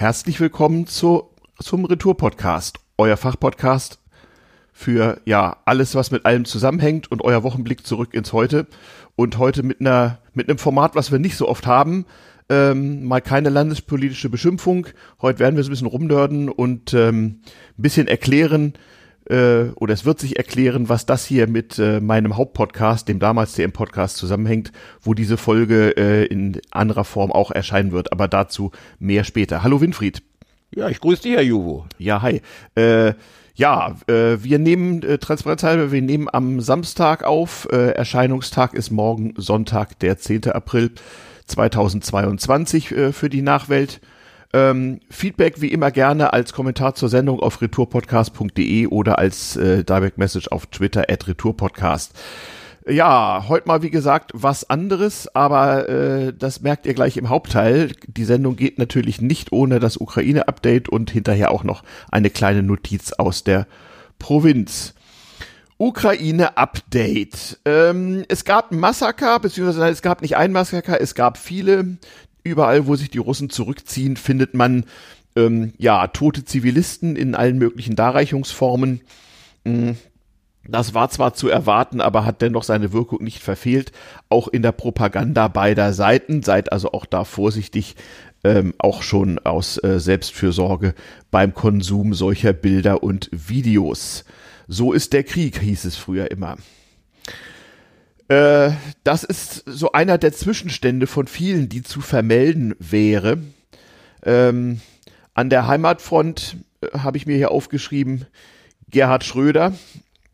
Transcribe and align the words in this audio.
Herzlich 0.00 0.40
willkommen 0.40 0.86
zu, 0.86 1.28
zum 1.58 1.84
Retour-Podcast, 1.84 2.78
euer 2.96 3.18
Fachpodcast 3.18 3.98
für 4.72 5.20
ja 5.26 5.58
alles, 5.66 5.94
was 5.94 6.10
mit 6.10 6.24
allem 6.24 6.46
zusammenhängt 6.46 7.12
und 7.12 7.20
euer 7.20 7.42
Wochenblick 7.42 7.86
zurück 7.86 8.14
ins 8.14 8.32
Heute. 8.32 8.66
Und 9.14 9.36
heute 9.36 9.62
mit 9.62 9.80
einer 9.80 10.20
mit 10.32 10.48
einem 10.48 10.56
Format, 10.56 10.94
was 10.94 11.12
wir 11.12 11.18
nicht 11.18 11.36
so 11.36 11.46
oft 11.46 11.66
haben. 11.66 12.06
Ähm, 12.48 13.04
mal 13.04 13.20
keine 13.20 13.50
landespolitische 13.50 14.30
Beschimpfung. 14.30 14.86
Heute 15.20 15.38
werden 15.38 15.56
wir 15.56 15.64
so 15.64 15.68
ein 15.68 15.72
bisschen 15.72 15.86
rumnörden 15.86 16.48
und 16.48 16.94
ähm, 16.94 17.42
ein 17.76 17.82
bisschen 17.82 18.08
erklären, 18.08 18.72
äh, 19.30 19.70
oder 19.76 19.94
es 19.94 20.04
wird 20.04 20.18
sich 20.18 20.36
erklären, 20.36 20.88
was 20.88 21.06
das 21.06 21.24
hier 21.24 21.46
mit 21.46 21.78
äh, 21.78 22.00
meinem 22.00 22.36
Hauptpodcast, 22.36 23.08
dem 23.08 23.18
damals 23.18 23.54
TM-Podcast, 23.54 24.16
zusammenhängt, 24.16 24.72
wo 25.00 25.14
diese 25.14 25.36
Folge 25.36 25.96
äh, 25.96 26.26
in 26.26 26.60
anderer 26.70 27.04
Form 27.04 27.32
auch 27.32 27.50
erscheinen 27.50 27.92
wird, 27.92 28.12
aber 28.12 28.28
dazu 28.28 28.72
mehr 28.98 29.24
später. 29.24 29.62
Hallo 29.62 29.80
Winfried. 29.80 30.22
Ja, 30.74 30.88
ich 30.88 31.00
grüße 31.00 31.22
dich, 31.22 31.32
Herr 31.32 31.42
Juvo. 31.42 31.86
Ja, 31.98 32.22
hi. 32.22 32.42
Äh, 32.74 33.14
ja, 33.54 33.96
äh, 34.06 34.38
wir 34.40 34.58
nehmen 34.58 35.02
äh, 35.02 35.18
transparenzhalber, 35.18 35.92
wir 35.92 36.02
nehmen 36.02 36.28
am 36.32 36.60
Samstag 36.60 37.24
auf. 37.24 37.68
Äh, 37.70 37.90
Erscheinungstag 37.90 38.74
ist 38.74 38.90
morgen 38.90 39.34
Sonntag, 39.36 39.98
der 39.98 40.18
10. 40.18 40.50
April 40.50 40.92
2022 41.46 42.92
äh, 42.92 43.12
für 43.12 43.28
die 43.28 43.42
Nachwelt. 43.42 44.00
Ähm, 44.52 45.00
Feedback 45.08 45.60
wie 45.60 45.68
immer 45.68 45.90
gerne 45.92 46.32
als 46.32 46.52
Kommentar 46.52 46.94
zur 46.94 47.08
Sendung 47.08 47.40
auf 47.40 47.62
retourpodcast.de 47.62 48.88
oder 48.88 49.18
als 49.18 49.56
äh, 49.56 49.84
Direct 49.84 50.18
Message 50.18 50.48
auf 50.48 50.66
Twitter 50.66 51.04
at 51.08 51.28
retourpodcast. 51.28 52.12
Ja, 52.88 53.44
heute 53.46 53.68
mal 53.68 53.82
wie 53.82 53.90
gesagt 53.90 54.32
was 54.34 54.68
anderes, 54.68 55.32
aber 55.34 55.88
äh, 55.88 56.32
das 56.32 56.62
merkt 56.62 56.86
ihr 56.86 56.94
gleich 56.94 57.16
im 57.16 57.28
Hauptteil. 57.28 57.92
Die 58.08 58.24
Sendung 58.24 58.56
geht 58.56 58.78
natürlich 58.78 59.20
nicht 59.20 59.52
ohne 59.52 59.78
das 59.78 59.98
Ukraine-Update 59.98 60.88
und 60.88 61.10
hinterher 61.10 61.52
auch 61.52 61.62
noch 61.62 61.84
eine 62.10 62.30
kleine 62.30 62.62
Notiz 62.62 63.12
aus 63.12 63.44
der 63.44 63.66
Provinz. 64.18 64.94
Ukraine-Update. 65.78 67.60
Ähm, 67.64 68.24
es 68.28 68.44
gab 68.44 68.72
Massaker, 68.72 69.38
beziehungsweise 69.38 69.88
es 69.88 70.02
gab 70.02 70.20
nicht 70.20 70.36
ein 70.36 70.52
Massaker, 70.52 71.00
es 71.00 71.14
gab 71.14 71.38
viele 71.38 71.98
überall, 72.42 72.86
wo 72.86 72.96
sich 72.96 73.10
die 73.10 73.18
Russen 73.18 73.50
zurückziehen, 73.50 74.16
findet 74.16 74.54
man 74.54 74.84
ähm, 75.36 75.72
ja 75.78 76.06
tote 76.08 76.44
Zivilisten 76.44 77.16
in 77.16 77.34
allen 77.34 77.58
möglichen 77.58 77.96
Darreichungsformen. 77.96 79.00
Mm, 79.64 79.92
das 80.68 80.94
war 80.94 81.10
zwar 81.10 81.34
zu 81.34 81.48
erwarten, 81.48 82.00
aber 82.00 82.24
hat 82.24 82.42
dennoch 82.42 82.64
seine 82.64 82.92
Wirkung 82.92 83.22
nicht 83.24 83.42
verfehlt. 83.42 83.92
Auch 84.28 84.48
in 84.48 84.62
der 84.62 84.72
Propaganda 84.72 85.48
beider 85.48 85.92
Seiten. 85.92 86.42
Seid 86.42 86.72
also 86.72 86.92
auch 86.92 87.06
da 87.06 87.24
vorsichtig, 87.24 87.96
ähm, 88.44 88.74
auch 88.78 89.02
schon 89.02 89.38
aus 89.38 89.82
äh, 89.82 89.98
Selbstfürsorge 89.98 90.94
beim 91.30 91.54
Konsum 91.54 92.14
solcher 92.14 92.52
Bilder 92.52 93.02
und 93.02 93.28
Videos. 93.32 94.24
So 94.68 94.92
ist 94.92 95.12
der 95.12 95.24
Krieg, 95.24 95.58
hieß 95.60 95.84
es 95.84 95.96
früher 95.96 96.30
immer. 96.30 96.56
Äh, 98.30 98.74
das 99.02 99.24
ist 99.24 99.64
so 99.66 99.90
einer 99.90 100.16
der 100.16 100.32
Zwischenstände 100.32 101.08
von 101.08 101.26
vielen, 101.26 101.68
die 101.68 101.82
zu 101.82 102.00
vermelden 102.00 102.76
wäre. 102.78 103.38
Ähm, 104.24 104.80
an 105.34 105.50
der 105.50 105.66
Heimatfront 105.66 106.56
äh, 106.80 106.98
habe 106.98 107.16
ich 107.16 107.26
mir 107.26 107.36
hier 107.36 107.50
aufgeschrieben, 107.50 108.26
Gerhard 108.88 109.24
Schröder 109.24 109.72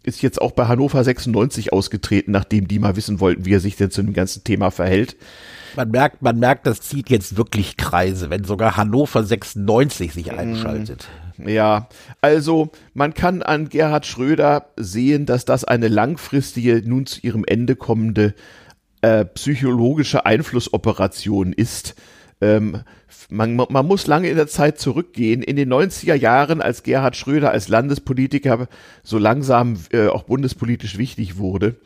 ist 0.02 0.20
jetzt 0.20 0.42
auch 0.42 0.52
bei 0.52 0.66
Hannover 0.66 1.02
96 1.02 1.72
ausgetreten, 1.72 2.32
nachdem 2.32 2.68
die 2.68 2.78
mal 2.78 2.96
wissen 2.96 3.18
wollten, 3.18 3.46
wie 3.46 3.54
er 3.54 3.60
sich 3.60 3.76
denn 3.76 3.90
zu 3.90 4.02
dem 4.02 4.12
ganzen 4.12 4.44
Thema 4.44 4.70
verhält. 4.70 5.16
Man 5.74 5.90
merkt, 5.90 6.20
man 6.20 6.38
merkt, 6.38 6.66
das 6.66 6.82
zieht 6.82 7.08
jetzt 7.08 7.38
wirklich 7.38 7.78
Kreise, 7.78 8.28
wenn 8.28 8.44
sogar 8.44 8.76
Hannover 8.76 9.24
96 9.24 10.12
sich 10.12 10.32
mhm. 10.32 10.38
einschaltet. 10.38 11.08
Ja, 11.44 11.88
also 12.20 12.70
man 12.94 13.14
kann 13.14 13.42
an 13.42 13.68
Gerhard 13.68 14.06
Schröder 14.06 14.70
sehen, 14.76 15.26
dass 15.26 15.44
das 15.44 15.64
eine 15.64 15.88
langfristige, 15.88 16.82
nun 16.84 17.06
zu 17.06 17.20
ihrem 17.20 17.44
Ende 17.46 17.76
kommende 17.76 18.34
äh, 19.02 19.24
psychologische 19.24 20.24
Einflussoperation 20.24 21.52
ist. 21.52 21.94
Ähm, 22.40 22.82
man, 23.28 23.56
man 23.56 23.86
muss 23.86 24.06
lange 24.06 24.28
in 24.28 24.36
der 24.36 24.46
Zeit 24.46 24.78
zurückgehen. 24.78 25.42
In 25.42 25.56
den 25.56 25.72
90er 25.72 26.14
Jahren, 26.14 26.62
als 26.62 26.82
Gerhard 26.82 27.16
Schröder 27.16 27.50
als 27.50 27.68
Landespolitiker 27.68 28.68
so 29.02 29.18
langsam 29.18 29.76
äh, 29.92 30.08
auch 30.08 30.24
bundespolitisch 30.24 30.98
wichtig 30.98 31.38
wurde, 31.38 31.76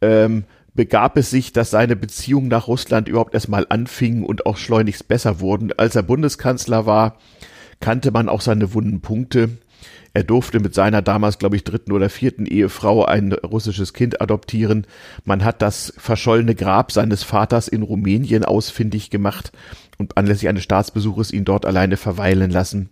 ähm, 0.00 0.44
begab 0.74 1.16
es 1.16 1.30
sich, 1.30 1.52
dass 1.52 1.70
seine 1.70 1.96
Beziehungen 1.96 2.48
nach 2.48 2.66
Russland 2.68 3.08
überhaupt 3.08 3.34
erstmal 3.34 3.66
anfingen 3.68 4.24
und 4.24 4.46
auch 4.46 4.56
schleunigst 4.56 5.08
besser 5.08 5.40
wurden. 5.40 5.72
Als 5.76 5.96
er 5.96 6.02
Bundeskanzler 6.02 6.86
war, 6.86 7.18
kannte 7.82 8.10
man 8.10 8.30
auch 8.30 8.40
seine 8.40 8.72
wunden 8.72 9.02
Punkte. 9.02 9.50
Er 10.14 10.24
durfte 10.24 10.60
mit 10.60 10.74
seiner 10.74 11.02
damals, 11.02 11.38
glaube 11.38 11.56
ich, 11.56 11.64
dritten 11.64 11.92
oder 11.92 12.08
vierten 12.10 12.46
Ehefrau 12.46 13.04
ein 13.04 13.32
russisches 13.32 13.92
Kind 13.92 14.20
adoptieren. 14.20 14.86
Man 15.24 15.44
hat 15.44 15.62
das 15.62 15.92
verschollene 15.96 16.54
Grab 16.54 16.92
seines 16.92 17.22
Vaters 17.22 17.68
in 17.68 17.82
Rumänien 17.82 18.44
ausfindig 18.44 19.10
gemacht 19.10 19.52
und 19.98 20.16
anlässlich 20.18 20.48
eines 20.48 20.64
Staatsbesuches 20.64 21.32
ihn 21.32 21.44
dort 21.44 21.66
alleine 21.66 21.96
verweilen 21.96 22.50
lassen. 22.50 22.90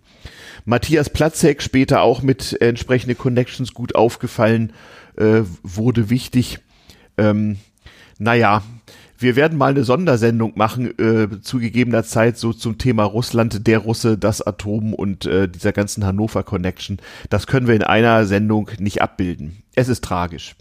Matthias 0.64 1.10
Platzek, 1.10 1.62
später 1.62 2.02
auch 2.02 2.22
mit 2.22 2.60
entsprechenden 2.60 3.16
Connections 3.16 3.74
gut 3.74 3.94
aufgefallen, 3.94 4.72
äh, 5.16 5.42
wurde 5.62 6.10
wichtig. 6.10 6.58
Ähm, 7.18 7.58
naja, 8.18 8.62
wir 9.20 9.36
werden 9.36 9.58
mal 9.58 9.70
eine 9.70 9.84
Sondersendung 9.84 10.52
machen, 10.56 10.98
äh, 10.98 11.40
zu 11.42 11.58
gegebener 11.58 12.04
Zeit, 12.04 12.38
so 12.38 12.52
zum 12.52 12.78
Thema 12.78 13.04
Russland, 13.04 13.66
der 13.66 13.78
Russe, 13.78 14.16
das 14.16 14.40
Atom 14.40 14.94
und 14.94 15.26
äh, 15.26 15.48
dieser 15.48 15.72
ganzen 15.72 16.04
Hannover 16.04 16.42
Connection. 16.42 16.98
Das 17.28 17.46
können 17.46 17.66
wir 17.66 17.74
in 17.74 17.82
einer 17.82 18.24
Sendung 18.24 18.70
nicht 18.78 19.02
abbilden. 19.02 19.62
Es 19.74 19.88
ist 19.88 20.02
tragisch. 20.02 20.56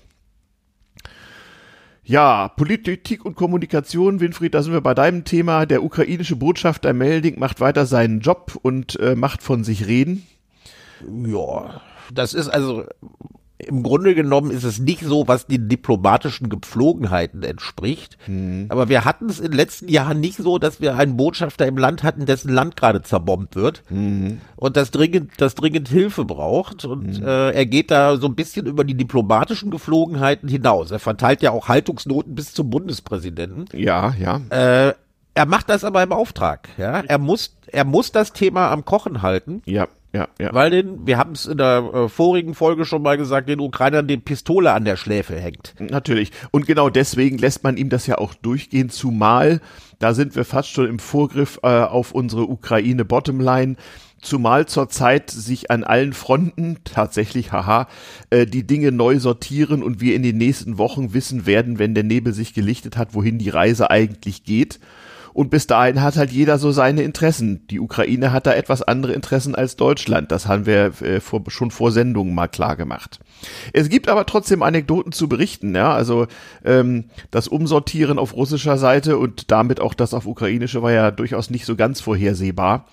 Ja, 2.03 2.47
Politik 2.47 3.23
und 3.23 3.35
Kommunikation, 3.35 4.19
Winfried, 4.19 4.55
da 4.55 4.63
sind 4.63 4.73
wir 4.73 4.81
bei 4.81 4.95
deinem 4.95 5.25
Thema. 5.25 5.65
Der 5.65 5.83
ukrainische 5.83 6.35
Botschafter 6.35 6.91
Melding 6.91 7.39
macht 7.39 7.59
weiter 7.61 7.85
seinen 7.85 8.19
Job 8.19 8.57
und 8.61 8.99
äh, 8.99 9.15
macht 9.15 9.43
von 9.43 9.63
sich 9.63 9.85
reden. 9.85 10.25
Ja, 11.25 11.81
das 12.11 12.33
ist 12.33 12.49
also 12.49 12.85
im 13.59 13.83
Grunde 13.83 14.15
genommen 14.15 14.51
ist 14.51 14.63
es 14.63 14.79
nicht 14.79 15.03
so, 15.03 15.27
was 15.27 15.45
den 15.45 15.67
diplomatischen 15.67 16.47
Gepflogenheiten 16.49 17.43
entspricht. 17.43 18.17
Mhm. 18.25 18.67
Aber 18.69 18.87
wir 18.87 19.03
hatten 19.03 19.29
es 19.29 19.39
in 19.39 19.51
den 19.51 19.57
letzten 19.57 19.89
Jahren 19.89 20.21
nicht 20.21 20.37
so, 20.37 20.57
dass 20.59 20.79
wir 20.79 20.95
einen 20.95 21.17
Botschafter 21.17 21.67
im 21.67 21.77
Land 21.77 22.03
hatten, 22.03 22.25
dessen 22.25 22.53
Land 22.53 22.77
gerade 22.77 23.01
zerbombt 23.01 23.55
wird 23.55 23.83
mhm. 23.89 24.39
und 24.55 24.77
das 24.77 24.91
dringend, 24.91 25.31
das 25.37 25.55
dringend 25.55 25.89
Hilfe 25.89 26.23
braucht. 26.23 26.85
Und 26.85 27.19
mhm. 27.19 27.27
äh, 27.27 27.51
er 27.51 27.65
geht 27.65 27.91
da 27.91 28.15
so 28.15 28.27
ein 28.27 28.35
bisschen 28.35 28.65
über 28.65 28.85
die 28.85 28.95
diplomatischen 28.95 29.71
Gepflogenheiten 29.71 30.47
hinaus. 30.47 30.91
Er 30.91 30.99
verteilt 30.99 31.41
ja 31.41 31.51
auch 31.51 31.67
Haltungsnoten 31.67 32.35
bis 32.35 32.53
zum 32.53 32.69
Bundespräsidenten. 32.69 33.65
Ja, 33.73 34.15
ja. 34.17 34.39
Äh, 34.49 34.93
er 35.33 35.45
macht 35.45 35.69
das 35.69 35.83
aber 35.83 36.01
im 36.01 36.11
Auftrag. 36.11 36.69
Ja, 36.77 37.01
er 37.01 37.17
muss, 37.17 37.55
er 37.67 37.85
muss 37.85 38.11
das 38.11 38.33
Thema 38.33 38.71
am 38.71 38.85
Kochen 38.85 39.21
halten. 39.21 39.61
Ja 39.65 39.87
ja, 40.11 40.27
ja. 40.39 40.53
Weil 40.53 40.71
den, 40.71 41.05
wir 41.05 41.17
haben 41.17 41.33
es 41.33 41.45
in 41.45 41.57
der 41.57 41.91
äh, 41.93 42.09
vorigen 42.09 42.55
Folge 42.55 42.85
schon 42.85 43.03
mal 43.03 43.17
gesagt, 43.17 43.47
den 43.47 43.59
Ukrainern 43.59 44.07
die 44.07 44.17
Pistole 44.17 44.73
an 44.73 44.83
der 44.83 44.95
Schläfe 44.95 45.39
hängt. 45.39 45.75
Natürlich. 45.79 46.31
Und 46.51 46.65
genau 46.65 46.89
deswegen 46.89 47.37
lässt 47.37 47.63
man 47.63 47.77
ihm 47.77 47.89
das 47.89 48.07
ja 48.07 48.17
auch 48.17 48.33
durchgehen, 48.33 48.89
zumal, 48.89 49.61
da 49.99 50.13
sind 50.13 50.35
wir 50.35 50.45
fast 50.45 50.69
schon 50.69 50.87
im 50.87 50.99
Vorgriff 50.99 51.59
äh, 51.61 51.67
auf 51.67 52.11
unsere 52.11 52.49
Ukraine 52.49 53.05
Bottomline, 53.05 53.75
zumal 54.19 54.65
zurzeit 54.67 55.29
sich 55.29 55.69
an 55.69 55.83
allen 55.83 56.13
Fronten 56.13 56.77
tatsächlich, 56.83 57.51
haha, 57.51 57.87
äh, 58.31 58.47
die 58.47 58.65
Dinge 58.65 58.91
neu 58.91 59.19
sortieren 59.19 59.83
und 59.83 60.01
wir 60.01 60.15
in 60.15 60.23
den 60.23 60.37
nächsten 60.37 60.79
Wochen 60.79 61.13
wissen 61.13 61.45
werden, 61.45 61.77
wenn 61.77 61.93
der 61.93 62.03
Nebel 62.03 62.33
sich 62.33 62.55
gelichtet 62.55 62.97
hat, 62.97 63.13
wohin 63.13 63.37
die 63.37 63.49
Reise 63.49 63.91
eigentlich 63.91 64.43
geht. 64.43 64.79
Und 65.33 65.49
bis 65.49 65.67
dahin 65.67 66.01
hat 66.01 66.17
halt 66.17 66.31
jeder 66.31 66.57
so 66.57 66.71
seine 66.71 67.03
Interessen. 67.03 67.67
Die 67.67 67.79
Ukraine 67.79 68.31
hat 68.31 68.47
da 68.47 68.53
etwas 68.53 68.81
andere 68.81 69.13
Interessen 69.13 69.55
als 69.55 69.75
Deutschland. 69.75 70.31
Das 70.31 70.47
haben 70.47 70.65
wir 70.65 71.01
äh, 71.01 71.19
vor, 71.19 71.43
schon 71.47 71.71
vor 71.71 71.91
Sendungen 71.91 72.33
mal 72.33 72.47
klar 72.47 72.75
gemacht. 72.75 73.19
Es 73.73 73.89
gibt 73.89 74.09
aber 74.09 74.25
trotzdem 74.25 74.63
Anekdoten 74.63 75.11
zu 75.11 75.29
berichten. 75.29 75.75
Ja? 75.75 75.93
Also 75.93 76.27
ähm, 76.65 77.05
das 77.31 77.47
Umsortieren 77.47 78.19
auf 78.19 78.35
russischer 78.35 78.77
Seite 78.77 79.17
und 79.17 79.51
damit 79.51 79.79
auch 79.79 79.93
das 79.93 80.13
auf 80.13 80.25
ukrainische 80.25 80.81
war 80.81 80.91
ja 80.91 81.11
durchaus 81.11 81.49
nicht 81.49 81.65
so 81.65 81.75
ganz 81.75 82.01
vorhersehbar. 82.01 82.85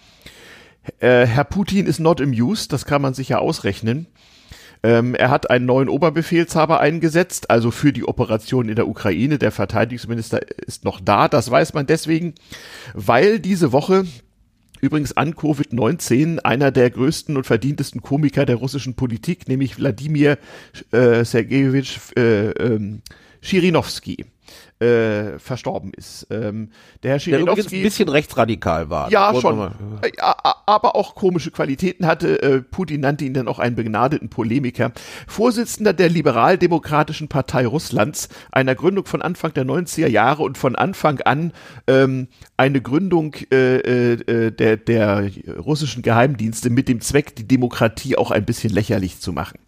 Äh, 1.01 1.27
Herr 1.27 1.45
Putin 1.45 1.87
ist 1.87 1.99
not 1.99 2.21
amused, 2.21 2.73
das 2.73 2.85
kann 2.85 3.03
man 3.03 3.15
sich 3.15 3.31
ja 3.31 3.39
ausrechnen. 3.39 4.07
Ähm, 4.83 5.15
er 5.15 5.31
hat 5.31 5.51
einen 5.51 5.67
neuen 5.67 5.89
Oberbefehlshaber 5.89 6.81
eingesetzt, 6.81 7.51
also 7.51 7.71
für 7.71 7.93
die 7.93 8.07
Operation 8.07 8.69
in 8.69 8.77
der 8.77 8.89
Ukraine. 8.89 9.39
Der 9.39 9.53
Verteidigungsminister 9.53 10.41
ist 10.67 10.85
noch 10.85 11.01
da. 11.01 11.29
Das 11.29 11.51
weiß 11.51 11.75
man 11.75 11.87
deswegen, 11.87 12.35
weil 12.95 13.41
diese 13.41 13.73
Woche 13.73 14.05
Übrigens 14.81 15.17
an 15.17 15.35
Covid-19 15.35 16.41
einer 16.41 16.71
der 16.71 16.91
größten 16.91 17.37
und 17.37 17.45
verdientesten 17.45 18.03
Komiker 18.03 18.45
der 18.45 18.57
russischen 18.57 18.95
Politik, 18.95 19.49
nämlich 19.49 19.79
Wladimir 19.79 20.39
äh, 20.93 21.25
Sergejewitsch 21.25 21.99
äh, 22.17 22.51
ähm, 22.51 23.01
Schirinowski 23.41 24.27
äh, 24.79 25.39
verstorben 25.39 25.93
ist. 25.95 26.27
Ähm, 26.31 26.71
der 27.03 27.13
Herr 27.13 27.19
Schirinowski, 27.19 27.79
ein 27.79 27.83
bisschen 27.83 28.09
rechtsradikal 28.09 28.91
war. 28.91 29.11
Ja, 29.11 29.35
schon. 29.41 29.73
aber 30.67 30.97
auch 30.97 31.15
komische 31.15 31.51
Qualitäten 31.51 32.07
hatte. 32.07 32.43
Äh, 32.43 32.61
Putin 32.61 33.01
nannte 33.01 33.25
ihn 33.25 33.35
dann 33.35 33.49
auch 33.49 33.59
einen 33.59 33.77
begnadeten 33.77 34.29
Polemiker. 34.29 34.93
Vorsitzender 35.27 35.93
der 35.93 36.09
Liberaldemokratischen 36.09 37.29
Partei 37.29 37.67
Russlands, 37.67 38.29
einer 38.53 38.75
Gründung 38.75 39.07
von 39.07 39.23
Anfang 39.23 39.55
der 39.55 39.65
90er 39.65 40.09
Jahre 40.09 40.43
und 40.43 40.59
von 40.59 40.77
Anfang 40.77 41.21
an 41.21 41.53
ähm, 41.87 42.29
eine 42.57 42.81
Gründung 42.81 43.35
äh, 43.51 43.77
äh, 43.77 44.51
der, 44.51 44.77
der 44.77 45.31
russischen 45.59 46.03
Geheimdienste 46.03 46.71
mit 46.71 46.89
dem 46.89 47.01
Zweck, 47.01 47.35
die 47.37 47.49
Demokratie 47.49 48.17
auch 48.17 48.31
ein 48.31 48.45
bisschen 48.45 48.73
lächerlich 48.73 49.21
zu 49.21 49.33
machen. 49.33 49.59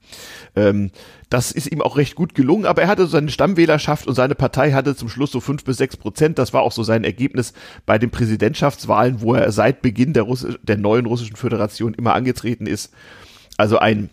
Ähm, 0.57 0.91
das 1.31 1.53
ist 1.53 1.71
ihm 1.71 1.83
auch 1.83 1.97
recht 1.97 2.15
gut 2.15 2.35
gelungen, 2.35 2.65
aber 2.65 2.83
er 2.83 2.89
hatte 2.89 3.07
seine 3.07 3.31
Stammwählerschaft 3.31 4.07
und 4.07 4.15
seine 4.15 4.35
Partei 4.35 4.68
hatte 4.75 4.97
zum 4.97 5.09
Schluss 5.09 5.31
so 5.31 5.41
fünf 5.41 5.65
bis 5.65 5.77
sechs 5.77 5.97
Prozent. 5.97 6.39
Das 6.39 6.53
war 6.53 6.63
auch 6.63 6.73
so 6.73 6.83
sein 6.83 7.05
Ergebnis 7.05 7.53
bei 7.87 7.99
den 7.99 8.11
Präsidentschaftswahlen, 8.11 9.21
wo 9.21 9.35
er 9.35 9.51
seit 9.53 9.83
Beginn 9.83 10.13
der, 10.13 10.25
Russ 10.25 10.47
der 10.63 10.77
neuen 10.77 11.07
russischen 11.07 11.37
Föderation 11.37 11.95
immer 11.95 12.15
angetreten 12.15 12.67
ist. 12.67 12.93
Also 13.57 13.79
ein 13.79 14.11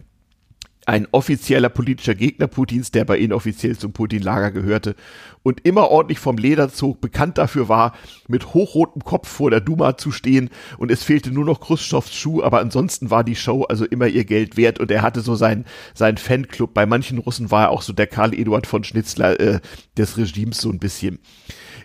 ein 0.86 1.08
offizieller 1.12 1.70
politischer 1.70 2.16
Gegner 2.16 2.48
Putins, 2.48 2.92
der 2.92 3.06
bei 3.06 3.18
ihnen 3.18 3.34
offiziell 3.34 3.78
zum 3.78 3.92
Putin-Lager 3.92 4.52
gehörte 4.52 4.96
und 5.42 5.66
immer 5.66 5.90
ordentlich 5.90 6.20
vom 6.20 6.38
Leder 6.38 6.70
zog, 6.70 7.02
bekannt 7.02 7.38
dafür 7.38 7.70
war, 7.70 7.94
mit 8.28 8.54
hochrotem 8.54 9.04
Kopf 9.04 9.28
vor 9.28 9.50
der 9.50 9.62
Duma 9.62 9.98
zu 9.98 10.12
stehen 10.12 10.50
und 10.78 10.92
es 10.92 11.04
fehlte 11.04 11.32
nur 11.32 11.46
noch 11.46 11.60
Khrushchevs 11.60 12.14
Schuh, 12.14 12.44
aber 12.44 12.60
ansonsten 12.60 13.10
war 13.10 13.24
die 13.24 13.36
Show 13.36 13.64
also 13.64 13.86
immer 13.86 14.08
ihr 14.08 14.26
Geld 14.26 14.58
wert 14.58 14.80
und 14.80 14.92
er 14.92 15.02
hatte 15.02 15.22
so 15.22 15.36
seinen, 15.36 15.66
seinen 15.94 16.18
Fanclub. 16.18 16.74
Bei 16.74 16.86
manchen 16.86 17.18
Russen 17.18 17.52
war 17.52 17.64
er 17.64 17.70
auch 17.72 17.82
so 17.82 17.94
der 17.94 18.08
Karl 18.08 18.34
Eduard 18.34 18.68
von 18.68 18.84
Schnitzler 18.84 19.40
äh, 19.40 19.60
des 19.98 20.18
Regimes 20.18 20.60
so 20.60 20.70
ein 20.70 20.80
bisschen. 20.80 21.20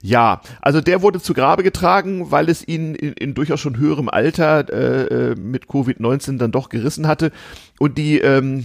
Ja, 0.03 0.41
also 0.63 0.81
der 0.81 1.03
wurde 1.03 1.21
zu 1.21 1.35
Grabe 1.35 1.63
getragen, 1.63 2.31
weil 2.31 2.49
es 2.49 2.67
ihn 2.67 2.95
in, 2.95 3.13
in 3.13 3.35
durchaus 3.35 3.61
schon 3.61 3.77
höherem 3.77 4.09
Alter 4.09 4.67
äh, 4.71 5.33
äh 5.33 5.35
mit 5.35 5.67
Covid-19 5.67 6.39
dann 6.39 6.53
doch 6.53 6.71
gerissen 6.71 7.07
hatte. 7.07 7.33
Und 7.79 7.99
die, 7.99 8.19
ähm, 8.19 8.65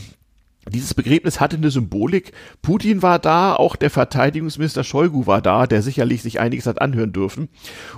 dieses 0.74 0.94
Begräbnis 0.94 1.40
hatte 1.40 1.58
eine 1.58 1.70
Symbolik. 1.70 2.32
Putin 2.62 3.02
war 3.02 3.20
da, 3.20 3.56
auch 3.56 3.76
der 3.76 3.92
Verteidigungsminister 3.92 4.84
Shoigu 4.84 5.28
war 5.28 5.42
da, 5.42 5.68
der 5.68 5.82
sicherlich 5.82 6.24
sich 6.24 6.40
einiges 6.40 6.66
hat 6.66 6.82
anhören 6.82 7.14
dürfen. 7.14 7.50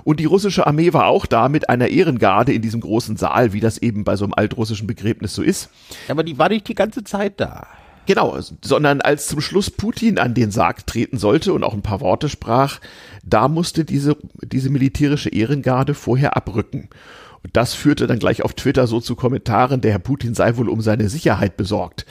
Und 0.04 0.20
die 0.20 0.26
russische 0.26 0.66
Armee 0.66 0.92
war 0.92 1.06
auch 1.06 1.26
da 1.26 1.48
mit 1.48 1.70
einer 1.70 1.88
Ehrengarde 1.88 2.52
in 2.52 2.60
diesem 2.60 2.80
großen 2.80 3.16
Saal, 3.16 3.52
wie 3.52 3.60
das 3.60 3.78
eben 3.78 4.04
bei 4.04 4.16
so 4.16 4.24
einem 4.24 4.34
altrussischen 4.34 4.86
Begräbnis 4.86 5.34
so 5.34 5.42
ist. 5.42 5.70
Aber 6.08 6.22
die 6.22 6.38
war 6.38 6.50
nicht 6.50 6.68
die 6.68 6.74
ganze 6.74 7.04
Zeit 7.04 7.40
da. 7.40 7.66
Genau, 8.08 8.38
sondern 8.62 9.02
als 9.02 9.26
zum 9.28 9.42
Schluss 9.42 9.70
Putin 9.70 10.18
an 10.18 10.32
den 10.32 10.50
Sarg 10.50 10.86
treten 10.86 11.18
sollte 11.18 11.52
und 11.52 11.62
auch 11.62 11.74
ein 11.74 11.82
paar 11.82 12.00
Worte 12.00 12.30
sprach, 12.30 12.80
da 13.22 13.48
musste 13.48 13.84
diese, 13.84 14.16
diese 14.42 14.70
militärische 14.70 15.28
Ehrengarde 15.28 15.92
vorher 15.92 16.34
abrücken. 16.34 16.88
Und 17.42 17.56
das 17.56 17.74
führte 17.74 18.06
dann 18.06 18.18
gleich 18.18 18.42
auf 18.42 18.54
Twitter 18.54 18.86
so 18.86 19.00
zu 19.00 19.14
Kommentaren, 19.14 19.80
der 19.80 19.92
Herr 19.92 19.98
Putin 19.98 20.34
sei 20.34 20.56
wohl 20.56 20.68
um 20.68 20.80
seine 20.80 21.08
Sicherheit 21.08 21.56
besorgt. 21.56 22.06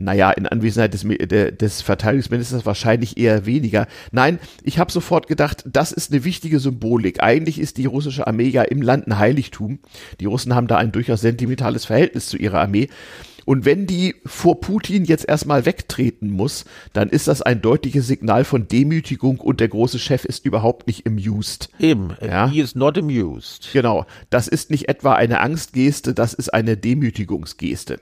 Naja, 0.00 0.30
in 0.30 0.46
Anwesenheit 0.46 0.94
des, 0.94 1.04
des 1.04 1.82
Verteidigungsministers 1.82 2.64
wahrscheinlich 2.64 3.18
eher 3.18 3.44
weniger. 3.44 3.86
Nein, 4.12 4.38
ich 4.62 4.78
habe 4.78 4.90
sofort 4.90 5.26
gedacht, 5.26 5.64
das 5.70 5.92
ist 5.92 6.10
eine 6.10 6.24
wichtige 6.24 6.58
Symbolik. 6.58 7.22
Eigentlich 7.22 7.60
ist 7.60 7.76
die 7.76 7.84
russische 7.84 8.26
Armee 8.26 8.48
ja 8.48 8.62
im 8.62 8.80
Land 8.80 9.06
ein 9.06 9.18
Heiligtum. 9.18 9.78
Die 10.18 10.24
Russen 10.24 10.54
haben 10.54 10.68
da 10.68 10.78
ein 10.78 10.90
durchaus 10.90 11.20
sentimentales 11.20 11.84
Verhältnis 11.84 12.28
zu 12.28 12.38
ihrer 12.38 12.60
Armee. 12.60 12.88
Und 13.44 13.66
wenn 13.66 13.86
die 13.86 14.14
vor 14.24 14.60
Putin 14.60 15.04
jetzt 15.04 15.28
erstmal 15.28 15.66
wegtreten 15.66 16.30
muss, 16.30 16.64
dann 16.92 17.10
ist 17.10 17.28
das 17.28 17.42
ein 17.42 17.60
deutliches 17.60 18.06
Signal 18.06 18.44
von 18.44 18.68
Demütigung 18.68 19.38
und 19.38 19.60
der 19.60 19.68
große 19.68 19.98
Chef 19.98 20.24
ist 20.24 20.46
überhaupt 20.46 20.86
nicht 20.86 21.06
amused. 21.06 21.68
Eben, 21.78 22.14
ja? 22.22 22.48
he 22.48 22.60
is 22.60 22.74
not 22.74 22.96
amused. 22.96 23.68
Genau, 23.72 24.06
das 24.30 24.48
ist 24.48 24.70
nicht 24.70 24.88
etwa 24.88 25.14
eine 25.14 25.40
Angstgeste, 25.40 26.14
das 26.14 26.32
ist 26.32 26.54
eine 26.54 26.76
Demütigungsgeste. 26.76 28.00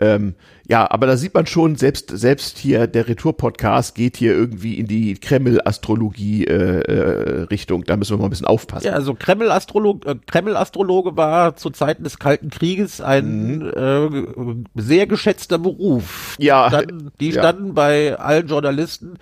Ähm, 0.00 0.34
ja, 0.66 0.90
aber 0.90 1.06
da 1.06 1.16
sieht 1.16 1.34
man 1.34 1.46
schon, 1.46 1.76
selbst, 1.76 2.10
selbst 2.10 2.58
hier 2.58 2.86
der 2.86 3.06
Retour-Podcast 3.06 3.94
geht 3.94 4.16
hier 4.16 4.32
irgendwie 4.32 4.78
in 4.78 4.86
die 4.86 5.12
Kreml-Astrologie-Richtung. 5.14 7.80
Äh, 7.80 7.82
äh, 7.82 7.86
da 7.86 7.96
müssen 7.96 8.12
wir 8.12 8.18
mal 8.18 8.28
ein 8.28 8.30
bisschen 8.30 8.46
aufpassen. 8.46 8.86
Ja, 8.86 8.94
also 8.94 9.12
Kreml-Astrologe 9.14 10.08
äh, 10.08 10.14
Kreml 10.26 10.54
war 10.54 11.56
zu 11.56 11.68
Zeiten 11.70 12.04
des 12.04 12.18
Kalten 12.18 12.48
Krieges 12.50 13.02
ein 13.02 13.58
mhm. 13.58 14.64
äh, 14.76 14.80
sehr 14.80 15.06
geschätzter 15.06 15.58
Beruf. 15.58 16.36
Ja. 16.38 16.68
Die 16.68 16.74
standen, 16.74 17.12
die 17.20 17.32
standen 17.32 17.66
ja. 17.66 17.72
bei 17.72 18.18
allen 18.18 18.48
Journalisten 18.48 19.18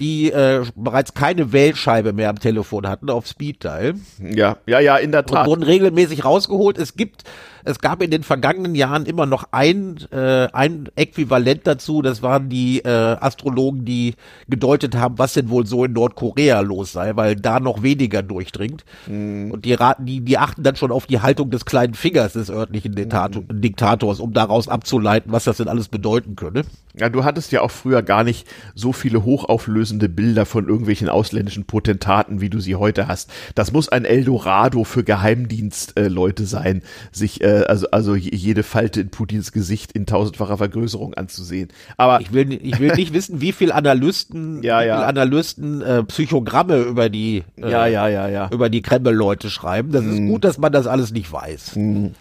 die 0.00 0.32
äh, 0.32 0.64
bereits 0.74 1.14
keine 1.14 1.52
Wählscheibe 1.52 2.12
mehr 2.12 2.28
am 2.28 2.40
Telefon 2.40 2.88
hatten 2.88 3.10
auf 3.10 3.28
Speed-Dial. 3.28 3.94
Ja, 4.18 4.56
ja, 4.66 4.80
ja, 4.80 4.96
in 4.96 5.12
der 5.12 5.24
Tat. 5.24 5.42
Und 5.42 5.50
wurden 5.50 5.62
regelmäßig 5.62 6.24
rausgeholt. 6.24 6.78
Es 6.78 6.96
gibt 6.96 7.22
es 7.64 7.78
gab 7.78 8.02
in 8.02 8.10
den 8.10 8.22
vergangenen 8.22 8.74
Jahren 8.74 9.06
immer 9.06 9.26
noch 9.26 9.48
ein, 9.50 9.96
äh, 10.12 10.48
ein 10.52 10.88
Äquivalent 10.96 11.66
dazu. 11.66 12.02
Das 12.02 12.22
waren 12.22 12.48
die 12.48 12.80
äh, 12.80 12.88
Astrologen, 12.88 13.84
die 13.84 14.14
gedeutet 14.48 14.96
haben, 14.96 15.18
was 15.18 15.32
denn 15.32 15.48
wohl 15.48 15.66
so 15.66 15.84
in 15.84 15.92
Nordkorea 15.92 16.60
los 16.60 16.92
sei, 16.92 17.16
weil 17.16 17.36
da 17.36 17.60
noch 17.60 17.82
weniger 17.82 18.22
durchdringt. 18.22 18.84
Mhm. 19.06 19.50
Und 19.50 19.64
die 19.64 19.72
raten, 19.72 20.04
die, 20.04 20.20
die 20.20 20.38
achten 20.38 20.62
dann 20.62 20.76
schon 20.76 20.92
auf 20.92 21.06
die 21.06 21.20
Haltung 21.20 21.50
des 21.50 21.64
kleinen 21.64 21.94
Fingers 21.94 22.34
des 22.34 22.50
örtlichen 22.50 22.94
Diktator, 22.94 23.42
mhm. 23.42 23.60
Diktators, 23.60 24.20
um 24.20 24.32
daraus 24.34 24.68
abzuleiten, 24.68 25.32
was 25.32 25.44
das 25.44 25.56
denn 25.56 25.68
alles 25.68 25.88
bedeuten 25.88 26.36
könne. 26.36 26.62
Ja, 26.96 27.08
du 27.08 27.24
hattest 27.24 27.50
ja 27.50 27.62
auch 27.62 27.70
früher 27.70 28.02
gar 28.02 28.24
nicht 28.24 28.46
so 28.74 28.92
viele 28.92 29.24
hochauflösende 29.24 30.08
Bilder 30.08 30.46
von 30.46 30.68
irgendwelchen 30.68 31.08
ausländischen 31.08 31.64
Potentaten, 31.64 32.40
wie 32.40 32.50
du 32.50 32.60
sie 32.60 32.76
heute 32.76 33.08
hast. 33.08 33.30
Das 33.54 33.72
muss 33.72 33.88
ein 33.88 34.04
Eldorado 34.04 34.84
für 34.84 35.02
Geheimdienstleute 35.02 36.42
äh, 36.42 36.46
sein, 36.46 36.82
sich 37.10 37.40
äh, 37.40 37.53
äh, 37.54 37.64
also, 37.66 37.86
also 37.90 38.14
jede 38.14 38.62
Falte 38.62 39.00
in 39.00 39.10
Putins 39.10 39.52
Gesicht 39.52 39.92
in 39.92 40.06
tausendfacher 40.06 40.58
Vergrößerung 40.58 41.14
anzusehen. 41.14 41.68
Aber 41.96 42.20
ich 42.20 42.32
will, 42.32 42.52
ich 42.52 42.78
will 42.78 42.94
nicht 42.94 43.12
wissen, 43.12 43.40
wie 43.40 43.52
viel 43.52 43.72
Analysten, 43.72 44.62
ja, 44.62 44.82
ja. 44.82 44.96
Viel 44.96 45.04
Analysten 45.04 45.82
äh, 45.82 46.04
Psychogramme 46.04 46.78
über 46.78 47.08
die, 47.08 47.44
äh, 47.56 47.70
ja, 47.70 47.86
ja, 47.86 48.08
ja, 48.08 48.28
ja. 48.28 48.50
über 48.50 48.68
die 48.68 48.82
Kreml-Leute 48.82 49.50
schreiben. 49.50 49.92
Das 49.92 50.04
ist 50.04 50.20
mhm. 50.20 50.28
gut, 50.28 50.44
dass 50.44 50.58
man 50.58 50.72
das 50.72 50.86
alles 50.86 51.12
nicht 51.12 51.30
weiß. 51.30 51.76
Mhm. 51.76 52.14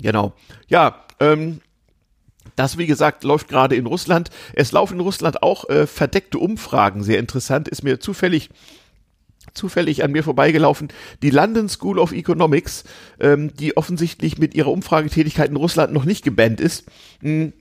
Genau. 0.00 0.32
Ja, 0.68 0.96
ähm, 1.20 1.60
das, 2.54 2.78
wie 2.78 2.86
gesagt, 2.86 3.24
läuft 3.24 3.48
gerade 3.48 3.76
in 3.76 3.86
Russland. 3.86 4.30
Es 4.54 4.72
laufen 4.72 4.94
in 4.94 5.00
Russland 5.00 5.42
auch 5.42 5.68
äh, 5.68 5.86
verdeckte 5.86 6.38
Umfragen. 6.38 7.02
Sehr 7.02 7.18
interessant, 7.18 7.68
ist 7.68 7.82
mir 7.82 8.00
zufällig 8.00 8.50
zufällig 9.56 10.04
an 10.04 10.12
mir 10.12 10.22
vorbeigelaufen, 10.22 10.88
die 11.22 11.30
London 11.30 11.68
School 11.68 11.98
of 11.98 12.12
Economics, 12.12 12.84
ähm, 13.20 13.52
die 13.54 13.76
offensichtlich 13.76 14.38
mit 14.38 14.54
ihrer 14.54 14.70
Umfragetätigkeit 14.70 15.50
in 15.50 15.56
Russland 15.56 15.92
noch 15.92 16.04
nicht 16.04 16.24
gebannt 16.24 16.60
ist, 16.60 16.84
hm, 17.20 17.52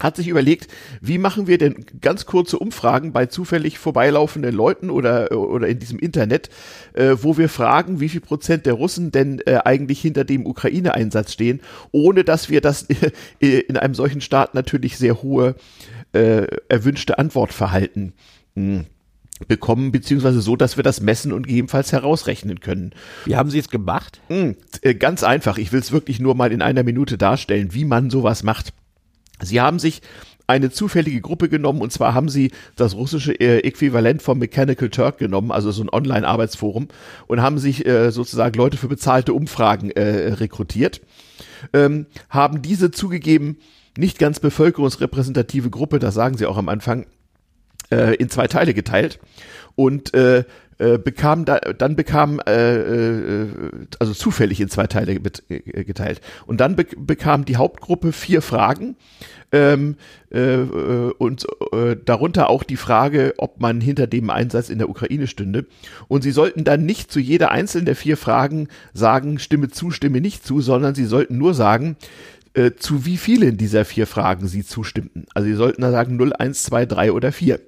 hat 0.00 0.16
sich 0.16 0.28
überlegt, 0.28 0.68
wie 1.00 1.18
machen 1.18 1.46
wir 1.46 1.56
denn 1.56 1.86
ganz 2.00 2.26
kurze 2.26 2.58
Umfragen 2.58 3.12
bei 3.12 3.26
zufällig 3.26 3.78
vorbeilaufenden 3.78 4.54
Leuten 4.54 4.90
oder, 4.90 5.32
oder 5.32 5.68
in 5.68 5.78
diesem 5.78 5.98
Internet, 5.98 6.50
äh, 6.92 7.16
wo 7.22 7.38
wir 7.38 7.48
fragen, 7.48 7.98
wie 7.98 8.10
viel 8.10 8.20
Prozent 8.20 8.66
der 8.66 8.74
Russen 8.74 9.10
denn 9.10 9.40
äh, 9.46 9.60
eigentlich 9.64 10.00
hinter 10.00 10.24
dem 10.24 10.44
Ukraine-Einsatz 10.44 11.32
stehen, 11.32 11.60
ohne 11.92 12.24
dass 12.24 12.50
wir 12.50 12.60
das 12.60 12.86
äh, 13.40 13.46
in 13.60 13.76
einem 13.78 13.94
solchen 13.94 14.20
Staat 14.20 14.54
natürlich 14.54 14.98
sehr 14.98 15.22
hohe 15.22 15.54
äh, 16.12 16.46
erwünschte 16.68 17.18
Antwortverhalten 17.18 18.12
mh, 18.54 18.78
hm, 18.78 18.86
bekommen, 19.48 19.92
beziehungsweise 19.92 20.40
so, 20.40 20.56
dass 20.56 20.76
wir 20.76 20.84
das 20.84 21.00
messen 21.00 21.32
und 21.32 21.46
gegebenenfalls 21.46 21.92
herausrechnen 21.92 22.60
können. 22.60 22.92
Wie 23.26 23.36
haben 23.36 23.50
Sie 23.50 23.58
es 23.58 23.68
gemacht? 23.68 24.20
Hm, 24.28 24.56
äh, 24.80 24.94
ganz 24.94 25.22
einfach. 25.22 25.58
Ich 25.58 25.72
will 25.72 25.80
es 25.80 25.92
wirklich 25.92 26.20
nur 26.20 26.34
mal 26.34 26.52
in 26.52 26.62
einer 26.62 26.82
Minute 26.82 27.18
darstellen, 27.18 27.74
wie 27.74 27.84
man 27.84 28.10
sowas 28.10 28.42
macht. 28.42 28.72
Sie 29.42 29.60
haben 29.60 29.78
sich 29.78 30.00
eine 30.46 30.70
zufällige 30.70 31.20
Gruppe 31.20 31.48
genommen 31.48 31.80
und 31.80 31.92
zwar 31.92 32.14
haben 32.14 32.28
sie 32.28 32.52
das 32.76 32.94
russische 32.94 33.32
äh, 33.32 33.58
Äquivalent 33.60 34.22
vom 34.22 34.38
Mechanical 34.38 34.90
Turk 34.90 35.18
genommen, 35.18 35.50
also 35.50 35.72
so 35.72 35.82
ein 35.82 35.90
Online-Arbeitsforum 35.90 36.88
und 37.26 37.42
haben 37.42 37.58
sich 37.58 37.84
äh, 37.84 38.10
sozusagen 38.10 38.56
Leute 38.56 38.76
für 38.76 38.88
bezahlte 38.88 39.34
Umfragen 39.34 39.90
äh, 39.90 40.34
rekrutiert, 40.34 41.00
ähm, 41.72 42.06
haben 42.30 42.62
diese 42.62 42.90
zugegeben 42.92 43.58
nicht 43.98 44.18
ganz 44.18 44.38
bevölkerungsrepräsentative 44.38 45.70
Gruppe, 45.70 45.98
das 45.98 46.14
sagen 46.14 46.36
sie 46.36 46.46
auch 46.46 46.58
am 46.58 46.68
Anfang, 46.68 47.06
äh, 47.90 48.14
in 48.16 48.28
zwei 48.28 48.46
Teile 48.46 48.74
geteilt 48.74 49.18
und 49.74 50.14
äh, 50.14 50.44
äh, 50.78 50.98
bekam 50.98 51.46
da, 51.46 51.58
dann 51.58 51.96
bekam 51.96 52.38
äh, 52.46 52.76
äh, 52.76 53.48
also 53.98 54.12
zufällig 54.12 54.60
in 54.60 54.68
zwei 54.68 54.86
Teile 54.86 55.18
mit, 55.20 55.42
äh, 55.48 55.84
geteilt 55.84 56.20
und 56.46 56.60
dann 56.60 56.76
be 56.76 56.84
bekam 56.96 57.46
die 57.46 57.56
Hauptgruppe 57.56 58.12
vier 58.12 58.42
Fragen 58.42 58.96
ähm, 59.52 59.96
äh, 60.30 60.56
und 60.56 61.46
äh, 61.72 61.96
darunter 62.04 62.50
auch 62.50 62.62
die 62.62 62.76
Frage, 62.76 63.34
ob 63.38 63.58
man 63.60 63.80
hinter 63.80 64.06
dem 64.06 64.28
Einsatz 64.28 64.68
in 64.68 64.78
der 64.78 64.90
Ukraine 64.90 65.28
stünde 65.28 65.66
und 66.08 66.22
sie 66.22 66.32
sollten 66.32 66.64
dann 66.64 66.84
nicht 66.84 67.10
zu 67.10 67.20
jeder 67.20 67.50
einzelnen 67.52 67.86
der 67.86 67.96
vier 67.96 68.18
Fragen 68.18 68.68
sagen 68.92 69.38
Stimme 69.38 69.68
zu 69.68 69.90
Stimme 69.90 70.20
nicht 70.20 70.46
zu, 70.46 70.60
sondern 70.60 70.94
sie 70.94 71.06
sollten 71.06 71.38
nur 71.38 71.54
sagen 71.54 71.96
äh, 72.52 72.72
zu 72.76 73.06
wie 73.06 73.16
vielen 73.16 73.56
dieser 73.56 73.84
vier 73.86 74.06
Fragen 74.06 74.46
sie 74.46 74.64
zustimmten. 74.64 75.26
Also 75.34 75.48
sie 75.48 75.54
sollten 75.54 75.82
da 75.82 75.90
sagen 75.90 76.16
0, 76.16 76.32
1, 76.32 76.64
2, 76.64 76.86
3 76.86 77.12
oder 77.12 77.32
4. 77.32 77.60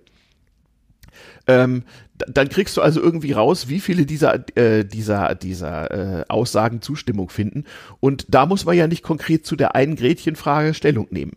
Ähm, 1.48 1.84
dann 2.18 2.48
kriegst 2.48 2.76
du 2.76 2.82
also 2.82 3.00
irgendwie 3.00 3.32
raus, 3.32 3.68
wie 3.68 3.80
viele 3.80 4.04
dieser, 4.04 4.44
äh, 4.56 4.84
dieser, 4.84 5.34
dieser 5.34 6.20
äh, 6.20 6.24
Aussagen 6.28 6.82
Zustimmung 6.82 7.30
finden. 7.30 7.64
Und 8.00 8.26
da 8.28 8.46
muss 8.46 8.64
man 8.64 8.76
ja 8.76 8.86
nicht 8.86 9.02
konkret 9.02 9.46
zu 9.46 9.56
der 9.56 9.74
einen 9.74 9.96
Gretchenfrage 9.96 10.74
Stellung 10.74 11.06
nehmen. 11.10 11.32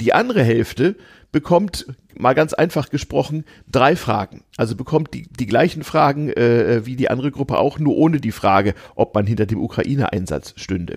Die 0.00 0.12
andere 0.12 0.42
Hälfte 0.42 0.96
bekommt, 1.32 1.86
mal 2.16 2.34
ganz 2.34 2.54
einfach 2.54 2.90
gesprochen, 2.90 3.44
drei 3.70 3.96
Fragen. 3.96 4.44
Also 4.56 4.76
bekommt 4.76 5.14
die, 5.14 5.28
die 5.28 5.46
gleichen 5.46 5.82
Fragen 5.82 6.30
äh, 6.30 6.84
wie 6.84 6.96
die 6.96 7.10
andere 7.10 7.30
Gruppe 7.30 7.58
auch, 7.58 7.78
nur 7.78 7.96
ohne 7.96 8.20
die 8.20 8.32
Frage, 8.32 8.74
ob 8.94 9.14
man 9.14 9.26
hinter 9.26 9.46
dem 9.46 9.60
Ukraine-Einsatz 9.60 10.54
stünde. 10.56 10.96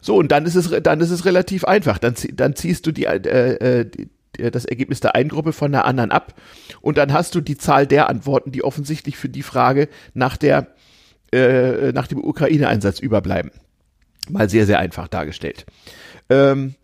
So, 0.00 0.16
und 0.16 0.30
dann 0.30 0.46
ist 0.46 0.54
es, 0.54 0.70
dann 0.82 1.00
ist 1.00 1.10
es 1.10 1.24
relativ 1.24 1.64
einfach. 1.64 1.98
Dann, 1.98 2.14
dann 2.34 2.54
ziehst 2.54 2.86
du 2.86 2.92
die, 2.92 3.06
äh, 3.06 3.16
äh, 3.16 3.84
die, 3.84 4.08
das 4.38 4.64
Ergebnis 4.64 5.00
der 5.00 5.14
einen 5.14 5.28
Gruppe 5.28 5.52
von 5.52 5.72
der 5.72 5.84
anderen 5.84 6.10
ab 6.10 6.34
und 6.80 6.96
dann 6.98 7.12
hast 7.12 7.34
du 7.34 7.40
die 7.40 7.58
Zahl 7.58 7.86
der 7.86 8.08
Antworten, 8.08 8.52
die 8.52 8.64
offensichtlich 8.64 9.16
für 9.16 9.28
die 9.28 9.42
Frage 9.42 9.88
nach 10.14 10.36
der 10.36 10.68
äh, 11.32 11.92
nach 11.92 12.06
dem 12.06 12.24
Ukraine-Einsatz 12.24 13.00
überbleiben. 13.00 13.50
Mal 14.30 14.48
sehr, 14.48 14.66
sehr 14.66 14.78
einfach 14.78 15.08
dargestellt. 15.08 15.66
Ähm, 16.30 16.74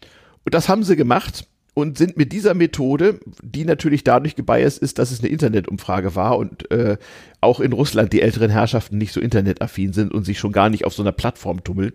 und 0.45 0.55
das 0.55 0.69
haben 0.69 0.83
sie 0.85 0.97
gemacht 0.97 1.47
und 1.75 1.99
sind 1.99 2.16
mit 2.16 2.33
dieser 2.33 2.54
Methode, 2.54 3.19
die 3.43 3.64
natürlich 3.64 4.04
dadurch 4.04 4.37
gebiased 4.37 4.81
ist, 4.81 4.99
dass 4.99 5.11
es 5.11 5.21
eine 5.21 5.28
Internetumfrage 5.28 6.14
war 6.14 6.38
und 6.38 6.71
äh, 6.71 6.97
auch 7.40 7.61
in 7.61 7.73
Russland 7.73 8.12
die 8.12 8.23
älteren 8.23 8.50
Herrschaften 8.50 8.97
nicht 8.97 9.12
so 9.12 9.21
internetaffin 9.21 9.93
sind 9.93 10.14
und 10.14 10.25
sich 10.25 10.38
schon 10.38 10.52
gar 10.52 10.71
nicht 10.71 10.85
auf 10.85 10.95
so 10.95 11.02
einer 11.02 11.12
Plattform 11.12 11.64
tummeln, 11.64 11.93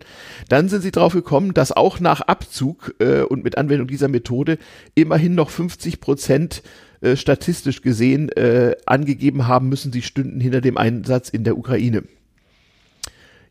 dann 0.49 0.67
sind 0.67 0.81
sie 0.81 0.91
drauf 0.91 1.13
gekommen, 1.13 1.53
dass 1.53 1.71
auch 1.71 1.99
nach 2.01 2.21
Abzug 2.21 2.93
äh, 2.99 3.21
und 3.21 3.43
mit 3.43 3.57
Anwendung 3.57 3.87
dieser 3.87 4.09
Methode 4.09 4.57
immerhin 4.95 5.33
noch 5.33 5.49
50 5.49 6.01
Prozent 6.01 6.61
äh, 7.01 7.15
statistisch 7.15 7.81
gesehen 7.81 8.29
äh, 8.29 8.75
angegeben 8.85 9.47
haben 9.47 9.69
müssen, 9.69 9.93
sie 9.93 10.01
stünden 10.01 10.41
hinter 10.41 10.59
dem 10.59 10.77
Einsatz 10.77 11.29
in 11.29 11.45
der 11.45 11.57
Ukraine 11.57 12.03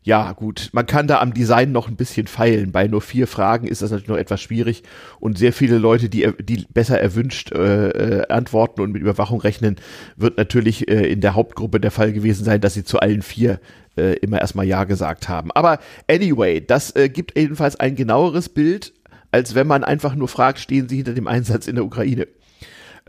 ja, 0.01 0.31
gut, 0.31 0.69
man 0.71 0.85
kann 0.85 1.07
da 1.07 1.19
am 1.19 1.33
Design 1.33 1.71
noch 1.71 1.89
ein 1.89 1.97
bisschen 1.97 2.27
feilen. 2.27 2.71
Bei 2.71 2.87
nur 2.87 3.01
vier 3.01 3.27
Fragen 3.27 3.67
ist 3.67 3.81
das 3.81 3.91
natürlich 3.91 4.09
noch 4.09 4.17
etwas 4.17 4.41
schwierig 4.41 4.83
und 5.19 5.37
sehr 5.37 5.51
viele 5.51 5.77
Leute, 5.77 6.07
die, 6.07 6.31
die 6.39 6.65
besser 6.73 6.99
erwünscht 6.99 7.51
äh, 7.51 7.89
äh, 7.89 8.27
antworten 8.29 8.81
und 8.81 8.93
mit 8.93 9.01
Überwachung 9.01 9.41
rechnen, 9.41 9.75
wird 10.15 10.37
natürlich 10.37 10.87
äh, 10.87 11.11
in 11.11 11.19
der 11.19 11.35
Hauptgruppe 11.35 11.79
der 11.79 11.91
Fall 11.91 12.13
gewesen 12.13 12.45
sein, 12.45 12.61
dass 12.61 12.73
sie 12.73 12.85
zu 12.85 12.99
allen 12.99 13.21
vier 13.21 13.59
äh, 13.97 14.15
immer 14.19 14.39
erstmal 14.39 14.65
Ja 14.65 14.85
gesagt 14.85 15.27
haben. 15.27 15.51
Aber 15.51 15.79
anyway, 16.09 16.65
das 16.65 16.95
äh, 16.95 17.09
gibt 17.09 17.37
jedenfalls 17.37 17.75
ein 17.75 17.95
genaueres 17.95 18.47
Bild, 18.47 18.93
als 19.31 19.53
wenn 19.53 19.67
man 19.67 19.83
einfach 19.83 20.15
nur 20.15 20.29
fragt, 20.29 20.59
stehen 20.59 20.87
sie 20.87 20.97
hinter 20.97 21.13
dem 21.13 21.27
Einsatz 21.27 21.67
in 21.67 21.75
der 21.75 21.85
Ukraine. 21.85 22.27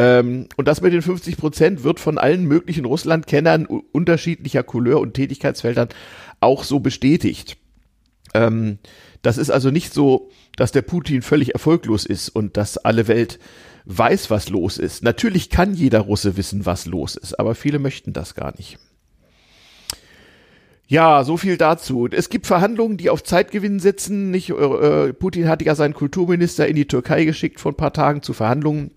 Ähm, 0.00 0.47
und 0.56 0.66
das 0.66 0.80
mit 0.80 0.92
den 0.92 1.02
50 1.02 1.37
Prozent 1.37 1.85
wird 1.85 2.00
von 2.00 2.16
allen 2.16 2.47
möglichen 2.47 2.85
Russlandkennern 2.85 3.66
unterschiedlicher 3.66 4.62
Couleur 4.62 5.00
und 5.00 5.14
Tätigkeitsfeldern 5.14 5.88
auch 6.40 6.64
so 6.64 6.80
bestätigt. 6.80 7.56
Ähm, 8.35 8.78
das 9.23 9.38
ist 9.38 9.50
also 9.50 9.70
nicht 9.70 9.92
so, 9.92 10.30
dass 10.56 10.73
der 10.73 10.82
Putin 10.82 11.23
völlig 11.23 11.52
erfolglos 11.52 12.06
ist 12.06 12.30
und 12.30 12.56
dass 12.56 12.78
alle 12.78 13.09
Welt 13.09 13.38
weiß, 13.85 14.30
was 14.30 14.49
los 14.49 14.78
ist. 14.78 15.02
Natürlich 15.02 15.50
kann 15.50 15.75
jeder 15.75 16.00
Russe 16.00 16.37
wissen, 16.37 16.66
was 16.66 16.87
los 16.87 17.16
ist, 17.16 17.38
aber 17.38 17.54
viele 17.54 17.78
möchten 17.78 18.12
das 18.12 18.35
gar 18.35 18.54
nicht. 18.56 18.78
Ja, 20.87 21.23
so 21.23 21.37
viel 21.37 21.56
dazu. 21.56 22.09
Es 22.11 22.30
gibt 22.30 22.49
Verhandlungen, 22.49 22.97
die 22.97 23.11
auf 23.11 23.23
Zeitgewinn 23.23 23.78
setzen. 23.78 24.32
Nicht, 24.32 24.50
äh, 24.50 25.12
Putin 25.12 25.49
hat 25.49 25.62
ja 25.62 25.76
seinen 25.76 25.94
Kulturminister 25.94 26.66
in 26.66 26.75
die 26.75 26.88
Türkei 26.88 27.25
geschickt 27.25 27.61
vor 27.61 27.70
ein 27.70 27.76
paar 27.76 27.92
Tagen 27.92 28.23
zu 28.23 28.32
Verhandlungen. 28.32 28.90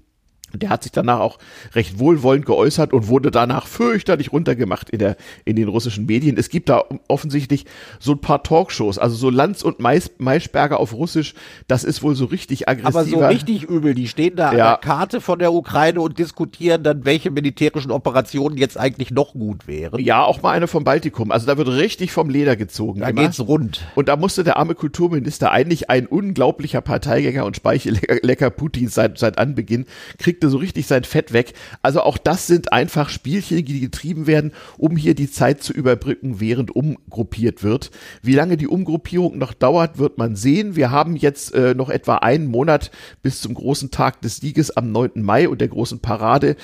Der 0.55 0.69
hat 0.69 0.83
sich 0.83 0.91
danach 0.91 1.19
auch 1.19 1.39
recht 1.73 1.97
wohlwollend 1.97 2.45
geäußert 2.45 2.93
und 2.93 3.07
wurde 3.07 3.31
danach 3.31 3.65
fürchterlich 3.65 4.31
runtergemacht 4.31 4.89
in 4.89 4.99
der 4.99 5.17
in 5.45 5.55
den 5.55 5.67
russischen 5.67 6.05
Medien. 6.05 6.37
Es 6.37 6.49
gibt 6.49 6.69
da 6.69 6.83
offensichtlich 7.07 7.65
so 7.99 8.11
ein 8.11 8.21
paar 8.21 8.43
Talkshows, 8.43 8.99
also 8.99 9.15
so 9.15 9.29
Lanz 9.31 9.63
und 9.63 9.79
Mais, 9.79 10.11
Maischberger 10.19 10.79
auf 10.79 10.93
Russisch. 10.93 11.33
Das 11.67 11.83
ist 11.83 12.03
wohl 12.03 12.15
so 12.15 12.25
richtig 12.25 12.69
aggressiv. 12.69 12.95
Aber 12.95 13.03
so 13.05 13.25
richtig 13.25 13.63
übel. 13.63 13.95
Die 13.95 14.07
stehen 14.07 14.35
da 14.35 14.53
ja. 14.53 14.73
an 14.73 14.81
der 14.81 14.89
Karte 14.89 15.21
von 15.21 15.39
der 15.39 15.53
Ukraine 15.53 16.01
und 16.01 16.19
diskutieren 16.19 16.83
dann, 16.83 17.03
welche 17.03 17.31
militärischen 17.31 17.91
Operationen 17.91 18.57
jetzt 18.57 18.79
eigentlich 18.79 19.09
noch 19.09 19.33
gut 19.33 19.67
wären. 19.67 19.99
Ja, 19.99 20.23
auch 20.23 20.43
mal 20.43 20.51
eine 20.51 20.67
vom 20.67 20.83
Baltikum. 20.83 21.31
Also 21.31 21.47
da 21.47 21.57
wird 21.57 21.69
richtig 21.69 22.11
vom 22.11 22.29
Leder 22.29 22.55
gezogen. 22.55 22.99
Da 22.99 23.09
immer. 23.09 23.21
geht's 23.21 23.39
rund. 23.39 23.81
Und 23.95 24.07
da 24.07 24.17
musste 24.17 24.43
der 24.43 24.57
arme 24.57 24.75
Kulturminister 24.75 25.51
eigentlich 25.51 25.89
ein 25.89 26.05
unglaublicher 26.05 26.81
Parteigänger 26.81 27.45
und 27.45 27.55
Speichellecker 27.55 28.51
Putins 28.51 28.93
seit 28.93 29.17
seit 29.17 29.39
Anbeginn 29.39 29.85
kriegt 30.19 30.42
kriegte 30.43 30.49
so 30.49 30.57
richtig 30.57 30.87
sein 30.87 31.03
Fett 31.03 31.31
weg. 31.31 31.53
Also 31.81 32.01
auch 32.01 32.17
das 32.17 32.47
sind 32.47 32.73
einfach 32.73 33.09
Spielchen, 33.09 33.63
die 33.63 33.79
getrieben 33.79 34.27
werden, 34.27 34.51
um 34.77 34.97
hier 34.97 35.15
die 35.15 35.31
Zeit 35.31 35.63
zu 35.63 35.71
überbrücken, 35.73 36.39
während 36.39 36.75
umgruppiert 36.75 37.63
wird. 37.63 37.91
Wie 38.21 38.33
lange 38.33 38.57
die 38.57 38.67
Umgruppierung 38.67 39.37
noch 39.37 39.53
dauert, 39.53 39.97
wird 39.97 40.17
man 40.17 40.35
sehen. 40.35 40.75
Wir 40.75 40.91
haben 40.91 41.15
jetzt 41.15 41.53
äh, 41.53 41.75
noch 41.75 41.89
etwa 41.89 42.17
einen 42.17 42.47
Monat 42.47 42.91
bis 43.21 43.41
zum 43.41 43.53
großen 43.53 43.91
Tag 43.91 44.21
des 44.21 44.37
Sieges 44.37 44.71
am 44.71 44.91
9. 44.91 45.11
Mai 45.15 45.47
und 45.47 45.61
der 45.61 45.69
großen 45.69 45.99
Parade. 45.99 46.57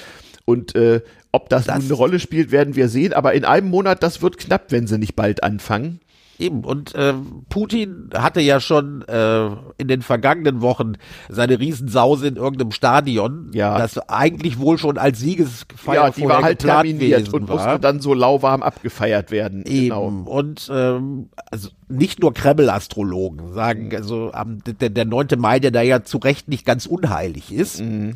Und 0.44 0.76
äh, 0.76 1.02
ob 1.32 1.48
das, 1.50 1.66
das 1.66 1.78
nun 1.78 1.86
eine 1.86 1.94
Rolle 1.94 2.20
spielt, 2.20 2.52
werden 2.52 2.76
wir 2.76 2.90
sehen. 2.90 3.14
Aber 3.14 3.34
in 3.34 3.46
einem 3.46 3.70
Monat, 3.70 4.04
das 4.04 4.22
wird 4.22 4.38
knapp, 4.38 4.72
wenn 4.72 4.88
sie 4.88 4.98
nicht 4.98 5.16
bald 5.16 5.44
anfangen. 5.44 6.02
Eben, 6.40 6.64
und 6.64 6.96
äh, 6.96 7.14
Putin 7.50 8.12
hatte 8.16 8.40
ja 8.40 8.62
schon 8.62 9.02
äh, 9.10 9.48
in 9.78 9.90
den 9.90 10.02
vergangenen 10.02 10.62
Wochen 10.62 10.94
seine 11.28 11.60
Riesensause 11.60 12.30
in 12.30 12.38
irgendeinem 12.38 12.72
Stadion, 12.72 13.52
ja. 13.54 13.78
das 13.78 13.98
eigentlich 14.10 14.58
wohl 14.58 14.78
schon 14.78 14.98
als 14.98 15.20
Siegesfeier 15.20 16.06
ja, 16.06 16.10
die 16.12 16.24
war 16.24 16.42
halt 16.42 16.60
terminiert 16.60 17.34
und 17.34 17.50
war. 17.50 17.58
musste 17.58 17.80
dann 17.82 18.00
so 18.00 18.14
lauwarm 18.14 18.64
abgefeiert 18.64 19.32
werden. 19.32 19.66
Eben, 19.66 19.90
genau. 19.90 20.06
und 20.06 20.72
ähm, 20.74 21.28
also 21.52 21.72
nicht 21.90 22.22
nur 22.22 22.34
Kreml-Astrologen 22.34 23.52
sagen, 23.52 23.88
mhm. 23.88 23.96
also 23.98 24.32
am, 24.32 24.60
der, 24.64 24.90
der 24.90 25.06
9. 25.06 25.28
Mai, 25.38 25.60
der 25.60 25.72
da 25.72 25.82
ja 25.82 26.04
zu 26.04 26.20
Recht 26.20 26.48
nicht 26.48 26.66
ganz 26.66 26.86
unheilig 26.86 27.52
ist, 27.52 27.82
mhm. 27.82 28.16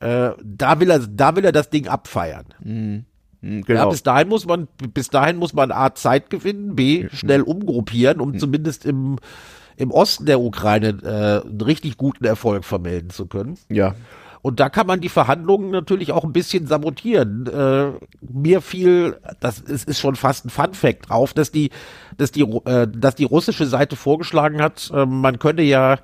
äh, 0.00 0.30
da 0.42 0.80
will 0.80 0.90
er, 0.90 1.00
da 1.00 1.36
will 1.36 1.44
er 1.44 1.52
das 1.52 1.68
Ding 1.68 1.86
abfeiern. 1.86 2.46
Mhm. 2.64 3.04
Hm, 3.42 3.62
genau. 3.62 3.80
Ja, 3.80 3.88
bis 3.88 4.02
dahin 4.02 4.28
muss 4.28 4.46
man, 4.46 4.68
bis 4.92 5.10
dahin 5.10 5.36
muss 5.36 5.52
man 5.52 5.70
A 5.70 5.94
Zeit 5.94 6.30
gewinnen, 6.30 6.76
B 6.76 7.08
schnell 7.12 7.42
umgruppieren, 7.42 8.20
um 8.20 8.32
mhm. 8.32 8.38
zumindest 8.38 8.84
im, 8.84 9.18
im 9.76 9.90
Osten 9.90 10.26
der 10.26 10.40
Ukraine 10.40 10.98
äh, 11.02 11.48
einen 11.48 11.60
richtig 11.60 11.96
guten 11.96 12.24
Erfolg 12.24 12.64
vermelden 12.64 13.10
zu 13.10 13.26
können. 13.26 13.58
Ja. 13.68 13.94
Und 14.40 14.60
da 14.60 14.68
kann 14.68 14.86
man 14.86 15.00
die 15.00 15.08
Verhandlungen 15.08 15.70
natürlich 15.70 16.12
auch 16.12 16.24
ein 16.24 16.32
bisschen 16.32 16.66
sabotieren. 16.66 17.46
Äh, 17.46 17.92
mir 18.20 18.60
fiel, 18.60 19.18
das 19.40 19.58
ist, 19.58 19.88
ist 19.88 20.00
schon 20.00 20.16
fast 20.16 20.46
ein 20.46 20.50
Fun 20.50 20.74
Fact 20.74 21.08
drauf, 21.10 21.34
dass 21.34 21.50
die, 21.50 21.70
dass 22.16 22.30
die, 22.30 22.42
äh, 22.42 22.86
dass 22.88 23.16
die 23.16 23.24
russische 23.24 23.66
Seite 23.66 23.96
vorgeschlagen 23.96 24.62
hat, 24.62 24.90
äh, 24.94 25.06
man 25.06 25.38
könne 25.38 25.62
ja 25.62 25.98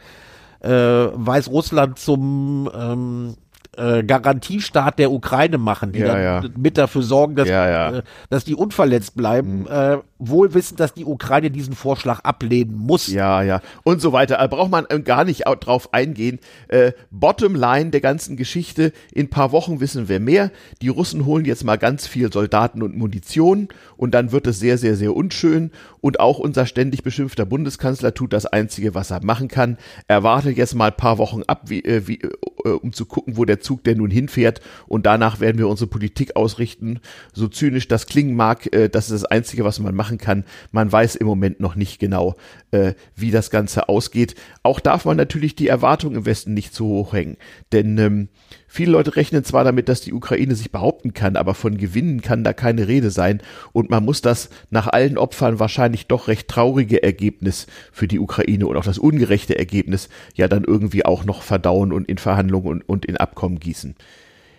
äh, 0.61 0.69
Weißrussland 0.69 1.99
zum 1.99 2.71
ähm, 2.75 3.37
äh, 3.77 4.03
Garantiestaat 4.03 4.99
der 4.99 5.11
Ukraine 5.11 5.59
machen, 5.59 5.93
die 5.93 6.01
ja, 6.01 6.07
dann 6.07 6.23
ja. 6.23 6.43
mit 6.57 6.79
dafür 6.79 7.03
sorgen, 7.03 7.37
dass, 7.37 7.49
ja, 7.49 7.91
äh, 7.91 8.03
dass 8.31 8.45
die 8.45 8.55
unverletzt 8.55 9.17
bleiben, 9.17 9.61
mhm. 9.61 9.67
äh, 9.69 9.99
wohl 10.29 10.55
wissend, 10.55 10.81
dass 10.81 10.95
die 10.95 11.05
Ukraine 11.05 11.51
diesen 11.51 11.75
Vorschlag 11.75 12.21
ablehnen 12.21 12.77
muss. 12.77 13.09
Ja, 13.09 13.43
ja. 13.43 13.61
Und 13.83 14.01
so 14.01 14.13
weiter. 14.13 14.39
Da 14.39 14.47
braucht 14.47 14.71
man 14.71 14.87
äh, 14.89 15.01
gar 15.01 15.25
nicht 15.25 15.45
drauf 15.61 15.93
eingehen. 15.93 16.39
Äh, 16.69 16.93
bottom 17.11 17.55
line 17.55 17.91
der 17.91 18.01
ganzen 18.01 18.37
Geschichte, 18.37 18.93
in 19.13 19.31
paar 19.31 19.53
Wochen 19.53 19.81
wissen 19.81 20.09
wir 20.09 20.21
mehr. 20.21 20.51
Die 20.83 20.89
Russen 20.89 21.27
holen 21.27 21.45
jetzt 21.45 21.65
mal 21.65 21.77
ganz 21.77 22.07
viel 22.07 22.33
Soldaten 22.33 22.83
und 22.83 22.97
Munition 22.97 23.69
und 23.97 24.13
dann 24.13 24.33
wird 24.33 24.47
es 24.47 24.59
sehr, 24.59 24.79
sehr, 24.79 24.97
sehr 24.97 25.15
unschön. 25.15 25.71
Und 26.01 26.21
auch 26.21 26.39
unser 26.39 26.67
ständig 26.67 27.03
beschimpfter 27.03 27.47
Bundeskanzler 27.47 28.13
tut 28.13 28.33
das 28.33 28.45
Einzige, 28.47 28.95
was 28.95 29.11
er 29.11 29.25
machen 29.25 29.49
kann. 29.49 29.79
Er 30.07 30.23
wartet 30.23 30.57
jetzt 30.57 30.75
mal 30.75 30.91
ein 30.91 30.97
paar 30.97 31.19
Wochen 31.19 31.43
ab, 31.47 31.63
wie, 31.71 31.83
äh, 31.85 32.07
wie, 32.07 32.21
äh, 32.21 32.69
um 32.69 32.93
zu 32.93 33.07
gucken, 33.07 33.37
wo 33.37 33.45
der 33.45 33.61
Zug 33.61 33.85
denn 33.85 33.99
nun 33.99 34.11
hinfährt. 34.11 34.61
Und 34.87 35.07
danach 35.07 35.41
werden 35.41 35.59
wir 35.59 35.69
unsere 35.69 35.89
Politik 35.89 36.37
ausrichten. 36.37 37.01
So 37.33 37.49
zynisch 37.49 37.89
das 37.89 38.07
klingen 38.07 38.37
mag, 38.37 38.73
äh, 38.75 38.89
das 38.89 39.11
ist 39.11 39.23
das 39.23 39.31
Einzige, 39.31 39.65
was 39.65 39.81
man 39.81 39.95
machen 39.95 40.14
kann. 40.19 40.45
Man 40.73 40.91
weiß 40.91 41.17
im 41.17 41.27
Moment 41.27 41.61
noch 41.61 41.75
nicht 41.75 41.99
genau, 41.99 42.37
äh, 42.71 42.95
wie 43.15 43.31
das 43.31 43.51
Ganze 43.51 43.89
ausgeht. 43.89 44.35
Auch 44.63 44.81
darf 44.81 45.05
man 45.05 45.17
natürlich 45.17 45.55
die 45.55 45.69
Erwartungen 45.69 46.17
im 46.17 46.27
Westen 46.27 46.55
nicht 46.55 46.75
zu 46.75 46.87
hoch 46.87 47.13
hängen. 47.13 47.37
Denn 47.73 47.99
ähm, 47.99 48.29
Viele 48.75 48.91
Leute 48.91 49.15
rechnen 49.15 49.45
zwar 49.45 49.63
damit, 49.63 49.89
dass 49.89 50.01
die 50.01 50.13
Ukraine 50.13 50.57
sich 50.57 50.73
behaupten 50.73 51.15
kann, 51.15 51.37
aber 51.37 51.55
von 51.55 51.79
Gewinnen 51.79 52.23
kann 52.23 52.43
da 52.43 52.53
keine 52.53 52.89
Rede 52.89 53.13
sein 53.13 53.41
und 53.73 53.89
man 53.89 54.05
muss 54.05 54.21
das 54.21 54.51
nach 54.71 54.89
allen 54.89 55.17
Opfern 55.17 55.61
wahrscheinlich 55.61 56.09
doch 56.09 56.27
recht 56.27 56.49
traurige 56.49 57.01
Ergebnis 57.01 57.69
für 57.93 58.09
die 58.09 58.19
Ukraine 58.19 58.67
und 58.67 58.77
auch 58.77 58.85
das 58.85 58.99
ungerechte 58.99 59.57
Ergebnis 59.57 60.09
ja 60.35 60.49
dann 60.49 60.65
irgendwie 60.65 61.05
auch 61.05 61.25
noch 61.25 61.43
verdauen 61.43 61.93
und 61.93 62.09
in 62.09 62.19
Verhandlungen 62.19 62.67
und, 62.67 62.89
und 62.89 63.05
in 63.05 63.17
Abkommen 63.17 63.61
gießen. 63.61 63.95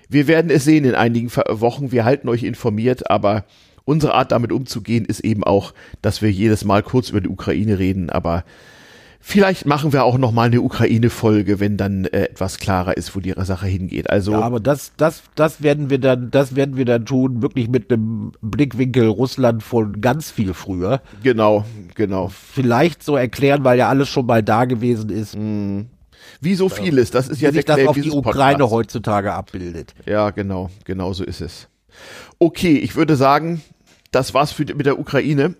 Wir 0.07 0.27
werden 0.27 0.49
es 0.49 0.63
sehen 0.63 0.85
in 0.85 0.95
einigen 0.95 1.29
Wochen, 1.35 1.91
wir 1.91 2.05
halten 2.05 2.29
euch 2.29 2.43
informiert, 2.43 3.11
aber 3.11 3.43
unsere 3.85 4.13
Art 4.13 4.31
damit 4.31 4.51
umzugehen 4.51 5.05
ist 5.05 5.21
eben 5.21 5.43
auch, 5.43 5.73
dass 6.01 6.21
wir 6.21 6.31
jedes 6.31 6.65
Mal 6.65 6.83
kurz 6.83 7.09
über 7.09 7.21
die 7.21 7.29
Ukraine 7.29 7.79
reden, 7.79 8.09
aber 8.09 8.43
Vielleicht 9.27 9.65
machen 9.65 9.91
wir 9.91 10.03
auch 10.03 10.19
noch 10.19 10.31
mal 10.31 10.43
eine 10.43 10.61
Ukraine-Folge, 10.61 11.59
wenn 11.59 11.77
dann 11.77 12.05
äh, 12.05 12.25
etwas 12.25 12.59
klarer 12.59 12.95
ist, 12.95 13.15
wo 13.15 13.19
die 13.19 13.33
Sache 13.35 13.65
hingeht. 13.65 14.07
Also 14.07 14.33
ja, 14.33 14.41
aber 14.41 14.59
das, 14.59 14.91
das, 14.97 15.23
das 15.33 15.63
werden 15.63 15.89
wir 15.89 15.97
dann, 15.97 16.29
das 16.29 16.55
werden 16.55 16.77
wir 16.77 16.85
dann 16.85 17.07
tun, 17.07 17.41
wirklich 17.41 17.67
mit 17.67 17.91
einem 17.91 18.33
Blickwinkel 18.43 19.07
Russland 19.07 19.63
von 19.63 19.99
ganz 19.99 20.29
viel 20.29 20.53
früher. 20.53 21.01
Genau, 21.23 21.65
genau. 21.95 22.27
Vielleicht 22.29 23.01
so 23.01 23.15
erklären, 23.15 23.63
weil 23.63 23.79
ja 23.79 23.89
alles 23.89 24.09
schon 24.09 24.27
mal 24.27 24.43
da 24.43 24.65
gewesen 24.65 25.09
ist. 25.09 25.35
Mhm. 25.35 25.87
Wie 26.39 26.53
so 26.53 26.69
vieles, 26.69 27.09
das 27.09 27.27
ist 27.27 27.41
ja 27.41 27.49
Wie 27.49 27.55
sich 27.55 27.65
der 27.65 27.77
das 27.77 27.87
auf 27.87 27.95
die 27.95 28.11
Ukraine 28.11 28.59
Podcasts. 28.59 28.73
heutzutage 28.73 29.33
abbildet. 29.33 29.95
Ja, 30.05 30.29
genau, 30.29 30.69
genau 30.83 31.13
so 31.13 31.23
ist 31.23 31.41
es. 31.41 31.67
Okay, 32.37 32.77
ich 32.77 32.95
würde 32.95 33.15
sagen, 33.15 33.63
das 34.15 34.33
war's 34.33 34.53
für, 34.53 34.63
mit 34.63 34.85
der 34.85 34.97
Ukraine. 34.97 35.55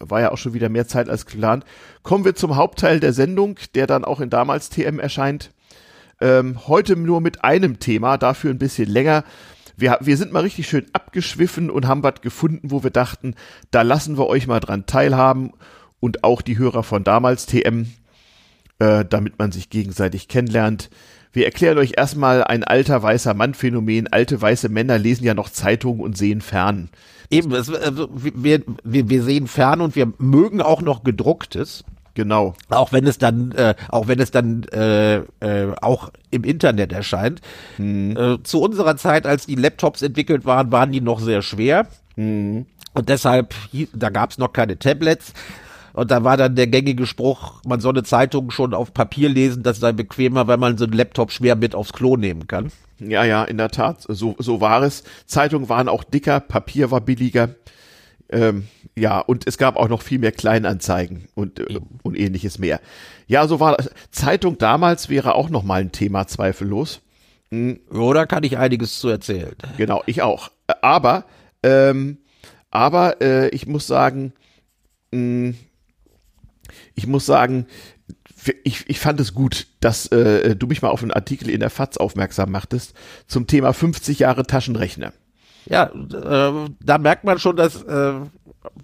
War 0.00 0.20
ja 0.20 0.32
auch 0.32 0.38
schon 0.38 0.54
wieder 0.54 0.68
mehr 0.68 0.86
Zeit 0.86 1.08
als 1.08 1.26
geplant. 1.26 1.64
Kommen 2.02 2.24
wir 2.24 2.34
zum 2.34 2.56
Hauptteil 2.56 3.00
der 3.00 3.12
Sendung, 3.12 3.58
der 3.74 3.86
dann 3.86 4.04
auch 4.04 4.20
in 4.20 4.30
damals 4.30 4.70
TM 4.70 4.98
erscheint. 4.98 5.52
Ähm, 6.20 6.66
heute 6.68 6.96
nur 6.96 7.20
mit 7.20 7.44
einem 7.44 7.80
Thema, 7.80 8.16
dafür 8.16 8.50
ein 8.50 8.58
bisschen 8.58 8.88
länger. 8.88 9.24
Wir, 9.76 9.98
wir 10.00 10.16
sind 10.16 10.32
mal 10.32 10.42
richtig 10.42 10.68
schön 10.68 10.86
abgeschwiffen 10.92 11.68
und 11.68 11.86
haben 11.88 12.04
was 12.04 12.20
gefunden, 12.22 12.70
wo 12.70 12.84
wir 12.84 12.90
dachten, 12.90 13.34
da 13.72 13.82
lassen 13.82 14.16
wir 14.18 14.28
euch 14.28 14.46
mal 14.46 14.60
dran 14.60 14.86
teilhaben 14.86 15.52
und 15.98 16.22
auch 16.22 16.42
die 16.42 16.58
Hörer 16.58 16.84
von 16.84 17.02
damals 17.02 17.46
TM, 17.46 17.86
äh, 18.78 19.04
damit 19.04 19.38
man 19.38 19.50
sich 19.50 19.68
gegenseitig 19.68 20.28
kennenlernt. 20.28 20.90
Wir 21.34 21.46
erklären 21.46 21.78
euch 21.78 21.94
erstmal 21.96 22.44
ein 22.44 22.62
alter 22.62 23.02
weißer 23.02 23.34
Mann-Phänomen. 23.34 24.06
Alte 24.06 24.40
weiße 24.40 24.68
Männer 24.68 24.98
lesen 24.98 25.24
ja 25.24 25.34
noch 25.34 25.50
Zeitungen 25.50 26.00
und 26.00 26.16
sehen 26.16 26.40
fern. 26.40 26.90
Eben, 27.28 27.52
es, 27.52 27.68
also, 27.68 28.08
wir, 28.12 28.62
wir, 28.84 29.10
wir 29.10 29.22
sehen 29.24 29.48
fern 29.48 29.80
und 29.80 29.96
wir 29.96 30.12
mögen 30.18 30.62
auch 30.62 30.80
noch 30.80 31.02
gedrucktes. 31.02 31.82
Genau. 32.14 32.54
Auch 32.68 32.92
wenn 32.92 33.04
es 33.08 33.18
dann, 33.18 33.50
äh, 33.50 33.74
auch 33.88 34.06
wenn 34.06 34.20
es 34.20 34.30
dann 34.30 34.62
äh, 34.72 35.16
äh, 35.40 35.74
auch 35.80 36.12
im 36.30 36.44
Internet 36.44 36.92
erscheint. 36.92 37.40
Äh, 37.80 38.38
zu 38.44 38.62
unserer 38.62 38.96
Zeit, 38.96 39.26
als 39.26 39.46
die 39.46 39.56
Laptops 39.56 40.02
entwickelt 40.02 40.44
waren, 40.44 40.70
waren 40.70 40.92
die 40.92 41.00
noch 41.00 41.18
sehr 41.18 41.42
schwer. 41.42 41.88
Und 42.16 43.08
deshalb, 43.08 43.56
da 43.92 44.10
gab 44.10 44.30
es 44.30 44.38
noch 44.38 44.52
keine 44.52 44.78
Tablets. 44.78 45.32
Und 45.94 46.10
da 46.10 46.24
war 46.24 46.36
dann 46.36 46.56
der 46.56 46.66
gängige 46.66 47.06
Spruch, 47.06 47.62
man 47.64 47.80
solle 47.80 48.02
Zeitungen 48.02 48.50
schon 48.50 48.74
auf 48.74 48.92
Papier 48.92 49.28
lesen, 49.28 49.62
das 49.62 49.78
sei 49.78 49.92
bequemer, 49.92 50.48
weil 50.48 50.56
man 50.56 50.76
so 50.76 50.84
einen 50.84 50.92
Laptop 50.92 51.30
schwer 51.30 51.54
mit 51.54 51.74
aufs 51.74 51.92
Klo 51.92 52.16
nehmen 52.16 52.48
kann. 52.48 52.72
Ja, 52.98 53.24
ja, 53.24 53.44
in 53.44 53.58
der 53.58 53.70
Tat, 53.70 54.04
so, 54.08 54.34
so 54.38 54.60
war 54.60 54.82
es. 54.82 55.04
Zeitungen 55.26 55.68
waren 55.68 55.88
auch 55.88 56.02
dicker, 56.02 56.40
Papier 56.40 56.90
war 56.90 57.00
billiger. 57.00 57.50
Ähm, 58.28 58.66
ja, 58.96 59.20
und 59.20 59.46
es 59.46 59.56
gab 59.56 59.76
auch 59.76 59.88
noch 59.88 60.02
viel 60.02 60.18
mehr 60.18 60.32
Kleinanzeigen 60.32 61.28
und, 61.34 61.60
äh, 61.60 61.78
und 62.02 62.18
ähnliches 62.18 62.58
mehr. 62.58 62.80
Ja, 63.28 63.46
so 63.46 63.60
war. 63.60 63.76
Zeitung 64.10 64.58
damals 64.58 65.08
wäre 65.08 65.36
auch 65.36 65.48
noch 65.48 65.62
mal 65.62 65.80
ein 65.80 65.92
Thema, 65.92 66.26
zweifellos. 66.26 67.02
Oder 67.90 68.26
kann 68.26 68.42
ich 68.42 68.58
einiges 68.58 68.98
zu 68.98 69.08
erzählen? 69.08 69.54
Genau, 69.76 70.02
ich 70.06 70.22
auch. 70.22 70.50
Aber, 70.82 71.24
ähm, 71.62 72.18
aber 72.70 73.20
äh, 73.20 73.48
ich 73.50 73.66
muss 73.68 73.86
sagen, 73.86 74.32
mh, 75.12 75.54
ich 76.94 77.06
muss 77.06 77.26
sagen, 77.26 77.66
ich, 78.62 78.88
ich 78.88 79.00
fand 79.00 79.20
es 79.20 79.34
gut, 79.34 79.66
dass 79.80 80.06
äh, 80.08 80.54
du 80.54 80.66
mich 80.66 80.82
mal 80.82 80.90
auf 80.90 81.02
einen 81.02 81.12
Artikel 81.12 81.48
in 81.48 81.60
der 81.60 81.70
FAZ 81.70 81.96
aufmerksam 81.96 82.50
machtest 82.50 82.94
zum 83.26 83.46
Thema 83.46 83.72
50 83.72 84.18
Jahre 84.18 84.46
Taschenrechner. 84.46 85.12
Ja, 85.66 85.84
äh, 85.84 86.68
da 86.82 86.98
merkt 86.98 87.24
man 87.24 87.38
schon, 87.38 87.56
dass 87.56 87.82
äh, 87.82 88.12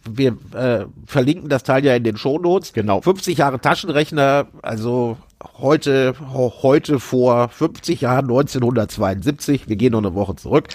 wir 0.09 0.37
äh, 0.55 0.87
verlinken 1.07 1.49
das 1.49 1.63
Teil 1.63 1.85
ja 1.85 1.95
in 1.95 2.05
den 2.05 2.17
Shownotes. 2.17 2.73
Genau. 2.73 3.01
50 3.03 3.37
Jahre 3.37 3.61
Taschenrechner, 3.61 4.49
also 4.63 5.19
heute, 5.59 6.15
heute 6.63 7.01
vor 7.01 7.49
50 7.49 8.01
Jahren, 8.03 8.25
1972, 8.27 9.69
wir 9.69 9.77
gehen 9.77 9.93
noch 9.93 9.99
eine 9.99 10.15
Woche 10.15 10.37
zurück, 10.37 10.69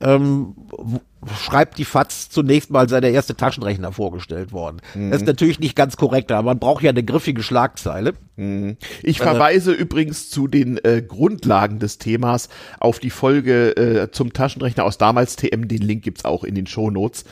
ähm, 0.00 0.54
w- 0.70 0.98
schreibt 1.40 1.78
die 1.78 1.84
FAZ 1.84 2.30
zunächst 2.30 2.70
mal 2.70 2.88
sei 2.88 3.00
der 3.00 3.12
erste 3.12 3.36
Taschenrechner 3.36 3.92
vorgestellt 3.92 4.52
worden. 4.52 4.78
Das 5.10 5.20
ist 5.20 5.26
natürlich 5.26 5.60
nicht 5.60 5.76
ganz 5.76 5.96
korrekt, 5.96 6.32
aber 6.32 6.42
man 6.42 6.58
braucht 6.58 6.82
ja 6.82 6.90
eine 6.90 7.04
griffige 7.04 7.42
Schlagzeile. 7.42 8.14
Ich 9.02 9.18
verweise 9.18 9.72
übrigens 9.72 10.30
zu 10.30 10.48
den 10.48 10.78
äh, 10.84 11.02
Grundlagen 11.06 11.78
des 11.78 11.98
Themas 11.98 12.48
auf 12.80 12.98
die 12.98 13.10
Folge 13.10 13.76
äh, 13.76 14.10
zum 14.10 14.32
Taschenrechner 14.32 14.84
aus 14.84 14.98
damals 14.98 15.36
TM. 15.36 15.68
Den 15.68 15.82
Link 15.82 16.02
gibt's 16.02 16.24
auch 16.24 16.42
in 16.44 16.54
den 16.54 16.66
Shownotes. 16.66 17.24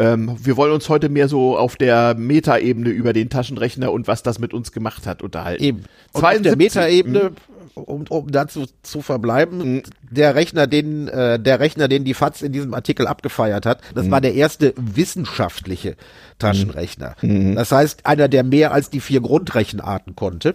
Ähm, 0.00 0.34
wir 0.42 0.56
wollen 0.56 0.72
uns 0.72 0.88
heute 0.88 1.10
mehr 1.10 1.28
so 1.28 1.58
auf 1.58 1.76
der 1.76 2.14
Metaebene 2.14 2.88
über 2.88 3.12
den 3.12 3.28
Taschenrechner 3.28 3.92
und 3.92 4.08
was 4.08 4.22
das 4.22 4.38
mit 4.38 4.54
uns 4.54 4.72
gemacht 4.72 5.06
hat 5.06 5.22
unterhalten. 5.22 5.62
Eben. 5.62 5.84
Und 6.12 6.24
auf 6.24 6.30
der 6.42 6.56
72 6.56 6.56
Metaebene, 6.56 7.32
um, 7.74 8.04
um 8.08 8.32
dazu 8.32 8.64
zu 8.82 9.02
verbleiben, 9.02 9.82
der 10.10 10.34
Rechner, 10.34 10.66
den 10.66 11.08
äh, 11.08 11.38
der 11.38 11.60
Rechner, 11.60 11.86
den 11.86 12.04
die 12.04 12.14
FAZ 12.14 12.40
in 12.40 12.52
diesem 12.52 12.72
Artikel 12.72 13.06
abgefeiert 13.06 13.66
hat, 13.66 13.82
das 13.94 14.10
war 14.10 14.22
der 14.22 14.34
erste 14.34 14.72
wissenschaftliche 14.76 15.96
Taschenrechner. 16.38 17.16
Das 17.54 17.70
heißt, 17.70 18.06
einer, 18.06 18.28
der 18.28 18.42
mehr 18.42 18.72
als 18.72 18.88
die 18.88 19.00
vier 19.00 19.20
Grundrechenarten 19.20 20.16
konnte. 20.16 20.54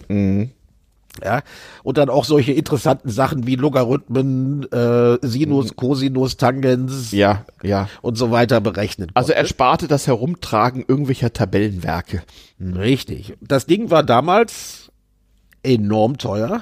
Ja, 1.23 1.43
und 1.83 1.97
dann 1.97 2.09
auch 2.09 2.25
solche 2.25 2.51
interessanten 2.51 3.09
Sachen 3.09 3.47
wie 3.47 3.55
Logarithmen, 3.55 4.69
äh, 4.71 5.17
Sinus, 5.21 5.75
Cosinus, 5.77 6.35
Tangens 6.35 7.11
Ja, 7.13 7.45
ja. 7.63 7.87
und 8.01 8.17
so 8.17 8.31
weiter 8.31 8.59
berechnen 8.59 9.11
Also 9.13 9.31
er 9.31 9.45
sparte 9.45 9.87
das 9.87 10.07
Herumtragen 10.07 10.83
irgendwelcher 10.85 11.31
Tabellenwerke. 11.31 12.21
Richtig. 12.59 13.33
Das 13.39 13.65
Ding 13.65 13.91
war 13.91 14.03
damals 14.03 14.91
enorm 15.63 16.17
teuer. 16.17 16.61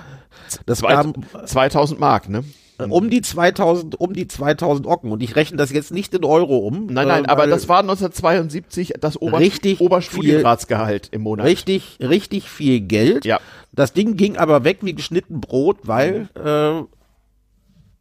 Das 0.66 0.80
Zwei, 0.80 0.94
kam 0.94 1.14
2000 1.46 2.00
Mark, 2.00 2.30
ne? 2.30 2.44
Um 2.92 3.10
die 3.10 3.22
2000, 3.22 4.00
um 4.00 4.14
die 4.14 4.28
2000 4.28 4.88
Ocken. 4.88 5.12
Und 5.12 5.24
ich 5.24 5.36
rechne 5.36 5.58
das 5.58 5.72
jetzt 5.72 5.92
nicht 5.92 6.14
in 6.14 6.24
Euro 6.24 6.58
um. 6.58 6.88
Nein, 6.88 7.08
nein, 7.08 7.26
äh, 7.26 7.28
aber 7.30 7.48
das 7.48 7.68
war 7.70 7.80
1972 7.80 8.94
das 9.00 9.22
Ober 9.22 9.40
Richtig 9.40 9.80
Oberstudienratsgehalt 9.82 11.10
im 11.12 11.22
Monat. 11.22 11.46
richtig, 11.46 11.98
richtig 12.00 12.50
viel 12.50 12.82
Geld. 12.82 13.26
Ja. 13.26 13.40
Das 13.72 13.94
Ding 13.94 14.18
ging 14.18 14.38
aber 14.38 14.64
weg 14.64 14.80
wie 14.82 14.94
geschnitten 14.94 15.42
Brot, 15.42 15.80
weil 15.84 16.30
äh, 16.36 16.84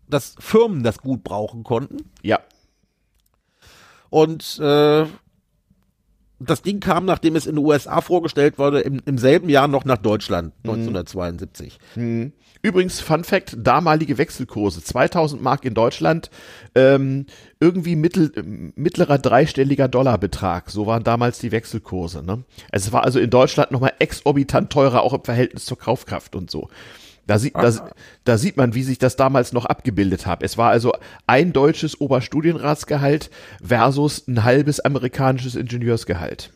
das 0.09 0.35
Firmen 0.39 0.83
das 0.83 0.99
gut 0.99 1.25
brauchen 1.25 1.65
konnten. 1.65 2.11
Ja. 2.23 2.41
Und 4.11 4.59
äh, 4.61 5.07
das 6.39 6.63
Ding 6.63 6.81
kam, 6.81 7.05
nachdem 7.05 7.37
es 7.37 7.47
in 7.47 7.57
den 7.57 7.65
USA 7.65 8.01
vorgestellt 8.01 8.59
wurde, 8.59 8.81
im, 8.81 9.01
im 9.07 9.17
selben 9.17 9.49
Jahr 9.49 9.69
noch 9.69 9.85
nach 9.85 9.99
Deutschland, 9.99 10.53
Mhm. 11.95 12.33
1972. 12.63 12.69
Übrigens, 12.69 13.01
Fun 13.01 13.25
Fact, 13.25 13.57
damalige 13.59 14.19
Wechselkurse, 14.19 14.83
2000 14.83 15.43
Mark 15.43 15.65
in 15.65 15.75
Deutschland, 15.75 16.31
ähm, 16.75 17.27
irgendwie 17.59 17.97
mittel, 17.97 18.33
mittlerer 18.77 19.19
dreistelliger 19.19 19.89
Dollarbetrag, 19.89 20.71
so 20.71 20.87
waren 20.87 21.03
damals 21.03 21.41
die 21.41 21.51
Wechselkurse. 21.51 22.23
Ne? 22.23 22.45
Es 22.71 22.93
war 22.93 23.03
also 23.03 23.19
in 23.19 23.31
Deutschland 23.31 23.73
nochmal 23.73 23.95
exorbitant 23.99 24.71
teurer, 24.71 25.03
auch 25.03 25.13
im 25.13 25.25
Verhältnis 25.25 25.65
zur 25.65 25.79
Kaufkraft 25.79 26.37
und 26.37 26.51
so. 26.51 26.69
Da 27.27 27.39
sieht, 27.39 27.55
da, 27.55 27.91
da 28.25 28.39
sieht 28.39 28.57
man, 28.57 28.75
wie 28.75 28.83
sich 28.83 28.99
das 28.99 29.15
damals 29.15 29.53
noch 29.53 29.65
abgebildet 29.65 30.27
hat. 30.27 30.43
Es 30.43 30.59
war 30.59 30.71
also 30.71 30.93
ein 31.27 31.53
deutsches 31.53 32.01
Oberstudienratsgehalt 32.01 33.31
versus 33.63 34.27
ein 34.27 34.43
halbes 34.43 34.81
amerikanisches 34.81 35.55
Ingenieursgehalt. 35.55 36.51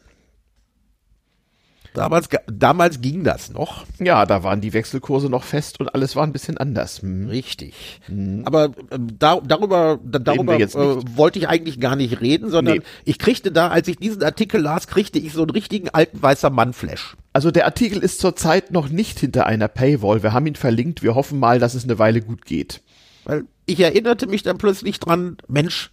Damals, 1.97 2.29
damals 2.47 3.01
ging 3.01 3.25
das 3.25 3.51
noch. 3.51 3.87
Ja, 3.99 4.27
da 4.27 4.43
waren 4.43 4.61
die 4.61 4.75
Wechselkurse 4.75 5.31
noch 5.31 5.45
fest 5.45 5.81
und 5.81 5.95
alles 5.95 6.15
war 6.15 6.25
ein 6.25 6.33
bisschen 6.33 6.59
anders. 6.59 7.01
Hm. 7.01 7.29
Richtig. 7.29 8.01
Aber 8.45 8.73
ähm, 8.91 9.19
da, 9.19 9.41
darüber, 9.41 9.99
da, 10.05 10.19
darüber 10.19 10.61
äh, 10.61 10.69
wollte 11.17 11.39
ich 11.39 11.49
eigentlich 11.49 11.81
gar 11.81 11.97
nicht 11.97 12.21
reden, 12.21 12.51
sondern 12.51 12.79
Nee. 12.79 12.83
ich 13.07 13.19
kriegte 13.19 13.51
da, 13.51 13.69
als 13.69 13.89
ich 13.89 13.97
diesen 13.97 14.23
Artikel 14.23 14.61
las, 14.61 14.89
kriegte 14.89 15.19
ich 15.19 15.33
so 15.33 15.41
einen 15.41 15.51
richtigen 15.51 15.89
alten 15.89 16.23
weißer 16.23 16.51
Mann-Flash. 16.51 17.17
Also 17.33 17.51
der 17.51 17.65
Artikel 17.65 17.99
ist 18.03 18.21
zurzeit 18.21 18.73
noch 18.73 18.91
nicht 18.91 19.19
hinter 19.19 19.47
einer 19.47 19.69
Paywall. 19.69 20.23
Wir 20.23 20.35
haben 20.35 20.47
ihn 20.47 20.55
verlinkt. 20.55 21.03
Wir 21.03 21.15
hoffen 21.15 21.39
mal, 21.39 21.59
dass 21.59 21.73
es 21.73 21.85
eine 21.85 21.99
Weile 21.99 22.21
gut 22.21 22.45
geht. 22.45 22.83
Weil 23.25 23.45
ich 23.65 23.81
erinnerte 23.81 24.27
mich 24.27 24.43
dann 24.43 24.59
plötzlich 24.59 25.01
dran, 25.01 25.39
Mensch, 25.49 25.93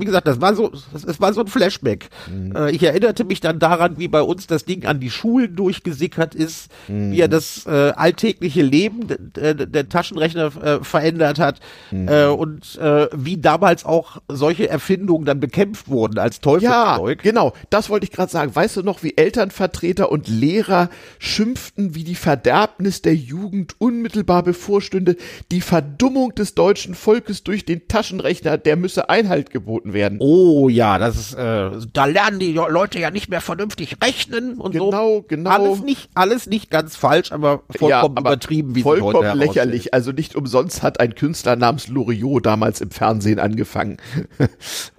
wie 0.00 0.04
gesagt, 0.04 0.26
das 0.26 0.40
war 0.40 0.54
so, 0.54 0.70
das, 0.92 1.02
das 1.02 1.20
war 1.20 1.32
so 1.32 1.40
ein 1.42 1.46
Flashback. 1.46 2.08
Äh, 2.54 2.74
ich 2.74 2.82
erinnerte 2.82 3.24
mich 3.24 3.40
dann 3.40 3.58
daran, 3.58 3.98
wie 3.98 4.08
bei 4.08 4.22
uns 4.22 4.46
das 4.46 4.64
Ding 4.64 4.86
an 4.86 5.00
die 5.00 5.10
Schulen 5.10 5.56
durchgesickert 5.56 6.34
ist, 6.34 6.70
wie 6.88 7.20
er 7.20 7.28
das 7.28 7.66
äh, 7.66 7.70
alltägliche 7.96 8.62
Leben 8.62 9.06
der, 9.08 9.88
Taschenrechner 9.88 10.52
äh, 10.62 10.84
verändert 10.84 11.38
hat 11.38 11.60
äh, 11.92 12.26
und 12.26 12.78
äh, 12.78 13.08
wie 13.14 13.36
damals 13.38 13.84
auch 13.84 14.18
solche 14.28 14.68
Erfindungen 14.68 15.24
dann 15.24 15.40
bekämpft 15.40 15.88
wurden 15.88 16.18
als 16.18 16.36
Ja, 16.36 16.42
Teufelszeug. 16.42 17.22
genau. 17.22 17.52
Das 17.70 17.90
wollte 17.90 18.04
ich 18.04 18.12
gerade 18.12 18.30
sagen. 18.30 18.54
Weißt 18.54 18.76
du 18.76 18.82
noch, 18.82 19.02
wie 19.02 19.16
Elternvertreter 19.16 20.10
und 20.10 20.28
Lehrer 20.28 20.90
schimpften, 21.18 21.94
wie 21.94 22.04
die 22.04 22.14
Verderbnis 22.14 23.02
der 23.02 23.14
Jugend 23.14 23.74
unmittelbar 23.78 24.42
bevorstünde, 24.42 25.16
die 25.50 25.60
Verdummung 25.60 26.34
des 26.34 26.54
deutschen 26.54 26.94
Volkes 26.94 27.42
durch 27.42 27.64
den 27.64 27.88
Taschenrechner, 27.88 28.58
der 28.58 28.76
müsse 28.76 29.08
Einhalt 29.08 29.50
geboten 29.50 29.89
angeboten 29.90 29.94
werden. 29.94 30.18
Oh 30.20 30.68
ja, 30.68 30.98
das 30.98 31.16
ist, 31.16 31.34
äh, 31.34 31.70
da 31.92 32.04
lernen 32.04 32.38
die 32.38 32.52
Leute 32.52 32.98
ja 32.98 33.10
nicht 33.10 33.28
mehr 33.28 33.40
vernünftig 33.40 33.96
rechnen 34.02 34.54
und 34.54 34.74
so. 34.74 34.90
Genau, 34.90 35.24
genau. 35.26 35.50
Alles 35.50 35.82
nicht, 35.82 36.10
alles 36.14 36.46
nicht 36.46 36.70
ganz 36.70 36.96
falsch, 36.96 37.32
aber 37.32 37.62
vollkommen 37.76 38.16
aber 38.16 38.30
übertrieben, 38.30 38.74
wie 38.74 38.82
vollkommen 38.82 39.14
heute 39.14 39.26
herausstellt. 39.26 39.48
lächerlich. 39.48 39.94
Also 39.94 40.12
nicht 40.12 40.36
umsonst 40.36 40.82
hat 40.82 41.00
ein 41.00 41.14
Künstler 41.14 41.56
namens 41.56 41.88
Loriot 41.88 42.46
damals 42.46 42.80
im 42.80 42.90
Fernsehen 42.90 43.38
angefangen. 43.38 43.98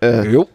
Jo. 0.02 0.48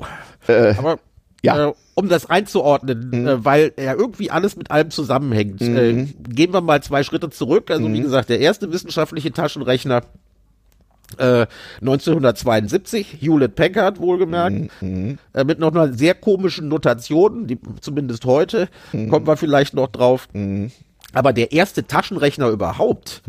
aber 0.47 0.99
ja. 1.43 1.69
äh, 1.69 1.73
um 1.95 2.09
das 2.09 2.29
einzuordnen, 2.29 3.27
äh, 3.27 3.45
weil 3.45 3.73
er 3.77 3.97
irgendwie 3.97 4.31
alles 4.31 4.57
mit 4.57 4.71
allem 4.71 4.91
zusammenhängt, 4.91 5.63
äh, 5.63 6.07
gehen 6.29 6.53
wir 6.53 6.61
mal 6.61 6.83
zwei 6.83 7.03
Schritte 7.03 7.31
zurück. 7.31 7.71
Also 7.71 7.93
wie 7.93 8.01
gesagt, 8.01 8.29
der 8.29 8.41
erste 8.41 8.73
wissenschaftliche 8.73 9.33
Taschenrechner 9.33 10.03
äh, 11.19 11.47
1972, 11.81 13.19
Hewlett 13.21 13.55
Packard 13.55 14.01
wohlgemerkt, 14.01 14.71
äh, 14.83 15.45
mit 15.45 15.59
noch 15.59 15.75
einer 15.75 15.93
sehr 15.93 16.15
komischen 16.15 16.69
Notation, 16.69 17.47
die 17.47 17.59
zumindest 17.81 18.25
heute, 18.25 18.69
kommen 18.93 19.27
wir 19.27 19.37
vielleicht 19.37 19.75
noch 19.75 19.89
drauf. 19.89 20.29
Aber 21.13 21.33
der 21.33 21.53
erste 21.53 21.87
Taschenrechner 21.87 22.49
überhaupt, 22.49 23.23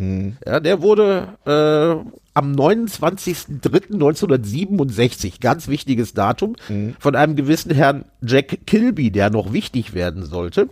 ja, 0.46 0.60
der 0.60 0.82
wurde 0.82 1.28
äh, 1.46 1.96
am 2.34 2.54
29.03.1967, 2.54 5.40
ganz 5.40 5.68
wichtiges 5.68 6.14
Datum, 6.14 6.56
von 7.00 7.16
einem 7.16 7.36
gewissen 7.36 7.74
Herrn 7.74 8.06
Jack 8.22 8.66
Kilby, 8.68 9.12
der 9.12 9.30
noch 9.30 9.54
wichtig 9.54 9.94
werden 9.94 10.26
sollte, 10.26 10.68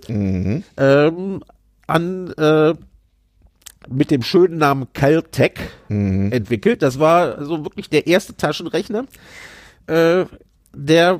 ähm, 0.77 1.43
an 1.87 2.33
äh, 2.33 2.73
mit 3.89 4.11
dem 4.11 4.21
schönen 4.21 4.57
Namen 4.57 4.87
Caltech 4.93 5.53
entwickelt. 5.89 6.81
Das 6.81 6.99
war 6.99 7.43
so 7.45 7.63
wirklich 7.63 7.89
der 7.89 8.07
erste 8.07 8.35
Taschenrechner. 8.35 9.05
Äh, 9.87 10.25
der 10.73 11.19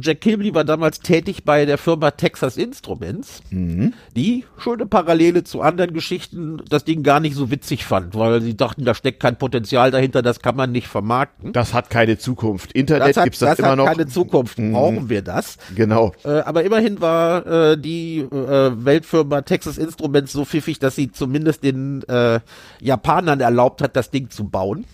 Jack 0.00 0.20
Kilby 0.20 0.54
war 0.54 0.64
damals 0.64 1.00
tätig 1.00 1.44
bei 1.44 1.64
der 1.64 1.78
Firma 1.78 2.10
Texas 2.10 2.56
Instruments, 2.56 3.42
die 3.50 4.44
schöne 4.58 4.86
Parallele 4.86 5.44
zu 5.44 5.60
anderen 5.60 5.92
Geschichten 5.92 6.62
das 6.68 6.84
Ding 6.84 7.02
gar 7.02 7.20
nicht 7.20 7.34
so 7.34 7.50
witzig 7.50 7.84
fand, 7.84 8.14
weil 8.14 8.40
sie 8.42 8.56
dachten, 8.56 8.84
da 8.84 8.94
steckt 8.94 9.20
kein 9.20 9.36
Potenzial 9.36 9.90
dahinter, 9.90 10.22
das 10.22 10.40
kann 10.40 10.56
man 10.56 10.72
nicht 10.72 10.88
vermarkten. 10.88 11.52
Das 11.52 11.74
hat 11.74 11.90
keine 11.90 12.18
Zukunft. 12.18 12.72
Internet 12.72 13.16
hat, 13.16 13.24
gibt's 13.24 13.38
das, 13.38 13.50
das 13.50 13.58
immer 13.58 13.70
hat 13.70 13.76
noch. 13.78 13.86
keine 13.86 14.06
Zukunft. 14.06 14.56
Brauchen 14.56 15.08
wir 15.08 15.22
das? 15.22 15.58
Genau. 15.74 16.12
Äh, 16.24 16.40
aber 16.40 16.64
immerhin 16.64 17.00
war 17.00 17.46
äh, 17.46 17.78
die 17.78 18.18
äh, 18.20 18.84
Weltfirma 18.84 19.42
Texas 19.42 19.78
Instruments 19.78 20.32
so 20.32 20.44
pfiffig, 20.44 20.78
dass 20.78 20.96
sie 20.96 21.10
zumindest 21.12 21.62
den 21.64 22.02
äh, 22.08 22.40
Japanern 22.80 23.40
erlaubt 23.40 23.82
hat, 23.82 23.96
das 23.96 24.10
Ding 24.10 24.30
zu 24.30 24.44
bauen. 24.44 24.84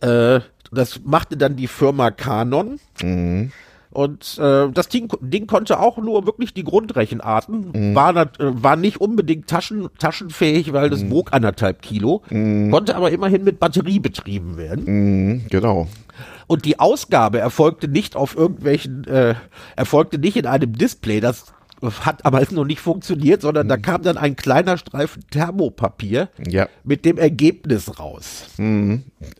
Äh, 0.00 0.40
das 0.70 1.00
machte 1.04 1.36
dann 1.36 1.56
die 1.56 1.66
Firma 1.66 2.10
Canon. 2.10 2.80
Und 3.92 4.38
äh, 4.38 4.70
das 4.72 4.88
Ding, 4.88 5.08
Ding 5.20 5.46
konnte 5.46 5.78
auch 5.78 5.98
nur 5.98 6.24
wirklich 6.26 6.54
die 6.54 6.64
Grundrechenarten, 6.64 7.94
war, 7.94 8.12
nat- 8.12 8.40
äh, 8.40 8.62
war 8.62 8.76
nicht 8.76 9.00
unbedingt 9.00 9.46
taschen, 9.48 9.88
taschenfähig, 9.98 10.72
weil 10.72 10.88
das 10.90 11.10
wog 11.10 11.32
anderthalb 11.32 11.82
Kilo, 11.82 12.22
konnte 12.70 12.96
aber 12.96 13.10
immerhin 13.10 13.44
mit 13.44 13.60
Batterie 13.60 14.00
betrieben 14.00 14.56
werden. 14.56 14.84
Mhm, 14.86 15.44
genau. 15.50 15.88
Und 16.46 16.64
die 16.64 16.78
Ausgabe 16.80 17.38
erfolgte 17.38 17.88
nicht 17.88 18.16
auf 18.16 18.36
irgendwelchen, 18.36 19.04
äh, 19.04 19.34
erfolgte 19.76 20.18
nicht 20.18 20.36
in 20.36 20.46
einem 20.46 20.72
Display, 20.72 21.20
das 21.20 21.52
hat 21.82 22.24
aber 22.24 22.42
noch 22.52 22.64
nicht 22.64 22.80
funktioniert, 22.80 23.42
sondern 23.42 23.68
da 23.68 23.76
kam 23.76 24.02
dann 24.02 24.16
ein 24.16 24.36
kleiner 24.36 24.76
Streifen 24.78 25.24
Thermopapier 25.30 26.28
Ja. 26.48 26.68
mit 26.84 27.04
dem 27.04 27.18
Ergebnis 27.18 27.98
raus. 27.98 28.46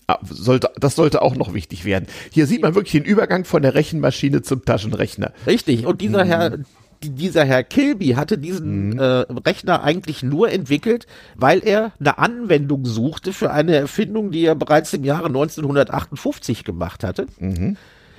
Ah, 0.07 0.19
Sollte, 0.29 0.71
das 0.79 0.97
sollte 0.97 1.23
auch 1.23 1.37
noch 1.37 1.55
wichtig 1.55 1.85
werden. 1.85 2.07
Hier 2.33 2.47
sieht 2.47 2.63
man 2.63 2.75
wirklich 2.75 2.93
den 2.93 3.05
Übergang 3.05 3.45
von 3.45 3.63
der 3.63 3.75
Rechenmaschine 3.75 4.43
zum 4.43 4.65
Taschenrechner. 4.65 5.33
Richtig. 5.47 5.87
Und 5.87 6.01
dieser 6.01 6.25
Herr, 6.25 6.59
die- 7.03 7.11
dieser 7.11 7.45
Herr 7.45 7.65
Kilby 7.65 8.11
hatte 8.11 8.39
diesen 8.39 8.97
äh, 8.99 9.05
Rechner 9.05 9.83
eigentlich 9.83 10.23
nur 10.23 10.51
entwickelt, 10.53 11.07
weil 11.37 11.61
er 11.65 11.93
eine 11.99 12.19
Anwendung 12.19 12.85
suchte 12.87 13.33
für 13.33 13.51
eine 13.51 13.75
Erfindung, 13.75 14.31
die 14.31 14.45
er 14.45 14.55
bereits 14.55 14.93
im 14.95 15.03
Jahre 15.05 15.27
1958 15.27 16.63
gemacht 16.65 17.03
hatte. 17.05 17.27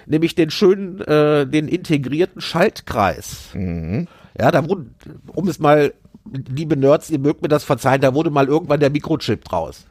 Nämlich 0.05 0.35
den 0.35 0.49
schönen, 0.49 1.01
äh, 1.01 1.45
den 1.47 1.67
integrierten 1.67 2.41
Schaltkreis. 2.41 3.49
Ja, 3.53 4.51
da 4.51 4.67
wurde, 4.67 4.85
um 5.27 5.47
es 5.47 5.59
mal, 5.59 5.93
liebe 6.31 6.75
Nerds, 6.77 7.09
ihr 7.09 7.19
mögt 7.19 7.41
mir 7.41 7.47
das 7.47 7.63
verzeihen, 7.63 8.01
da 8.01 8.13
wurde 8.13 8.31
mal 8.31 8.47
irgendwann 8.47 8.79
der 8.79 8.89
Mikrochip 8.89 9.43
draus. 9.45 9.85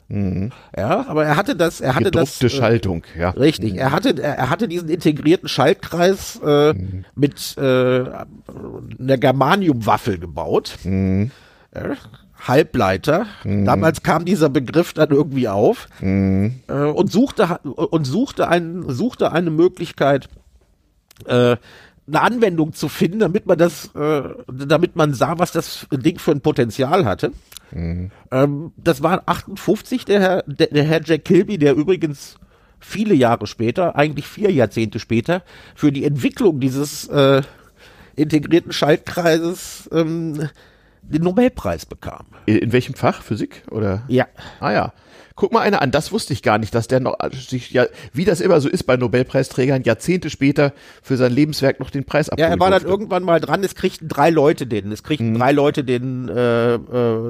Ja, 0.77 1.07
aber 1.07 1.25
er 1.25 1.37
hatte 1.37 1.55
das, 1.55 1.81
er 1.81 1.94
hatte 1.94 2.11
das. 2.11 2.38
Gedruckte 2.38 2.46
äh, 2.46 2.61
Schaltung, 2.61 3.05
ja. 3.16 3.31
Richtig, 3.31 3.77
er 3.77 3.92
hatte, 3.92 4.20
er, 4.20 4.51
hatte 4.51 4.68
diesen 4.68 4.88
integrierten 4.88 5.48
Schaltkreis 5.48 6.40
äh, 6.44 6.75
mit 7.14 7.57
äh, 7.57 7.61
einer 7.61 9.18
Germaniumwaffel 9.18 10.18
gebaut. 10.18 10.79
Äh, 10.85 11.29
Halbleiter. 12.48 13.26
Damals 13.64 14.02
kam 14.02 14.24
dieser 14.24 14.48
Begriff 14.48 14.92
dann 14.92 15.11
irgendwie 15.11 15.48
auf 15.48 15.88
äh, 16.68 16.72
und 16.74 17.11
suchte 17.11 17.59
und 17.62 18.05
suchte 18.05 18.48
ein, 18.48 18.85
suchte 18.88 19.33
eine 19.33 19.50
Möglichkeit, 19.50 20.28
äh, 21.26 21.57
eine 22.09 22.20
Anwendung 22.20 22.72
zu 22.72 22.88
finden, 22.88 23.20
damit 23.20 23.46
man 23.46 23.59
das, 23.59 23.94
äh, 23.94 24.22
damit 24.52 24.96
man 24.96 25.14
sah, 25.14 25.38
was 25.38 25.52
das 25.52 25.87
Ding 25.92 26.18
für 26.18 26.33
ein 26.33 26.40
Potenzial 26.40 27.05
hatte. 27.05 27.33
Ähm, 28.31 28.72
das 28.76 29.02
war 29.02 29.22
58 29.26 30.05
der 30.05 30.20
Herr, 30.20 30.42
der, 30.46 30.66
der 30.68 30.85
Herr 30.85 31.00
Jack 31.05 31.24
Kilby, 31.24 31.59
der 31.59 31.74
übrigens 31.74 32.37
viele 32.81 33.14
Jahre 33.14 33.46
später, 33.46 33.96
eigentlich 33.96 34.26
vier 34.26 34.50
Jahrzehnte 34.50 34.98
später, 34.98 35.42
für 35.74 35.92
die 35.92 36.05
Entwicklung 36.05 36.61
dieses 36.61 37.09
äh, 37.09 37.42
integrierten 38.16 38.72
Schaltkreises 38.72 39.88
ähm, 39.92 40.48
den 41.03 41.23
Nobelpreis 41.23 41.87
bekam. 41.87 42.27
In, 42.47 42.73
welchem 42.73 42.95
Fach? 42.95 43.23
Physik? 43.23 43.62
Oder? 43.71 44.03
Ja. 44.09 44.27
Ah 44.61 44.73
ja. 44.73 44.93
Guck 45.35 45.53
mal 45.53 45.61
einer 45.61 45.81
an, 45.83 45.90
das 45.90 46.12
wusste 46.12 46.33
ich 46.33 46.42
gar 46.42 46.59
nicht, 46.59 46.75
dass 46.75 46.88
der 46.88 47.01
noch 47.01 47.16
äh, 47.21 47.31
sich 47.35 47.71
ja, 47.73 47.87
wie 48.12 48.25
das 48.25 48.40
immer 48.40 48.61
so 48.61 48.68
ist 48.68 48.85
bei 48.85 48.97
Nobelpreisträgern, 48.97 49.83
Jahrzehnte 49.83 50.31
später 50.31 50.73
für 51.03 51.16
sein 51.16 51.33
Lebenswerk 51.33 51.81
noch 51.81 51.90
den 51.90 52.05
Preis 52.05 52.27
Ja, 52.27 52.33
abholen 52.33 52.51
er 52.53 52.61
war 52.61 52.71
dann 52.71 52.85
irgendwann 52.85 53.23
mal 53.23 53.40
dran, 53.40 53.64
es 53.64 53.75
kriegten 53.75 54.09
drei 54.09 54.31
Leute 54.31 54.66
den, 54.66 54.92
es 54.92 55.03
kriegten 55.03 55.35
drei 55.35 55.53
Leute 55.53 55.85
den 55.85 56.29
äh, 56.29 56.75
äh, 56.75 56.79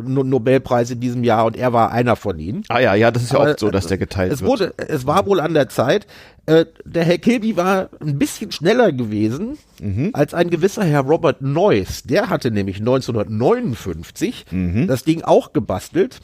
No- 0.05 0.25
Nobelpreis 0.25 0.91
in 0.91 1.01
diesem 1.01 1.25
Jahr 1.25 1.45
und 1.47 1.57
er 1.57 1.73
war 1.73 1.93
einer 1.93 2.17
von 2.17 2.39
ihnen. 2.39 2.63
Ah 2.69 2.81
ja, 2.81 2.95
ja, 2.95 3.11
das 3.11 3.23
ist 3.23 3.33
ja 3.33 3.39
Aber, 3.41 3.51
oft 3.51 3.61
so, 3.61 3.71
dass 3.71 3.87
der 3.87 3.99
geteilt 3.99 4.33
es 4.33 4.41
wird. 4.43 4.51
wurde, 4.51 4.75
es 4.77 5.07
war 5.07 5.27
wohl 5.27 5.41
an 5.41 5.55
der 5.55 5.69
Zeit. 5.69 6.07
Äh, 6.47 6.67
der 6.85 7.05
Herr 7.05 7.19
Kilby 7.19 7.57
war 7.57 7.89
ein 8.01 8.19
bisschen 8.19 8.51
schneller 8.51 8.91
gewesen 8.93 9.59
Mhm. 9.81 10.11
als 10.13 10.35
ein 10.35 10.51
gewisser 10.51 10.85
Herr 10.85 11.01
Robert 11.03 11.41
Noyce. 11.43 12.03
Der 12.05 12.31
hatte 12.31 12.51
nämlich 12.51 12.79
1959 12.79 14.47
Mhm. 14.51 14.87
das 14.87 15.05
Ding 15.05 15.23
auch 15.23 15.53
gebastelt. 15.53 16.21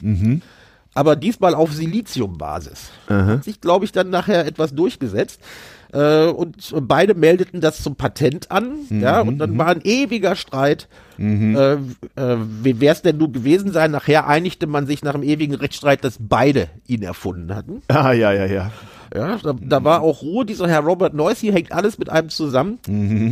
Aber 0.93 1.15
diesmal 1.15 1.53
auf 1.53 1.71
Siliziumbasis. 1.71 2.91
Hat 3.07 3.43
sich, 3.43 3.61
glaube 3.61 3.85
ich, 3.85 3.91
dann 3.91 4.09
nachher 4.09 4.45
etwas 4.45 4.73
durchgesetzt. 4.73 5.39
Äh, 5.93 6.25
und 6.27 6.73
beide 6.87 7.15
meldeten 7.15 7.61
das 7.61 7.81
zum 7.81 7.95
Patent 7.95 8.51
an. 8.51 8.73
Ja, 8.89 9.21
und 9.21 9.37
dann 9.39 9.57
war 9.57 9.67
ein 9.67 9.81
ewiger 9.83 10.35
Streit. 10.35 10.87
Äh, 11.17 11.73
äh, 11.73 11.77
wer 12.15 12.91
es 12.91 13.01
denn 13.01 13.17
nun 13.17 13.33
gewesen 13.33 13.71
sein? 13.71 13.91
Nachher 13.91 14.27
einigte 14.27 14.67
man 14.67 14.87
sich 14.87 15.03
nach 15.03 15.13
einem 15.13 15.23
ewigen 15.23 15.55
Rechtsstreit, 15.55 16.03
dass 16.03 16.17
beide 16.19 16.69
ihn 16.87 17.03
erfunden 17.03 17.55
hatten. 17.55 17.81
Ah 17.87 18.13
ja, 18.13 18.31
ja, 18.31 18.45
ja. 18.45 18.71
Ja, 19.13 19.37
da, 19.41 19.53
da 19.59 19.83
war 19.83 20.01
auch 20.01 20.21
Ruhe. 20.21 20.45
Dieser 20.45 20.67
Herr 20.67 20.81
Robert 20.81 21.13
Noyce, 21.13 21.39
hier 21.39 21.53
hängt 21.53 21.71
alles 21.71 21.97
mit 21.97 22.09
einem 22.09 22.29
zusammen. 22.29 22.79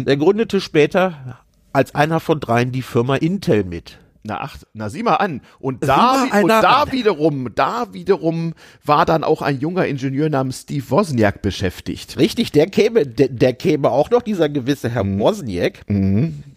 Der 0.06 0.18
gründete 0.18 0.60
später 0.60 1.38
als 1.74 1.94
einer 1.96 2.20
von 2.20 2.40
dreien 2.40 2.72
die 2.72 2.82
Firma 2.82 3.16
Intel 3.16 3.64
mit. 3.64 3.98
Na 4.28 4.42
ach, 4.42 4.58
na 4.74 4.90
sieh 4.90 5.04
mal 5.04 5.16
an. 5.16 5.42
Und 5.60 5.88
da, 5.88 6.28
und 6.42 6.50
da 6.50 6.92
wiederum, 6.92 7.48
da 7.56 7.88
wiederum 7.94 8.54
war 8.84 9.06
dann 9.06 9.24
auch 9.24 9.42
ein 9.42 9.60
junger 9.60 9.86
Ingenieur 9.88 10.30
namens 10.30 10.62
Steve 10.62 10.84
Wozniak 10.90 11.42
beschäftigt. 11.42 12.18
Richtig, 12.20 12.52
der 12.52 12.68
käme, 12.68 13.06
der, 13.08 13.30
der 13.30 13.54
käme 13.54 13.90
auch 13.90 14.10
noch, 14.10 14.22
dieser 14.22 14.50
gewisse 14.50 14.90
Herr 14.90 15.06
Wozniak, 15.06 15.86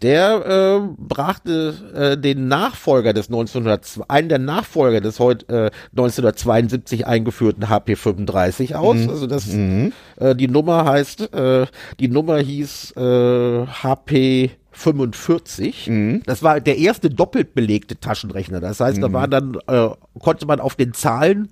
der 0.02 0.80
äh, 0.80 0.94
brachte 0.98 1.74
äh, 1.94 2.18
den 2.18 2.48
Nachfolger 2.48 3.12
des 3.12 3.28
1902, 3.28 4.04
einen 4.08 4.28
der 4.28 4.38
Nachfolger 4.40 5.00
des 5.00 5.20
heute 5.20 5.46
äh, 5.48 5.70
1972 5.92 7.06
eingeführten 7.06 7.66
HP35 7.66 8.74
aus. 8.74 8.96
Also 9.08 9.28
das, 9.28 9.48
äh, 9.48 10.34
die 10.34 10.48
Nummer 10.48 10.84
heißt, 10.86 11.32
äh, 11.32 11.66
die 12.00 12.08
Nummer 12.08 12.38
hieß 12.38 12.96
äh, 12.96 13.66
HP 13.66 14.50
45. 14.80 15.90
Das 16.26 16.42
war 16.42 16.60
der 16.60 16.78
erste 16.78 17.10
doppelt 17.10 17.54
belegte 17.54 17.98
Taschenrechner. 17.98 18.60
Das 18.60 18.80
heißt, 18.80 19.02
da 19.02 19.12
war 19.12 19.28
dann, 19.28 19.58
äh, 19.66 19.88
konnte 20.18 20.46
man 20.46 20.60
auf 20.60 20.74
den 20.74 20.94
Zahlen, 20.94 21.50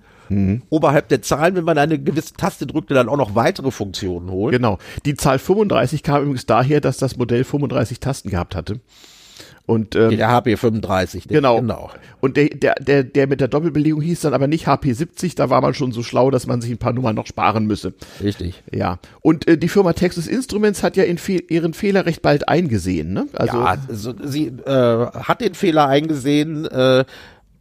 oberhalb 0.69 1.07
der 1.09 1.23
Zahlen, 1.23 1.55
wenn 1.55 1.63
man 1.63 1.77
eine 1.77 1.97
gewisse 1.97 2.33
Taste 2.33 2.67
drückte, 2.67 2.93
dann 2.93 3.09
auch 3.09 3.17
noch 3.17 3.33
weitere 3.33 3.71
Funktionen 3.71 4.29
holen. 4.29 4.51
Genau. 4.51 4.77
Die 5.05 5.15
Zahl 5.15 5.39
35 5.39 6.03
kam 6.03 6.21
übrigens 6.21 6.45
daher, 6.45 6.81
dass 6.81 6.97
das 6.97 7.17
Modell 7.17 7.43
35 7.43 7.99
Tasten 7.99 8.29
gehabt 8.29 8.55
hatte. 8.55 8.79
Und, 9.65 9.95
ähm, 9.95 10.09
der 10.09 10.29
HP 10.29 10.57
35. 10.57 11.27
Genau. 11.27 11.57
genau. 11.57 11.91
Und 12.21 12.37
der, 12.37 12.49
der, 12.49 12.75
der, 12.75 13.03
der 13.03 13.27
mit 13.27 13.39
der 13.39 13.47
Doppelbelegung 13.47 14.01
hieß 14.01 14.21
dann 14.21 14.33
aber 14.33 14.47
nicht 14.47 14.65
HP 14.65 14.93
70, 14.93 15.35
da 15.35 15.49
war 15.51 15.61
man 15.61 15.75
schon 15.75 15.91
so 15.91 16.01
schlau, 16.01 16.31
dass 16.31 16.47
man 16.47 16.59
sich 16.61 16.71
ein 16.71 16.79
paar 16.79 16.93
Nummern 16.93 17.15
noch 17.15 17.27
sparen 17.27 17.67
müsse. 17.67 17.93
Richtig. 18.23 18.63
Ja. 18.71 18.97
Und 19.21 19.47
äh, 19.47 19.57
die 19.57 19.69
Firma 19.69 19.93
Texas 19.93 20.25
Instruments 20.25 20.81
hat 20.81 20.97
ja 20.97 21.03
Fe 21.17 21.43
ihren 21.49 21.73
Fehler 21.73 22.05
recht 22.07 22.21
bald 22.23 22.49
eingesehen, 22.49 23.13
ne? 23.13 23.27
Also, 23.33 23.57
ja, 23.57 23.77
also 23.87 24.13
sie 24.23 24.47
äh, 24.47 25.05
hat 25.05 25.41
den 25.41 25.53
Fehler 25.53 25.87
eingesehen, 25.87 26.65
äh, 26.65 27.05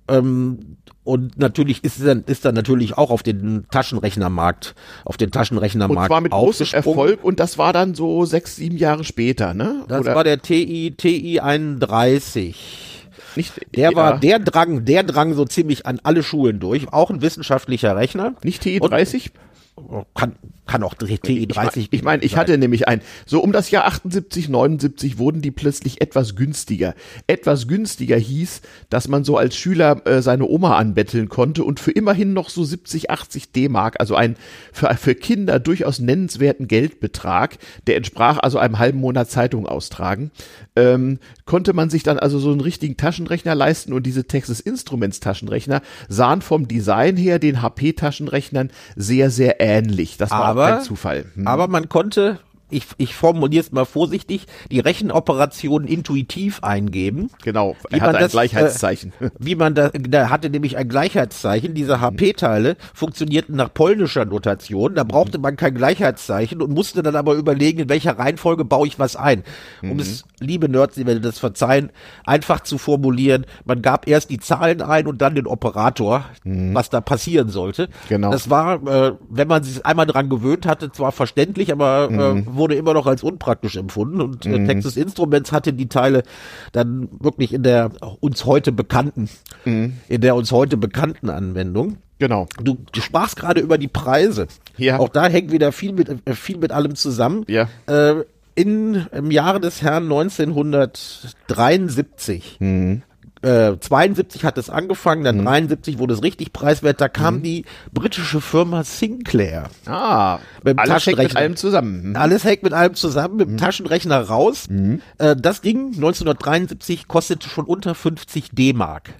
ähm, 0.08 0.78
und 1.04 1.38
natürlich 1.38 1.84
ist 1.84 2.04
dann, 2.04 2.22
ist 2.26 2.44
dann 2.44 2.54
natürlich 2.54 2.98
auch 2.98 3.10
auf 3.10 3.22
den 3.22 3.66
Taschenrechnermarkt, 3.70 4.74
auf 5.06 5.16
den 5.16 5.30
Taschenrechnermarkt. 5.30 6.02
Und 6.02 6.06
zwar 6.06 6.20
mit 6.20 6.32
großem 6.32 6.66
Erfolg 6.72 7.24
und 7.24 7.40
das 7.40 7.56
war 7.56 7.72
dann 7.72 7.94
so 7.94 8.26
sechs, 8.26 8.56
sieben 8.56 8.76
Jahre 8.76 9.04
später, 9.04 9.54
ne? 9.54 9.84
Das 9.88 10.02
Oder? 10.02 10.14
war 10.14 10.24
der 10.24 10.42
TI, 10.42 10.94
TI 10.96 11.40
31. 11.40 12.98
Nicht, 13.36 13.52
der 13.74 13.92
ja. 13.92 13.96
war, 13.96 14.18
der 14.18 14.38
drang, 14.38 14.84
der 14.84 15.02
drang 15.02 15.32
so 15.32 15.44
ziemlich 15.44 15.86
an 15.86 16.00
alle 16.02 16.22
Schulen 16.22 16.60
durch, 16.60 16.92
auch 16.92 17.08
ein 17.10 17.22
wissenschaftlicher 17.22 17.96
Rechner. 17.96 18.34
Nicht 18.42 18.62
TI 18.62 18.80
30? 18.80 19.30
Und, 19.76 20.06
kann, 20.14 20.36
kann 20.68 20.84
auch 20.84 20.94
TI 20.94 21.48
30. 21.48 21.88
Ich 21.90 21.90
meine, 21.90 21.90
ich, 21.90 22.02
mein, 22.04 22.22
ich 22.22 22.36
hatte 22.36 22.56
nämlich 22.58 22.86
ein, 22.86 23.00
so 23.26 23.40
um 23.40 23.50
das 23.50 23.70
Jahr 23.72 23.86
78, 23.86 24.48
79 24.48 25.18
wurden 25.18 25.42
die 25.42 25.50
plötzlich 25.50 26.00
etwas 26.00 26.36
günstiger. 26.36 26.94
Etwas 27.26 27.66
günstiger 27.66 28.16
hieß, 28.16 28.60
dass 28.90 29.08
man 29.08 29.24
so 29.24 29.36
als 29.36 29.56
Schüler 29.56 30.06
äh, 30.06 30.22
seine 30.22 30.46
Oma 30.46 30.76
anbetteln 30.76 31.28
konnte 31.28 31.64
und 31.64 31.80
für 31.80 31.90
immerhin 31.90 32.34
noch 32.34 32.50
so 32.50 32.62
70, 32.62 33.10
80 33.10 33.50
D-Mark, 33.52 33.96
also 33.98 34.14
ein 34.14 34.36
für, 34.72 34.94
für 34.94 35.14
Kinder 35.14 35.58
durchaus 35.58 35.98
nennenswerten 35.98 36.68
Geldbetrag, 36.68 37.58
der 37.86 37.96
entsprach 37.96 38.38
also 38.38 38.58
einem 38.58 38.78
halben 38.78 38.98
Monat 39.00 39.30
Zeitung 39.30 39.66
austragen, 39.66 40.30
ähm, 40.76 41.18
konnte 41.46 41.72
man 41.72 41.90
sich 41.90 42.02
dann 42.02 42.18
also 42.18 42.38
so 42.38 42.52
einen 42.52 42.60
richtigen 42.60 42.96
Taschenrechner 42.96 43.54
leisten 43.54 43.92
und 43.92 44.04
diese 44.04 44.26
Texas 44.26 44.60
Instruments 44.60 45.20
Taschenrechner 45.20 45.80
sahen 46.08 46.42
vom 46.42 46.68
Design 46.68 47.16
her 47.16 47.38
den 47.38 47.62
HP 47.62 47.94
Taschenrechnern 47.94 48.70
sehr, 48.96 49.30
sehr 49.30 49.60
ähnlich. 49.60 50.18
Das 50.18 50.30
war 50.30 50.57
aber, 50.66 50.80
Zufall. 50.80 51.26
Hm. 51.34 51.46
Aber 51.46 51.68
man 51.68 51.88
konnte 51.88 52.38
ich, 52.70 52.86
ich 52.98 53.14
formuliere 53.14 53.62
es 53.62 53.72
mal 53.72 53.84
vorsichtig, 53.84 54.46
die 54.70 54.80
Rechenoperationen 54.80 55.88
intuitiv 55.88 56.62
eingeben. 56.62 57.30
Genau, 57.42 57.76
er 57.90 58.00
hatte 58.00 58.18
ein 58.18 58.22
das, 58.22 58.32
Gleichheitszeichen. 58.32 59.12
Äh, 59.20 59.30
wie 59.38 59.54
man 59.54 59.74
da, 59.74 59.88
da 59.90 60.30
hatte 60.30 60.50
nämlich 60.50 60.76
ein 60.76 60.88
Gleichheitszeichen. 60.88 61.74
Diese 61.74 62.00
HP-Teile 62.00 62.76
funktionierten 62.94 63.56
nach 63.56 63.72
polnischer 63.72 64.24
Notation. 64.24 64.94
Da 64.94 65.04
brauchte 65.04 65.38
man 65.38 65.56
kein 65.56 65.74
Gleichheitszeichen 65.74 66.60
und 66.60 66.72
musste 66.72 67.02
dann 67.02 67.16
aber 67.16 67.34
überlegen, 67.34 67.80
in 67.80 67.88
welcher 67.88 68.18
Reihenfolge 68.18 68.64
baue 68.64 68.86
ich 68.86 68.98
was 68.98 69.16
ein. 69.16 69.44
Um 69.82 69.94
mhm. 69.94 70.00
es, 70.00 70.24
liebe 70.40 70.68
Nerds, 70.68 70.96
die 70.96 71.06
werden 71.06 71.22
das 71.22 71.38
verzeihen, 71.38 71.90
einfach 72.24 72.60
zu 72.60 72.76
formulieren. 72.78 73.46
Man 73.64 73.82
gab 73.82 74.06
erst 74.06 74.30
die 74.30 74.38
Zahlen 74.38 74.82
ein 74.82 75.06
und 75.06 75.22
dann 75.22 75.34
den 75.34 75.46
Operator, 75.46 76.24
mhm. 76.44 76.74
was 76.74 76.90
da 76.90 77.00
passieren 77.00 77.48
sollte. 77.48 77.88
Genau. 78.08 78.30
Das 78.30 78.50
war, 78.50 78.86
äh, 78.86 79.12
wenn 79.30 79.48
man 79.48 79.62
sich 79.62 79.84
einmal 79.86 80.06
dran 80.06 80.28
gewöhnt 80.28 80.66
hatte, 80.66 80.92
zwar 80.92 81.12
verständlich, 81.12 81.72
aber 81.72 82.08
äh, 82.10 82.12
mhm. 82.12 82.38
äh, 82.38 82.57
wurde 82.58 82.74
immer 82.74 82.92
noch 82.94 83.06
als 83.06 83.22
unpraktisch 83.22 83.76
empfunden 83.76 84.20
und 84.20 84.44
äh, 84.46 84.58
mhm. 84.58 84.66
Texas 84.66 84.96
Instruments 84.96 85.52
hatte 85.52 85.72
die 85.72 85.88
Teile 85.88 86.24
dann 86.72 87.08
wirklich 87.20 87.54
in 87.54 87.62
der 87.62 87.92
uns 88.20 88.44
heute 88.44 88.72
bekannten, 88.72 89.28
mhm. 89.64 89.94
in 90.08 90.20
der 90.20 90.34
uns 90.36 90.52
heute 90.52 90.76
bekannten 90.76 91.30
Anwendung. 91.30 91.96
Genau. 92.18 92.46
Du, 92.62 92.76
du 92.92 93.00
sprachst 93.00 93.36
gerade 93.36 93.60
über 93.60 93.78
die 93.78 93.88
Preise. 93.88 94.48
Ja. 94.76 94.98
Auch 94.98 95.08
da 95.08 95.28
hängt 95.28 95.50
wieder 95.52 95.72
viel 95.72 95.92
mit, 95.92 96.08
äh, 96.08 96.34
viel 96.34 96.58
mit 96.58 96.72
allem 96.72 96.96
zusammen. 96.96 97.44
Ja. 97.48 97.68
Äh, 97.86 98.24
in, 98.56 99.06
im 99.12 99.30
Jahre 99.30 99.60
des 99.60 99.82
Herrn 99.82 100.02
1973 100.04 102.56
mhm 102.58 103.02
äh, 103.42 103.76
72 103.78 104.44
hat 104.44 104.58
es 104.58 104.70
angefangen, 104.70 105.24
dann 105.24 105.38
mhm. 105.38 105.44
73 105.44 105.98
wurde 105.98 106.14
es 106.14 106.22
richtig 106.22 106.52
preiswert. 106.52 107.00
Da 107.00 107.08
kam 107.08 107.36
mhm. 107.36 107.42
die 107.42 107.64
britische 107.92 108.40
Firma 108.40 108.84
Sinclair. 108.84 109.64
Ah, 109.86 110.38
mit 110.64 110.78
alles 110.78 111.06
hängt 111.06 111.18
mit 111.18 111.36
allem 111.36 111.56
zusammen. 111.56 112.10
Mhm. 112.10 112.16
Alles 112.16 112.44
hängt 112.44 112.62
mit 112.62 112.72
allem 112.72 112.94
zusammen, 112.94 113.36
mit 113.36 113.48
dem 113.48 113.52
mhm. 113.54 113.58
Taschenrechner 113.58 114.20
raus. 114.20 114.68
Mhm. 114.68 115.00
Äh, 115.18 115.36
das 115.36 115.60
Ding 115.60 115.94
1973 115.94 117.08
kostete 117.08 117.48
schon 117.48 117.64
unter 117.64 117.94
50 117.94 118.50
D-Mark. 118.50 119.10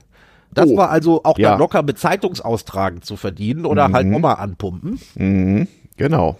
Das 0.52 0.70
oh. 0.70 0.76
war 0.76 0.90
also 0.90 1.22
auch 1.24 1.38
ja. 1.38 1.50
dann 1.50 1.58
locker 1.58 1.82
mit 1.82 1.98
Zeitungsaustragen 1.98 3.02
zu 3.02 3.16
verdienen 3.16 3.66
oder 3.66 3.92
halt 3.92 4.06
nochmal 4.06 4.36
anpumpen. 4.36 4.98
Genau. 5.96 6.38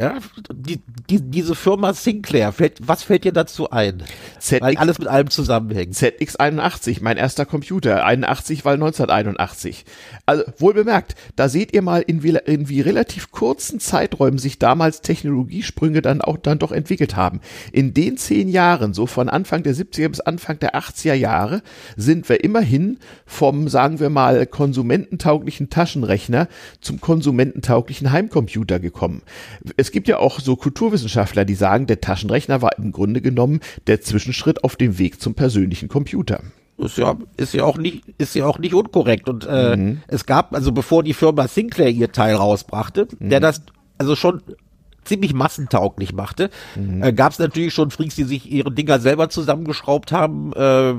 Ja, 0.00 0.18
die, 0.54 0.80
die, 1.10 1.20
diese 1.20 1.56
Firma 1.56 1.92
Sinclair, 1.92 2.52
fällt, 2.52 2.76
was 2.86 3.02
fällt 3.02 3.24
dir 3.24 3.32
dazu 3.32 3.70
ein? 3.70 4.04
ZX, 4.38 4.60
weil 4.60 4.76
alles 4.76 5.00
mit 5.00 5.08
allem 5.08 5.28
zusammenhängt. 5.28 5.94
ZX81, 5.94 6.98
mein 7.00 7.16
erster 7.16 7.44
Computer, 7.44 8.04
81, 8.04 8.64
weil 8.64 8.74
1981. 8.74 9.84
Also 10.24 10.44
wohl 10.58 10.74
bemerkt, 10.74 11.16
da 11.34 11.48
seht 11.48 11.72
ihr 11.74 11.82
mal, 11.82 12.02
in 12.02 12.22
wie, 12.22 12.38
in 12.46 12.68
wie 12.68 12.80
relativ 12.80 13.32
kurzen 13.32 13.80
Zeiträumen 13.80 14.38
sich 14.38 14.60
damals 14.60 15.00
Technologiesprünge 15.00 16.00
dann 16.00 16.20
auch 16.20 16.36
dann 16.36 16.60
doch 16.60 16.70
entwickelt 16.70 17.16
haben. 17.16 17.40
In 17.72 17.92
den 17.92 18.18
zehn 18.18 18.48
Jahren, 18.48 18.94
so 18.94 19.06
von 19.08 19.28
Anfang 19.28 19.64
der 19.64 19.74
70er 19.74 20.10
bis 20.10 20.20
Anfang 20.20 20.60
der 20.60 20.76
80er 20.76 21.14
Jahre, 21.14 21.60
sind 21.96 22.28
wir 22.28 22.44
immerhin 22.44 22.98
vom, 23.26 23.68
sagen 23.68 23.98
wir 23.98 24.10
mal, 24.10 24.46
konsumententauglichen 24.46 25.70
Taschenrechner 25.70 26.46
zum 26.80 27.00
konsumententauglichen 27.00 28.12
Heimcomputer 28.12 28.78
gekommen. 28.78 29.22
Es 29.76 29.87
es 29.88 29.92
gibt 29.92 30.06
ja 30.06 30.18
auch 30.18 30.38
so 30.38 30.54
Kulturwissenschaftler, 30.54 31.46
die 31.46 31.54
sagen, 31.54 31.86
der 31.86 32.02
Taschenrechner 32.02 32.60
war 32.60 32.76
im 32.76 32.92
Grunde 32.92 33.22
genommen 33.22 33.60
der 33.86 34.02
Zwischenschritt 34.02 34.62
auf 34.62 34.76
dem 34.76 34.98
Weg 34.98 35.18
zum 35.18 35.32
persönlichen 35.32 35.88
Computer. 35.88 36.42
Ist 36.76 36.98
ja, 36.98 37.16
ist 37.38 37.54
ja 37.54 37.64
auch 37.64 37.78
nicht, 37.78 38.04
ist 38.18 38.34
ja 38.34 38.44
auch 38.44 38.58
nicht 38.58 38.74
unkorrekt. 38.74 39.30
Und 39.30 39.46
äh, 39.48 39.78
mhm. 39.78 40.02
es 40.06 40.26
gab, 40.26 40.54
also 40.54 40.72
bevor 40.72 41.02
die 41.02 41.14
Firma 41.14 41.48
Sinclair 41.48 41.88
ihr 41.88 42.12
Teil 42.12 42.34
rausbrachte, 42.34 43.08
mhm. 43.18 43.30
der 43.30 43.40
das 43.40 43.62
also 43.96 44.14
schon 44.14 44.42
ziemlich 45.08 45.34
massentauglich 45.34 46.12
machte, 46.12 46.50
mhm. 46.76 47.02
äh, 47.02 47.12
gab 47.12 47.32
es 47.32 47.38
natürlich 47.38 47.74
schon 47.74 47.90
Freaks, 47.90 48.14
die 48.14 48.24
sich 48.24 48.50
ihre 48.50 48.70
Dinger 48.70 49.00
selber 49.00 49.28
zusammengeschraubt 49.30 50.12
haben. 50.12 50.52
Äh, 50.52 50.90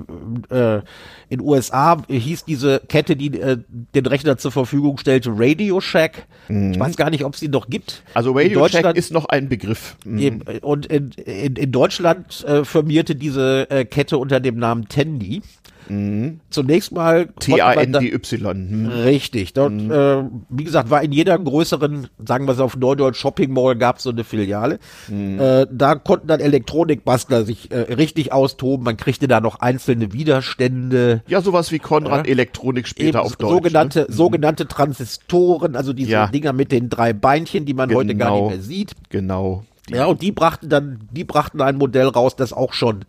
äh, 0.53 0.81
in 1.29 1.41
USA 1.41 2.01
hieß 2.07 2.45
diese 2.45 2.81
Kette, 2.87 3.15
die 3.15 3.39
äh, 3.39 3.57
den 3.69 4.05
Rechner 4.05 4.37
zur 4.37 4.51
Verfügung 4.51 4.97
stellte, 4.97 5.31
Radio 5.33 5.79
Shack. 5.79 6.25
Mhm. 6.47 6.73
Ich 6.73 6.79
weiß 6.79 6.97
gar 6.97 7.09
nicht, 7.11 7.23
ob 7.23 7.35
es 7.35 7.39
die 7.39 7.47
noch 7.47 7.69
gibt. 7.69 8.03
Also 8.13 8.31
Radio 8.31 8.67
Shack 8.67 8.95
ist 8.95 9.13
noch 9.13 9.25
ein 9.25 9.47
Begriff. 9.47 9.95
Mhm. 10.05 10.41
Und 10.61 10.87
in, 10.87 11.11
in, 11.11 11.55
in 11.55 11.71
Deutschland 11.71 12.43
äh, 12.45 12.65
firmierte 12.65 13.15
diese 13.15 13.69
äh, 13.69 13.85
Kette 13.85 14.17
unter 14.17 14.39
dem 14.39 14.57
Namen 14.57 14.89
Tandy. 14.89 15.41
Mhm. 15.89 16.39
Zunächst 16.49 16.91
mal 16.91 17.27
T-A-N-D-Y. 17.39 18.69
Hm. 18.69 18.87
Richtig. 18.87 19.53
Dort, 19.53 19.73
mhm. 19.73 19.91
äh, 19.91 20.23
wie 20.49 20.63
gesagt, 20.63 20.89
war 20.89 21.01
in 21.01 21.11
jeder 21.11 21.37
größeren, 21.37 22.07
sagen 22.25 22.47
wir 22.47 22.53
es 22.53 22.59
auf 22.59 22.77
Neudeutsch, 22.77 23.17
Shopping 23.17 23.51
Mall 23.51 23.75
gab 23.75 23.97
es 23.97 24.03
so 24.03 24.11
eine 24.11 24.23
Filiale. 24.23 24.79
Mhm. 25.07 25.39
Äh, 25.39 25.67
da 25.71 25.95
konnten 25.95 26.27
dann 26.27 26.39
Elektronikbastler 26.39 27.43
sich 27.43 27.71
äh, 27.71 27.93
richtig 27.93 28.31
austoben. 28.31 28.85
Man 28.85 28.97
kriegte 28.97 29.27
da 29.27 29.41
noch 29.41 29.59
einzelne 29.59 30.13
Widerstände. 30.13 31.23
Ja, 31.27 31.41
sowas 31.41 31.71
wie 31.71 31.79
Konrad. 31.79 32.27
Elektronik 32.27 32.87
später 32.87 33.23
auf 33.23 33.35
Deutsch. 33.35 33.51
Sogenannte, 33.51 33.99
ne? 33.99 34.05
Mhm. 34.09 34.13
sogenannte 34.13 34.67
Transistoren, 34.67 35.75
also 35.75 35.93
diese 35.93 36.11
ja. 36.11 36.27
Dinger 36.27 36.53
mit 36.53 36.71
den 36.71 36.89
drei 36.89 37.13
Beinchen, 37.13 37.65
die 37.65 37.73
man 37.73 37.89
genau. 37.89 37.99
heute 37.99 38.15
gar 38.15 38.31
nicht 38.31 38.37
genau. 38.37 38.49
mehr 38.49 38.61
sieht. 38.61 38.91
Genau. 39.09 39.63
Ja, 39.89 40.05
und 40.05 40.21
die 40.21 40.31
brachten 40.31 40.69
dann, 40.69 40.99
die 41.11 41.23
brachten 41.23 41.61
ein 41.61 41.75
Modell 41.75 42.07
raus, 42.07 42.35
das 42.35 42.53
auch 42.53 42.73
schon 42.73 43.05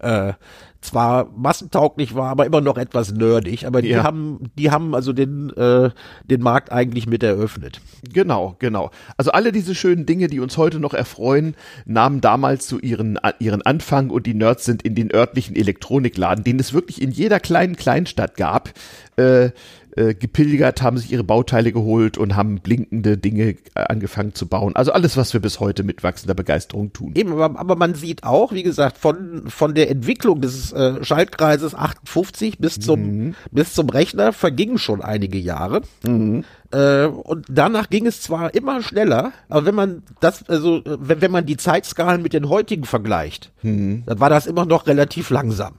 äh, 0.00 0.34
zwar 0.80 1.30
massentauglich 1.36 2.14
war, 2.14 2.30
aber 2.30 2.46
immer 2.46 2.60
noch 2.60 2.78
etwas 2.78 3.12
nerdig. 3.12 3.66
Aber 3.66 3.82
die 3.82 3.90
ja. 3.90 4.02
haben, 4.02 4.50
die 4.58 4.70
haben 4.70 4.94
also 4.94 5.12
den, 5.12 5.50
äh, 5.56 5.90
den 6.24 6.40
Markt 6.40 6.72
eigentlich 6.72 7.06
mit 7.06 7.22
eröffnet. 7.22 7.80
Genau, 8.12 8.56
genau. 8.58 8.90
Also 9.16 9.32
alle 9.32 9.52
diese 9.52 9.74
schönen 9.74 10.06
Dinge, 10.06 10.28
die 10.28 10.40
uns 10.40 10.56
heute 10.56 10.80
noch 10.80 10.94
erfreuen, 10.94 11.54
nahmen 11.84 12.20
damals 12.20 12.66
zu 12.66 12.78
ihren, 12.78 13.18
ihren 13.38 13.62
Anfang 13.62 14.10
und 14.10 14.26
die 14.26 14.34
Nerds 14.34 14.64
sind 14.64 14.82
in 14.82 14.94
den 14.94 15.12
örtlichen 15.12 15.54
Elektronikladen, 15.54 16.44
den 16.44 16.58
es 16.58 16.72
wirklich 16.72 17.02
in 17.02 17.10
jeder 17.10 17.40
kleinen 17.40 17.76
Kleinstadt 17.76 18.36
gab, 18.36 18.70
äh, 19.16 19.50
äh, 19.96 20.14
gepilgert, 20.14 20.82
haben 20.82 20.98
sich 20.98 21.10
ihre 21.10 21.24
Bauteile 21.24 21.72
geholt 21.72 22.18
und 22.18 22.36
haben 22.36 22.60
blinkende 22.60 23.16
Dinge 23.16 23.50
äh, 23.50 23.56
angefangen 23.74 24.34
zu 24.34 24.46
bauen. 24.46 24.76
Also 24.76 24.92
alles, 24.92 25.16
was 25.16 25.32
wir 25.32 25.40
bis 25.40 25.60
heute 25.60 25.82
mit 25.82 26.02
wachsender 26.02 26.34
Begeisterung 26.34 26.92
tun. 26.92 27.12
Eben, 27.14 27.32
aber, 27.32 27.58
aber 27.58 27.76
man 27.76 27.94
sieht 27.94 28.24
auch, 28.24 28.52
wie 28.52 28.62
gesagt, 28.62 28.98
von, 28.98 29.44
von 29.48 29.74
der 29.74 29.90
Entwicklung 29.90 30.40
des 30.40 30.72
äh, 30.72 31.02
Schaltkreises 31.04 31.74
58 31.74 32.58
bis 32.58 32.78
zum, 32.78 33.00
mhm. 33.00 33.34
bis 33.50 33.74
zum 33.74 33.88
Rechner 33.88 34.32
vergingen 34.32 34.78
schon 34.78 35.02
einige 35.02 35.38
Jahre. 35.38 35.82
Mhm. 36.06 36.44
Äh, 36.72 37.06
und 37.06 37.46
danach 37.48 37.90
ging 37.90 38.06
es 38.06 38.20
zwar 38.22 38.54
immer 38.54 38.82
schneller, 38.82 39.32
aber 39.48 39.66
wenn 39.66 39.74
man 39.74 40.02
das, 40.20 40.48
also 40.48 40.82
wenn, 40.84 41.20
wenn 41.20 41.30
man 41.30 41.46
die 41.46 41.56
Zeitskalen 41.56 42.22
mit 42.22 42.32
den 42.32 42.48
heutigen 42.48 42.84
vergleicht, 42.84 43.50
mhm. 43.62 44.04
dann 44.06 44.20
war 44.20 44.30
das 44.30 44.46
immer 44.46 44.66
noch 44.66 44.86
relativ 44.86 45.30
langsam. 45.30 45.74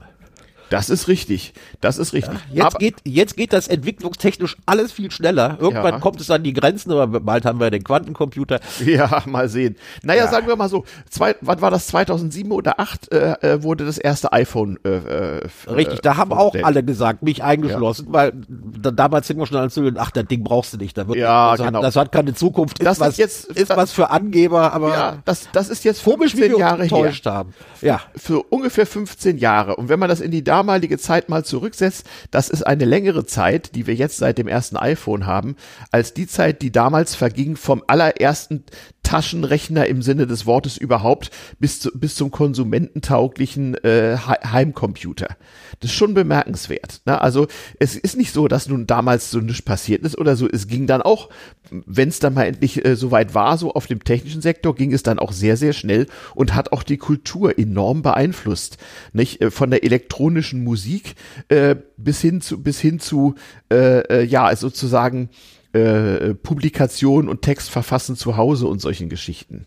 Das 0.72 0.90
ist 0.90 1.06
richtig. 1.08 1.52
Das 1.80 1.98
ist 1.98 2.12
richtig. 2.12 2.38
Jetzt 2.52 2.64
Aber- 2.66 2.78
geht, 2.78 2.96
jetzt 3.04 3.36
geht 3.36 3.52
das 3.52 3.68
entwicklungstechnisch 3.68 4.56
alles 4.66 4.90
viel 4.92 5.10
schneller. 5.10 5.58
Irgendwann 5.60 5.94
Ja. 5.94 6.00
kommt 6.00 6.20
es 6.20 6.30
an 6.30 6.42
die 6.42 6.52
Grenzen, 6.52 6.90
aber 6.92 7.20
bald 7.20 7.44
haben 7.44 7.60
wir 7.60 7.70
den 7.70 7.84
Quantencomputer. 7.84 8.58
Ja, 8.84 9.22
mal 9.26 9.48
sehen. 9.48 9.76
Naja, 10.02 10.24
Ja. 10.24 10.30
sagen 10.30 10.46
wir 10.46 10.56
mal 10.56 10.68
so, 10.68 10.84
zwei, 11.08 11.34
wann 11.40 11.60
war 11.60 11.70
das, 11.70 11.86
2007 11.88 12.50
oder 12.52 12.72
2008 12.76 13.12
äh, 13.12 13.32
äh, 13.54 13.62
wurde 13.62 13.84
das 13.84 13.98
erste 13.98 14.32
iPhone 14.32 14.78
äh, 14.84 14.88
äh, 15.36 15.48
Richtig, 15.68 15.98
äh, 15.98 16.02
da 16.02 16.16
haben 16.16 16.32
auch 16.32 16.54
alle 16.62 16.82
gesagt, 16.82 17.22
mich 17.22 17.42
eingeschlossen, 17.44 18.06
weil 18.10 18.32
da, 18.48 18.90
damals 18.90 19.26
sind 19.28 19.38
wir 19.38 19.46
schon 19.46 19.58
alle 19.58 19.70
zu, 19.70 19.88
ach, 19.96 20.10
das 20.10 20.24
Ding 20.26 20.42
brauchst 20.42 20.72
du 20.72 20.78
nicht, 20.78 20.96
da 20.96 21.06
wird, 21.06 21.18
Ja, 21.18 21.54
das, 21.56 21.66
genau. 21.66 21.78
hat, 21.78 21.84
das 21.84 21.96
hat 21.96 22.12
keine 22.12 22.34
Zukunft, 22.34 22.78
ist 22.78 22.86
Das 22.86 22.96
ist 22.96 23.00
was, 23.00 23.16
jetzt- 23.18 23.44
ist 23.46 23.68
was 23.70 23.92
für 23.92 24.10
Angeber, 24.10 24.72
aber 24.72 24.88
Ja, 24.90 25.16
das, 25.24 25.48
das 25.52 25.68
ist 25.68 25.84
jetzt 25.84 26.02
komisch, 26.04 26.32
wie 26.34 26.40
15 26.42 26.52
wir 26.52 26.58
Jahre 26.58 26.76
her. 26.76 26.82
enttäuscht 26.84 27.26
haben. 27.26 27.54
Ja, 27.82 28.00
für 28.16 28.42
ungefähr 28.44 28.86
15 28.86 29.38
Jahre. 29.38 29.76
Und 29.76 29.88
wenn 29.88 29.98
man 29.98 30.08
das 30.08 30.20
in 30.20 30.30
die 30.30 30.42
damalige 30.62 30.96
Zeit 30.96 31.28
mal 31.28 31.44
zurücksetzt, 31.44 32.06
das 32.30 32.48
ist 32.48 32.62
eine 32.62 32.84
längere 32.84 33.26
Zeit, 33.26 33.74
die 33.74 33.88
wir 33.88 33.96
jetzt 33.96 34.18
seit 34.18 34.38
dem 34.38 34.46
ersten 34.46 34.76
iPhone 34.76 35.26
haben, 35.26 35.56
als 35.90 36.14
die 36.14 36.28
Zeit, 36.28 36.62
die 36.62 36.70
damals 36.70 37.16
verging 37.16 37.56
vom 37.56 37.82
allerersten 37.88 38.64
Taschenrechner 39.12 39.86
im 39.88 40.00
Sinne 40.00 40.26
des 40.26 40.46
Wortes 40.46 40.78
überhaupt 40.78 41.30
bis, 41.58 41.80
zu, 41.80 41.90
bis 41.92 42.14
zum 42.14 42.30
konsumententauglichen 42.30 43.74
äh, 43.84 44.16
He- 44.16 44.48
Heimcomputer. 44.48 45.36
Das 45.80 45.90
ist 45.90 45.96
schon 45.96 46.14
bemerkenswert. 46.14 47.02
Ne? 47.04 47.20
Also 47.20 47.46
es 47.78 47.94
ist 47.94 48.16
nicht 48.16 48.32
so, 48.32 48.48
dass 48.48 48.70
nun 48.70 48.86
damals 48.86 49.30
so 49.30 49.40
nichts 49.40 49.60
passiert 49.60 50.02
ist 50.02 50.16
oder 50.16 50.34
so. 50.34 50.48
Es 50.48 50.66
ging 50.66 50.86
dann 50.86 51.02
auch, 51.02 51.28
wenn 51.70 52.08
es 52.08 52.20
dann 52.20 52.32
mal 52.32 52.44
endlich 52.44 52.86
äh, 52.86 52.96
soweit 52.96 53.34
war, 53.34 53.58
so 53.58 53.74
auf 53.74 53.86
dem 53.86 54.02
technischen 54.02 54.40
Sektor, 54.40 54.74
ging 54.74 54.94
es 54.94 55.02
dann 55.02 55.18
auch 55.18 55.32
sehr, 55.32 55.58
sehr 55.58 55.74
schnell 55.74 56.06
und 56.34 56.54
hat 56.54 56.72
auch 56.72 56.82
die 56.82 56.96
Kultur 56.96 57.58
enorm 57.58 58.00
beeinflusst. 58.00 58.78
Nicht? 59.12 59.42
Äh, 59.42 59.50
Von 59.50 59.70
der 59.70 59.84
elektronischen 59.84 60.64
Musik 60.64 61.16
äh, 61.48 61.76
bis 61.98 62.22
hin 62.22 62.40
zu, 62.40 62.62
bis 62.62 62.80
hin 62.80 62.98
zu 62.98 63.34
äh, 63.70 63.98
äh, 64.08 64.24
ja, 64.24 64.56
sozusagen 64.56 65.28
äh, 65.74 66.34
Publikation 66.34 67.28
und 67.28 67.42
Text 67.42 67.70
verfassen 67.70 68.14
zu 68.16 68.36
Hause 68.36 68.66
und 68.66 68.80
solchen 68.80 69.08
Geschichten. 69.08 69.64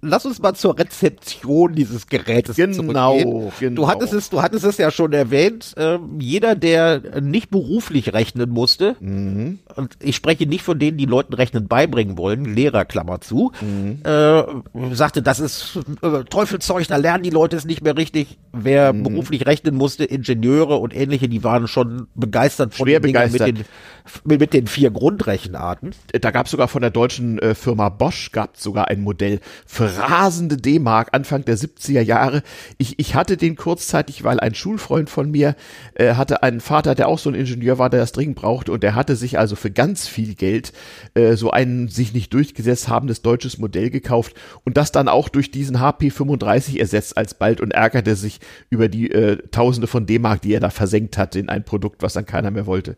lass 0.00 0.26
uns 0.26 0.40
mal 0.42 0.54
zur 0.54 0.78
Rezeption 0.78 1.74
dieses 1.74 2.06
Gerätes 2.08 2.56
Genau, 2.56 2.72
zurückgehen. 3.18 3.50
genau. 3.60 3.82
Du 3.82 3.88
hattest 3.88 4.12
es, 4.12 4.30
du 4.30 4.42
hattest 4.42 4.64
es 4.64 4.76
ja 4.78 4.90
schon 4.90 5.12
erwähnt. 5.12 5.74
Ähm, 5.76 6.18
jeder, 6.20 6.54
der 6.56 7.20
nicht 7.20 7.50
beruflich 7.50 8.12
rechnen 8.12 8.50
musste, 8.50 8.96
Mhm. 9.00 9.60
und 9.76 9.96
ich 10.02 10.16
spreche 10.16 10.46
nicht 10.46 10.62
von 10.62 10.78
denen, 10.78 10.98
die 10.98 11.06
Leuten 11.06 11.34
Rechnen 11.34 11.68
beibringen 11.68 12.18
wollen, 12.18 12.44
Lehrer 12.44 12.84
Klammer 12.84 13.20
zu, 13.20 13.52
Mhm. 13.60 14.00
äh, 14.04 14.42
sagte, 14.94 15.22
das 15.22 15.38
ist 15.40 15.78
äh, 16.02 16.24
Teufelzeug, 16.24 16.86
da 16.88 16.96
lernen 16.96 17.22
die 17.22 17.30
Leute 17.30 17.56
es 17.56 17.64
nicht 17.64 17.82
mehr 17.82 17.96
richtig. 17.96 18.38
Wer 18.52 18.92
Mhm. 18.92 19.02
beruflich 19.04 19.46
rechnen 19.46 19.76
musste, 19.76 20.04
Ingenieure 20.04 20.76
und 20.76 20.94
ähnliche, 20.94 21.28
die 21.28 21.44
waren 21.44 21.68
schon 21.68 22.08
begeistert 22.14 22.74
von 22.74 22.86
Schwer 22.86 23.00
den 23.00 23.12
begeistert. 23.12 23.46
mit 23.46 23.58
den, 23.58 23.64
mit, 24.24 24.40
mit 24.40 24.52
den 24.54 24.66
vier 24.66 24.90
Grundrechenarten. 25.04 25.94
da 26.18 26.30
gab 26.30 26.46
es 26.46 26.52
sogar 26.52 26.66
von 26.66 26.80
der 26.80 26.90
deutschen 26.90 27.38
äh, 27.38 27.54
Firma 27.54 27.90
Bosch 27.90 28.32
gab 28.32 28.56
sogar 28.56 28.88
ein 28.88 29.02
Modell 29.02 29.40
für 29.66 29.98
rasende 29.98 30.56
D-Mark 30.56 31.10
Anfang 31.12 31.44
der 31.44 31.58
70er 31.58 32.00
Jahre. 32.00 32.42
Ich, 32.78 32.98
ich 32.98 33.14
hatte 33.14 33.36
den 33.36 33.54
kurzzeitig, 33.54 34.24
weil 34.24 34.40
ein 34.40 34.54
Schulfreund 34.54 35.10
von 35.10 35.30
mir 35.30 35.56
äh, 35.92 36.14
hatte 36.14 36.42
einen 36.42 36.60
Vater, 36.60 36.94
der 36.94 37.08
auch 37.08 37.18
so 37.18 37.28
ein 37.28 37.34
Ingenieur 37.34 37.76
war, 37.76 37.90
der 37.90 38.00
das 38.00 38.12
dringend 38.12 38.36
brauchte 38.36 38.72
und 38.72 38.82
der 38.82 38.94
hatte 38.94 39.14
sich 39.14 39.38
also 39.38 39.56
für 39.56 39.70
ganz 39.70 40.08
viel 40.08 40.34
Geld 40.34 40.72
äh, 41.12 41.34
so 41.34 41.50
ein 41.50 41.88
sich 41.88 42.14
nicht 42.14 42.32
durchgesetzt 42.32 42.88
habendes 42.88 43.20
deutsches 43.20 43.58
Modell 43.58 43.90
gekauft 43.90 44.34
und 44.64 44.78
das 44.78 44.90
dann 44.90 45.08
auch 45.08 45.28
durch 45.28 45.50
diesen 45.50 45.80
HP 45.80 46.08
35 46.08 46.80
ersetzt 46.80 47.18
alsbald 47.18 47.60
und 47.60 47.72
ärgerte 47.72 48.16
sich 48.16 48.40
über 48.70 48.88
die 48.88 49.10
äh, 49.10 49.36
Tausende 49.50 49.86
von 49.86 50.06
D-Mark, 50.06 50.40
die 50.40 50.54
er 50.54 50.60
da 50.60 50.70
versenkt 50.70 51.18
hatte 51.18 51.38
in 51.38 51.50
ein 51.50 51.62
Produkt, 51.62 52.02
was 52.02 52.14
dann 52.14 52.24
keiner 52.24 52.50
mehr 52.50 52.64
wollte. 52.64 52.96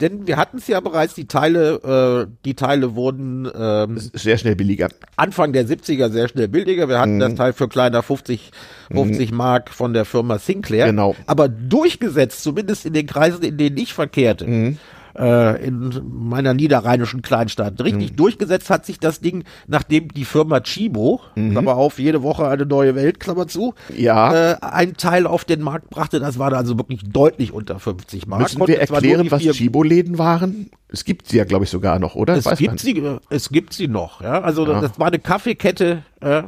Denn 0.00 0.26
wir 0.26 0.36
hatten 0.36 0.56
es 0.56 0.66
ja 0.66 0.80
bereits, 0.80 1.14
die 1.14 1.28
Teile, 1.44 2.26
äh, 2.28 2.32
die 2.44 2.54
Teile 2.54 2.94
wurden 2.94 3.48
ähm, 3.54 3.98
Sehr 3.98 4.38
schnell 4.38 4.56
billiger. 4.56 4.88
Anfang 5.16 5.52
der 5.52 5.66
70er 5.66 6.08
sehr 6.10 6.28
schnell 6.28 6.48
billiger. 6.48 6.88
Wir 6.88 6.96
Mhm. 6.96 7.00
hatten 7.00 7.18
das 7.20 7.34
Teil 7.34 7.52
für 7.52 7.68
kleiner 7.68 8.02
50, 8.02 8.50
50 8.90 9.30
Mark 9.32 9.70
von 9.70 9.92
der 9.92 10.04
Firma 10.04 10.38
Sinclair. 10.38 10.86
Genau. 10.86 11.14
Aber 11.26 11.48
durchgesetzt, 11.48 12.42
zumindest 12.42 12.86
in 12.86 12.92
den 12.94 13.06
Kreisen, 13.06 13.42
in 13.42 13.56
denen 13.58 13.76
ich 13.76 13.92
verkehrte, 13.92 14.46
Mhm. 14.46 14.78
äh, 15.16 15.64
in 15.64 15.92
meiner 16.10 16.54
niederrheinischen 16.54 17.22
Kleinstadt, 17.22 17.80
richtig 17.84 18.12
Mhm. 18.12 18.16
durchgesetzt 18.16 18.68
hat 18.70 18.84
sich 18.86 18.98
das 18.98 19.20
Ding, 19.20 19.44
nachdem 19.68 20.08
die 20.08 20.24
Firma 20.24 20.60
Chibo, 20.60 21.20
Klammer 21.34 21.76
auf, 21.76 21.98
jede 22.00 22.22
Woche 22.24 22.48
eine 22.48 22.66
neue 22.66 22.94
Welt, 22.96 23.20
Klammer 23.20 23.46
zu, 23.46 23.74
Mhm. 23.90 23.96
Ja. 24.02 24.52
äh, 24.52 24.56
ein 24.60 24.94
Teil 24.96 25.26
auf 25.28 25.44
den 25.44 25.60
Markt 25.60 25.90
brachte. 25.90 26.18
Das 26.20 26.38
war 26.38 26.52
also 26.54 26.76
wirklich 26.78 27.02
deutlich 27.04 27.52
unter 27.52 27.78
50 27.78 28.26
Mark. 28.26 28.42
Müssen 28.42 28.58
Konnte 28.58 28.72
wir 28.72 28.80
erklären, 28.80 29.30
was 29.30 29.42
Chibo-Läden 29.42 30.18
waren? 30.18 30.70
Es 30.94 31.04
gibt 31.04 31.28
sie 31.28 31.36
ja, 31.38 31.44
glaube 31.44 31.64
ich, 31.64 31.70
sogar 31.70 31.98
noch, 31.98 32.14
oder? 32.14 32.34
es 32.36 32.46
Weiß 32.46 32.58
gibt 32.58 32.78
sie, 32.80 32.96
äh, 32.98 33.18
es 33.30 33.48
gibt 33.50 33.72
sie 33.74 33.88
noch, 33.88 34.20
ja. 34.22 34.40
Also 34.42 34.64
das 34.64 34.98
war 34.98 35.08
eine 35.08 35.18
Kaffeekette, 35.18 36.02
äh, 36.22 36.38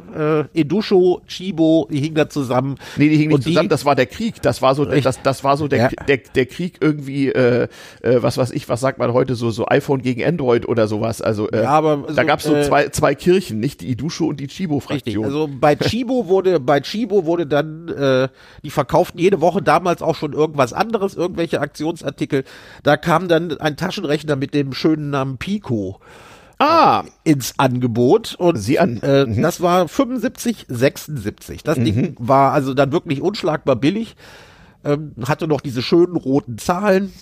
äh, 0.41 0.45
Edusho, 0.55 1.21
Chibo, 1.27 1.89
die 1.91 2.01
hingen 2.01 2.15
da 2.15 2.29
zusammen. 2.31 2.77
Nee, 2.97 3.09
die 3.09 3.17
hingen 3.17 3.33
nicht 3.33 3.45
die- 3.47 3.51
zusammen, 3.51 3.69
das 3.69 3.85
war 3.85 3.95
der 3.97 4.07
Krieg. 4.07 4.41
Das 4.41 4.63
war 4.63 4.75
so, 4.75 4.85
das, 4.85 5.21
das 5.23 5.45
war 5.45 5.57
so 5.57 5.69
der, 5.69 5.79
Ja. 5.79 5.89
der, 6.09 6.19
der 6.19 6.47
Krieg 6.47 6.79
irgendwie, 6.81 7.29
äh, 7.29 7.69
äh, 8.03 8.23
was 8.23 8.39
weiß 8.39 8.53
ich, 8.53 8.69
was 8.69 8.81
sagt 8.81 8.99
man 8.99 9.13
heute, 9.13 9.35
so, 9.35 9.51
so 9.51 9.67
iPhone 9.67 10.01
gegen 10.01 10.25
Android 10.25 10.67
oder 10.69 10.87
sowas. 10.89 11.21
Also, 11.21 11.51
äh, 11.51 11.65
Ja, 11.65 11.71
aber 11.71 12.05
da 12.07 12.15
so, 12.15 12.25
gab's 12.27 12.45
so 12.45 12.55
äh, 12.55 12.63
zwei, 12.63 12.89
zwei 12.91 13.15
Kirchen, 13.15 13.59
nicht 13.61 13.81
die 13.81 13.89
Idusho 13.91 14.27
und 14.27 14.39
die. 14.41 14.47
Chibo-Fraktion. 14.47 15.25
Also 15.25 15.51
bei 15.61 15.75
Chibo 15.75 16.29
wurde, 16.29 16.61
bei 16.61 16.81
Chibo 16.81 17.27
wurde 17.27 17.47
dann, 17.47 17.89
äh, 17.89 18.29
die 18.63 18.71
verkauften 18.71 19.19
jede 19.21 19.41
Woche 19.41 19.61
damals 19.61 20.01
auch 20.03 20.15
schon 20.15 20.33
irgendwas 20.33 20.73
anderes, 20.73 21.15
irgendwelche 21.17 21.61
Aktionsartikel. 21.61 22.45
Da 22.85 22.97
kam 22.97 23.29
dann 23.29 23.59
ein 23.59 23.77
Taschenrechner 23.77 24.36
mit 24.37 24.55
dem 24.55 24.73
schönen 24.73 25.11
Namen 25.11 25.39
Pico 25.39 26.01
ah, 26.59 27.05
ins 27.25 27.55
Angebot 27.59 28.35
und 28.39 28.57
Sieh 28.57 28.79
an. 28.79 29.03
Äh, 29.03 29.27
das 29.41 29.61
war 29.61 29.89
75, 29.89 30.67
76. 30.69 31.63
Das 31.63 31.77
Ding 31.77 32.17
war 32.19 32.53
also 32.53 32.75
dann 32.75 32.93
wirklich 32.93 33.21
unschlagbar 33.21 33.77
billig, 33.77 34.17
ähm, 34.85 35.13
hatte 35.27 35.47
noch 35.49 35.61
diese 35.61 35.83
schönen 35.83 36.17
roten 36.17 36.59
Zahlen. 36.59 37.13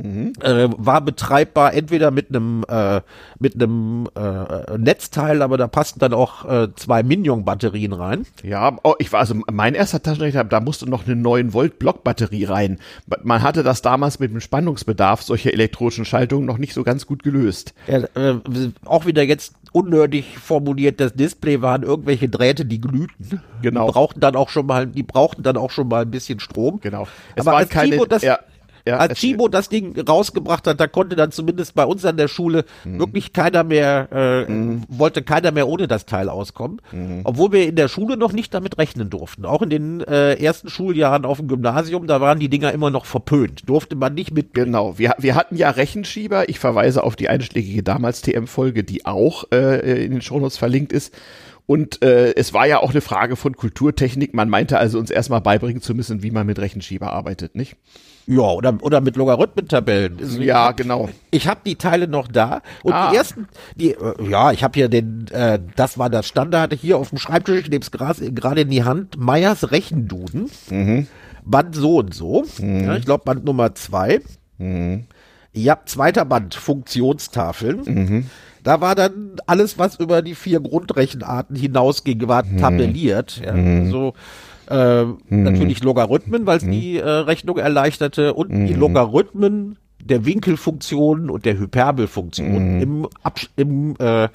Äh, 0.00 0.68
war 0.76 1.00
betreibbar 1.00 1.74
entweder 1.74 2.10
mit 2.10 2.28
einem 2.28 2.64
äh, 2.68 3.00
mit 3.38 3.54
einem 3.54 4.08
äh, 4.14 4.78
Netzteil, 4.78 5.42
aber 5.42 5.58
da 5.58 5.68
passten 5.68 6.00
dann 6.00 6.14
auch 6.14 6.44
äh, 6.44 6.68
zwei 6.76 7.02
Minion-Batterien 7.02 7.92
rein. 7.92 8.26
ja, 8.42 8.76
oh, 8.82 8.94
ich 8.98 9.12
war, 9.12 9.20
also 9.20 9.34
mein 9.50 9.74
erster 9.74 10.02
Taschenrechner, 10.02 10.44
da 10.44 10.60
musste 10.60 10.88
noch 10.88 11.06
eine 11.06 11.16
9 11.16 11.52
Volt 11.52 11.78
Blockbatterie 11.78 12.44
rein. 12.44 12.78
Man 13.22 13.42
hatte 13.42 13.62
das 13.62 13.82
damals 13.82 14.18
mit 14.18 14.30
dem 14.30 14.40
Spannungsbedarf 14.40 15.22
solcher 15.22 15.52
elektronischen 15.52 16.04
Schaltungen 16.04 16.46
noch 16.46 16.58
nicht 16.58 16.74
so 16.74 16.82
ganz 16.82 17.06
gut 17.06 17.22
gelöst. 17.22 17.74
Ja, 17.86 17.98
äh, 17.98 18.40
auch 18.84 19.06
wieder 19.06 19.22
jetzt 19.22 19.54
unnötig 19.72 20.38
formuliert, 20.38 21.00
das 21.00 21.14
Display 21.14 21.62
waren 21.62 21.82
irgendwelche 21.82 22.28
Drähte, 22.28 22.64
die 22.64 22.80
glühten. 22.80 23.40
Genau. 23.62 23.86
Die 23.86 23.92
brauchten 23.92 24.20
dann 24.20 24.36
auch 24.36 24.48
schon 24.48 24.66
mal, 24.66 24.86
die 24.86 25.02
brauchten 25.02 25.42
dann 25.42 25.56
auch 25.56 25.70
schon 25.70 25.88
mal 25.88 26.02
ein 26.02 26.10
bisschen 26.10 26.40
Strom. 26.40 26.80
Genau. 26.80 27.06
Es 27.36 27.46
Aber 27.46 27.56
waren 27.56 27.68
keine, 27.68 27.92
Chibo 27.92 28.06
das, 28.06 28.22
ja, 28.22 28.38
ja, 28.86 28.96
als 28.98 29.18
Chibo 29.18 29.48
das 29.48 29.68
Ding 29.68 29.98
rausgebracht 30.00 30.66
hat, 30.66 30.80
da 30.80 30.86
konnte 30.86 31.16
dann 31.16 31.32
zumindest 31.32 31.74
bei 31.74 31.84
uns 31.84 32.04
an 32.04 32.16
der 32.16 32.28
Schule 32.28 32.64
Mhm. 32.84 32.98
wirklich 32.98 33.32
keiner 33.32 33.64
mehr, 33.64 34.08
äh, 34.48 34.52
wollte 34.88 35.22
keiner 35.22 35.52
mehr 35.52 35.68
ohne 35.68 35.86
das 35.88 36.06
Teil 36.06 36.28
auskommen. 36.28 36.80
Mhm. 36.92 37.20
Obwohl 37.24 37.52
wir 37.52 37.68
in 37.68 37.76
der 37.76 37.88
Schule 37.88 38.16
noch 38.16 38.32
nicht 38.32 38.54
damit 38.54 38.78
rechnen 38.78 39.10
durften. 39.10 39.44
Auch 39.44 39.62
in 39.62 39.70
den 39.70 40.00
äh, 40.00 40.34
ersten 40.34 40.68
Schuljahren 40.70 41.24
auf 41.24 41.38
dem 41.38 41.48
Gymnasium, 41.48 42.06
da 42.06 42.20
waren 42.20 42.38
die 42.38 42.48
Dinger 42.48 42.72
immer 42.72 42.90
noch 42.90 43.04
verpönt. 43.04 43.68
Durfte 43.68 43.96
man 43.96 44.14
nicht 44.14 44.32
mit. 44.32 44.54
Genau, 44.54 44.98
wir, 44.98 45.14
wir 45.18 45.34
hatten 45.34 45.56
ja 45.56 45.70
Rechenschieber. 45.70 46.48
Ich 46.48 46.58
verweise 46.58 47.04
auf 47.04 47.16
die 47.16 47.28
einschlägige 47.28 47.82
damals 47.82 48.22
TM-Folge, 48.22 48.84
die 48.84 49.06
auch 49.06 49.44
äh, 49.52 50.04
in 50.04 50.12
den 50.12 50.22
Shownotes 50.22 50.58
verlinkt 50.58 50.92
ist. 50.92 51.14
Und 51.66 52.02
äh, 52.02 52.34
es 52.34 52.52
war 52.52 52.66
ja 52.66 52.80
auch 52.80 52.90
eine 52.90 53.00
Frage 53.00 53.36
von 53.36 53.54
Kulturtechnik. 53.54 54.34
Man 54.34 54.48
meinte 54.48 54.78
also 54.78 54.98
uns 54.98 55.10
erstmal 55.10 55.40
beibringen 55.40 55.80
zu 55.80 55.94
müssen, 55.94 56.22
wie 56.22 56.32
man 56.32 56.46
mit 56.46 56.58
Rechenschieber 56.58 57.12
arbeitet, 57.12 57.54
nicht? 57.54 57.76
Ja, 58.32 58.42
oder, 58.42 58.78
oder 58.80 59.00
mit 59.00 59.16
Logarithmentabellen. 59.16 60.40
Ja, 60.40 60.70
genau. 60.70 61.08
Ich 61.32 61.48
habe 61.48 61.60
die 61.66 61.74
Teile 61.74 62.06
noch 62.06 62.28
da 62.28 62.62
und 62.84 62.92
Ah. 62.92 63.10
die 63.10 63.16
ersten, 63.16 63.48
die, 63.74 63.90
äh, 63.94 64.30
ja, 64.30 64.52
ich 64.52 64.62
habe 64.62 64.74
hier 64.78 64.88
den, 64.88 65.26
äh, 65.32 65.58
das 65.74 65.98
war 65.98 66.08
das 66.10 66.28
Standard 66.28 66.72
hier 66.74 66.96
auf 66.98 67.08
dem 67.08 67.18
Schreibtisch, 67.18 67.62
ich 67.62 67.70
nehme 67.70 67.82
es 67.82 67.90
gerade 67.90 68.60
in 68.60 68.70
die 68.70 68.84
Hand, 68.84 69.18
Meyers 69.18 69.72
Rechenduden, 69.72 70.48
Mhm. 70.70 71.08
Band 71.44 71.74
so 71.74 71.96
und 71.98 72.14
so, 72.14 72.44
ja, 72.60 72.94
ich 72.96 73.04
glaube 73.04 73.24
Band 73.24 73.44
Nummer 73.44 73.74
zwei. 73.74 74.20
Mhm. 74.58 75.06
Ja, 75.52 75.78
zweiter 75.84 76.24
Band, 76.24 76.54
Funktionstafeln. 76.54 77.80
Mhm. 77.84 78.26
Da 78.62 78.80
war 78.80 78.94
dann 78.94 79.32
alles, 79.46 79.78
was 79.78 79.96
über 79.96 80.22
die 80.22 80.34
vier 80.34 80.60
Grundrechenarten 80.60 81.56
hinausging, 81.56 82.28
war 82.28 82.44
Mhm. 82.44 82.58
tabelliert. 82.58 83.40
Ja, 83.44 83.54
so 83.90 84.12
äh, 84.70 85.04
natürlich 85.28 85.82
Logarithmen, 85.82 86.46
weil 86.46 86.58
es 86.58 86.64
die 86.64 86.96
äh, 86.96 87.08
Rechnung 87.08 87.58
erleichterte 87.58 88.34
und 88.34 88.50
die 88.50 88.74
Logarithmen 88.74 89.76
der 90.02 90.24
Winkelfunktion 90.24 91.30
und 91.30 91.44
der 91.44 91.58
Hyperbelfunktion 91.58 92.80
im, 92.80 93.08
Abs 93.22 93.50
im, 93.56 93.96
äh, 93.98 94.28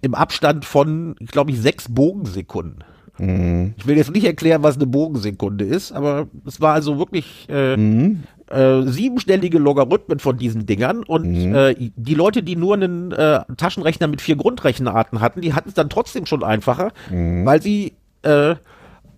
im 0.00 0.14
Abstand 0.14 0.64
von, 0.64 1.14
glaube 1.30 1.52
ich, 1.52 1.60
sechs 1.60 1.86
Bogensekunden. 1.88 2.84
Mhm. 3.18 3.74
Ich 3.78 3.86
will 3.86 3.96
jetzt 3.96 4.12
nicht 4.12 4.24
erklären, 4.24 4.62
was 4.62 4.76
eine 4.76 4.86
Bogensekunde 4.86 5.64
ist, 5.64 5.92
aber 5.92 6.26
es 6.46 6.60
war 6.60 6.74
also 6.74 6.98
wirklich 6.98 7.46
äh, 7.48 7.76
mhm. 7.76 8.24
äh, 8.50 8.82
siebenstellige 8.82 9.58
Logarithmen 9.58 10.18
von 10.18 10.36
diesen 10.36 10.66
Dingern 10.66 11.02
und 11.02 11.30
mhm. 11.30 11.54
äh, 11.54 11.74
die 11.96 12.14
Leute, 12.14 12.42
die 12.42 12.56
nur 12.56 12.74
einen 12.74 13.12
äh, 13.12 13.40
Taschenrechner 13.56 14.06
mit 14.06 14.20
vier 14.20 14.36
Grundrechenarten 14.36 15.20
hatten, 15.20 15.40
die 15.40 15.54
hatten 15.54 15.68
es 15.68 15.74
dann 15.74 15.88
trotzdem 15.88 16.26
schon 16.26 16.44
einfacher, 16.44 16.92
mhm. 17.10 17.46
weil 17.46 17.62
sie 17.62 17.94
äh, 18.22 18.56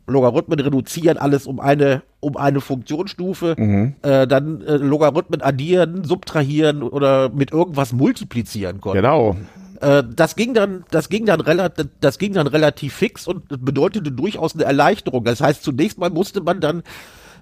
Logarithmen 0.09 0.59
reduzieren 0.59 1.19
alles 1.19 1.47
um 1.47 1.61
eine 1.61 2.03
um 2.21 2.37
eine 2.37 2.61
Funktionsstufe, 2.61 3.55
mhm. 3.57 3.95
äh, 4.03 4.27
dann 4.27 4.61
äh, 4.63 4.77
Logarithmen 4.77 5.41
addieren, 5.41 6.03
subtrahieren 6.03 6.83
oder 6.83 7.29
mit 7.29 7.53
irgendwas 7.53 7.93
multiplizieren 7.93 8.81
konnten. 8.81 9.03
Genau. 9.03 9.37
Äh, 9.81 10.03
das 10.15 10.35
ging 10.35 10.55
dann, 10.55 10.85
das 10.91 11.09
ging 11.09 11.27
dann 11.27 11.41
relativ, 11.41 11.87
das 12.01 12.19
ging 12.19 12.33
dann 12.33 12.49
relativ 12.49 12.95
fix 12.95 13.29
und 13.29 13.65
bedeutete 13.65 14.11
durchaus 14.11 14.55
eine 14.55 14.65
Erleichterung. 14.65 15.25
Das 15.25 15.41
heißt, 15.41 15.63
zunächst 15.63 15.99
mal 15.99 16.11
musste 16.11 16.41
man 16.41 16.61
dann 16.61 16.83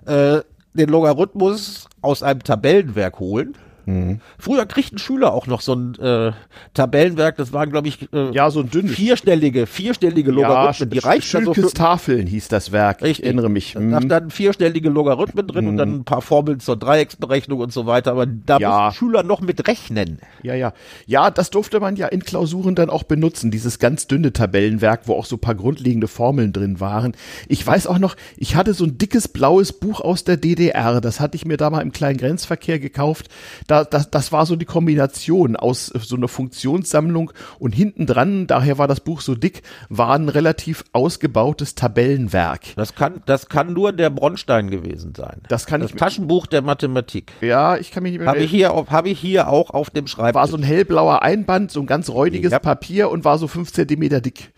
äh, 0.04 0.40
den 0.74 0.90
Logarithmus 0.90 1.88
aus 2.02 2.22
einem 2.22 2.42
Tabellenwerk 2.42 3.18
holen 3.18 3.56
Mhm. 3.86 4.20
Früher 4.38 4.66
kriegten 4.66 4.98
Schüler 4.98 5.32
auch 5.32 5.46
noch 5.46 5.60
so 5.60 5.74
ein 5.74 5.94
äh, 5.94 6.32
Tabellenwerk, 6.74 7.36
das 7.36 7.52
waren, 7.52 7.70
glaube 7.70 7.86
ich, 7.86 8.12
äh, 8.12 8.32
ja, 8.32 8.50
so 8.50 8.60
ein 8.60 8.70
dünnes. 8.70 8.92
vierstellige, 8.92 9.66
vierstellige 9.66 10.32
Logarithmen. 10.32 10.88
Ja, 10.88 10.92
die 10.92 10.98
reichten 10.98 11.36
also 11.36 11.54
für 11.54 11.72
Tafeln 11.72 12.26
hieß 12.26 12.48
das 12.48 12.72
Werk. 12.72 13.02
Ich 13.02 13.22
erinnere 13.22 13.48
mich. 13.48 13.76
Mhm. 13.76 13.92
Da 13.92 14.02
standen 14.02 14.30
vierstellige 14.30 14.90
Logarithmen 14.90 15.46
drin 15.46 15.64
mhm. 15.64 15.70
und 15.70 15.76
dann 15.76 15.94
ein 15.94 16.04
paar 16.04 16.20
Formeln 16.20 16.58
zur 16.58 16.76
Dreiecksberechnung 16.76 17.60
und 17.60 17.72
so 17.72 17.86
weiter. 17.86 18.10
Aber 18.10 18.26
da 18.26 18.58
ja. 18.58 18.86
mussten 18.86 18.98
Schüler 18.98 19.22
noch 19.22 19.40
mit 19.40 19.66
rechnen. 19.68 20.18
Ja, 20.42 20.54
ja. 20.54 20.72
Ja, 21.06 21.30
das 21.30 21.50
durfte 21.50 21.78
man 21.78 21.94
ja 21.94 22.08
in 22.08 22.24
Klausuren 22.24 22.74
dann 22.74 22.90
auch 22.90 23.04
benutzen, 23.04 23.52
dieses 23.52 23.78
ganz 23.78 24.08
dünne 24.08 24.32
Tabellenwerk, 24.32 25.02
wo 25.04 25.14
auch 25.14 25.26
so 25.26 25.36
ein 25.36 25.40
paar 25.40 25.54
grundlegende 25.54 26.08
Formeln 26.08 26.52
drin 26.52 26.80
waren. 26.80 27.14
Ich 27.46 27.64
weiß 27.64 27.86
auch 27.86 27.98
noch, 27.98 28.16
ich 28.36 28.56
hatte 28.56 28.74
so 28.74 28.84
ein 28.84 28.98
dickes 28.98 29.28
blaues 29.28 29.72
Buch 29.72 30.00
aus 30.00 30.24
der 30.24 30.36
DDR. 30.36 31.00
Das 31.00 31.20
hatte 31.20 31.36
ich 31.36 31.44
mir 31.44 31.56
da 31.56 31.70
mal 31.70 31.82
im 31.82 31.92
kleinen 31.92 32.18
Grenzverkehr 32.18 32.80
gekauft. 32.80 33.28
Da 33.68 33.75
da, 33.76 33.84
das, 33.84 34.10
das 34.10 34.32
war 34.32 34.46
so 34.46 34.56
die 34.56 34.64
Kombination 34.64 35.56
aus 35.56 35.90
äh, 35.90 35.98
so 35.98 36.16
einer 36.16 36.28
Funktionssammlung 36.28 37.32
und 37.58 37.74
hinten 37.74 38.06
dran, 38.06 38.46
daher 38.46 38.78
war 38.78 38.88
das 38.88 39.00
Buch 39.00 39.20
so 39.20 39.34
dick, 39.34 39.62
war 39.88 40.14
ein 40.14 40.28
relativ 40.28 40.84
ausgebautes 40.92 41.74
Tabellenwerk. 41.74 42.74
Das 42.76 42.94
kann, 42.94 43.22
das 43.26 43.48
kann 43.48 43.72
nur 43.72 43.92
der 43.92 44.10
Bronstein 44.10 44.70
gewesen 44.70 45.14
sein. 45.14 45.42
Das 45.48 45.66
kann 45.66 45.80
das 45.80 45.90
ich 45.90 45.96
Taschenbuch 45.96 46.46
der 46.46 46.62
Mathematik. 46.62 47.32
Ja, 47.40 47.76
ich 47.76 47.90
kann 47.90 48.02
mich 48.02 48.12
nicht 48.12 48.20
mehr. 48.20 48.28
Habe 48.28 48.40
ich 48.40 48.50
hier, 48.50 48.70
habe 48.70 49.08
ich 49.08 49.20
hier 49.20 49.48
auch 49.48 49.70
auf 49.70 49.90
dem 49.90 50.06
Schreibtisch. 50.06 50.34
War 50.34 50.48
so 50.48 50.56
ein 50.56 50.62
hellblauer 50.62 51.22
Einband, 51.22 51.70
so 51.70 51.80
ein 51.80 51.86
ganz 51.86 52.08
räudiges 52.08 52.52
ja. 52.52 52.58
Papier 52.58 53.10
und 53.10 53.24
war 53.24 53.38
so 53.38 53.48
fünf 53.48 53.72
Zentimeter 53.72 54.20
dick. 54.20 54.52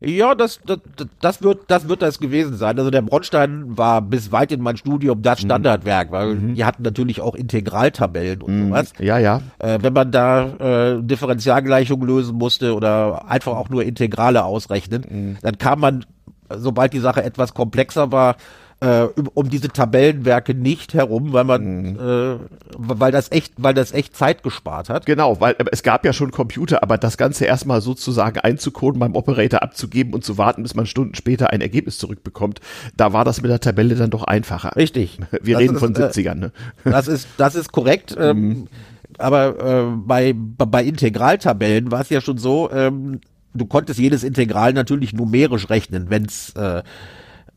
Ja, 0.00 0.34
das, 0.34 0.60
das, 0.66 0.78
das, 1.22 1.42
wird, 1.42 1.64
das 1.68 1.88
wird 1.88 2.02
das 2.02 2.18
gewesen 2.18 2.56
sein. 2.56 2.78
Also 2.78 2.90
der 2.90 3.00
Bronstein 3.00 3.78
war 3.78 4.02
bis 4.02 4.30
weit 4.30 4.52
in 4.52 4.60
mein 4.60 4.76
Studium 4.76 5.22
das 5.22 5.40
mhm. 5.40 5.46
Standardwerk, 5.46 6.10
weil 6.10 6.34
mhm. 6.34 6.54
die 6.54 6.64
hatten 6.66 6.82
natürlich 6.82 7.22
auch 7.22 7.34
Integraltabellen 7.34 8.42
und 8.42 8.54
mhm. 8.54 8.68
sowas. 8.68 8.92
Ja, 8.98 9.18
ja. 9.18 9.40
Äh, 9.58 9.78
wenn 9.80 9.94
man 9.94 10.12
da 10.12 10.96
äh, 10.96 11.02
Differentialgleichungen 11.02 12.06
lösen 12.06 12.36
musste 12.36 12.74
oder 12.74 13.26
einfach 13.26 13.56
auch 13.56 13.70
nur 13.70 13.84
Integrale 13.84 14.44
ausrechnen, 14.44 15.04
mhm. 15.08 15.36
dann 15.40 15.56
kam 15.56 15.80
man, 15.80 16.04
sobald 16.50 16.92
die 16.92 17.00
Sache 17.00 17.24
etwas 17.24 17.54
komplexer 17.54 18.12
war, 18.12 18.36
äh, 18.80 19.06
um 19.34 19.48
diese 19.48 19.68
Tabellenwerke 19.68 20.54
nicht 20.54 20.92
herum, 20.92 21.32
weil 21.32 21.44
man, 21.44 21.92
mhm. 21.92 21.98
äh, 21.98 22.38
weil 22.76 23.10
das 23.10 23.32
echt, 23.32 23.54
weil 23.56 23.72
das 23.72 23.92
echt 23.92 24.14
Zeit 24.14 24.42
gespart 24.42 24.90
hat. 24.90 25.06
Genau, 25.06 25.40
weil 25.40 25.56
es 25.72 25.82
gab 25.82 26.04
ja 26.04 26.12
schon 26.12 26.30
Computer, 26.30 26.82
aber 26.82 26.98
das 26.98 27.16
Ganze 27.16 27.46
erstmal 27.46 27.80
sozusagen 27.80 28.38
einzukoden, 28.38 29.00
beim 29.00 29.14
Operator 29.14 29.62
abzugeben 29.62 30.12
und 30.12 30.24
zu 30.24 30.36
warten, 30.36 30.62
bis 30.62 30.74
man 30.74 30.84
Stunden 30.84 31.14
später 31.14 31.50
ein 31.50 31.62
Ergebnis 31.62 31.96
zurückbekommt, 31.96 32.60
da 32.96 33.14
war 33.14 33.24
das 33.24 33.40
mit 33.40 33.50
der 33.50 33.60
Tabelle 33.60 33.94
dann 33.94 34.10
doch 34.10 34.24
einfacher. 34.24 34.76
Richtig. 34.76 35.18
Wir 35.42 35.54
das 35.54 35.62
reden 35.62 35.74
ist, 35.76 35.80
von 35.80 35.94
70ern. 35.94 36.34
Ne? 36.34 36.52
Das 36.84 37.08
ist, 37.08 37.28
das 37.38 37.54
ist 37.54 37.72
korrekt. 37.72 38.14
Ähm, 38.18 38.48
mhm. 38.48 38.68
aber 39.18 39.58
äh, 39.58 39.96
bei, 39.96 40.34
bei 40.34 40.84
Integraltabellen 40.84 41.90
war 41.90 42.02
es 42.02 42.10
ja 42.10 42.20
schon 42.20 42.38
so, 42.38 42.70
ähm, 42.70 43.20
du 43.54 43.64
konntest 43.64 43.98
jedes 43.98 44.22
Integral 44.22 44.72
natürlich 44.72 45.14
numerisch 45.14 45.70
rechnen, 45.70 46.10
wenn 46.10 46.26
es 46.26 46.50
äh, 46.56 46.82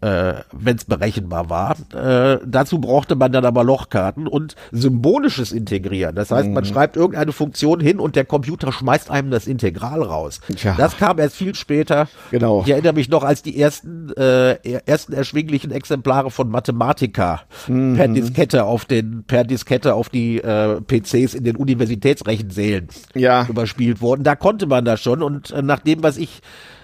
äh, 0.02 0.36
wenn 0.52 0.78
es 0.78 0.86
berechenbar 0.86 1.50
war. 1.50 1.76
Äh, 1.93 2.39
dazu 2.45 2.80
brauchte 2.80 3.16
man 3.16 3.32
dann 3.32 3.45
aber 3.45 3.64
Lochkarten 3.64 4.28
und 4.28 4.56
symbolisches 4.72 5.52
Integrieren. 5.52 6.16
Das 6.16 6.32
heißt, 6.32 6.50
man 6.50 6.64
mhm. 6.64 6.68
schreibt 6.68 6.95
irgendeine 6.95 7.32
Funktion 7.32 7.80
hin 7.80 8.00
und 8.00 8.16
der 8.16 8.26
Computer 8.26 8.72
schmeißt 8.72 9.12
einem 9.12 9.32
das 9.32 9.47
Integral 9.47 10.02
raus. 10.02 10.39
Tja. 10.56 10.76
Das 10.78 10.97
kam 10.97 11.20
erst 11.20 11.36
viel 11.36 11.56
später. 11.56 12.08
Genau. 12.32 12.62
Ich 12.66 12.72
erinnere 12.72 12.93
mich 12.93 13.10
noch, 13.10 13.24
als 13.24 13.41
die 13.41 13.60
ersten 13.60 14.12
äh, 14.16 14.56
ersten 14.86 15.14
erschwinglichen 15.14 15.72
Exemplare 15.72 16.32
von 16.32 16.50
Mathematica 16.50 17.41
mhm. 17.68 17.95
per 17.95 18.08
Diskette 18.08 18.66
auf 18.66 18.86
den 18.86 19.24
per 19.26 19.43
Diskette 19.43 19.93
auf 19.93 20.10
die 20.10 20.38
äh, 20.38 20.80
PCs 20.82 21.34
in 21.34 21.43
den 21.43 21.56
Universitätsrechensälen 21.56 22.88
ja. 23.16 23.45
überspielt 23.47 24.02
wurden. 24.02 24.24
Da 24.24 24.36
konnte 24.36 24.66
man 24.68 24.86
das 24.86 25.02
schon 25.02 25.22
und 25.22 25.52
äh, 25.52 25.62
nach 25.62 25.80
dem, 25.80 26.04
was 26.04 26.18
ich 26.18 26.41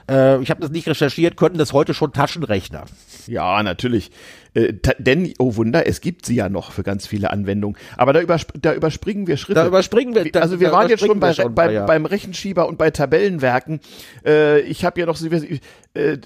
äh, 0.09 0.41
ich 0.41 0.49
habe 0.49 0.61
das 0.61 0.71
nicht 0.71 0.87
recherchiert, 0.87 1.37
könnten 1.37 1.57
das 1.57 1.73
heute 1.73 1.93
schon 1.93 2.13
Taschenrechner. 2.13 2.85
Ja, 3.27 3.61
natürlich. 3.63 4.11
Äh, 4.55 4.73
denn, 4.99 5.33
oh 5.37 5.55
Wunder, 5.57 5.85
es 5.85 6.01
gibt 6.01 6.25
sie 6.25 6.35
ja 6.35 6.49
noch 6.49 6.71
für 6.71 6.83
ganz 6.83 7.05
viele 7.05 7.31
Anwendungen. 7.31 7.77
Aber 7.97 8.13
da, 8.13 8.21
übersp 8.21 8.51
da 8.61 8.73
überspringen 8.73 9.27
wir 9.27 9.37
Schritte. 9.37 9.59
Da 9.59 9.67
überspringen 9.67 10.15
wir. 10.15 10.31
Da, 10.31 10.39
also 10.39 10.59
wir 10.59 10.71
waren 10.71 10.89
jetzt 10.89 11.05
schon 11.05 11.19
bei, 11.19 11.33
schon, 11.33 11.53
bei, 11.53 11.73
ja. 11.73 11.85
beim 11.85 12.05
Rechenschieber 12.05 12.67
und 12.67 12.77
bei 12.77 12.89
Tabellenwerken. 12.89 13.81
Äh, 14.25 14.61
ich 14.61 14.85
habe 14.85 14.99
ja 14.99 15.05
noch, 15.05 15.21
äh, 15.21 16.17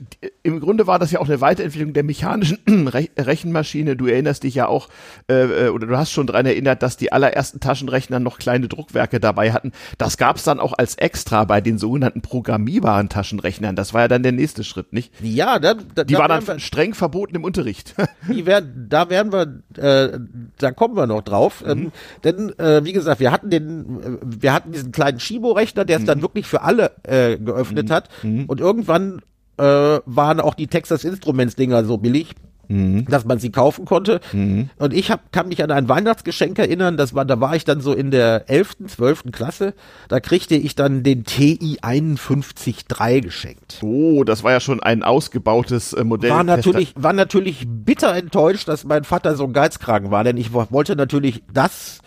im 0.43 0.59
Grunde 0.59 0.85
war 0.85 0.99
das 0.99 1.11
ja 1.11 1.19
auch 1.19 1.27
eine 1.27 1.41
Weiterentwicklung 1.41 1.93
der 1.93 2.03
mechanischen 2.03 2.59
Re 2.87 3.07
Rechenmaschine. 3.17 3.95
Du 3.95 4.05
erinnerst 4.05 4.43
dich 4.43 4.55
ja 4.55 4.67
auch, 4.67 4.89
äh, 5.27 5.65
äh, 5.65 5.69
oder 5.69 5.87
du 5.87 5.97
hast 5.97 6.11
schon 6.11 6.27
dran 6.27 6.45
erinnert, 6.45 6.83
dass 6.83 6.97
die 6.97 7.11
allerersten 7.11 7.59
Taschenrechner 7.59 8.19
noch 8.19 8.37
kleine 8.37 8.67
Druckwerke 8.67 9.19
dabei 9.19 9.53
hatten. 9.53 9.71
Das 9.97 10.17
gab 10.17 10.37
es 10.37 10.43
dann 10.43 10.59
auch 10.59 10.73
als 10.73 10.95
Extra 10.95 11.45
bei 11.45 11.61
den 11.61 11.79
sogenannten 11.79 12.21
programmierbaren 12.21 13.09
Taschenrechnern. 13.09 13.75
Das 13.75 13.95
war 13.95 14.01
ja 14.01 14.07
dann 14.07 14.21
der 14.21 14.33
nächste 14.33 14.63
Schritt, 14.63 14.93
nicht? 14.93 15.11
Ja, 15.21 15.57
da, 15.57 15.73
da, 15.73 16.03
die 16.03 16.13
da 16.13 16.19
war 16.19 16.27
dann 16.27 16.59
streng 16.59 16.93
verboten 16.93 17.35
im 17.35 17.43
Unterricht. 17.43 17.95
Die 18.27 18.45
werden, 18.45 18.87
da 18.89 19.09
werden 19.09 19.31
wir, 19.31 19.61
äh, 19.81 20.19
da 20.57 20.71
kommen 20.71 20.95
wir 20.95 21.07
noch 21.07 21.21
drauf. 21.21 21.63
Mhm. 21.63 21.69
Ähm, 21.69 21.91
denn 22.23 22.59
äh, 22.59 22.83
wie 22.83 22.93
gesagt, 22.93 23.19
wir 23.19 23.31
hatten 23.31 23.49
den, 23.49 23.99
äh, 24.01 24.17
wir 24.23 24.53
hatten 24.53 24.71
diesen 24.71 24.91
kleinen 24.91 25.19
Shibo-Rechner, 25.19 25.85
der 25.85 25.97
es 25.97 26.03
mhm. 26.03 26.07
dann 26.07 26.21
wirklich 26.21 26.45
für 26.45 26.61
alle 26.61 26.91
äh, 27.03 27.37
geöffnet 27.37 27.89
mhm. 27.89 27.93
hat. 27.93 28.09
Mhm. 28.23 28.45
Und 28.45 28.59
irgendwann 28.59 29.21
äh, 29.57 29.63
waren 30.05 30.39
auch 30.39 30.53
die 30.53 30.67
Texas 30.67 31.03
Instruments 31.03 31.55
Dinger 31.55 31.83
so 31.85 31.97
billig, 31.97 32.35
mhm. 32.69 33.05
dass 33.05 33.25
man 33.25 33.39
sie 33.39 33.51
kaufen 33.51 33.85
konnte. 33.85 34.21
Mhm. 34.31 34.69
Und 34.77 34.93
ich 34.93 35.11
hab, 35.11 35.31
kann 35.31 35.49
mich 35.49 35.61
an 35.61 35.71
ein 35.71 35.89
Weihnachtsgeschenk 35.89 36.57
erinnern, 36.57 36.95
das 36.95 37.13
war, 37.13 37.25
da 37.25 37.41
war 37.41 37.55
ich 37.55 37.65
dann 37.65 37.81
so 37.81 37.93
in 37.93 38.11
der 38.11 38.49
11., 38.49 38.77
12. 38.87 39.23
Klasse, 39.31 39.73
da 40.07 40.19
kriegte 40.19 40.55
ich 40.55 40.75
dann 40.75 41.03
den 41.03 41.25
TI 41.25 41.77
513 41.81 43.21
geschenkt. 43.21 43.79
Oh, 43.81 44.23
das 44.23 44.43
war 44.43 44.51
ja 44.51 44.59
schon 44.59 44.81
ein 44.81 45.03
ausgebautes 45.03 45.93
äh, 45.93 46.03
Modell. 46.03 46.31
War 46.31 46.43
natürlich, 46.43 46.93
war 46.95 47.13
natürlich 47.13 47.65
bitter 47.67 48.15
enttäuscht, 48.15 48.67
dass 48.67 48.85
mein 48.85 49.03
Vater 49.03 49.35
so 49.35 49.43
ein 49.45 49.53
Geizkragen 49.53 50.11
war, 50.11 50.23
denn 50.23 50.37
ich 50.37 50.53
wollte 50.53 50.95
natürlich 50.95 51.43
das 51.51 51.99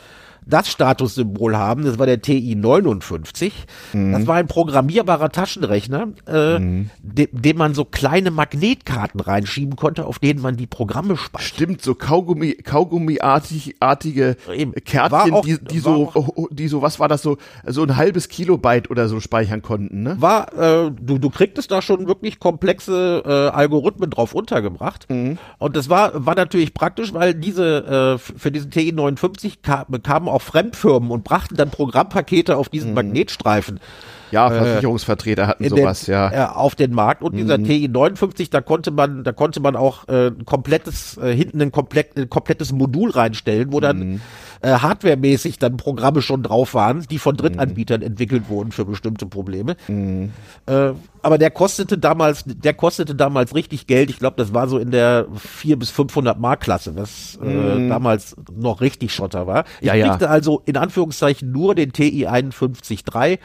das 0.47 0.69
Statussymbol 0.69 1.57
haben. 1.57 1.85
Das 1.85 1.99
war 1.99 2.07
der 2.07 2.21
TI 2.21 2.55
59. 2.55 3.53
Mhm. 3.93 4.13
Das 4.13 4.27
war 4.27 4.37
ein 4.37 4.47
programmierbarer 4.47 5.31
Taschenrechner, 5.31 6.09
äh, 6.27 6.59
mhm. 6.59 6.91
de 7.03 7.29
dem 7.33 7.57
man 7.57 7.75
so 7.75 7.85
kleine 7.85 8.31
Magnetkarten 8.31 9.21
reinschieben 9.21 9.77
konnte, 9.77 10.07
auf 10.07 10.19
denen 10.19 10.41
man 10.41 10.57
die 10.57 10.67
Programme 10.67 11.17
speichert. 11.17 11.49
Stimmt, 11.49 11.83
so 11.83 11.95
Kaugummi, 11.95 12.55
Kaugummiartige 12.55 14.37
Kärtchen, 14.85 15.33
auch, 15.33 15.45
die, 15.45 15.59
die 15.59 15.79
so, 15.79 16.11
auch, 16.15 16.49
die 16.51 16.69
so, 16.69 16.83
was 16.83 16.99
war 16.99 17.09
das 17.09 17.23
so, 17.23 17.39
so 17.67 17.83
ein 17.83 17.97
halbes 17.97 18.29
Kilobyte 18.29 18.91
oder 18.91 19.09
so 19.09 19.21
speichern 19.21 19.63
konnten, 19.63 20.03
ne? 20.03 20.17
War, 20.21 20.53
äh, 20.55 20.91
du, 20.91 21.19
du 21.19 21.31
kriegtest 21.31 21.71
da 21.71 21.83
schon 21.83 22.07
wirklich 22.07 22.41
komplexe 22.41 23.23
äh, 23.25 23.57
Algorithmen 23.57 24.11
drauf 24.11 24.35
untergebracht. 24.35 25.09
Mhm. 25.09 25.39
Und 25.59 25.77
das 25.77 25.89
war, 25.89 26.27
war 26.27 26.35
natürlich 26.35 26.75
praktisch, 26.75 27.15
weil 27.15 27.35
diese, 27.35 28.17
äh, 28.17 28.19
für 28.19 28.51
diesen 28.51 28.71
TI 28.71 28.93
59 28.93 29.63
kam, 29.63 29.87
kamen 30.03 30.29
auch 30.33 30.43
Fremdfirmen 30.43 31.11
und 31.11 31.25
brachten 31.25 31.57
dann 31.57 31.71
Programmpakete 31.71 32.57
auf 32.57 32.69
diesen 32.69 32.91
mhm. 32.91 32.95
Magnetstreifen. 32.97 33.81
Ja, 34.33 34.47
äh, 34.47 34.59
Versicherungsvertreter 34.59 35.47
hatten 35.47 35.69
sowas, 35.69 36.07
den, 36.07 36.13
ja. 36.13 36.33
Äh, 36.33 36.55
auf 36.55 36.75
den 36.75 36.95
Markt 36.95 37.23
und 37.23 37.37
dieser 37.37 37.59
mhm. 37.59 37.65
TI 37.65 37.89
59, 37.89 38.49
da 38.49 38.63
konnte 38.63 38.91
man, 38.91 39.25
da 39.25 39.33
konnte 39.33 39.61
man 39.61 39.77
auch 39.77 40.09
äh, 40.09 40.29
ein 40.29 40.47
komplettes, 40.47 41.19
äh, 41.19 41.37
hinten 41.37 41.61
ein, 41.61 41.71
komplett, 41.71 42.17
ein 42.17 42.31
komplettes 42.31 42.73
Modul 42.73 43.11
reinstellen, 43.11 43.73
wo 43.73 43.81
dann 43.81 43.99
mhm. 43.99 44.21
äh, 44.63 44.71
hardwaremäßig 44.71 45.59
dann 45.59 45.77
Programme 45.77 46.23
schon 46.23 46.43
drauf 46.43 46.73
waren, 46.73 47.07
die 47.11 47.19
von 47.19 47.37
Drittanbietern 47.37 48.01
mhm. 48.01 48.07
entwickelt 48.07 48.49
wurden 48.49 48.73
für 48.73 48.87
bestimmte 48.87 49.27
Probleme. 49.27 49.77
Mhm. 49.87 50.33
Äh, 50.65 50.93
aber 51.23 51.39
der 51.39 51.51
kostete 51.51 51.99
damals, 51.99 52.45
der 52.47 52.75
kostete 52.75 53.15
damals 53.15 53.55
richtig 53.55 53.87
Geld. 53.87 54.11
Ich 54.11 54.19
glaube, 54.19 54.37
das 54.37 54.53
war 54.55 54.69
so 54.69 54.79
in 54.79 54.91
der 54.91 55.27
4 55.35 55.79
bis 55.79 55.91
500 55.91 56.39
Mark 56.39 56.61
Klasse, 56.61 56.97
was 56.97 57.39
äh, 57.43 57.89
damals 57.89 58.37
noch 58.55 58.81
richtig 58.81 59.13
Schotter 59.15 59.47
war. 59.47 59.65
Ich 59.81 59.87
Ja, 59.87 59.95
ja. 59.95 60.09
kriegte 60.09 60.29
also 60.31 60.63
in 60.65 60.77
Anführungszeichen 60.77 61.51
nur 61.51 61.75
den 61.75 61.93
TI 61.93 62.27
51.3. 62.27 63.39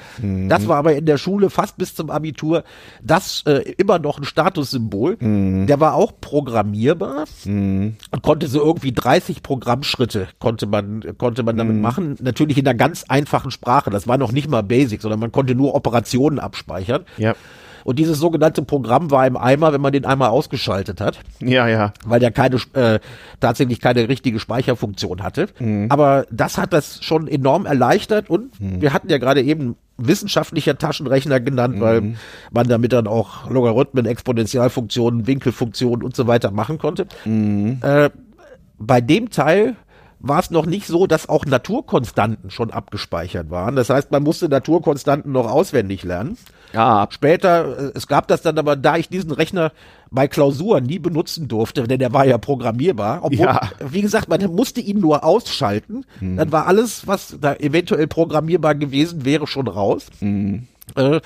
Das 0.48 0.68
war 0.68 0.78
aber 0.78 0.96
in 0.96 1.06
der 1.06 1.18
Schule 1.18 1.50
fast 1.50 1.78
bis 1.78 1.96
zum 1.96 2.10
Abitur 2.10 2.64
das 3.04 3.44
äh, 3.46 3.74
immer 3.78 4.00
noch 4.00 4.18
ein 4.18 4.24
Statussymbol. 4.24 5.18
Der 5.68 5.80
war 5.80 5.94
auch 5.94 6.14
programmierbar 6.20 7.26
und 7.46 8.22
konnte 8.22 8.48
so 8.48 8.60
irgendwie 8.64 8.92
30 8.92 9.44
Programmschritte 9.44 10.28
konnte 10.40 10.66
man 10.66 11.04
konnte 11.18 11.44
man 11.44 11.58
damit 11.58 11.78
machen. 11.82 12.16
Natürlich 12.22 12.58
in 12.58 12.68
einer 12.68 12.78
ganz 12.78 13.06
einfachen 13.08 13.52
Sprache. 13.52 13.90
Das 13.90 14.08
war 14.08 14.18
noch 14.18 14.32
nicht 14.32 14.50
mal 14.50 14.64
Basic, 14.64 15.02
sondern 15.02 15.20
man 15.20 15.32
konnte 15.32 15.56
nur 15.56 15.76
Operationen 15.76 16.40
abspeichern. 16.40 17.06
Ja. 17.18 17.36
Und 17.88 17.98
dieses 18.00 18.20
sogenannte 18.20 18.64
Programm 18.64 19.12
war 19.12 19.26
im 19.26 19.38
Eimer, 19.38 19.72
wenn 19.72 19.80
man 19.80 19.94
den 19.94 20.04
einmal 20.04 20.28
ausgeschaltet 20.28 21.00
hat, 21.00 21.20
Ja, 21.40 21.70
ja. 21.70 21.94
weil 22.06 22.20
der 22.20 22.32
keine 22.32 22.58
äh, 22.74 23.00
tatsächlich 23.40 23.80
keine 23.80 24.10
richtige 24.10 24.40
Speicherfunktion 24.40 25.24
hatte. 25.24 25.48
Aber 25.88 26.26
das 26.30 26.58
hat 26.58 26.74
das 26.74 27.02
schon 27.02 27.30
enorm 27.30 27.66
erleichtert 27.66 28.30
und 28.30 28.52
wir 28.60 28.92
hatten 28.92 29.10
ja 29.10 29.20
gerade 29.20 29.42
eben 29.42 29.78
wissenschaftlicher 29.96 30.78
Taschenrechner 30.78 31.40
genannt, 31.40 31.80
weil 31.80 32.16
man 32.52 32.68
damit 32.68 32.92
dann 32.92 33.08
auch 33.08 33.50
Logarithmen, 33.50 34.06
Exponentialfunktionen, 34.06 35.26
Winkelfunktionen 35.26 36.04
und 36.04 36.14
so 36.14 36.28
weiter 36.28 36.52
machen 36.52 36.80
konnte. 36.80 37.08
Äh, 37.26 38.10
bei 38.78 39.00
dem 39.00 39.30
Teil 39.30 39.78
war 40.20 40.40
es 40.40 40.50
noch 40.52 40.66
nicht 40.66 40.88
so, 40.88 41.08
dass 41.08 41.30
auch 41.30 41.46
Naturkonstanten 41.46 42.50
schon 42.50 42.72
abgespeichert 42.72 43.50
waren. 43.50 43.76
Das 43.76 43.90
heißt, 43.90 44.12
man 44.12 44.24
musste 44.24 44.50
Naturkonstanten 44.50 45.32
noch 45.32 45.50
auswendig 45.50 46.04
lernen. 46.04 46.38
Ja, 46.78 47.08
Später, 47.10 47.88
äh, 47.88 47.92
es 47.96 48.08
gab 48.08 48.28
das 48.28 48.42
dann 48.44 48.58
aber, 48.60 48.76
da 48.76 48.98
ich 48.98 49.10
diesen 49.10 49.32
Rechner 49.32 49.72
bei 50.12 50.28
Klausuren 50.28 50.84
nie 50.86 51.00
benutzen 51.00 51.48
durfte, 51.48 51.84
denn 51.88 52.00
der 52.00 52.14
war 52.14 52.26
ja 52.26 52.38
programmierbar, 52.38 53.20
obwohl, 53.24 53.40
Ja. 53.46 53.62
wie 53.90 54.02
gesagt, 54.02 54.30
man 54.30 54.42
musste 54.54 54.80
ihn 54.80 55.00
nur 55.00 55.24
ausschalten, 55.24 56.06
dann 56.22 56.52
war 56.52 56.68
alles, 56.68 57.08
was 57.08 57.36
da 57.42 57.56
eventuell 57.56 58.08
programmierbar 58.08 58.76
gewesen 58.76 59.26
wäre, 59.26 59.48
schon 59.48 59.68
raus. 59.68 60.06
Äh, 60.22 61.20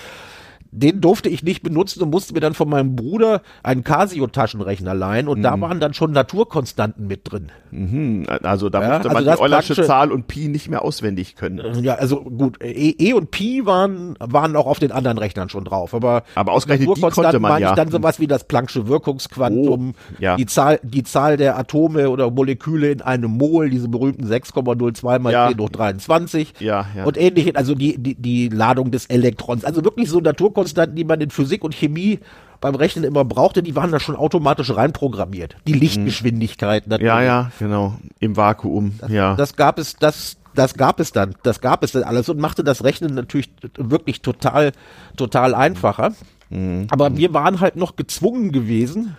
den 0.71 1.01
durfte 1.01 1.27
ich 1.29 1.43
nicht 1.43 1.63
benutzen 1.63 2.01
und 2.01 2.09
musste 2.11 2.33
mir 2.33 2.39
dann 2.39 2.53
von 2.53 2.69
meinem 2.69 2.95
Bruder 2.95 3.41
einen 3.61 3.83
Casio-Taschenrechner 3.83 4.93
leihen 4.93 5.27
und 5.27 5.41
da 5.41 5.59
waren 5.59 5.79
dann 5.79 5.93
schon 5.93 6.11
Naturkonstanten 6.11 7.07
mit 7.07 7.29
drin. 7.31 7.51
mhm. 7.71 8.25
also 8.43 8.69
da 8.69 8.81
Ja, 8.81 8.87
musste 8.93 9.09
also 9.09 9.25
man 9.25 9.35
die 9.35 9.41
Eulersche 9.41 9.83
Zahl 9.83 10.11
und 10.11 10.27
Pi 10.27 10.47
nicht 10.47 10.69
mehr 10.69 10.83
auswendig 10.83 11.35
können. 11.35 11.83
Ja, 11.83 11.95
also 11.95 12.21
gut, 12.21 12.61
E, 12.63 12.95
e 12.97 13.13
und 13.13 13.31
Pi 13.31 13.65
waren, 13.65 14.15
waren 14.19 14.55
auch 14.55 14.65
auf 14.65 14.79
den 14.79 14.91
anderen 14.91 15.17
Rechnern 15.17 15.49
schon 15.49 15.65
drauf, 15.65 15.93
aber, 15.93 16.23
Aber 16.35 16.53
ausgerechnet 16.53 16.85
die 16.87 16.89
Naturkonstanten 16.89 17.31
konnte 17.31 17.39
man 17.41 17.51
meine 17.51 17.63
ja. 17.63 17.69
ich 17.71 17.75
dann 17.75 17.91
sowas 17.91 18.19
wie 18.19 18.27
das 18.27 18.47
Planck'sche 18.47 18.87
Wirkungsquantum, 18.87 19.93
Oh, 19.93 20.13
ja. 20.19 20.37
die 20.37 20.45
Zahl, 20.45 20.79
die 20.83 21.03
Zahl 21.03 21.37
der 21.37 21.57
Atome 21.57 22.09
oder 22.09 22.31
Moleküle 22.31 22.91
in 22.91 23.01
einem 23.01 23.31
Mol, 23.31 23.69
diese 23.69 23.87
berühmten 23.89 24.25
6,02 24.25 25.19
mal 25.19 25.31
Ja. 25.33 25.49
10 25.49 25.59
hoch 25.59 25.69
23 25.69 26.53
Ja, 26.59 26.85
ja. 26.95 27.03
und 27.03 27.17
ähnliche, 27.19 27.55
also 27.55 27.75
die, 27.75 27.97
die, 27.97 28.15
die 28.15 28.47
Ladung 28.49 28.91
des 28.91 29.05
Elektrons, 29.07 29.65
also 29.65 29.83
wirklich 29.83 30.09
so 30.09 30.19
Naturkonstanten, 30.19 30.60
die 30.65 31.03
man 31.03 31.21
in 31.21 31.29
Physik 31.29 31.63
und 31.63 31.75
Chemie 31.75 32.19
beim 32.59 32.75
Rechnen 32.75 33.03
immer 33.03 33.25
brauchte, 33.25 33.63
die 33.63 33.75
waren 33.75 33.91
da 33.91 33.99
schon 33.99 34.15
automatisch 34.15 34.73
reinprogrammiert. 34.73 35.55
Die 35.67 35.73
Lichtgeschwindigkeit 35.73 36.87
natürlich. 36.87 37.11
Mhm. 37.11 37.17
Ja, 37.17 37.23
ja, 37.23 37.51
genau. 37.59 37.97
Im 38.19 38.37
Vakuum. 38.37 38.93
ja. 39.07 39.35
Das 39.35 39.55
gab 39.55 39.79
es, 39.79 39.95
das, 39.95 40.37
das 40.53 40.75
gab 40.75 40.99
es 40.99 41.11
dann, 41.11 41.35
das 41.43 41.59
gab 41.59 41.83
es 41.83 41.91
dann 41.91 42.03
alles 42.03 42.29
und 42.29 42.39
machte 42.39 42.63
das 42.63 42.83
Rechnen 42.83 43.15
natürlich 43.15 43.49
wirklich 43.77 44.21
total, 44.21 44.71
total 45.17 45.55
einfacher. 45.55 46.11
Mhm. 46.49 46.87
Aber 46.91 47.17
wir 47.17 47.33
waren 47.33 47.59
halt 47.59 47.75
noch 47.75 47.95
gezwungen 47.95 48.51
gewesen, 48.51 49.17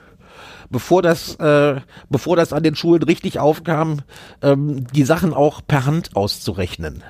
bevor 0.70 1.03
das, 1.03 1.34
äh, 1.36 1.80
bevor 2.11 2.36
das 2.36 2.53
an 2.53 2.62
den 2.62 2.76
Schulen 2.76 3.03
richtig 3.03 3.38
aufkam, 3.40 4.03
ähm, 4.40 4.86
die 4.93 5.05
Sachen 5.05 5.34
auch 5.34 5.62
per 5.66 5.84
Hand 5.84 6.14
auszurechnen. 6.14 7.03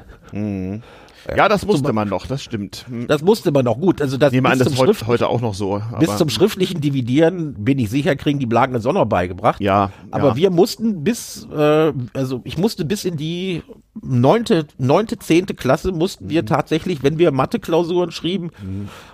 Ja, 1.37 1.49
das 1.49 1.67
musste 1.67 1.93
man 1.93 2.09
noch, 2.09 2.27
das 2.27 2.43
stimmt. 2.43 2.87
Hm. 2.89 3.07
Das 3.07 3.23
musste 3.23 3.53
man 3.53 3.65
noch 3.65 3.79
gut. 3.79 4.01
Also 4.01 4.17
das 4.17 4.33
an, 4.33 4.43
das 4.59 4.69
zum 4.69 4.77
heute, 4.79 5.07
heute 5.07 5.29
auch 5.29 5.41
noch 5.41 5.55
so. 5.55 5.81
bis 5.99 6.17
zum 6.17 6.29
schriftlichen 6.29 6.81
Dividieren 6.81 7.55
bin 7.55 7.79
ich 7.79 7.91
sicher, 7.91 8.17
kriegen 8.17 8.39
die 8.39 8.47
Blagen 8.47 8.79
Sonne 8.81 9.05
beigebracht. 9.07 9.61
Ja, 9.61 9.91
Aber 10.11 10.29
ja. 10.31 10.37
wir 10.37 10.51
mussten 10.51 11.05
bis, 11.05 11.47
äh, 11.55 11.93
also 12.15 12.41
ich 12.45 12.59
musste 12.59 12.85
bis 12.85 13.05
in 13.05 13.17
die 13.17 13.63
neunte, 14.01 14.67
neunte, 14.79 15.19
zehnte 15.19 15.55
Klasse 15.55 15.93
mussten 15.93 16.25
Mhm. 16.25 16.31
wir 16.31 16.47
tatsächlich, 16.47 17.03
wenn 17.03 17.19
wir 17.19 17.31
Mathe-Klausuren 17.31 18.11
schrieben, 18.11 18.51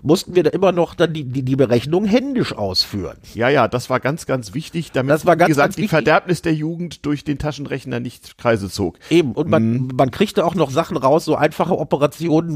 mussten 0.02 0.34
wir 0.34 0.44
da 0.44 0.50
immer 0.50 0.72
noch 0.72 0.94
dann 0.94 1.12
die, 1.12 1.24
die, 1.24 1.42
die 1.42 1.56
Berechnung 1.56 2.04
händisch 2.04 2.52
ausführen. 2.54 3.16
Ja, 3.34 3.48
ja, 3.48 3.66
das 3.68 3.90
war 3.90 3.98
ganz, 4.00 4.26
ganz 4.26 4.54
wichtig, 4.54 4.92
damit, 4.92 5.11
Das 5.12 5.26
war 5.26 5.36
ganz, 5.36 5.48
wie 5.48 5.50
gesagt, 5.50 5.66
ganz 5.68 5.76
die. 5.76 5.88
Verderbnis 5.88 6.42
der 6.42 6.54
Jugend 6.54 7.04
durch 7.06 7.24
den 7.24 7.38
Taschenrechner 7.38 7.98
nicht 8.00 8.38
Kreise 8.38 8.70
zog. 8.70 8.98
Eben, 9.11 9.32
und 9.32 9.48
man, 9.50 9.68
Mhm. 9.72 9.90
man 9.96 10.11
kriegte 10.11 10.44
auch 10.44 10.54
noch 10.54 10.70
Sachen 10.70 10.96
raus, 10.96 11.24
so 11.24 11.34
einfache 11.34 11.76
Operationen 11.76 11.97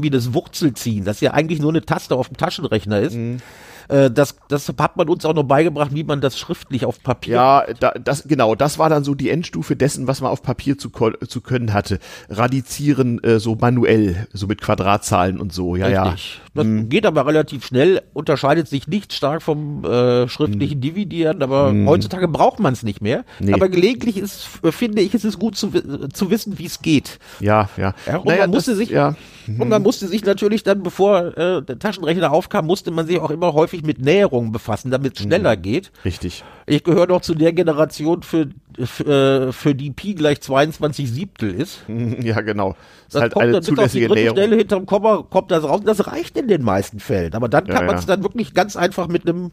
wie 0.03 0.09
das 0.09 0.33
Wurzelziehen, 0.33 1.05
das 1.05 1.21
ja 1.21 1.31
eigentlich 1.31 1.59
nur 1.59 1.71
eine 1.71 1.81
Taste 1.81 2.15
auf 2.15 2.27
dem 2.27 2.37
Taschenrechner 2.37 2.99
ist. 2.99 3.15
Mhm. 3.15 3.41
Äh, 3.89 4.11
das, 4.11 4.37
das 4.47 4.71
hat 4.79 4.97
man 4.97 5.09
uns 5.09 5.25
auch 5.25 5.33
noch 5.33 5.43
beigebracht, 5.43 5.91
wie 5.93 6.03
man 6.03 6.21
das 6.21 6.37
schriftlich 6.39 6.85
auf 6.85 7.01
Papier 7.03 7.35
Ja, 7.35 7.65
da, 7.79 7.91
das, 7.91 8.23
genau, 8.27 8.55
das 8.55 8.79
war 8.79 8.89
dann 8.89 9.03
so 9.03 9.15
die 9.15 9.29
Endstufe 9.29 9.75
dessen, 9.75 10.07
was 10.07 10.21
man 10.21 10.31
auf 10.31 10.41
Papier 10.41 10.77
zu, 10.77 10.89
zu 10.89 11.41
können 11.41 11.73
hatte. 11.73 11.99
Radizieren, 12.29 13.23
äh, 13.23 13.39
so 13.39 13.55
manuell, 13.55 14.27
so 14.33 14.47
mit 14.47 14.61
Quadratzahlen 14.61 15.39
und 15.39 15.53
so, 15.53 15.75
ja, 15.75 15.87
ja. 15.87 16.03
Richtig. 16.03 16.41
Das 16.55 16.67
geht 16.87 17.05
aber 17.07 17.25
relativ 17.25 17.65
schnell, 17.65 18.01
unterscheidet 18.13 18.67
sich 18.67 18.87
nicht 18.87 19.11
stark 19.13 19.41
vom 19.41 19.83
äh, 19.85 20.27
schriftlichen 20.27 20.81
Dividieren, 20.81 21.41
aber 21.41 21.73
heutzutage 21.87 22.27
braucht 22.27 22.59
man 22.59 22.73
es 22.73 22.83
nicht 22.83 23.01
mehr. 23.01 23.25
Nee. 23.39 23.53
Aber 23.53 23.69
gelegentlich 23.69 24.17
ist, 24.17 24.47
äh, 24.63 24.71
finde 24.71 25.01
ich, 25.01 25.13
ist 25.15 25.25
es 25.25 25.39
gut 25.39 25.55
zu, 25.55 25.71
zu 26.13 26.29
wissen, 26.29 26.59
wie 26.59 26.65
es 26.65 26.81
geht. 26.83 27.17
Ja, 27.39 27.69
ja. 27.77 27.95
Ja, 28.05 28.17
und 28.17 28.25
Naja, 28.27 28.41
man 28.41 28.51
musste 28.51 28.71
das- 28.71 28.77
sich, 28.77 28.89
ja. 28.89 29.15
und 29.59 29.69
man 29.69 29.81
musste 29.81 30.07
sich 30.07 30.23
natürlich 30.25 30.63
dann, 30.63 30.83
bevor 30.83 31.37
äh, 31.37 31.61
der 31.61 31.79
Taschenrechner 31.79 32.31
aufkam, 32.31 32.65
musste 32.65 32.91
man 32.91 33.07
sich 33.07 33.19
auch 33.19 33.29
immer 33.31 33.53
häufig 33.53 33.83
mit 33.83 33.99
Näherungen 33.99 34.51
befassen, 34.51 34.91
damit 34.91 35.15
es 35.17 35.23
schneller 35.23 35.55
geht. 35.57 35.91
Richtig. 36.05 36.43
Ich 36.65 36.83
gehöre 36.83 37.07
noch 37.07 37.21
zu 37.21 37.35
der 37.35 37.53
Generation, 37.53 38.23
für, 38.23 38.47
für, 38.83 39.51
für 39.53 39.75
die 39.75 39.91
Pi 39.91 40.13
gleich 40.15 40.41
22 40.41 41.11
Siebtel 41.11 41.53
ist. 41.53 41.81
Ja, 42.23 42.41
genau. 42.41 42.75
Das 43.07 43.15
ist 43.15 43.21
halt 43.21 43.33
kommt 43.33 43.43
eine 43.43 43.51
dann 43.53 43.61
bis 43.61 43.69
auf 43.69 43.75
die 43.75 43.75
zulässige 43.75 44.13
Näherung. 44.13 44.37
Stelle 44.37 44.55
hinterm 44.55 44.85
Komma, 44.85 45.23
kommt 45.29 45.51
das 45.51 45.63
raus. 45.63 45.81
Das 45.85 46.07
reicht 46.07 46.37
in 46.37 46.47
den 46.47 46.63
meisten 46.63 46.99
Fällen. 46.99 47.33
Aber 47.33 47.49
dann 47.49 47.65
kann 47.65 47.81
Ja, 47.81 47.83
man 47.83 47.95
es 47.95 48.03
ja. 48.05 48.15
dann 48.15 48.23
wirklich 48.23 48.53
ganz 48.53 48.75
einfach 48.75 49.07
mit 49.07 49.27
einem 49.27 49.51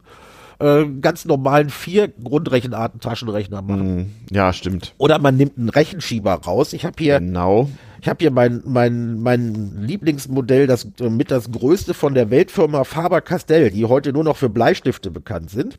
äh, 0.59 0.85
ganz 1.01 1.25
normalen 1.25 1.69
vier 1.69 2.07
Grundrechenarten 2.07 2.99
Taschenrechner 2.99 3.61
machen. 3.61 4.15
Ja, 4.29 4.53
stimmt. 4.53 4.93
Oder 4.99 5.19
man 5.19 5.35
nimmt 5.37 5.57
einen 5.57 5.69
Rechenschieber 5.69 6.33
raus. 6.33 6.73
Ich 6.73 6.85
habe 6.85 6.95
hier, 6.99 7.19
Genau. 7.19 7.69
Ich 8.01 8.09
habe 8.09 8.17
hier 8.19 8.31
mein, 8.31 8.61
mein, 8.65 9.21
mein 9.21 9.73
Lieblingsmodell, 9.79 10.65
das 10.65 10.87
mit 10.99 11.29
das 11.29 11.51
größte 11.51 11.93
von 11.93 12.15
der 12.15 12.31
Weltfirma 12.31 12.83
Faber-Castell, 12.83 13.69
die 13.69 13.85
heute 13.85 14.11
nur 14.11 14.23
noch 14.23 14.37
für 14.37 14.49
Bleistifte 14.49 15.11
bekannt 15.11 15.51
sind. 15.51 15.77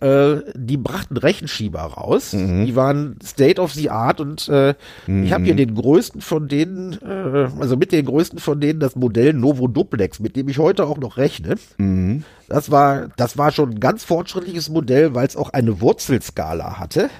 Äh, 0.00 0.42
die 0.54 0.76
brachten 0.76 1.16
Rechenschieber 1.16 1.80
raus. 1.80 2.30
Die 2.64 2.76
waren 2.76 3.16
State 3.22 3.60
of 3.60 3.72
the 3.72 3.90
Art 3.90 4.20
und 4.20 4.48
äh, 4.48 4.74
ich 5.24 5.32
habe 5.32 5.44
hier 5.44 5.56
den 5.56 5.74
größten 5.74 6.20
von 6.20 6.46
denen, 6.48 6.92
äh, 7.02 7.48
also 7.60 7.76
mit 7.76 7.90
den 7.90 8.06
größten 8.06 8.38
von 8.38 8.60
denen 8.60 8.78
das 8.78 8.94
Modell 8.94 9.32
Novo 9.32 9.66
Duplex, 9.66 10.20
mit 10.20 10.36
dem 10.36 10.48
ich 10.48 10.58
heute 10.58 10.86
auch 10.86 10.98
noch 10.98 11.16
rechne. 11.16 11.56
Das 12.48 12.70
war, 12.70 13.08
das 13.16 13.36
war 13.36 13.50
schon 13.50 13.70
ein 13.72 13.80
ganz 13.80 14.04
fortschrittliches 14.04 14.70
Modell, 14.70 15.14
weil 15.14 15.26
es 15.26 15.36
auch 15.36 15.50
eine 15.50 15.80
Wurzelskala 15.80 16.78
hatte. 16.78 17.10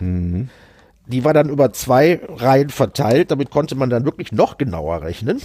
Die 1.08 1.24
war 1.24 1.32
dann 1.34 1.48
über 1.48 1.72
zwei 1.72 2.20
Reihen 2.28 2.68
verteilt, 2.70 3.30
damit 3.30 3.50
konnte 3.50 3.74
man 3.74 3.90
dann 3.90 4.04
wirklich 4.04 4.30
noch 4.30 4.58
genauer 4.58 5.02
rechnen. 5.02 5.40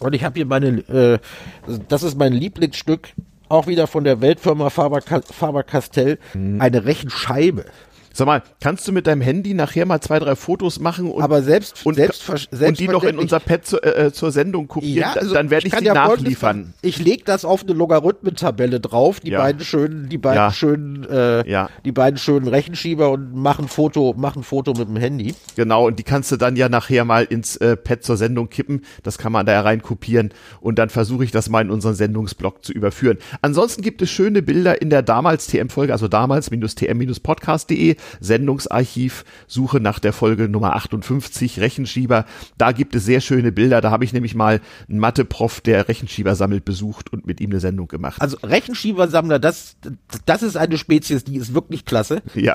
Und 0.00 0.14
ich 0.14 0.24
habe 0.24 0.34
hier 0.36 0.46
meine, 0.46 0.68
äh, 0.88 1.18
das 1.88 2.02
ist 2.02 2.18
mein 2.18 2.32
Lieblingsstück, 2.32 3.08
auch 3.48 3.66
wieder 3.66 3.86
von 3.86 4.04
der 4.04 4.20
Weltfirma 4.20 4.70
Faber, 4.70 5.00
Faber-Castell, 5.02 6.18
eine 6.60 6.84
Rechenscheibe. 6.84 7.64
Sag 8.18 8.26
mal, 8.26 8.42
kannst 8.60 8.88
du 8.88 8.90
mit 8.90 9.06
deinem 9.06 9.20
Handy 9.20 9.54
nachher 9.54 9.86
mal 9.86 10.00
zwei, 10.00 10.18
drei 10.18 10.34
Fotos 10.34 10.80
machen 10.80 11.08
und, 11.08 11.22
Aber 11.22 11.40
selbst, 11.40 11.86
und, 11.86 11.94
selbst, 11.94 12.28
und 12.28 12.76
die 12.80 12.88
noch 12.88 13.04
in 13.04 13.16
unser 13.16 13.38
Pad 13.38 13.64
zu, 13.64 13.80
äh, 13.80 14.12
zur 14.12 14.32
Sendung 14.32 14.66
kopieren? 14.66 15.08
Da- 15.14 15.20
dann 15.24 15.50
werde 15.50 15.68
ich, 15.68 15.72
also 15.72 15.84
kann 15.86 15.94
die 15.94 15.98
ja 16.00 16.08
nachliefern. 16.08 16.74
Ich 16.82 16.98
lege 16.98 17.22
das 17.24 17.44
auf 17.44 17.62
eine 17.62 17.74
Logarithmentabelle 17.74 18.80
drauf, 18.80 19.20
die 19.20 19.30
Ja. 19.30 19.38
beiden 19.38 19.60
schönen, 19.64 20.08
die 20.08 20.18
beiden 20.18 20.34
Ja. 20.36 20.50
schönen, 20.50 21.04
äh, 21.08 21.48
Ja. 21.48 21.70
die 21.84 21.92
beiden 21.92 22.18
schönen 22.18 22.48
Rechenschieber 22.48 23.12
und 23.12 23.36
mache 23.36 23.62
ein 23.62 23.68
Foto, 23.68 24.12
mach 24.18 24.34
ein 24.34 24.42
Foto 24.42 24.72
mit 24.72 24.88
dem 24.88 24.96
Handy. 24.96 25.36
Genau, 25.54 25.86
und 25.86 26.00
die 26.00 26.02
kannst 26.02 26.32
du 26.32 26.36
dann 26.36 26.56
ja 26.56 26.68
nachher 26.68 27.04
mal 27.04 27.22
ins 27.22 27.54
äh, 27.58 27.76
Pad 27.76 28.02
zur 28.02 28.16
Sendung 28.16 28.48
kippen. 28.48 28.82
Das 29.04 29.18
kann 29.18 29.30
man 29.30 29.46
da 29.46 29.52
ja 29.52 29.60
rein 29.60 29.80
kopieren 29.80 30.30
und 30.60 30.80
dann 30.80 30.88
versuche 30.90 31.22
ich 31.22 31.30
das 31.30 31.48
mal 31.50 31.60
in 31.60 31.70
unseren 31.70 31.94
Sendungsblog 31.94 32.64
zu 32.64 32.72
überführen. 32.72 33.18
Ansonsten 33.42 33.80
gibt 33.82 34.02
es 34.02 34.10
schöne 34.10 34.42
Bilder 34.42 34.82
in 34.82 34.90
der 34.90 35.02
damals 35.02 35.46
TM-Folge, 35.46 35.92
also 35.92 36.08
damals-tm-podcast.de. 36.08 37.94
Sendungsarchiv, 38.20 39.24
suche 39.46 39.80
nach 39.80 39.98
der 39.98 40.12
Folge 40.12 40.48
Nummer 40.48 40.74
58, 40.76 41.60
Rechenschieber. 41.60 42.24
Da 42.56 42.72
gibt 42.72 42.94
es 42.94 43.04
sehr 43.04 43.20
schöne 43.20 43.52
Bilder. 43.52 43.80
Da 43.80 43.90
habe 43.90 44.04
ich 44.04 44.12
nämlich 44.12 44.34
mal 44.34 44.60
einen 44.88 44.98
Mathe-Prof, 44.98 45.60
der 45.60 45.88
Rechenschieber 45.88 46.34
sammelt, 46.34 46.64
besucht 46.64 47.12
und 47.12 47.26
mit 47.26 47.40
ihm 47.40 47.50
eine 47.50 47.60
Sendung 47.60 47.88
gemacht. 47.88 48.20
Also 48.20 48.36
Rechenschiebersammler, 48.42 49.38
das, 49.38 49.76
das 50.26 50.42
ist 50.42 50.56
eine 50.56 50.78
Spezies, 50.78 51.24
die 51.24 51.36
ist 51.36 51.54
wirklich 51.54 51.84
klasse. 51.84 52.22
Ja. 52.34 52.54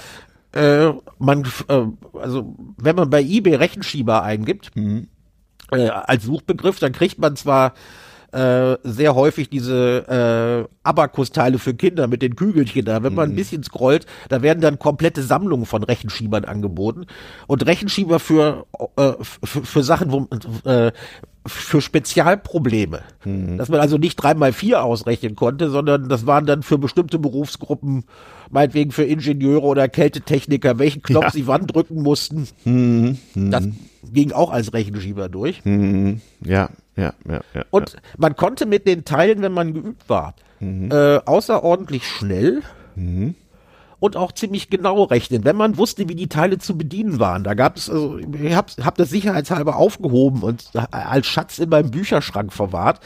Äh, 0.54 0.94
man, 1.18 1.44
äh, 1.68 1.86
also 2.20 2.56
wenn 2.78 2.96
man 2.96 3.10
bei 3.10 3.22
eBay 3.24 3.56
Rechenschieber 3.56 4.22
eingibt, 4.24 4.76
Mhm. 4.76 5.08
äh, 5.72 5.90
als 5.90 6.24
Suchbegriff, 6.24 6.78
dann 6.80 6.92
kriegt 6.92 7.18
man 7.18 7.36
zwar 7.36 7.74
äh, 8.34 8.78
sehr 8.84 9.16
häufig 9.16 9.50
diese 9.50 10.68
äh, 10.68 10.74
Abakusteile 10.84 11.60
für 11.60 11.74
Kinder 11.74 12.08
mit 12.08 12.22
den 12.22 12.36
Kügelchen 12.36 12.86
da. 12.86 13.04
Wenn 13.04 13.14
man 13.14 13.30
ein 13.30 13.36
bisschen 13.36 13.64
scrollt, 13.64 14.06
da 14.30 14.42
werden 14.42 14.60
dann 14.62 14.80
komplette 14.80 15.22
Sammlungen 15.22 15.66
von 15.66 15.84
Rechenschiebern 15.84 16.46
angeboten. 16.46 17.06
Und 17.48 17.66
Rechenschieber 17.66 18.20
für, 18.20 18.66
äh, 18.98 19.14
für, 19.22 19.64
für 19.64 19.84
Sachen, 19.84 20.12
wo 20.12 20.28
äh, 20.70 20.92
für 21.46 21.82
Spezialprobleme. 21.82 23.02
Dass 23.58 23.68
man 23.68 23.82
also 23.82 23.98
nicht 23.98 24.16
drei 24.16 24.34
mal 24.34 24.54
vier 24.54 24.82
ausrechnen 24.84 25.36
konnte, 25.36 25.70
sondern 25.70 26.08
das 26.08 26.26
waren 26.26 26.46
dann 26.46 26.64
für 26.64 26.78
bestimmte 26.78 27.20
Berufsgruppen, 27.20 28.06
meinetwegen 28.50 28.92
für 28.92 29.04
Ingenieure 29.04 29.64
oder 29.66 29.90
Kältetechniker, 29.90 30.80
welchen 30.80 31.02
Knopf 31.04 31.26
Ja. 31.26 31.32
sie 31.32 31.48
wann 31.48 31.68
drücken 31.68 32.02
mussten. 32.02 32.48
Das 33.36 33.68
ging 34.12 34.32
auch 34.32 34.52
als 34.52 34.74
Rechenschieber 34.74 35.28
durch. 35.28 35.66
Mhm. 35.66 36.22
Ja, 36.46 36.70
ja, 36.96 37.14
ja, 37.28 37.42
ja. 37.54 37.66
Und 37.72 37.98
man 38.18 38.36
konnte 38.36 38.66
mit 38.66 38.86
den 38.88 39.06
Teilen, 39.06 39.42
wenn 39.42 39.54
man 39.54 39.74
geübt 39.74 40.10
war, 40.10 40.36
äh, 40.62 41.20
außerordentlich 41.26 42.08
schnell 42.08 42.62
und 44.00 44.18
auch 44.18 44.34
ziemlich 44.34 44.70
genau 44.70 45.04
rechnen, 45.04 45.46
wenn 45.46 45.56
man 45.56 45.78
wusste, 45.78 46.10
wie 46.10 46.16
die 46.16 46.28
Teile 46.28 46.58
zu 46.58 46.78
bedienen 46.78 47.20
waren. 47.20 47.44
Da 47.44 47.54
gab 47.54 47.78
es, 47.78 47.90
also 47.90 48.18
ich 48.18 48.54
habe 48.54 48.72
hab 48.84 48.96
das 48.96 49.10
sicherheitshalber 49.10 49.78
aufgehoben 49.78 50.44
und 50.44 50.72
als 50.92 51.28
Schatz 51.28 51.58
in 51.58 51.70
meinem 51.70 51.90
Bücherschrank 51.90 52.52
verwahrt. 52.52 53.00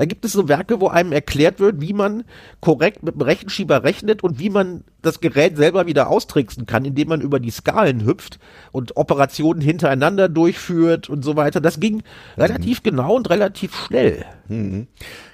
Da 0.00 0.06
gibt 0.06 0.24
es 0.24 0.32
so 0.32 0.48
Werke, 0.48 0.80
wo 0.80 0.88
einem 0.88 1.12
erklärt 1.12 1.60
wird, 1.60 1.82
wie 1.82 1.92
man 1.92 2.24
korrekt 2.60 3.02
mit 3.02 3.16
dem 3.16 3.20
Rechenschieber 3.20 3.84
rechnet 3.84 4.24
und 4.24 4.38
wie 4.38 4.48
man 4.48 4.82
das 5.02 5.20
Gerät 5.20 5.58
selber 5.58 5.86
wieder 5.86 6.08
austricksen 6.08 6.64
kann, 6.64 6.86
indem 6.86 7.08
man 7.08 7.20
über 7.20 7.38
die 7.38 7.50
Skalen 7.50 8.06
hüpft 8.06 8.38
und 8.72 8.96
Operationen 8.96 9.60
hintereinander 9.60 10.30
durchführt 10.30 11.10
und 11.10 11.22
so 11.22 11.36
weiter. 11.36 11.60
Das 11.60 11.80
ging 11.80 12.02
relativ 12.38 12.82
genau 12.82 13.14
und 13.14 13.28
relativ 13.28 13.76
schnell. 13.76 14.24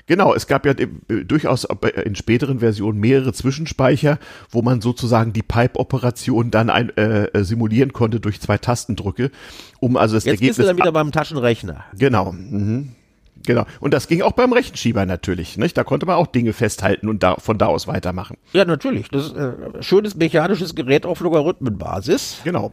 Genau, 0.06 0.34
es 0.34 0.48
gab 0.48 0.66
ja 0.66 0.72
äh, 0.72 0.88
durchaus 1.24 1.64
in 2.04 2.16
späteren 2.16 2.58
Versionen 2.58 2.98
mehrere 2.98 3.32
Zwischenspeicher, 3.32 4.18
wo 4.50 4.62
man 4.62 4.80
sozusagen 4.80 5.32
die 5.32 5.44
Pipe-Operation 5.44 6.50
dann 6.50 6.70
ein, 6.70 6.90
äh, 6.96 7.44
simulieren 7.44 7.92
konnte 7.92 8.18
durch 8.18 8.40
zwei 8.40 8.58
Tastendrücke, 8.58 9.30
um 9.78 9.96
also 9.96 10.16
das 10.16 10.24
Jetzt 10.24 10.40
bist 10.40 10.42
Ergebnis 10.42 10.56
du 10.56 10.62
dann 10.64 10.76
wieder 10.76 10.90
beim 10.90 11.12
Taschenrechner. 11.12 11.84
Genau. 11.96 12.32
Mhm. 12.32 12.96
Genau. 13.46 13.64
Und 13.80 13.94
das 13.94 14.08
ging 14.08 14.22
auch 14.22 14.32
beim 14.32 14.52
Rechenschieber 14.52 15.06
natürlich, 15.06 15.56
nicht? 15.56 15.76
Da 15.76 15.84
konnte 15.84 16.06
man 16.06 16.16
auch 16.16 16.26
Dinge 16.26 16.52
festhalten 16.52 17.08
und 17.08 17.22
da, 17.22 17.36
von 17.36 17.58
da 17.58 17.66
aus 17.66 17.86
weitermachen. 17.86 18.36
Ja, 18.52 18.64
natürlich. 18.64 19.08
Das 19.08 19.26
ist 19.26 19.36
äh, 19.36 19.52
schönes 19.80 20.16
mechanisches 20.16 20.74
Gerät 20.74 21.06
auf 21.06 21.20
Logarithmenbasis. 21.20 22.40
Genau. 22.44 22.72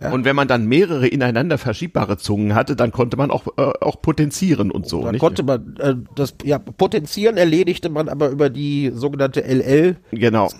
Und 0.00 0.24
wenn 0.24 0.36
man 0.36 0.46
dann 0.46 0.66
mehrere 0.66 1.08
ineinander 1.08 1.58
verschiebbare 1.58 2.18
Zungen 2.18 2.54
hatte, 2.54 2.76
dann 2.76 2.92
konnte 2.92 3.16
man 3.16 3.30
auch, 3.30 3.46
äh, 3.56 3.62
auch 3.80 4.00
potenzieren 4.00 4.70
und 4.70 4.86
so. 4.86 5.02
Da 5.02 5.12
nicht? 5.12 5.20
konnte 5.20 5.42
man 5.42 5.76
äh, 5.78 5.94
das 6.14 6.34
ja 6.44 6.58
potenzieren 6.58 7.36
erledigte 7.36 7.88
man 7.88 8.08
aber 8.08 8.28
über 8.28 8.48
die 8.48 8.92
sogenannte 8.94 9.42
LL 9.42 9.96
Genau. 10.12 10.50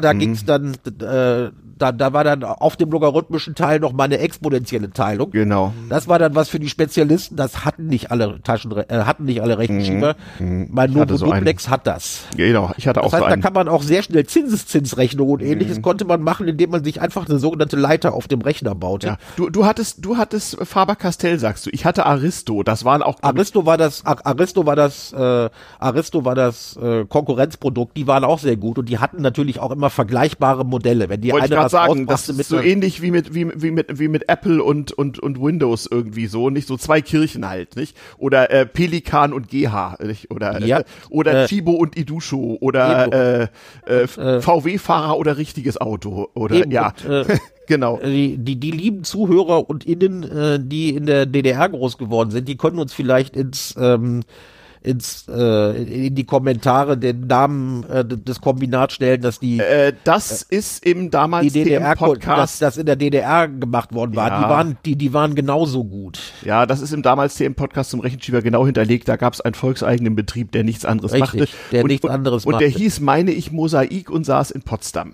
Da 0.00 0.12
ging's 0.12 0.44
dann 0.44 0.76
äh, 1.00 1.50
da, 1.78 1.92
da 1.92 2.12
war 2.12 2.24
dann 2.24 2.42
auf 2.44 2.76
dem 2.76 2.90
logarithmischen 2.90 3.54
Teil 3.54 3.80
noch 3.80 3.92
mal 3.92 4.04
eine 4.04 4.18
exponentielle 4.18 4.90
Teilung. 4.90 5.30
Genau. 5.30 5.72
Das 5.88 6.08
war 6.08 6.18
dann 6.18 6.34
was 6.34 6.48
für 6.48 6.58
die 6.60 6.68
Spezialisten. 6.68 7.36
Das 7.36 7.64
hatten 7.64 7.86
nicht 7.86 8.10
alle 8.10 8.40
Taschen, 8.42 8.72
äh, 8.76 8.84
hatten 9.04 9.24
nicht 9.24 9.42
alle 9.42 9.58
Rechenschieber. 9.58 10.16
Mein 10.38 10.90
Ich 10.92 10.96
hatte 10.98 11.12
Novo 11.12 11.16
so. 11.16 11.26
Duplex 11.32 11.68
hat 11.68 11.86
das. 11.86 12.20
Genau. 12.36 12.72
Ich 12.76 12.86
hatte 12.86 13.00
auch 13.00 13.04
Das 13.06 13.12
heißt, 13.14 13.22
so 13.22 13.26
da 13.28 13.32
einen. 13.32 13.42
kann 13.42 13.52
man 13.52 13.68
auch 13.68 13.82
sehr 13.82 14.02
schnell 14.02 14.24
Zinseszinsrechnungen 14.26 15.34
und 15.34 15.42
ähnliches 15.42 15.82
konnte 15.82 16.04
man 16.04 16.22
machen, 16.22 16.48
indem 16.48 16.70
man 16.70 16.84
sich 16.84 17.00
einfach 17.00 17.28
eine 17.28 17.38
sogenannte 17.38 17.76
Leiter 17.76 18.14
auf 18.14 18.28
dem 18.28 18.40
Rechner 18.40 18.74
baute. 18.74 19.06
Ja. 19.06 19.16
Du, 19.36 19.50
du 19.50 19.66
hattest, 19.66 20.04
du 20.04 20.16
hattest 20.16 20.56
Faber-Castell, 20.62 21.38
sagst 21.38 21.66
du. 21.66 21.70
Ich 21.72 21.84
hatte 21.84 22.06
Aristo. 22.06 22.62
Das 22.62 22.84
waren 22.84 23.02
auch, 23.02 23.16
Aristo 23.22 23.66
war 23.66 23.76
das, 23.76 24.04
Ar- 24.06 24.24
Aristo 24.24 24.66
war 24.66 24.76
das, 24.76 25.12
äh, 25.12 25.50
Aristo 25.78 26.24
war 26.24 26.34
das 26.34 26.76
äh, 26.76 27.04
Konkurrenzprodukt. 27.06 27.96
Die 27.96 28.06
waren 28.06 28.24
auch 28.24 28.38
sehr 28.38 28.56
gut 28.56 28.78
und 28.78 28.88
die 28.88 28.98
hatten 28.98 29.22
natürlich 29.22 29.58
auch 29.60 29.70
immer 29.70 29.90
vergleichbare 29.90 30.64
Modelle. 30.64 31.08
Wenn 31.08 31.20
die 31.20 31.32
wollte 31.32 31.46
eine 31.56 31.63
gerade 31.70 31.88
sagen, 31.94 32.06
das 32.06 32.28
ist 32.28 32.48
so 32.48 32.58
ähnlich 32.60 33.02
wie 33.02 33.10
mit, 33.10 33.34
wie, 33.34 33.46
wie 33.54 33.70
mit, 33.70 33.98
wie 33.98 34.08
mit 34.08 34.28
Apple 34.28 34.62
und, 34.62 34.92
und, 34.92 35.18
und 35.18 35.40
Windows 35.40 35.88
irgendwie 35.90 36.26
so, 36.26 36.50
nicht? 36.50 36.68
So 36.68 36.76
zwei 36.76 37.00
Kirchen 37.00 37.48
halt, 37.48 37.76
nicht? 37.76 37.96
Oder 38.18 38.50
äh, 38.50 38.66
Pelikan 38.66 39.32
und 39.32 39.48
GH, 39.48 39.98
nicht? 40.04 40.30
Oder, 40.30 40.64
Ja. 40.64 40.80
äh, 40.80 40.84
oder 41.10 41.44
Äh, 41.44 41.46
Chibo 41.46 41.72
und 41.72 41.96
Idusho 41.96 42.58
oder 42.60 43.48
äh, 43.86 43.92
äh, 44.04 44.40
VW-Fahrer 44.40 45.18
oder 45.18 45.36
richtiges 45.36 45.80
Auto. 45.80 46.28
Oder 46.34 46.56
Eben, 46.56 46.70
ja. 46.70 46.94
und, 47.04 47.28
äh, 47.28 47.38
genau. 47.66 47.98
die, 48.04 48.36
die, 48.38 48.56
die 48.56 48.70
lieben 48.70 49.04
Zuhörer 49.04 49.68
und 49.68 49.84
Innen, 49.86 50.22
äh, 50.22 50.58
die 50.60 50.90
in 50.94 51.06
der 51.06 51.26
DDR 51.26 51.68
groß 51.68 51.98
geworden 51.98 52.30
sind, 52.30 52.48
die 52.48 52.56
können 52.56 52.78
uns 52.78 52.92
vielleicht 52.92 53.36
ins, 53.36 53.74
ähm, 53.78 54.22
ins, 54.84 55.26
äh, 55.28 56.06
in 56.06 56.14
die 56.14 56.24
Kommentare 56.24 56.96
den 56.98 57.26
Namen 57.26 57.84
äh, 57.88 58.04
des 58.04 58.40
Kombinats 58.40 58.94
stellen, 58.94 59.22
dass 59.22 59.40
die, 59.40 59.58
Äh, 59.58 59.94
das 60.04 60.42
ist 60.42 60.84
im 60.84 61.10
damals 61.10 61.44
die 61.52 61.64
DDR, 61.64 61.96
Podcast. 61.96 62.60
das 62.62 62.76
in 62.76 62.86
der 62.86 62.96
DDR 62.96 63.48
gemacht 63.48 63.94
worden 63.94 64.14
war. 64.14 64.28
Ja. 64.28 64.42
Die 64.42 64.48
waren, 64.50 64.78
die, 64.84 64.96
die 64.96 65.12
waren 65.14 65.34
genauso 65.34 65.84
gut. 65.84 66.20
Ja, 66.44 66.66
das 66.66 66.80
ist 66.82 66.92
im 66.92 67.02
damals 67.02 67.34
TM-Podcast 67.36 67.90
zum 67.90 68.00
Rechenschieber 68.00 68.42
genau 68.42 68.66
hinterlegt. 68.66 69.08
Da 69.08 69.16
gab 69.16 69.32
es 69.32 69.40
einen 69.40 69.54
volkseigenen 69.54 70.14
Betrieb, 70.14 70.52
der 70.52 70.64
nichts 70.64 70.84
anderes 70.84 71.12
Richtig, 71.14 71.40
machte. 71.40 71.48
der 71.72 71.82
und, 71.84 71.88
nichts 71.90 72.04
und, 72.04 72.10
anderes 72.12 72.44
Und 72.44 72.60
der 72.60 72.68
machte. 72.68 72.78
hieß, 72.82 73.00
meine 73.00 73.30
ich, 73.32 73.50
Mosaik 73.50 74.10
und 74.10 74.24
saß 74.24 74.50
in 74.50 74.62
Potsdam. 74.62 75.12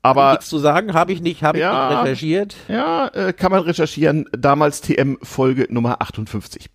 Aber 0.00 0.30
Nichts 0.30 0.48
zu 0.48 0.58
sagen, 0.58 0.94
habe 0.94 1.12
ich 1.12 1.20
nicht, 1.20 1.42
habe 1.42 1.58
ich 1.58 1.62
Ja. 1.62 1.88
nicht 1.90 2.02
recherchiert. 2.02 2.54
ja, 2.68 3.08
äh, 3.08 3.32
kann 3.32 3.50
man 3.50 3.62
recherchieren. 3.62 4.26
Damals 4.30 4.80
TM-Folge 4.80 5.66
Nummer 5.70 6.00
58. 6.00 6.70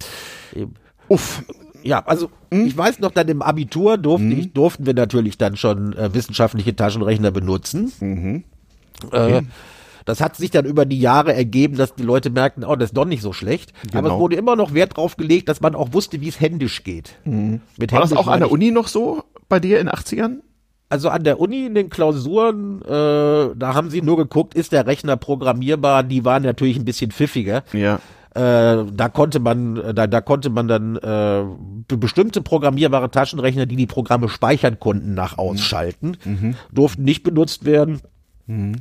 Eben. 0.55 0.74
Uff. 1.14 1.43
Ja, 1.84 2.03
also 2.05 2.30
Hm? 2.51 2.66
ich 2.68 2.78
weiß 2.78 2.99
noch, 2.99 3.11
dann 3.11 3.28
im 3.28 3.41
Abitur 3.41 3.97
durften, 3.97 4.32
ich, 4.32 4.53
durften 4.53 4.86
wir 4.86 4.93
natürlich 4.93 5.38
dann 5.38 5.57
schon 5.57 5.93
äh, 5.97 6.14
wissenschaftliche 6.14 6.76
Taschenrechner 6.76 7.32
benutzen. 7.32 7.91
Mhm. 7.99 8.43
Äh, 9.11 9.41
das 10.05 10.22
hat 10.22 10.36
sich 10.36 10.51
dann 10.51 10.66
über 10.66 10.86
die 10.86 10.99
Jahre 10.99 11.34
ergeben, 11.34 11.76
dass 11.78 11.95
die 11.95 12.03
Leute 12.03 12.30
merkten, 12.30 12.64
oh, 12.64 12.76
das 12.76 12.89
ist 12.89 12.97
doch 12.97 13.05
nicht 13.05 13.22
so 13.22 13.34
schlecht. 13.34 13.74
Aber 13.91 14.03
Genau. 14.03 14.16
es 14.16 14.20
wurde 14.20 14.36
immer 14.38 14.55
noch 14.55 14.74
Wert 14.74 14.97
drauf 14.97 15.18
gelegt, 15.18 15.49
dass 15.49 15.61
man 15.61 15.76
auch 15.76 15.93
wusste, 15.93 16.22
wie 16.22 16.28
es 16.30 16.39
händisch 16.39 16.84
geht. 16.84 17.16
Mit 17.26 17.34
Mhm. 17.34 17.61
War 17.78 17.88
das 17.88 18.09
händisch 18.11 18.18
auch 18.18 18.28
an 18.28 18.39
der 18.39 18.51
Uni 18.51 18.72
noch 18.72 18.88
so 18.88 19.24
bei 19.49 19.59
dir 19.59 19.80
in 19.80 19.88
den 19.88 19.93
80ern? 19.95 20.39
Also 20.89 21.09
an 21.09 21.24
der 21.24 21.39
Uni 21.39 21.66
in 21.66 21.74
den 21.76 21.89
Klausuren, 21.89 22.82
äh, 22.84 22.88
da 23.55 23.74
haben 23.74 23.89
sie 23.89 24.01
nur 24.01 24.16
geguckt, 24.18 24.53
ist 24.53 24.72
der 24.74 24.86
Rechner 24.86 25.18
programmierbar? 25.18 26.03
Die 26.03 26.24
waren 26.24 26.43
natürlich 26.43 26.78
ein 26.78 26.86
bisschen 26.86 27.11
pfiffiger. 27.11 27.64
Ja. 27.74 27.99
Äh, 28.36 28.86
da 28.91 29.09
konnte 29.09 29.39
man, 29.39 29.77
äh, 29.77 29.93
da, 29.93 30.07
da 30.07 30.19
konnte 30.21 30.49
man 30.49 30.67
dann 30.67 30.95
äh, 30.95 31.43
be- 31.88 31.97
bestimmte 31.97 32.41
programmierbare 32.41 33.11
Taschenrechner, 33.11 33.65
die 33.67 33.75
die 33.75 33.86
Programme 33.86 34.27
speichern 34.27 34.79
konnten, 34.79 35.13
nach 35.13 35.38
ausschalten, 35.38 36.17
durften 36.71 37.03
nicht 37.03 37.21
benutzt 37.23 37.65
werden. 37.65 38.01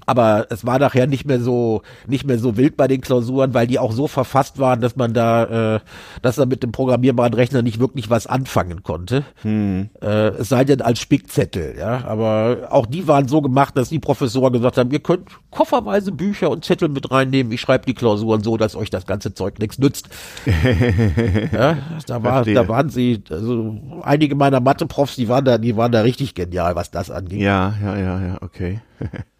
Aber 0.07 0.47
es 0.51 0.67
war 0.67 0.81
nachher 0.81 1.07
nicht 1.07 1.25
mehr 1.25 1.41
so 1.41 1.83
nicht 2.09 2.27
mehr 2.27 2.39
so 2.39 2.57
wild 2.57 2.77
bei 2.77 2.89
den 2.89 3.01
Klausuren, 3.01 3.55
weil 3.55 3.69
die 3.69 3.79
auch 3.79 3.93
so 3.93 4.09
verfasst 4.09 4.59
waren, 4.59 4.81
dass 4.81 4.97
man 4.97 5.13
da, 5.13 5.77
äh, 5.77 5.81
dass 6.21 6.39
er 6.39 6.47
mit 6.47 6.65
dem 6.65 6.73
programmierbaren 6.73 7.33
Rechner 7.33 7.63
nicht 7.63 7.79
wirklich 7.79 8.11
was 8.11 8.27
anfangen 8.27 8.83
konnte. 8.83 9.25
Äh, 9.45 10.07
es 10.07 10.49
sei 10.49 10.65
denn 10.65 10.81
als 10.81 10.99
Spickzettel, 10.99 11.77
ja. 11.79 12.05
Aber 12.05 12.69
auch 12.71 12.87
die 12.87 13.07
waren 13.07 13.29
so 13.29 13.41
gemacht, 13.41 13.77
dass 13.77 13.89
die 13.89 14.01
Professoren 14.01 14.53
gesagt 14.53 14.79
haben, 14.79 14.91
ihr 14.91 15.01
könnt 15.01 15.29
kofferweise 15.51 16.11
Bücher 16.11 16.51
und 16.51 16.65
Zettel 16.65 16.89
mit 16.89 17.13
reinnehmen. 17.13 17.53
Ich 17.53 17.61
schreibe 17.61 17.87
die 17.87 17.95
Klausuren 17.95 18.43
so, 18.43 18.57
dass 18.57 18.75
euch 18.75 18.91
das 18.91 19.07
ganze 19.07 19.33
Zeug 19.33 19.61
nichts 19.61 19.79
nützt. 19.79 20.09
ja, 21.53 21.79
da 22.07 22.23
war, 22.25 22.33
Verstehe. 22.33 22.55
da 22.55 22.67
waren 22.67 22.89
sie, 22.89 23.23
also 23.31 23.79
einige 24.03 24.35
meiner 24.35 24.61
Mathe-Profs, 24.61 25.15
die 25.15 25.29
waren 25.29 25.45
da, 25.45 25.59
die 25.59 25.77
waren 25.77 25.93
da 25.93 26.01
richtig 26.01 26.35
genial, 26.35 26.75
was 26.75 26.91
das 26.91 27.13
anging. 27.13 27.41
Ja, 27.41 27.75
ja, 27.81 27.97
ja, 27.97 28.27
ja, 28.27 28.39
okay. 28.43 28.81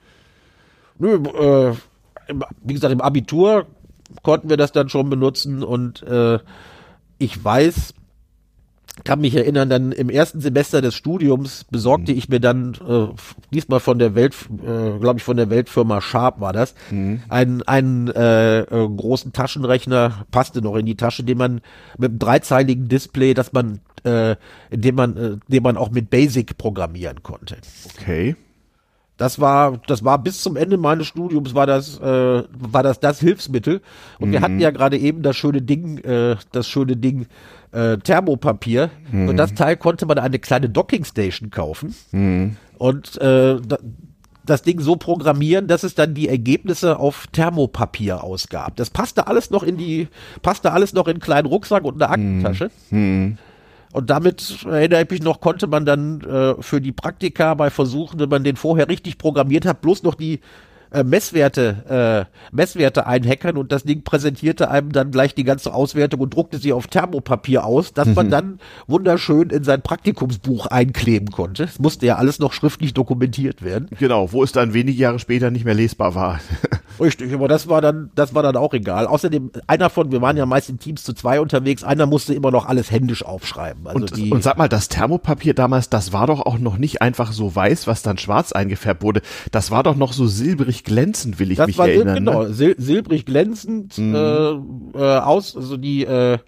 Nö, 0.99 1.15
äh, 1.15 1.75
wie 2.63 2.75
gesagt, 2.75 2.93
im 2.93 3.01
Abitur 3.01 3.67
konnten 4.23 4.51
wir 4.51 4.57
das 4.57 4.73
dann 4.73 4.89
schon 4.89 5.11
benutzen 5.11 5.63
und 5.63 6.03
äh, 6.03 6.39
ich 7.19 7.43
weiß, 7.43 7.95
kann 9.05 9.21
mich 9.21 9.35
erinnern, 9.35 9.71
dann 9.71 9.91
im 9.91 10.11
ersten 10.11 10.41
Semester 10.41 10.83
des 10.83 10.95
Studiums 10.95 11.65
besorgte 11.71 12.13
ich 12.13 12.29
mir 12.29 12.41
dann 12.41 12.75
äh, 12.87 13.07
diesmal 13.53 13.81
von 13.81 13.99
der 13.99 14.15
Welt, 14.15 14.35
äh, 14.51 14.99
glaube 14.99 15.15
ich, 15.17 15.25
von 15.25 15.39
der 15.39 15.49
Weltfirma 15.49 16.03
Sharp 16.03 16.41
war 16.41 16.53
das, 16.53 16.75
einen, 17.31 17.63
einen 17.63 18.09
äh, 18.09 18.61
äh, 18.61 18.65
großen 18.89 19.33
Taschenrechner, 19.33 20.27
passte 20.31 20.61
noch 20.61 20.77
in 20.77 20.85
die 20.85 20.97
Tasche, 20.97 21.25
den 21.25 21.39
man 21.39 21.63
mit 21.97 22.11
einem 22.11 22.19
dreizeiligen 22.19 22.89
Display, 22.89 23.33
dass 23.33 23.55
man, 23.55 23.81
äh, 24.05 24.37
dem 24.71 24.95
man, 24.95 25.17
äh, 25.17 25.37
den 25.49 25.63
man 25.63 25.79
auch 25.79 25.91
mit 25.91 26.11
Basic 26.11 26.59
programmieren 26.59 27.23
konnte. 27.23 27.57
Okay. 27.99 28.37
Das 29.17 29.41
war, 29.41 29.79
das 29.87 30.05
war 30.05 30.19
bis 30.19 30.43
zum 30.43 30.57
Ende 30.57 30.77
meines 30.79 31.07
Studiums 31.07 31.55
war 31.55 31.67
das, 31.67 32.01
äh, 32.01 32.03
war 32.03 32.83
das 32.83 32.99
das 32.99 33.21
Hilfsmittel. 33.21 33.81
Und 34.19 34.29
mhm. 34.29 34.33
wir 34.33 34.41
hatten 34.41 34.59
ja 34.59 34.71
gerade 34.71 34.99
eben 34.99 35.23
das 35.23 35.37
schöne 35.37 35.63
Ding, 35.63 35.99
äh, 35.99 36.37
das 36.51 36.67
schöne 36.67 36.97
Ding 36.97 37.27
äh, 37.73 37.99
Thermopapier. 37.99 38.91
Mhm. 39.11 39.29
Und 39.29 39.37
das 39.37 39.55
Teil 39.55 39.77
konnte 39.77 40.07
man 40.07 40.19
eine 40.19 40.39
kleine 40.39 40.69
Dockingstation 40.69 41.51
kaufen. 41.51 41.95
Mhm. 42.13 42.57
Und 42.79 43.21
äh, 43.21 43.61
da, 43.61 43.79
das 44.45 44.63
Ding 44.63 44.81
so 44.81 44.97
programmieren, 44.97 45.69
dass 45.69 45.85
es 45.85 45.95
dann 45.95 46.15
die 46.15 46.29
Ergebnisse 46.29 46.99
auf 46.99 47.27
Thermopapier 47.29 48.25
ausgab. 48.25 48.77
Das 48.77 48.91
passte 48.91 49.27
alles 49.27 49.51
noch 49.51 49.63
in 49.63 49.77
die, 49.77 50.09
passte 50.43 50.73
alles 50.73 50.93
noch 50.93 51.07
in 51.07 51.13
einen 51.13 51.21
kleinen 51.21 51.47
Rucksack 51.47 51.85
und 51.85 52.03
eine 52.03 52.11
Aktentasche. 52.11 52.71
Mhm. 52.91 53.39
Und 53.93 54.09
damit 54.09 54.65
erinnere 54.65 55.03
ich 55.03 55.11
mich 55.11 55.23
noch, 55.23 55.41
konnte 55.41 55.67
man 55.67 55.85
dann 55.85 56.23
äh, 56.23 56.55
für 56.61 56.81
die 56.81 56.93
Praktika 56.93 57.55
bei 57.55 57.71
Versuchen, 57.71 58.19
wenn 58.19 58.31
man 58.31 58.43
den 58.43 58.57
vorher 58.57 58.89
richtig 58.89 59.19
programmiert 59.19 59.67
hat, 59.67 59.83
bloß 59.83 60.03
noch 60.03 60.15
die 60.15 60.41
äh, 60.93 61.05
Messwerte, 61.05 62.29
äh, 62.29 62.55
Messwerte 62.55 63.07
einhackern 63.07 63.57
und 63.57 63.73
das 63.73 63.85
Ding 63.85 64.03
präsentierte 64.03 64.71
einem 64.71 64.93
dann 64.93 65.11
gleich 65.11 65.35
die 65.35 65.45
ganze 65.45 65.73
Auswertung 65.73 66.21
und 66.21 66.35
druckte 66.35 66.59
sie 66.59 66.73
auf 66.73 66.87
Thermopapier 66.87 67.65
aus, 67.65 67.93
dass 67.93 68.09
mhm. 68.09 68.15
man 68.15 68.31
dann 68.31 68.61
wunderschön 68.87 69.51
in 69.51 69.65
sein 69.65 69.83
Praktikumsbuch 69.83 70.67
einkleben 70.67 71.31
konnte. 71.31 71.65
Es 71.65 71.79
musste 71.79 72.07
ja 72.07 72.17
alles 72.17 72.39
noch 72.39 72.53
schriftlich 72.53 72.95
dokumentiert 72.95 73.63
werden. 73.63 73.89
Genau, 73.99 74.33
wo 74.33 74.43
es 74.43 74.53
dann 74.53 74.75
wenige 74.75 74.99
Jahre 74.99 75.19
später 75.19 75.51
nicht 75.51 75.65
mehr 75.65 75.75
lesbar 75.75 76.15
war. 76.15 76.41
Richtig, 77.01 77.33
aber 77.33 77.49
das 77.49 77.69
war 77.69 77.81
dann, 77.81 78.11
das 78.15 78.35
war 78.35 78.43
dann 78.43 78.57
auch 78.57 78.75
egal. 78.75 79.07
Außerdem, 79.07 79.51
einer 79.67 79.91
von, 79.91 80.13
wir 80.13 80.21
waren 80.21 80.37
ja 80.37 80.47
meist 80.47 80.69
in 80.69 80.79
Teams 80.79 81.05
zu 81.05 81.13
zwei 81.13 81.41
unterwegs, 81.41 81.85
einer 81.85 82.07
musste 82.07 82.35
immer 82.35 82.51
noch 82.51 82.67
alles 82.67 82.91
händisch 82.91 83.25
aufschreiben. 83.25 83.87
Also 83.87 84.01
und, 84.01 84.17
die, 84.17 84.31
und 84.31 84.43
sag 84.43 84.59
mal, 84.59 84.69
das 84.69 84.89
Thermopapier 84.89 85.55
damals, 85.55 85.89
das 85.89 86.13
war 86.13 86.27
doch 86.27 86.41
auch 86.41 86.59
noch 86.59 86.79
nicht 86.79 87.03
einfach 87.03 87.33
so 87.33 87.55
weiß, 87.55 87.87
was 87.87 88.03
dann 88.03 88.19
schwarz 88.19 88.53
eingefärbt 88.53 89.03
wurde. 89.03 89.23
Das 89.51 89.71
war 89.71 89.83
doch 89.83 89.97
noch 89.97 90.13
so 90.13 90.27
silbrig 90.27 90.85
glänzend, 90.85 91.39
will 91.39 91.51
ich 91.51 91.59
das 91.59 91.67
mich 91.67 91.79
war 91.79 91.89
erinnern. 91.89 92.17
Genau, 92.17 92.43
ne? 92.45 92.55
sil 92.55 92.75
silbrig 92.79 93.27
glänzend 93.27 93.99
mhm. 93.99 94.15
äh, 94.15 94.99
äh, 94.99 95.19
aus, 95.19 95.57
also 95.57 95.77
die 95.77 96.05
äh, 96.05 96.39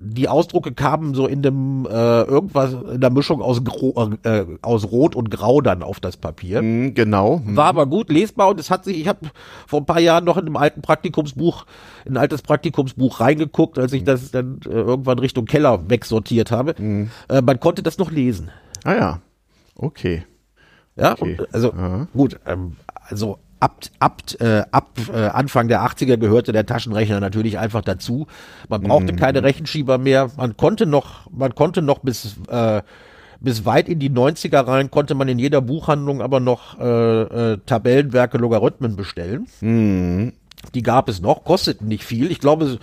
die 0.00 0.28
Ausdrucke 0.28 0.72
kamen 0.72 1.14
so 1.14 1.26
in 1.26 1.42
dem 1.42 1.84
äh, 1.84 2.22
irgendwas 2.22 2.72
in 2.72 3.00
der 3.00 3.10
Mischung 3.10 3.42
aus 3.42 3.64
Gro 3.64 4.12
äh, 4.22 4.44
aus 4.62 4.90
Rot 4.92 5.16
und 5.16 5.28
Grau 5.30 5.60
dann 5.60 5.82
auf 5.82 5.98
das 5.98 6.16
Papier. 6.16 6.62
Mm, 6.62 6.94
genau. 6.94 7.42
War 7.44 7.66
aber 7.66 7.86
gut 7.86 8.08
lesbar 8.08 8.48
und 8.48 8.60
es 8.60 8.70
hat 8.70 8.84
sich, 8.84 9.00
ich 9.00 9.08
habe 9.08 9.30
vor 9.66 9.80
ein 9.80 9.86
paar 9.86 9.98
Jahren 9.98 10.24
noch 10.24 10.36
in 10.36 10.46
einem 10.46 10.56
alten 10.56 10.82
Praktikumsbuch, 10.82 11.66
in 12.04 12.12
ein 12.12 12.16
altes 12.18 12.42
Praktikumsbuch 12.42 13.18
reingeguckt, 13.18 13.76
als 13.76 13.92
ich 13.92 14.04
das 14.04 14.30
dann 14.30 14.60
äh, 14.66 14.70
irgendwann 14.70 15.18
Richtung 15.18 15.46
Keller 15.46 15.90
wegsortiert 15.90 16.52
habe. 16.52 16.80
Mm. 16.80 17.10
Äh, 17.28 17.42
man 17.42 17.58
konnte 17.58 17.82
das 17.82 17.98
noch 17.98 18.12
lesen. 18.12 18.50
Ah 18.84 18.94
ja. 18.94 19.20
Okay. 19.74 20.24
Ja, 20.94 21.12
okay. 21.12 21.38
Und, 21.40 21.54
also 21.54 21.72
Aha. 21.72 22.06
gut, 22.12 22.38
ähm, 22.46 22.76
also 23.08 23.38
ab, 23.60 23.80
ab, 23.98 24.22
äh, 24.40 24.62
ab 24.70 24.90
äh, 25.12 25.26
Anfang 25.26 25.68
der 25.68 25.82
80er 25.82 26.16
gehörte 26.16 26.52
der 26.52 26.66
Taschenrechner 26.66 27.20
natürlich 27.20 27.58
einfach 27.58 27.82
dazu. 27.82 28.26
Man 28.68 28.82
brauchte 28.82 29.12
mhm. 29.12 29.16
keine 29.16 29.42
Rechenschieber 29.42 29.98
mehr. 29.98 30.30
Man 30.36 30.56
konnte 30.56 30.86
noch, 30.86 31.30
man 31.30 31.54
konnte 31.54 31.82
noch 31.82 32.00
bis, 32.00 32.36
äh, 32.48 32.82
bis 33.40 33.64
weit 33.64 33.88
in 33.88 33.98
die 33.98 34.10
90er 34.10 34.66
rein, 34.66 34.90
konnte 34.90 35.14
man 35.14 35.28
in 35.28 35.38
jeder 35.38 35.60
Buchhandlung 35.60 36.22
aber 36.22 36.40
noch 36.40 36.78
äh, 36.78 37.52
äh, 37.52 37.58
Tabellenwerke, 37.66 38.38
Logarithmen 38.38 38.96
bestellen. 38.96 39.46
Mhm. 39.60 40.32
Die 40.74 40.82
gab 40.82 41.08
es 41.08 41.20
noch, 41.20 41.44
kosteten 41.44 41.88
nicht 41.88 42.04
viel. 42.04 42.30
Ich 42.30 42.40
glaube, 42.40 42.78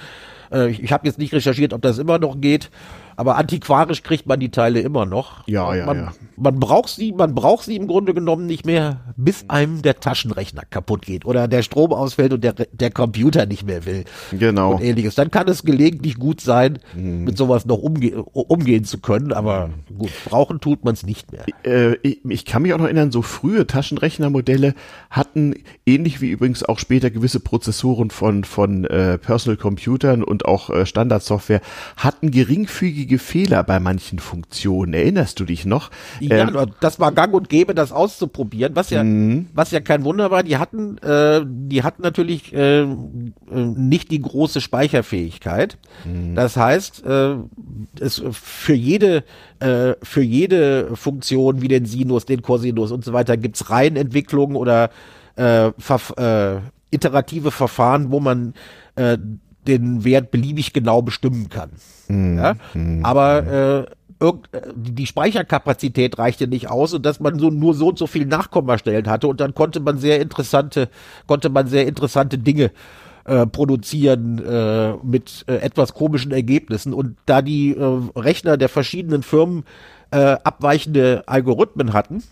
äh, 0.51 0.69
ich, 0.69 0.81
ich 0.81 0.91
habe 0.91 1.07
jetzt 1.07 1.19
nicht 1.19 1.33
recherchiert, 1.33 1.73
ob 1.73 1.81
das 1.81 1.97
immer 1.97 2.19
noch 2.19 2.39
geht. 2.39 2.69
Aber 3.17 3.37
antiquarisch 3.37 4.03
kriegt 4.03 4.25
man 4.27 4.39
die 4.39 4.49
Teile 4.49 4.81
immer 4.81 5.05
noch. 5.05 5.47
Ja, 5.47 5.73
ja, 5.73 5.85
man, 5.85 5.97
ja. 5.97 6.13
Man 6.37 6.59
braucht 6.59 6.89
sie, 6.89 7.13
man 7.13 7.33
braucht 7.33 7.63
sie 7.63 7.75
im 7.77 7.87
Grunde 7.87 8.13
genommen 8.13 8.45
nicht 8.45 8.65
mehr, 8.65 8.99
bis 9.15 9.45
einem 9.47 9.81
der 9.81 9.99
Taschenrechner 9.99 10.63
kaputt 10.69 11.03
geht 11.03 11.25
oder 11.25 11.47
der 11.47 11.61
Strom 11.61 11.93
ausfällt 11.93 12.33
und 12.33 12.43
der, 12.43 12.53
der 12.53 12.91
Computer 12.91 13.45
nicht 13.45 13.65
mehr 13.65 13.85
will. 13.85 14.03
Genau. 14.31 14.73
Und 14.73 14.81
ähnliches. 14.81 15.15
Dann 15.15 15.31
kann 15.31 15.47
es 15.47 15.63
gelegentlich 15.63 16.17
gut 16.17 16.41
sein, 16.41 16.79
mhm. 16.93 17.23
mit 17.23 17.37
sowas 17.37 17.65
noch 17.65 17.77
umge 17.77 18.23
umgehen 18.33 18.83
zu 18.83 18.99
können, 18.99 19.31
aber 19.31 19.69
gut, 19.97 20.11
brauchen 20.25 20.59
tut 20.59 20.83
man 20.83 20.93
es 20.93 21.03
nicht 21.03 21.31
mehr. 21.31 21.45
Äh, 21.63 21.95
ich, 22.01 22.19
ich, 22.25 22.45
kann 22.45 22.63
mich 22.63 22.73
auch 22.73 22.77
noch 22.77 22.85
erinnern, 22.85 23.11
so 23.11 23.21
frühe 23.21 23.65
Taschenrechnermodelle 23.65 24.73
hatten, 25.09 25.55
ähnlich 25.85 26.19
wie 26.19 26.29
übrigens 26.29 26.63
auch 26.63 26.79
später 26.79 27.09
gewisse 27.09 27.39
Prozessoren 27.39 28.09
von, 28.09 28.43
von 28.43 28.83
äh, 28.85 29.17
Personal 29.17 29.57
Computern 29.57 30.23
und 30.23 30.45
auch 30.45 30.69
äh, 30.69 30.85
Standardsoftware, 30.85 31.61
hatten 31.95 32.31
geringfügige 32.31 33.04
einschlägige 33.05 33.19
Fehler 33.19 33.63
bei 33.63 33.79
manchen 33.79 34.19
Funktionen. 34.19 34.93
Erinnerst 34.93 35.39
du 35.39 35.45
dich 35.45 35.65
noch? 35.65 35.91
Ja, 36.19 36.47
ähm, 36.47 36.71
das 36.79 36.99
war 36.99 37.11
gang 37.11 37.33
und 37.33 37.49
gäbe, 37.49 37.75
das 37.75 37.91
auszuprobieren, 37.91 38.75
was 38.75 38.89
ja, 38.89 39.03
mhm. 39.03 39.47
was 39.53 39.71
ja 39.71 39.79
kein 39.79 40.03
Wunder 40.03 40.31
war. 40.31 40.43
Die 40.43 40.57
hatten, 40.57 40.97
äh, 40.99 41.41
die 41.45 41.83
hatten 41.83 42.01
natürlich 42.01 42.53
äh, 42.53 42.85
nicht 42.85 44.11
die 44.11 44.21
große 44.21 44.61
Speicherfähigkeit. 44.61 45.77
Mhm. 46.03 46.35
Das 46.35 46.57
heißt, 46.57 47.05
äh, 47.05 47.35
es 47.99 48.21
für 48.31 48.75
jede 48.75 49.23
äh, 49.59 49.93
für 50.01 50.23
jede 50.23 50.95
Funktion 50.95 51.61
wie 51.61 51.67
den 51.67 51.85
Sinus, 51.85 52.25
den 52.25 52.41
Cosinus 52.41 52.91
und 52.91 53.05
so 53.05 53.13
weiter 53.13 53.37
gibt's 53.37 53.69
Reihenentwicklungen 53.69 54.55
oder 54.55 54.89
äh, 55.37 55.67
äh, 55.67 56.59
iterative 56.91 57.51
Verfahren, 57.51 58.11
wo 58.11 58.19
man 58.19 58.53
äh, 58.95 59.17
den 59.67 60.03
Wert 60.03 60.31
beliebig 60.31 60.73
genau 60.73 61.01
bestimmen 61.01 61.49
kann. 61.49 61.71
Mhm. 62.07 62.37
Ja? 62.37 62.55
Mhm. 62.73 63.05
Aber 63.05 63.47
äh, 63.47 63.85
die 64.75 65.05
Speicherkapazität 65.05 66.17
reichte 66.17 66.47
nicht 66.47 66.69
aus 66.69 66.93
und 66.93 67.05
dass 67.05 67.19
man 67.19 67.37
so 67.37 67.49
nur 67.49 67.73
so 67.73 67.89
und 67.89 67.97
so 67.97 68.07
viel 68.07 68.25
Nachkommastellen 68.25 69.07
hatte 69.07 69.27
und 69.27 69.39
dann 69.41 69.53
konnte 69.53 69.79
man 69.81 69.97
sehr 69.97 70.21
interessante, 70.21 70.89
konnte 71.27 71.49
man 71.49 71.67
sehr 71.67 71.85
interessante 71.85 72.37
Dinge 72.37 72.71
äh, 73.25 73.45
produzieren 73.45 74.39
äh, 74.45 74.93
mit 75.03 75.45
äh, 75.47 75.55
etwas 75.55 75.93
komischen 75.93 76.31
Ergebnissen. 76.31 76.93
Und 76.93 77.17
da 77.25 77.41
die 77.41 77.71
äh, 77.71 78.01
Rechner 78.15 78.57
der 78.57 78.69
verschiedenen 78.69 79.23
Firmen 79.23 79.63
äh, 80.11 80.37
abweichende 80.43 81.23
Algorithmen 81.25 81.93
hatten, 81.93 82.23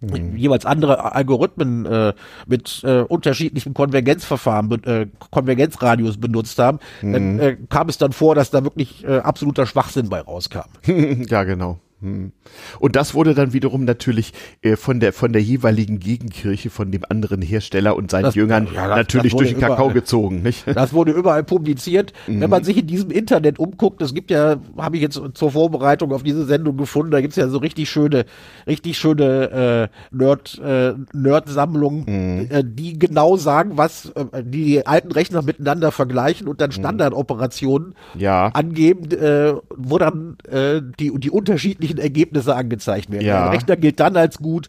mhm. 0.00 0.36
jeweils 0.36 0.66
andere 0.66 1.14
Algorithmen 1.14 1.86
äh, 1.86 2.12
mit 2.46 2.82
äh, 2.84 3.00
unterschiedlichen 3.00 3.74
Konvergenzverfahren, 3.74 4.84
äh, 4.84 5.06
Konvergenzradius 5.30 6.18
benutzt 6.18 6.58
haben, 6.58 6.78
mhm. 7.02 7.12
dann 7.12 7.38
äh, 7.38 7.56
kam 7.68 7.88
es 7.88 7.98
dann 7.98 8.12
vor, 8.12 8.34
dass 8.34 8.50
da 8.50 8.64
wirklich 8.64 9.04
äh, 9.04 9.18
absoluter 9.18 9.66
Schwachsinn 9.66 10.08
bei 10.08 10.20
rauskam. 10.20 10.68
ja, 10.86 11.44
genau. 11.44 11.78
Hm. 12.00 12.32
Und 12.78 12.96
das 12.96 13.14
wurde 13.14 13.34
dann 13.34 13.52
wiederum 13.52 13.84
natürlich 13.84 14.32
äh, 14.62 14.76
von 14.76 15.00
der 15.00 15.12
von 15.12 15.32
der 15.32 15.42
jeweiligen 15.42 15.98
Gegenkirche 15.98 16.70
von 16.70 16.90
dem 16.90 17.02
anderen 17.08 17.42
Hersteller 17.42 17.96
und 17.96 18.10
seinen 18.10 18.24
das, 18.24 18.34
Jüngern 18.34 18.68
ja, 18.72 18.88
das, 18.88 18.96
natürlich 18.96 19.32
das 19.32 19.38
durch 19.38 19.50
den 19.50 19.60
Kakao 19.60 19.90
gezogen, 19.90 20.42
nicht? 20.42 20.64
Das 20.80 20.92
wurde 20.94 21.12
überall 21.12 21.44
publiziert. 21.44 22.12
Mhm. 22.26 22.40
Wenn 22.40 22.50
man 22.50 22.64
sich 22.64 22.78
in 22.78 22.86
diesem 22.86 23.10
Internet 23.10 23.58
umguckt, 23.58 24.00
es 24.00 24.14
gibt 24.14 24.30
ja, 24.30 24.56
habe 24.78 24.96
ich 24.96 25.02
jetzt 25.02 25.20
zur 25.34 25.50
Vorbereitung 25.50 26.12
auf 26.12 26.22
diese 26.22 26.46
Sendung 26.46 26.76
gefunden, 26.76 27.10
da 27.10 27.20
gibt's 27.20 27.36
ja 27.36 27.48
so 27.48 27.58
richtig 27.58 27.90
schöne, 27.90 28.24
richtig 28.66 28.96
schöne 28.96 29.90
äh, 30.12 30.16
Nerd 30.16 30.58
äh, 30.64 30.94
Nerd-Sammlungen, 31.12 32.04
mhm. 32.06 32.46
äh, 32.50 32.64
die 32.64 32.98
genau 32.98 33.36
sagen, 33.36 33.72
was 33.76 34.10
äh, 34.10 34.42
die 34.42 34.86
alten 34.86 35.12
Rechner 35.12 35.42
miteinander 35.42 35.92
vergleichen 35.92 36.48
und 36.48 36.60
dann 36.60 36.70
mhm. 36.70 36.74
Standardoperationen 36.74 37.94
ja. 38.16 38.46
angeben, 38.48 39.10
äh, 39.10 39.54
wo 39.76 39.98
dann 39.98 40.36
äh, 40.50 40.80
die 40.98 41.12
die 41.18 41.30
unterschiedlichen 41.30 41.89
unterschiedlichen 41.90 41.98
Ergebnisse 41.98 42.54
angezeigt 42.54 43.10
werden. 43.10 43.26
Ja. 43.26 43.44
Der 43.44 43.52
Rechner 43.52 43.76
gilt 43.76 44.00
dann 44.00 44.16
als 44.16 44.38
gut, 44.38 44.68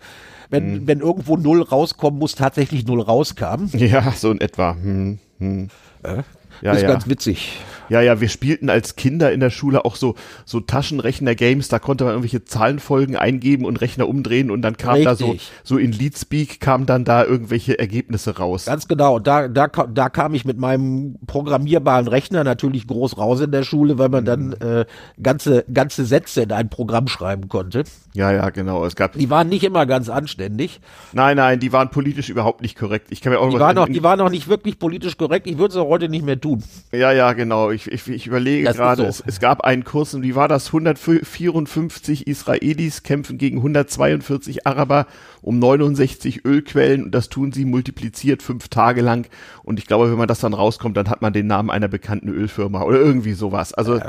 wenn, 0.49 0.63
hm. 0.63 0.87
wenn 0.87 0.99
irgendwo 0.99 1.37
Null 1.37 1.61
rauskommen 1.61 2.19
muss, 2.19 2.35
tatsächlich 2.35 2.85
Null 2.85 3.01
rauskam. 3.01 3.67
Ja, 3.73 4.11
so 4.11 4.31
in 4.31 4.41
etwa. 4.41 4.75
Hm, 4.81 5.19
hm. 5.39 5.69
Äh, 6.03 6.23
ja, 6.61 6.73
ist 6.73 6.81
ja. 6.81 6.87
ganz 6.87 7.07
witzig. 7.07 7.59
Ja, 7.91 7.99
ja, 7.99 8.21
wir 8.21 8.29
spielten 8.29 8.69
als 8.69 8.95
Kinder 8.95 9.33
in 9.33 9.41
der 9.41 9.49
Schule 9.49 9.83
auch 9.83 9.97
so, 9.97 10.15
so 10.45 10.61
Taschenrechner-Games, 10.61 11.67
da 11.67 11.77
konnte 11.77 12.05
man 12.05 12.13
irgendwelche 12.13 12.45
Zahlenfolgen 12.45 13.17
eingeben 13.17 13.65
und 13.65 13.81
Rechner 13.81 14.07
umdrehen 14.07 14.49
und 14.49 14.61
dann 14.61 14.77
kam 14.77 14.93
Richtig. 14.93 15.07
da 15.07 15.15
so, 15.17 15.35
so 15.65 15.77
in 15.77 15.91
Leadspeak 15.91 16.61
kamen 16.61 16.85
dann 16.85 17.03
da 17.03 17.25
irgendwelche 17.25 17.77
Ergebnisse 17.77 18.37
raus. 18.37 18.63
Ganz 18.63 18.87
genau. 18.87 19.19
Da, 19.19 19.49
da, 19.49 19.67
da 19.67 20.07
kam 20.07 20.33
ich 20.35 20.45
mit 20.45 20.57
meinem 20.57 21.17
programmierbaren 21.27 22.07
Rechner 22.07 22.45
natürlich 22.45 22.87
groß 22.87 23.17
raus 23.17 23.41
in 23.41 23.51
der 23.51 23.63
Schule, 23.63 23.97
weil 23.97 24.07
man 24.07 24.23
dann 24.23 24.47
mhm. 24.47 24.55
äh, 24.61 24.85
ganze, 25.21 25.65
ganze 25.73 26.05
Sätze 26.05 26.43
in 26.43 26.53
ein 26.53 26.69
Programm 26.69 27.09
schreiben 27.09 27.49
konnte. 27.49 27.83
Ja, 28.13 28.31
ja, 28.31 28.49
genau. 28.49 28.85
Es 28.85 28.95
gab. 28.95 29.13
Die 29.13 29.29
waren 29.29 29.47
nicht 29.49 29.63
immer 29.63 29.85
ganz 29.85 30.09
anständig. 30.09 30.81
Nein, 31.13 31.37
nein, 31.37 31.59
die 31.59 31.71
waren 31.71 31.89
politisch 31.89 32.29
überhaupt 32.29 32.61
nicht 32.61 32.77
korrekt. 32.77 33.07
Ich 33.09 33.21
kann 33.21 33.31
mir 33.31 33.39
auch 33.39 33.49
die 33.49 33.59
waren 33.59 33.75
noch, 33.75 33.87
die 33.87 34.03
waren 34.03 34.19
noch 34.19 34.29
nicht 34.29 34.47
wirklich 34.47 34.79
politisch 34.79 35.17
korrekt. 35.17 35.47
Ich 35.47 35.57
würde 35.57 35.71
es 35.71 35.77
auch 35.77 35.87
heute 35.87 36.09
nicht 36.09 36.25
mehr 36.25 36.39
tun. 36.39 36.63
Ja, 36.91 37.11
ja, 37.11 37.33
genau. 37.33 37.71
Ich 37.71 37.80
ich, 37.87 37.91
ich, 37.91 38.07
ich 38.07 38.27
überlege 38.27 38.71
gerade, 38.71 39.03
so. 39.03 39.07
es, 39.07 39.23
es, 39.25 39.39
gab 39.39 39.61
einen 39.61 39.83
Kurs, 39.83 40.13
und 40.13 40.23
wie 40.23 40.35
war 40.35 40.47
das? 40.47 40.67
154 40.67 42.27
Israelis 42.27 43.03
kämpfen 43.03 43.37
gegen 43.37 43.57
142 43.57 44.67
Araber 44.67 45.07
um 45.41 45.59
69 45.59 46.45
Ölquellen 46.45 47.05
und 47.05 47.11
das 47.11 47.29
tun 47.29 47.51
sie 47.51 47.65
multipliziert 47.65 48.43
fünf 48.43 48.67
Tage 48.67 49.01
lang. 49.01 49.27
Und 49.63 49.79
ich 49.79 49.87
glaube, 49.87 50.11
wenn 50.11 50.17
man 50.17 50.27
das 50.27 50.39
dann 50.39 50.53
rauskommt, 50.53 50.97
dann 50.97 51.09
hat 51.09 51.21
man 51.21 51.33
den 51.33 51.47
Namen 51.47 51.69
einer 51.69 51.87
bekannten 51.87 52.29
Ölfirma 52.29 52.83
oder 52.83 52.99
irgendwie 52.99 53.33
sowas. 53.33 53.73
Also 53.73 53.99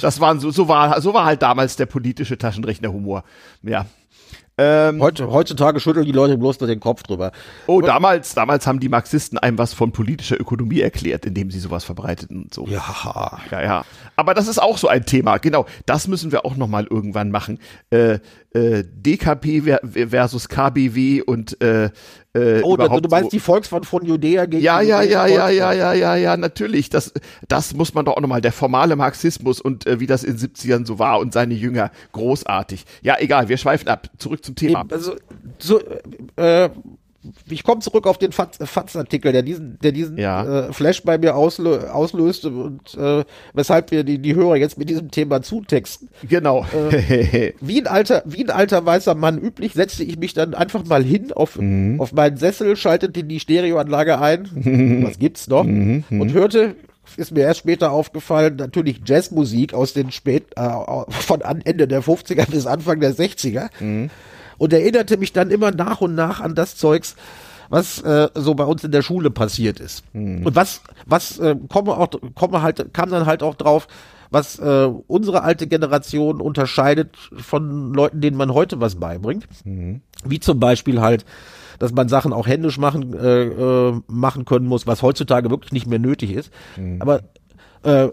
das 0.00 0.20
waren 0.20 0.40
so, 0.40 0.50
so 0.50 0.68
war, 0.68 1.00
so 1.00 1.14
war 1.14 1.24
halt 1.24 1.42
damals 1.42 1.76
der 1.76 1.86
politische 1.86 2.38
Taschenrechnerhumor. 2.38 3.24
Ja. 3.62 3.86
Ähm, 4.58 5.00
Heute, 5.00 5.30
heutzutage 5.30 5.80
schütteln 5.80 6.04
die 6.04 6.12
Leute 6.12 6.36
bloß 6.36 6.60
nur 6.60 6.66
den 6.66 6.78
Kopf 6.78 7.02
drüber. 7.02 7.32
Oh, 7.66 7.76
und, 7.76 7.86
damals, 7.86 8.34
damals 8.34 8.66
haben 8.66 8.80
die 8.80 8.90
Marxisten 8.90 9.38
einem 9.38 9.56
was 9.56 9.72
von 9.72 9.92
politischer 9.92 10.38
Ökonomie 10.38 10.80
erklärt, 10.80 11.24
indem 11.24 11.50
sie 11.50 11.58
sowas 11.58 11.84
verbreiteten 11.84 12.42
und 12.42 12.54
so. 12.54 12.66
Ja. 12.66 13.40
Ja, 13.50 13.62
ja. 13.62 13.84
Aber 14.16 14.34
das 14.34 14.48
ist 14.48 14.60
auch 14.60 14.76
so 14.76 14.88
ein 14.88 15.06
Thema. 15.06 15.38
Genau. 15.38 15.66
Das 15.86 16.06
müssen 16.06 16.32
wir 16.32 16.44
auch 16.44 16.56
nochmal 16.56 16.86
irgendwann 16.90 17.30
machen. 17.30 17.58
Äh, 17.90 18.18
äh, 18.54 18.84
DKP 18.84 19.78
versus 20.10 20.48
KBW 20.48 21.22
und 21.22 21.58
äh, 21.62 21.90
äh, 22.34 22.62
oh, 22.62 22.76
du 22.76 23.08
meinst 23.10 23.24
so. 23.24 23.30
die 23.30 23.40
Volksfront 23.40 23.84
von 23.84 24.06
Judäa 24.06 24.46
gegen 24.46 24.62
Ja, 24.62 24.80
ja, 24.80 25.02
ja, 25.02 25.26
ja, 25.26 25.50
ja, 25.50 25.72
ja, 25.72 25.92
ja, 25.92 26.16
ja, 26.16 26.36
natürlich. 26.38 26.88
Das, 26.88 27.12
das 27.46 27.74
muss 27.74 27.92
man 27.92 28.06
doch 28.06 28.16
auch 28.16 28.20
nochmal. 28.20 28.40
Der 28.40 28.52
formale 28.52 28.96
Marxismus 28.96 29.60
und 29.60 29.86
äh, 29.86 30.00
wie 30.00 30.06
das 30.06 30.24
in 30.24 30.38
70ern 30.38 30.86
so 30.86 30.98
war 30.98 31.18
und 31.20 31.34
seine 31.34 31.52
Jünger. 31.52 31.90
Großartig. 32.12 32.86
Ja, 33.02 33.16
egal, 33.18 33.48
wir 33.48 33.58
schweifen 33.58 33.88
ab. 33.88 34.08
Zurück 34.16 34.44
zum 34.44 34.54
Thema. 34.54 34.84
Also, 34.90 35.16
so, 35.58 35.80
äh, 36.36 36.70
ich 37.48 37.62
komme 37.62 37.80
zurück 37.80 38.06
auf 38.06 38.18
den 38.18 38.32
FATS-Artikel, 38.32 39.32
der 39.32 39.42
diesen, 39.42 39.78
der 39.80 39.92
diesen 39.92 40.18
ja. 40.18 40.68
äh, 40.68 40.72
Flash 40.72 41.02
bei 41.02 41.18
mir 41.18 41.36
auslö 41.36 41.88
auslöste 41.88 42.48
und 42.50 42.94
äh, 42.94 43.24
weshalb 43.52 43.90
wir 43.90 44.02
die, 44.02 44.18
die 44.18 44.34
Hörer 44.34 44.56
jetzt 44.56 44.76
mit 44.76 44.90
diesem 44.90 45.10
Thema 45.10 45.42
zutexten. 45.42 46.08
Genau. 46.28 46.66
Äh, 46.90 47.52
wie 47.60 47.80
ein 47.80 47.86
alter, 47.86 48.22
wie 48.26 48.44
ein 48.44 48.50
alter 48.50 48.84
weißer 48.84 49.14
Mann 49.14 49.38
üblich, 49.38 49.74
setzte 49.74 50.02
ich 50.02 50.18
mich 50.18 50.34
dann 50.34 50.54
einfach 50.54 50.84
mal 50.84 51.04
hin 51.04 51.32
auf, 51.32 51.58
mhm. 51.58 52.00
auf 52.00 52.12
meinen 52.12 52.36
Sessel, 52.36 52.76
schaltete 52.76 53.22
die 53.22 53.40
Stereoanlage 53.40 54.20
ein, 54.20 55.04
was 55.06 55.18
gibt's 55.18 55.46
noch, 55.48 55.64
mhm. 55.64 56.04
und 56.08 56.32
hörte 56.32 56.74
ist 57.16 57.32
mir 57.32 57.42
erst 57.42 57.60
später 57.60 57.92
aufgefallen, 57.92 58.56
natürlich 58.56 59.02
Jazzmusik 59.04 59.74
aus 59.74 59.92
den 59.92 60.10
spät, 60.12 60.46
äh, 60.56 60.70
von 61.10 61.40
Ende 61.40 61.86
der 61.86 62.02
50er 62.02 62.50
bis 62.50 62.66
Anfang 62.66 63.00
der 63.00 63.14
60er. 63.14 63.68
Mhm 63.80 64.10
und 64.62 64.72
erinnerte 64.72 65.16
mich 65.16 65.32
dann 65.32 65.50
immer 65.50 65.72
nach 65.72 66.00
und 66.02 66.14
nach 66.14 66.38
an 66.38 66.54
das 66.54 66.76
Zeugs, 66.76 67.16
was 67.68 68.00
äh, 68.02 68.28
so 68.34 68.54
bei 68.54 68.62
uns 68.62 68.84
in 68.84 68.92
der 68.92 69.02
Schule 69.02 69.28
passiert 69.28 69.80
ist. 69.80 70.04
Hm. 70.12 70.46
Und 70.46 70.54
was, 70.54 70.82
was 71.04 71.40
äh, 71.40 71.56
komme 71.68 71.96
auch, 71.96 72.10
komme 72.36 72.62
halt, 72.62 72.94
kam 72.94 73.10
dann 73.10 73.26
halt 73.26 73.42
auch 73.42 73.56
drauf, 73.56 73.88
was 74.30 74.60
äh, 74.60 74.88
unsere 75.08 75.42
alte 75.42 75.66
Generation 75.66 76.40
unterscheidet 76.40 77.16
von 77.36 77.92
Leuten, 77.92 78.20
denen 78.20 78.36
man 78.36 78.54
heute 78.54 78.80
was 78.80 78.94
beibringt. 78.94 79.48
Mhm. 79.64 80.00
Wie 80.24 80.38
zum 80.38 80.60
Beispiel 80.60 81.00
halt, 81.00 81.24
dass 81.80 81.92
man 81.92 82.08
Sachen 82.08 82.32
auch 82.32 82.46
händisch 82.46 82.78
machen, 82.78 83.14
äh, 83.14 83.42
äh, 83.46 84.00
machen 84.06 84.44
können 84.44 84.66
muss, 84.66 84.86
was 84.86 85.02
heutzutage 85.02 85.50
wirklich 85.50 85.72
nicht 85.72 85.88
mehr 85.88 85.98
nötig 85.98 86.30
ist. 86.30 86.52
Mhm. 86.76 87.02
Aber 87.02 87.22
äh, 87.82 88.10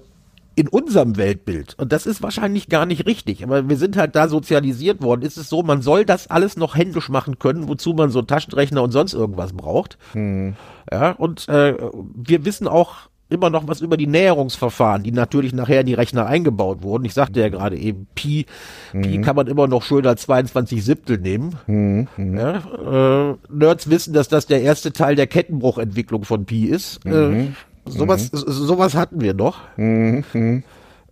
in 0.59 0.67
unserem 0.67 1.15
Weltbild, 1.15 1.75
und 1.79 1.93
das 1.93 2.05
ist 2.05 2.21
wahrscheinlich 2.21 2.67
gar 2.67 2.85
nicht 2.85 3.05
richtig, 3.05 3.45
aber 3.45 3.69
wir 3.69 3.77
sind 3.77 3.95
halt 3.95 4.13
da 4.17 4.27
sozialisiert 4.27 5.01
worden, 5.01 5.21
ist 5.21 5.37
es 5.37 5.47
so, 5.47 5.63
man 5.63 5.81
soll 5.81 6.03
das 6.03 6.29
alles 6.29 6.57
noch 6.57 6.75
händisch 6.75 7.07
machen 7.07 7.39
können, 7.39 7.69
wozu 7.69 7.93
man 7.93 8.09
so 8.09 8.21
Taschenrechner 8.21 8.83
und 8.83 8.91
sonst 8.91 9.13
irgendwas 9.13 9.53
braucht. 9.53 9.97
Hm. 10.11 10.57
Ja, 10.91 11.11
und 11.11 11.47
äh, 11.47 11.77
wir 12.13 12.43
wissen 12.43 12.67
auch 12.67 13.09
immer 13.29 13.49
noch 13.49 13.67
was 13.67 13.81
über 13.81 13.95
die 13.95 14.07
Näherungsverfahren, 14.07 15.03
die 15.03 15.11
natürlich 15.11 15.53
nachher 15.53 15.81
in 15.81 15.85
die 15.85 15.93
Rechner 15.93 16.25
eingebaut 16.25 16.83
wurden. 16.83 17.05
Ich 17.05 17.13
sagte 17.13 17.39
ja 17.39 17.49
gerade 17.49 17.77
eben, 17.77 18.07
Pi, 18.15 18.45
mhm. 18.91 19.01
Pi 19.01 19.21
kann 19.21 19.35
man 19.35 19.47
immer 19.47 19.67
noch 19.67 19.83
schön 19.83 20.05
als 20.05 20.23
22 20.23 20.83
Siebtel 20.83 21.19
nehmen. 21.19 21.55
Mhm. 21.67 22.07
Ja, 22.17 23.31
äh, 23.31 23.35
Nerds 23.49 23.89
wissen, 23.89 24.13
dass 24.13 24.27
das 24.27 24.47
der 24.47 24.61
erste 24.61 24.91
Teil 24.91 25.15
der 25.15 25.27
Kettenbruchentwicklung 25.27 26.25
von 26.25 26.45
Pi 26.45 26.65
ist. 26.65 27.05
Äh, 27.05 27.09
mhm. 27.09 27.39
Äh, 27.39 27.47
Sowas, 27.89 28.31
mhm. 28.31 28.37
sowas 28.47 28.95
hatten 28.95 29.21
wir 29.21 29.33
noch. 29.33 29.59
Mhm. 29.77 30.63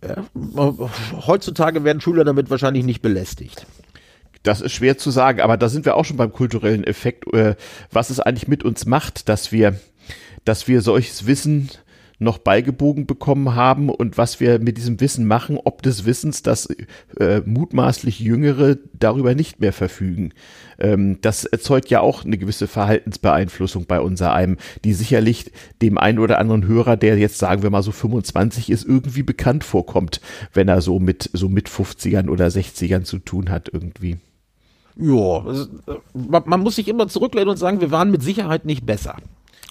Ja, 0.02 0.24
heutzutage 1.26 1.82
werden 1.84 2.00
Schüler 2.00 2.24
damit 2.24 2.50
wahrscheinlich 2.50 2.84
nicht 2.84 3.02
belästigt. 3.02 3.66
Das 4.44 4.60
ist 4.60 4.72
schwer 4.72 4.96
zu 4.96 5.10
sagen, 5.10 5.40
aber 5.40 5.56
da 5.56 5.68
sind 5.68 5.84
wir 5.84 5.96
auch 5.96 6.04
schon 6.04 6.16
beim 6.16 6.32
kulturellen 6.32 6.84
Effekt, 6.84 7.32
äh, 7.34 7.56
was 7.90 8.10
es 8.10 8.20
eigentlich 8.20 8.46
mit 8.46 8.64
uns 8.64 8.86
macht, 8.86 9.28
dass 9.28 9.50
wir, 9.50 9.78
dass 10.44 10.68
wir 10.68 10.80
solches 10.80 11.26
Wissen 11.26 11.68
noch 12.18 12.38
beigebogen 12.38 13.06
bekommen 13.06 13.54
haben 13.54 13.88
und 13.90 14.18
was 14.18 14.40
wir 14.40 14.58
mit 14.58 14.76
diesem 14.76 15.00
Wissen 15.00 15.26
machen, 15.26 15.58
ob 15.62 15.82
des 15.82 16.04
Wissens, 16.04 16.42
dass 16.42 16.68
äh, 17.18 17.40
mutmaßlich 17.44 18.18
Jüngere 18.18 18.76
darüber 18.92 19.34
nicht 19.34 19.60
mehr 19.60 19.72
verfügen. 19.72 20.32
Ähm, 20.78 21.18
das 21.20 21.44
erzeugt 21.44 21.90
ja 21.90 22.00
auch 22.00 22.24
eine 22.24 22.38
gewisse 22.38 22.66
Verhaltensbeeinflussung 22.66 23.86
bei 23.86 24.00
unser 24.00 24.32
einem, 24.32 24.56
die 24.84 24.94
sicherlich 24.94 25.52
dem 25.80 25.96
einen 25.96 26.18
oder 26.18 26.38
anderen 26.38 26.66
Hörer, 26.66 26.96
der 26.96 27.16
jetzt 27.18 27.38
sagen 27.38 27.62
wir 27.62 27.70
mal 27.70 27.82
so 27.82 27.92
25 27.92 28.70
ist, 28.70 28.84
irgendwie 28.84 29.22
bekannt 29.22 29.62
vorkommt, 29.62 30.20
wenn 30.52 30.68
er 30.68 30.80
so 30.80 30.98
mit 30.98 31.30
so 31.32 31.48
mit 31.48 31.68
50ern 31.68 32.28
oder 32.28 32.46
60ern 32.46 33.04
zu 33.04 33.18
tun 33.18 33.50
hat 33.50 33.70
irgendwie. 33.72 34.16
Ja, 35.00 35.44
man 36.12 36.60
muss 36.60 36.74
sich 36.74 36.88
immer 36.88 37.06
zurücklehnen 37.06 37.50
und 37.50 37.56
sagen, 37.56 37.80
wir 37.80 37.92
waren 37.92 38.10
mit 38.10 38.22
Sicherheit 38.22 38.64
nicht 38.64 38.84
besser. 38.84 39.16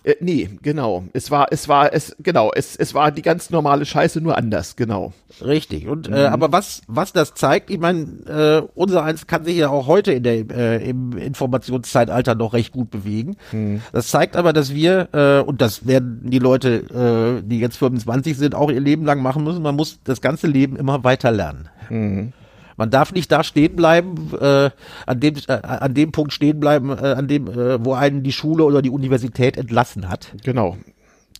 Äh, 0.07 0.15
nee, 0.21 0.49
genau. 0.61 1.03
Es 1.11 1.29
war, 1.31 1.47
es 1.51 1.67
war, 1.67 1.93
es, 1.93 2.15
genau, 2.19 2.51
es, 2.55 2.77
es 2.77 2.93
war 2.93 3.11
die 3.11 3.21
ganz 3.21 3.49
normale 3.49 3.85
Scheiße, 3.85 4.21
nur 4.21 4.37
anders, 4.37 4.77
genau. 4.77 5.11
Richtig. 5.43 5.87
Und, 5.87 6.07
äh, 6.07 6.11
mhm. 6.11 6.15
äh, 6.15 6.25
aber 6.27 6.51
was, 6.53 6.81
was 6.87 7.11
das 7.11 7.33
zeigt, 7.33 7.69
ich 7.69 7.79
meine, 7.79 8.05
äh, 8.25 8.67
unser 8.73 9.03
eins 9.03 9.27
kann 9.27 9.43
sich 9.43 9.57
ja 9.57 9.69
auch 9.69 9.87
heute 9.87 10.13
in 10.13 10.23
der, 10.23 10.49
äh, 10.49 10.89
im 10.89 11.17
Informationszeitalter 11.17 12.35
noch 12.35 12.53
recht 12.53 12.71
gut 12.71 12.89
bewegen. 12.89 13.35
Mhm. 13.51 13.81
Das 13.91 14.07
zeigt 14.07 14.37
aber, 14.37 14.53
dass 14.53 14.73
wir, 14.73 15.09
äh, 15.11 15.45
und 15.45 15.61
das 15.61 15.85
werden 15.85 16.21
die 16.23 16.39
Leute, 16.39 17.41
äh, 17.41 17.45
die 17.45 17.59
jetzt 17.59 17.77
25 17.77 18.37
sind, 18.37 18.55
auch 18.55 18.71
ihr 18.71 18.79
Leben 18.79 19.03
lang 19.03 19.21
machen 19.21 19.43
müssen. 19.43 19.61
Man 19.61 19.75
muss 19.75 19.99
das 20.05 20.21
ganze 20.21 20.47
Leben 20.47 20.77
immer 20.77 21.03
weiter 21.03 21.31
lernen. 21.31 21.67
Mhm. 21.89 22.33
Man 22.77 22.91
darf 22.91 23.11
nicht 23.11 23.31
da 23.31 23.43
stehen 23.43 23.75
bleiben, 23.75 24.31
äh, 24.39 24.69
an 25.05 25.19
dem 25.19 25.35
äh, 25.47 25.51
an 25.51 25.93
dem 25.93 26.11
Punkt 26.11 26.31
stehen 26.31 26.59
bleiben, 26.59 26.91
äh, 26.91 26.93
an 26.93 27.27
dem, 27.27 27.47
äh, 27.47 27.83
wo 27.83 27.93
einen 27.93 28.23
die 28.23 28.31
Schule 28.31 28.63
oder 28.63 28.81
die 28.81 28.91
Universität 28.91 29.57
entlassen 29.57 30.07
hat. 30.07 30.33
Genau. 30.43 30.77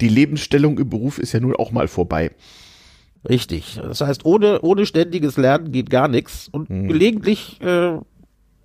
Die 0.01 0.09
Lebensstellung 0.09 0.77
im 0.79 0.89
Beruf 0.89 1.19
ist 1.19 1.31
ja 1.33 1.39
nun 1.39 1.55
auch 1.55 1.71
mal 1.71 1.87
vorbei. 1.87 2.31
Richtig. 3.27 3.79
Das 3.81 4.01
heißt, 4.01 4.25
ohne, 4.25 4.61
ohne 4.61 4.85
ständiges 4.85 5.37
Lernen 5.37 5.71
geht 5.71 5.89
gar 5.89 6.07
nichts. 6.07 6.49
Und 6.51 6.69
hm. 6.69 6.87
gelegentlich 6.87 7.61
äh, 7.61 7.97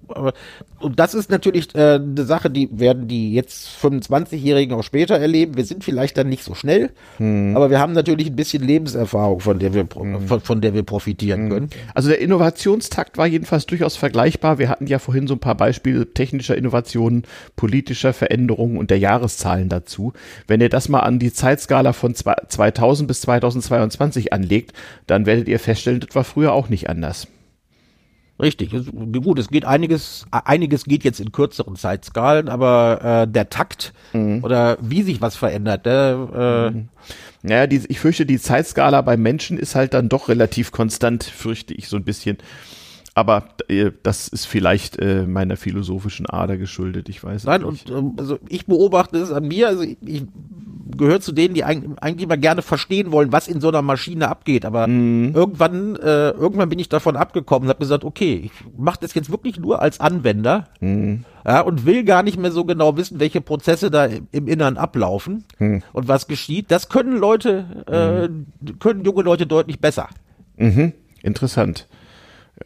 aber, 0.09 0.33
und 0.81 0.99
das 0.99 1.15
ist 1.15 1.31
natürlich 1.31 1.75
äh, 1.75 1.95
eine 1.95 2.25
Sache, 2.25 2.51
die 2.51 2.69
werden 2.73 3.09
die 3.09 3.33
jetzt 3.33 3.69
25-Jährigen 3.83 4.75
auch 4.75 4.83
später 4.83 5.17
erleben. 5.19 5.57
Wir 5.57 5.65
sind 5.65 5.85
vielleicht 5.85 6.17
dann 6.19 6.29
nicht 6.29 6.45
so 6.45 6.55
schnell, 6.55 6.91
hm. 7.19 7.57
aber 7.57 7.71
wir 7.71 7.79
haben 7.79 7.93
natürlich 7.93 8.29
ein 8.29 8.37
bisschen 8.37 8.63
Lebenserfahrung, 8.63 9.41
von 9.41 9.59
der 9.59 9.75
wir, 9.75 9.87
hm. 9.95 10.27
von, 10.27 10.41
von, 10.41 10.61
der 10.61 10.75
wir 10.75 10.83
profitieren 10.83 11.43
hm. 11.43 11.51
können. 11.51 11.71
Also 11.95 12.09
der 12.09 12.21
Innovationstakt 12.21 13.19
war 13.19 13.27
jedenfalls 13.27 13.67
durchaus 13.67 13.97
vergleichbar. 13.97 14.59
Wir 14.59 14.69
hatten 14.69 14.87
ja 14.87 14.99
vorhin 14.99 15.27
so 15.27 15.35
ein 15.35 15.41
paar 15.41 15.57
Beispiele 15.57 16.13
technischer 16.13 16.57
Innovationen, 16.57 17.25
politischer 17.57 18.13
Veränderungen 18.13 18.77
und 18.77 18.91
der 18.91 18.99
Jahreszahlen 18.99 19.69
dazu. 19.69 20.13
Wenn 20.47 20.61
ihr 20.61 20.69
das 20.69 20.89
mal 20.89 21.01
an 21.01 21.19
die 21.19 21.33
Zeitskala 21.33 21.93
von 21.93 22.15
2000 22.15 23.09
bis 23.09 23.21
2022 23.23 24.33
anlegt, 24.33 24.73
dann 25.07 25.27
werdet 25.27 25.49
ihr 25.49 25.59
feststellen, 25.59 26.01
das 26.01 26.15
war 26.15 26.25
früher 26.25 26.53
auch 26.53 26.69
nicht 26.69 26.89
anders. 26.89 27.29
Richtig. 28.43 28.75
Gut, 29.23 29.39
es 29.39 29.49
geht 29.49 29.65
einiges, 29.65 30.27
einiges 30.33 30.85
geht 30.85 31.05
jetzt 31.05 31.21
in 31.21 31.31
kürzeren 31.31 31.77
Zeitskalen, 31.77 32.49
aber 32.49 33.23
äh, 33.23 33.31
der 33.31 33.49
Takt 33.49 33.93
mhm. 34.13 34.43
oder 34.43 34.79
wie 34.81 35.03
sich 35.03 35.21
was 35.21 35.37
verändert, 35.37 35.87
der, 35.87 36.29
äh, 36.35 36.71
mhm. 36.77 36.89
Naja, 37.43 37.67
die, 37.69 37.83
ich 37.89 38.01
fürchte, 38.01 38.27
die 38.27 38.41
Zeitskala 38.41 39.01
bei 39.03 39.17
Menschen 39.17 39.59
ist 39.59 39.75
halt 39.75 39.95
dann 39.95 40.09
doch 40.09 40.29
relativ 40.29 40.73
konstant, 40.73 41.25
fürchte 41.25 41.73
ich 41.75 41.89
so 41.89 41.97
ein 41.97 42.05
bisschen. 42.05 42.39
Aber 43.15 43.45
äh, 43.69 43.91
das 44.03 44.29
ist 44.29 44.47
vielleicht 44.47 44.99
äh, 44.99 45.27
meiner 45.27 45.57
philosophischen 45.57 46.27
Ader 46.27 46.57
geschuldet, 46.57 47.09
ich 47.09 47.23
weiß 47.23 47.45
Nein, 47.45 47.63
nicht. 47.63 47.91
und 47.91 47.99
ähm, 47.99 48.13
also 48.19 48.39
ich 48.49 48.67
beobachte 48.67 49.19
es 49.19 49.31
an 49.31 49.47
mir, 49.49 49.69
also 49.69 49.83
ich, 49.83 49.99
ich 50.05 50.25
gehört 50.97 51.23
zu 51.23 51.33
denen, 51.33 51.55
die 51.55 51.65
eigentlich 51.65 52.29
mal 52.29 52.39
gerne 52.39 52.63
verstehen 52.63 53.13
wollen, 53.13 53.33
was 53.33 53.49
in 53.49 53.61
so 53.61 53.69
einer 53.69 53.83
Maschine 53.83 54.29
abgeht. 54.29 54.65
Aber 54.65 54.87
mhm. 54.87 55.33
irgendwann, 55.35 55.97
äh, 55.97 56.31
irgendwann 56.31 56.69
bin 56.69 56.79
ich 56.79 56.89
davon 56.89 57.17
abgekommen 57.17 57.67
und 57.67 57.71
habe 57.71 57.81
gesagt, 57.81 58.05
okay, 58.05 58.43
ich 58.45 58.53
mache 58.77 58.99
das 59.01 59.15
jetzt 59.15 59.31
wirklich 59.31 59.59
nur 59.59 59.81
als 59.83 60.01
Anwender 60.01 60.69
mhm. 60.81 61.25
ja, 61.47 61.61
und 61.61 61.87
will 61.87 62.05
gar 62.05 62.23
nicht 62.23 62.39
mehr 62.39 62.53
so 62.53 62.65
genau 62.65 62.97
wissen, 62.97 63.21
welche 63.21 63.41
Prozesse 63.41 63.91
da 63.91 64.07
im 64.31 64.49
Innern 64.49 64.77
ablaufen 64.77 65.45
mhm. 65.59 65.83
und 65.93 66.09
was 66.09 66.27
geschieht. 66.27 66.71
Das 66.71 66.89
können 66.89 67.17
Leute, 67.17 67.85
äh, 67.87 68.29
mhm. 68.29 68.79
können 68.79 69.05
junge 69.05 69.23
Leute 69.23 69.47
deutlich 69.47 69.81
besser. 69.81 70.09
Mhm. 70.57 70.93
Interessant. 71.23 71.89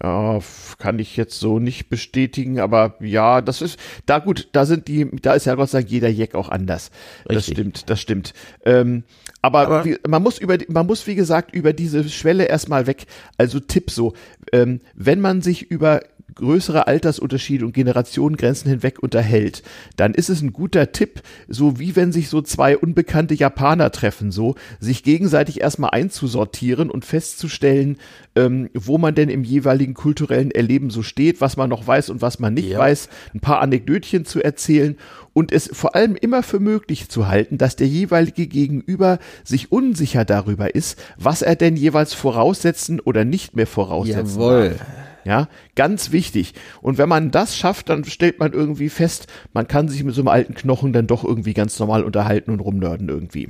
Ja, 0.02 0.40
kann 0.78 0.98
ich 0.98 1.16
jetzt 1.16 1.38
so 1.38 1.58
nicht 1.60 1.88
bestätigen, 1.88 2.58
aber 2.58 2.96
ja, 3.00 3.40
das 3.40 3.62
ist, 3.62 3.78
da 4.04 4.18
gut, 4.18 4.48
da 4.52 4.66
sind 4.66 4.88
die, 4.88 5.08
da 5.22 5.34
ist 5.34 5.46
ja 5.46 5.54
Gott 5.54 5.70
sei 5.70 5.78
Dank 5.78 5.90
jeder 5.90 6.08
Jack 6.08 6.34
auch 6.34 6.48
anders. 6.48 6.90
Richtig. 7.20 7.36
Das 7.36 7.46
stimmt, 7.46 7.90
das 7.90 8.00
stimmt. 8.00 8.34
Ähm, 8.64 9.04
aber, 9.42 9.60
aber 9.60 9.84
wie, 9.84 9.96
man 10.06 10.22
muss 10.22 10.38
über, 10.38 10.58
man 10.68 10.86
muss 10.86 11.06
wie 11.06 11.14
gesagt 11.14 11.54
über 11.54 11.72
diese 11.72 12.08
Schwelle 12.08 12.44
erstmal 12.44 12.88
weg. 12.88 13.06
Also 13.38 13.60
Tipp 13.60 13.90
so, 13.90 14.14
ähm, 14.52 14.80
wenn 14.94 15.20
man 15.20 15.40
sich 15.40 15.70
über 15.70 16.00
größere 16.36 16.86
Altersunterschiede 16.86 17.64
und 17.64 17.72
Generationengrenzen 17.72 18.70
hinweg 18.70 19.02
unterhält, 19.02 19.62
dann 19.96 20.14
ist 20.14 20.30
es 20.30 20.42
ein 20.42 20.52
guter 20.52 20.92
Tipp, 20.92 21.22
so 21.48 21.78
wie 21.78 21.96
wenn 21.96 22.12
sich 22.12 22.28
so 22.28 22.42
zwei 22.42 22.76
unbekannte 22.76 23.34
Japaner 23.34 23.90
treffen, 23.90 24.30
so 24.30 24.54
sich 24.78 25.02
gegenseitig 25.02 25.60
erstmal 25.60 25.90
einzusortieren 25.90 26.90
und 26.90 27.04
festzustellen, 27.04 27.96
ähm, 28.36 28.70
wo 28.74 28.98
man 28.98 29.14
denn 29.14 29.28
im 29.28 29.44
jeweiligen 29.44 29.94
kulturellen 29.94 30.50
Erleben 30.50 30.90
so 30.90 31.02
steht, 31.02 31.40
was 31.40 31.56
man 31.56 31.70
noch 31.70 31.86
weiß 31.86 32.10
und 32.10 32.22
was 32.22 32.38
man 32.38 32.54
nicht 32.54 32.68
ja. 32.68 32.78
weiß, 32.78 33.08
ein 33.34 33.40
paar 33.40 33.60
Anekdötchen 33.60 34.24
zu 34.24 34.42
erzählen 34.42 34.96
und 35.32 35.52
es 35.52 35.68
vor 35.72 35.94
allem 35.94 36.16
immer 36.16 36.42
für 36.42 36.60
möglich 36.60 37.08
zu 37.08 37.28
halten, 37.28 37.58
dass 37.58 37.76
der 37.76 37.88
jeweilige 37.88 38.46
Gegenüber 38.46 39.18
sich 39.44 39.72
unsicher 39.72 40.24
darüber 40.24 40.74
ist, 40.74 40.98
was 41.18 41.42
er 41.42 41.56
denn 41.56 41.76
jeweils 41.76 42.14
voraussetzen 42.14 43.00
oder 43.00 43.24
nicht 43.24 43.56
mehr 43.56 43.66
voraussetzen 43.66 44.38
Jawohl. 44.38 44.68
Darf. 44.70 45.05
Ja, 45.26 45.48
ganz 45.74 46.12
wichtig. 46.12 46.54
Und 46.80 46.98
wenn 46.98 47.08
man 47.08 47.32
das 47.32 47.56
schafft, 47.56 47.88
dann 47.88 48.04
stellt 48.04 48.38
man 48.38 48.52
irgendwie 48.52 48.88
fest, 48.88 49.26
man 49.52 49.66
kann 49.66 49.88
sich 49.88 50.04
mit 50.04 50.14
so 50.14 50.20
einem 50.20 50.28
alten 50.28 50.54
Knochen 50.54 50.92
dann 50.92 51.08
doch 51.08 51.24
irgendwie 51.24 51.52
ganz 51.52 51.76
normal 51.80 52.04
unterhalten 52.04 52.52
und 52.52 52.60
rumnörden 52.60 53.08
irgendwie. 53.08 53.48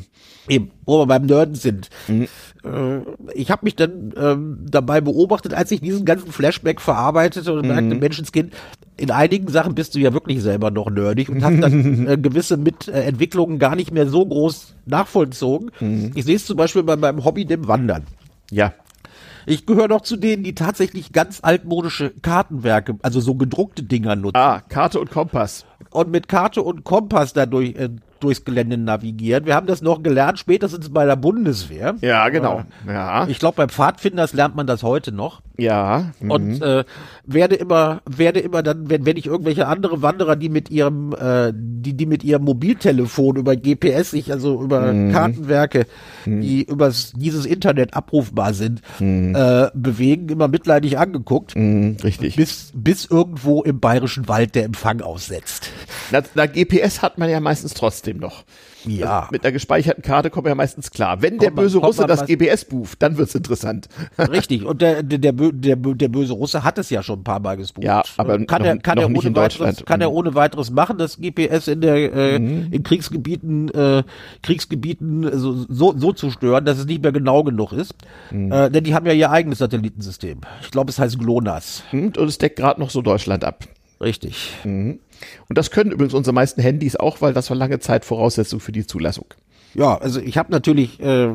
Eben, 0.49 0.71
wo 0.87 1.01
wir 1.01 1.07
beim 1.07 1.27
Nörden 1.27 1.55
sind. 1.55 1.91
Mhm. 2.09 2.29
Äh, 2.65 3.01
ich 3.35 3.51
habe 3.51 3.67
mich 3.67 3.77
dann 3.77 4.15
ähm, 4.17 4.65
dabei 4.71 5.03
beobachtet, 5.03 5.53
als 5.53 5.71
ich 5.71 5.83
diesen 5.83 6.07
ganzen 6.07 6.33
Flashback 6.33 6.81
verarbeitete 6.81 7.53
und 7.53 7.67
mhm. 7.67 7.75
merkte, 7.75 7.95
Menschenskind, 7.97 8.55
in 8.97 9.11
einigen 9.11 9.49
Sachen 9.49 9.75
bist 9.75 9.95
du 9.95 9.99
ja 9.99 10.15
wirklich 10.15 10.41
selber 10.41 10.71
noch 10.71 10.89
nerdig 10.89 11.29
und 11.29 11.45
hast 11.45 11.61
dann 11.61 12.07
äh, 12.09 12.17
gewisse 12.17 12.57
Mitentwicklungen 12.57 13.59
gar 13.59 13.77
nicht 13.77 13.93
mehr 13.93 14.09
so 14.09 14.25
groß 14.25 14.77
nachvollzogen. 14.87 15.73
Mhm. 15.81 16.13
Ich 16.15 16.25
sehe 16.25 16.37
es 16.37 16.47
zum 16.47 16.57
Beispiel 16.57 16.85
bei 16.85 16.97
meinem 16.97 17.23
Hobby, 17.23 17.45
dem 17.45 17.69
Wandern. 17.69 18.05
Ja. 18.51 18.73
Ich 19.47 19.65
gehöre 19.65 19.89
doch 19.89 20.01
zu 20.01 20.17
denen, 20.17 20.43
die 20.43 20.55
tatsächlich 20.55 21.13
ganz 21.13 21.39
altmodische 21.43 22.11
Kartenwerke, 22.21 22.97
also 23.03 23.21
so 23.21 23.37
gedruckte 23.37 23.85
Dinger 23.85 24.17
nutzen. 24.17 24.37
Ah, 24.37 24.61
Karte 24.69 24.99
und 25.01 25.11
Kompass. 25.11 25.65
Und 25.91 26.11
mit 26.11 26.29
Karte 26.29 26.63
und 26.63 26.83
Kompass 26.83 27.33
dadurch 27.33 27.77
äh, 27.77 27.89
durchs 28.21 28.45
Gelände 28.45 28.77
navigieren. 28.77 29.47
Wir 29.47 29.55
haben 29.55 29.67
das 29.69 29.83
noch 29.83 30.03
gelernt, 30.03 30.39
spätestens 30.39 30.93
bei 30.93 31.07
der 31.07 31.17
Bundeswehr. 31.17 31.95
Ja, 32.01 32.29
genau. 32.29 32.65
Ja. 32.87 33.27
Ich 33.29 33.39
glaube, 33.39 33.57
bei 33.57 33.69
Pfadfinders 33.69 34.33
lernt 34.33 34.57
man 34.57 34.67
das 34.67 34.83
heute 34.83 35.13
noch. 35.13 35.43
Ja. 35.59 36.13
Mhm. 36.21 36.31
Und 36.31 36.63
äh, 36.63 36.85
werde 37.25 37.57
immer, 37.57 38.03
werde 38.07 38.41
immer 38.41 38.63
dann, 38.63 38.91
wenn, 38.91 39.07
wenn 39.07 39.17
ich 39.17 39.27
irgendwelche 39.27 39.67
andere 39.67 40.03
Wanderer, 40.03 40.37
die 40.37 40.49
mit 40.49 40.71
ihrem, 40.71 41.13
äh, 41.15 41.53
die, 41.55 41.95
die 41.95 42.07
mit 42.07 42.25
ihrem 42.25 42.45
Mobiltelefon 42.45 43.37
über 43.37 43.57
GPS 43.57 44.11
sich, 44.11 44.33
also 44.33 44.63
über 44.63 44.93
mhm. 44.93 45.13
Kartenwerke, 45.13 45.87
mhm. 46.25 46.41
die 46.41 46.65
übers 46.65 47.13
dieses 47.17 47.47
Internet 47.47 47.95
abrufbar 47.95 48.55
sind, 48.55 48.83
mhm. 48.99 49.35
äh, 49.35 49.69
bewegen, 49.75 50.29
immer 50.29 50.49
mitleidig 50.49 50.99
angeguckt. 50.99 51.57
Mhm, 51.57 51.97
richtig. 52.03 52.37
Bis, 52.37 52.73
bis 52.75 53.07
irgendwo 53.07 53.63
im 53.63 53.81
bayerischen 53.81 54.29
Wald 54.29 54.55
der 54.55 54.65
Empfang 54.65 55.01
aussetzt. 55.01 55.71
Na, 56.11 56.23
na, 56.35 56.47
GPS 56.47 57.03
hat 57.03 57.19
man 57.19 57.31
ja 57.31 57.41
meistens 57.41 57.75
trotzdem 57.75 58.19
noch. 58.19 58.45
Ja. 58.87 59.21
Also 59.21 59.29
mit 59.33 59.45
einer 59.45 59.53
gespeicherten 59.53 60.03
Karte 60.03 60.31
kommt 60.31 60.47
ja 60.47 60.55
meistens 60.55 60.91
klar. 60.91 61.23
Wenn 61.23 61.39
kommt 61.39 61.43
der 61.43 61.51
böse 61.51 61.79
man, 61.79 61.87
Russe 61.87 62.07
das 62.07 62.27
GPS 62.27 62.65
bucht, 62.65 63.03
dann 63.03 63.17
wird's 63.19 63.35
interessant. 63.35 63.89
Richtig. 64.19 64.65
Und 64.65 64.83
der, 64.83 65.03
der, 65.03 65.19
der, 65.19 65.33
der, 65.33 65.77
der 65.77 66.09
böse 66.09 66.33
Russe 66.33 66.65
hat 66.65 66.79
es 66.79 66.91
ja 66.91 67.03
schon 67.03 67.21
ein 67.21 67.25
paar 67.25 67.41
Mal 67.41 67.57
gesbucht. 67.57 67.85
Ja, 67.85 68.03
aber 68.17 68.39
kann 68.45 68.63
noch, 68.63 68.69
er, 68.69 68.79
kann 68.79 68.99
er 68.99 69.07
ohne 69.07 69.19
in 69.19 69.37
weiteres, 69.37 69.59
Deutschland. 69.59 69.87
kann 69.87 70.01
er 70.01 70.13
ohne 70.13 70.35
weiteres 70.35 70.71
machen, 70.71 70.99
das 70.99 71.19
GPS 71.19 71.69
in 71.69 71.81
der, 71.81 72.13
äh, 72.13 72.39
mhm. 72.39 72.73
in 72.73 72.83
Kriegsgebieten, 72.83 73.69
äh, 73.71 74.03
Kriegsgebieten 74.43 75.39
so, 75.39 75.67
so, 75.69 75.97
so 75.97 76.13
zu 76.13 76.31
stören, 76.31 76.65
dass 76.65 76.79
es 76.79 76.87
nicht 76.87 77.03
mehr 77.03 77.13
genau 77.13 77.43
genug 77.43 77.73
ist. 77.73 77.95
Mhm. 78.31 78.53
Äh, 78.53 78.71
denn 78.71 78.85
die 78.85 78.95
haben 78.95 79.07
ja 79.07 79.13
ihr 79.13 79.31
eigenes 79.31 79.59
Satellitensystem. 79.59 80.41
Ich 80.63 80.71
glaube, 80.71 80.91
es 80.91 80.99
heißt 80.99 81.19
GLONASS. 81.19 81.85
Und 81.93 82.17
es 82.17 82.39
deckt 82.39 82.57
gerade 82.57 82.81
noch 82.81 82.91
so 82.91 83.03
Deutschland 83.03 83.45
ab. 83.45 83.65
Richtig. 84.01 84.51
Mhm. 84.65 85.01
Und 85.49 85.59
das 85.59 85.71
können 85.71 85.93
übrigens 85.93 86.15
unsere 86.15 86.35
meisten 86.35 86.61
Handys 86.61 86.97
auch, 86.97 87.21
weil 87.21 87.33
das 87.33 87.51
war 87.51 87.57
lange 87.57 87.79
Zeit 87.79 88.05
Voraussetzung 88.05 88.61
für 88.61 88.73
die 88.73 88.87
Zulassung. 88.87 89.27
Ja, 89.75 89.99
also 89.99 90.21
ich 90.21 90.39
habe 90.39 90.51
natürlich 90.51 91.01
äh, 91.01 91.35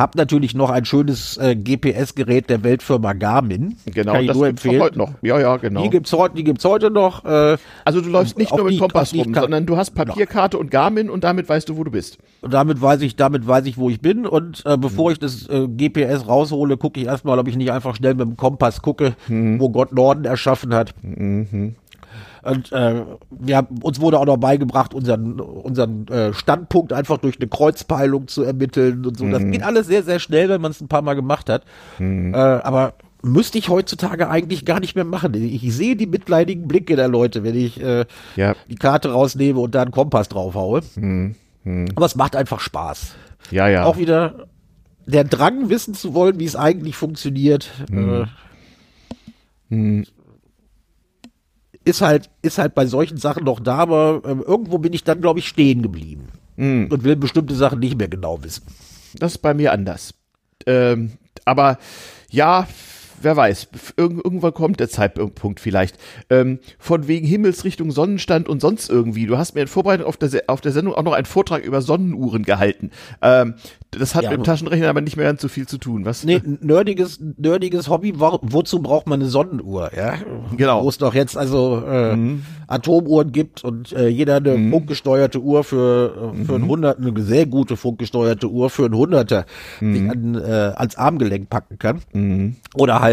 hab 0.00 0.14
natürlich 0.16 0.54
noch 0.54 0.70
ein 0.70 0.86
schönes 0.86 1.36
äh, 1.36 1.54
GPS-Gerät 1.54 2.48
der 2.48 2.64
Weltfirma 2.64 3.12
Garmin. 3.12 3.76
Genau, 3.84 4.12
Kann 4.12 4.22
ich 4.22 4.28
das 4.28 4.36
nur 4.36 4.48
empfehlen. 4.48 4.80
heute 4.80 4.98
noch. 4.98 5.12
Ja, 5.20 5.38
ja, 5.38 5.58
genau. 5.58 5.82
Die 5.82 5.90
gibt's 5.90 6.12
heute, 6.12 6.36
die 6.36 6.44
gibt's 6.44 6.64
heute 6.64 6.90
noch. 6.90 7.24
Äh, 7.26 7.58
also 7.84 8.00
du 8.00 8.08
läufst 8.08 8.38
nicht 8.38 8.50
nur 8.56 8.64
mit 8.64 8.74
die, 8.74 8.78
Kompass 8.78 9.14
rum, 9.14 9.34
sondern 9.34 9.66
du 9.66 9.76
hast 9.76 9.90
Papierkarte 9.90 10.56
und 10.56 10.70
Garmin 10.70 11.10
und 11.10 11.22
damit 11.22 11.48
weißt 11.48 11.68
du, 11.68 11.76
wo 11.76 11.84
du 11.84 11.90
bist. 11.90 12.16
Und 12.40 12.54
damit 12.54 12.80
weiß 12.80 13.02
ich, 13.02 13.16
damit 13.16 13.46
weiß 13.46 13.66
ich, 13.66 13.76
wo 13.76 13.90
ich 13.90 14.00
bin. 14.00 14.26
Und 14.26 14.62
äh, 14.64 14.78
bevor 14.78 15.10
hm. 15.10 15.12
ich 15.12 15.18
das 15.18 15.46
äh, 15.48 15.68
GPS 15.68 16.26
raushole, 16.26 16.78
gucke 16.78 16.98
ich 16.98 17.06
erstmal, 17.06 17.38
ob 17.38 17.46
ich 17.48 17.56
nicht 17.56 17.70
einfach 17.70 17.94
schnell 17.94 18.14
mit 18.14 18.26
dem 18.26 18.36
Kompass 18.38 18.80
gucke, 18.80 19.14
hm. 19.26 19.60
wo 19.60 19.68
Gott 19.68 19.92
Norden 19.92 20.24
erschaffen 20.24 20.74
hat. 20.74 20.94
Mhm. 21.02 21.74
Und 22.42 22.72
äh, 22.72 23.04
wir 23.30 23.56
haben, 23.56 23.78
uns 23.82 24.00
wurde 24.00 24.18
auch 24.18 24.26
noch 24.26 24.38
beigebracht, 24.38 24.94
unseren, 24.94 25.40
unseren 25.40 26.08
äh, 26.08 26.32
Standpunkt 26.32 26.92
einfach 26.92 27.18
durch 27.18 27.38
eine 27.38 27.48
Kreuzpeilung 27.48 28.28
zu 28.28 28.42
ermitteln 28.42 29.04
und 29.04 29.18
so. 29.18 29.24
Mhm. 29.24 29.32
Das 29.32 29.42
geht 29.42 29.62
alles 29.62 29.86
sehr, 29.86 30.02
sehr 30.02 30.18
schnell, 30.18 30.48
wenn 30.48 30.60
man 30.60 30.70
es 30.70 30.80
ein 30.80 30.88
paar 30.88 31.02
Mal 31.02 31.14
gemacht 31.14 31.48
hat. 31.48 31.64
Mhm. 31.98 32.34
Äh, 32.34 32.36
aber 32.36 32.94
müsste 33.22 33.58
ich 33.58 33.68
heutzutage 33.68 34.30
eigentlich 34.30 34.64
gar 34.64 34.80
nicht 34.80 34.94
mehr 34.94 35.04
machen. 35.04 35.34
Ich, 35.34 35.74
sehe 35.74 35.96
die 35.96 36.06
mitleidigen 36.06 36.66
Blicke 36.66 36.96
der 36.96 37.08
Leute, 37.08 37.44
wenn 37.44 37.54
ich 37.54 37.80
äh, 37.82 38.06
ja. 38.36 38.54
die 38.70 38.76
Karte 38.76 39.12
rausnehme 39.12 39.60
und 39.60 39.74
da 39.74 39.82
einen 39.82 39.90
Kompass 39.90 40.28
draufhaue. 40.28 40.80
Mhm. 40.96 41.34
Mhm. 41.64 41.88
Aber 41.94 42.06
es 42.06 42.14
macht 42.14 42.36
einfach 42.36 42.60
Spaß. 42.60 43.14
Ja, 43.50 43.68
ja. 43.68 43.84
Auch 43.84 43.98
wieder 43.98 44.46
der 45.06 45.24
Drang, 45.24 45.68
wissen 45.68 45.94
zu 45.94 46.14
wollen, 46.14 46.38
wie 46.38 46.44
es 46.44 46.56
eigentlich 46.56 46.96
funktioniert. 46.96 47.70
Mhm. 47.90 48.26
Äh, 49.68 49.74
mhm 49.74 50.04
ist 51.84 52.00
halt, 52.02 52.30
ist 52.42 52.58
halt 52.58 52.74
bei 52.74 52.86
solchen 52.86 53.16
Sachen 53.16 53.44
noch 53.44 53.60
da, 53.60 53.76
aber 53.76 54.22
äh, 54.24 54.42
irgendwo 54.42 54.78
bin 54.78 54.92
ich 54.92 55.04
dann, 55.04 55.20
glaube 55.20 55.38
ich, 55.38 55.48
stehen 55.48 55.82
geblieben. 55.82 56.28
Mm. 56.56 56.86
Und 56.90 57.04
will 57.04 57.16
bestimmte 57.16 57.54
Sachen 57.54 57.80
nicht 57.80 57.96
mehr 57.96 58.08
genau 58.08 58.42
wissen. 58.42 58.64
Das 59.18 59.32
ist 59.32 59.38
bei 59.38 59.54
mir 59.54 59.72
anders. 59.72 60.14
Ähm, 60.66 61.12
aber 61.44 61.78
ja, 62.30 62.68
wer 63.20 63.36
weiß, 63.36 63.68
irg 63.96 64.12
irgendwann 64.24 64.54
kommt 64.54 64.80
der 64.80 64.88
Zeitpunkt 64.88 65.60
vielleicht. 65.60 65.96
Ähm, 66.28 66.58
von 66.78 67.08
wegen 67.08 67.26
Himmelsrichtung, 67.26 67.90
Sonnenstand 67.90 68.48
und 68.48 68.60
sonst 68.60 68.88
irgendwie. 68.90 69.26
Du 69.26 69.38
hast 69.38 69.54
mir 69.54 69.62
in 69.62 69.68
Vorbereitung 69.68 70.06
auf 70.06 70.16
der, 70.16 70.44
auf 70.46 70.60
der 70.60 70.72
Sendung 70.72 70.94
auch 70.94 71.02
noch 71.02 71.12
einen 71.12 71.26
Vortrag 71.26 71.64
über 71.64 71.82
Sonnenuhren 71.82 72.44
gehalten. 72.44 72.90
Ähm, 73.22 73.54
das 73.90 74.14
hat 74.14 74.24
ja, 74.24 74.30
mit 74.30 74.38
dem 74.38 74.44
Taschenrechner 74.44 74.88
aber 74.88 75.00
nicht 75.00 75.16
mehr 75.16 75.26
ganz 75.26 75.42
so 75.42 75.48
viel 75.48 75.66
zu 75.66 75.78
tun. 75.78 76.04
Was? 76.04 76.24
Nee, 76.24 76.40
nerdiges, 76.60 77.18
nerdiges 77.36 77.88
Hobby, 77.88 78.20
wo, 78.20 78.38
wozu 78.42 78.80
braucht 78.80 79.08
man 79.08 79.20
eine 79.20 79.28
Sonnenuhr? 79.28 79.90
Ja? 79.96 80.14
Genau. 80.56 80.84
Wo 80.84 80.88
es 80.88 80.98
doch 80.98 81.14
jetzt 81.14 81.36
also 81.36 81.82
äh, 81.86 82.14
mhm. 82.14 82.42
Atomuhren 82.68 83.32
gibt 83.32 83.64
und 83.64 83.92
äh, 83.92 84.06
jeder 84.06 84.36
eine 84.36 84.56
mhm. 84.56 84.70
funkgesteuerte 84.70 85.40
Uhr 85.40 85.64
für, 85.64 86.32
äh, 86.34 86.44
für 86.44 86.58
mhm. 86.58 86.64
ein 86.64 86.68
Hundert, 86.68 86.98
eine 86.98 87.20
sehr 87.20 87.46
gute 87.46 87.76
funkgesteuerte 87.76 88.48
Uhr 88.48 88.70
für 88.70 88.84
ein 88.84 88.94
Hunderter 88.94 89.44
mhm. 89.80 89.94
sich 89.94 90.10
an, 90.10 90.34
äh, 90.36 90.72
ans 90.76 90.94
Armgelenk 90.94 91.50
packen 91.50 91.78
kann. 91.78 92.02
Mhm. 92.12 92.56
Oder 92.74 93.00
halt 93.00 93.09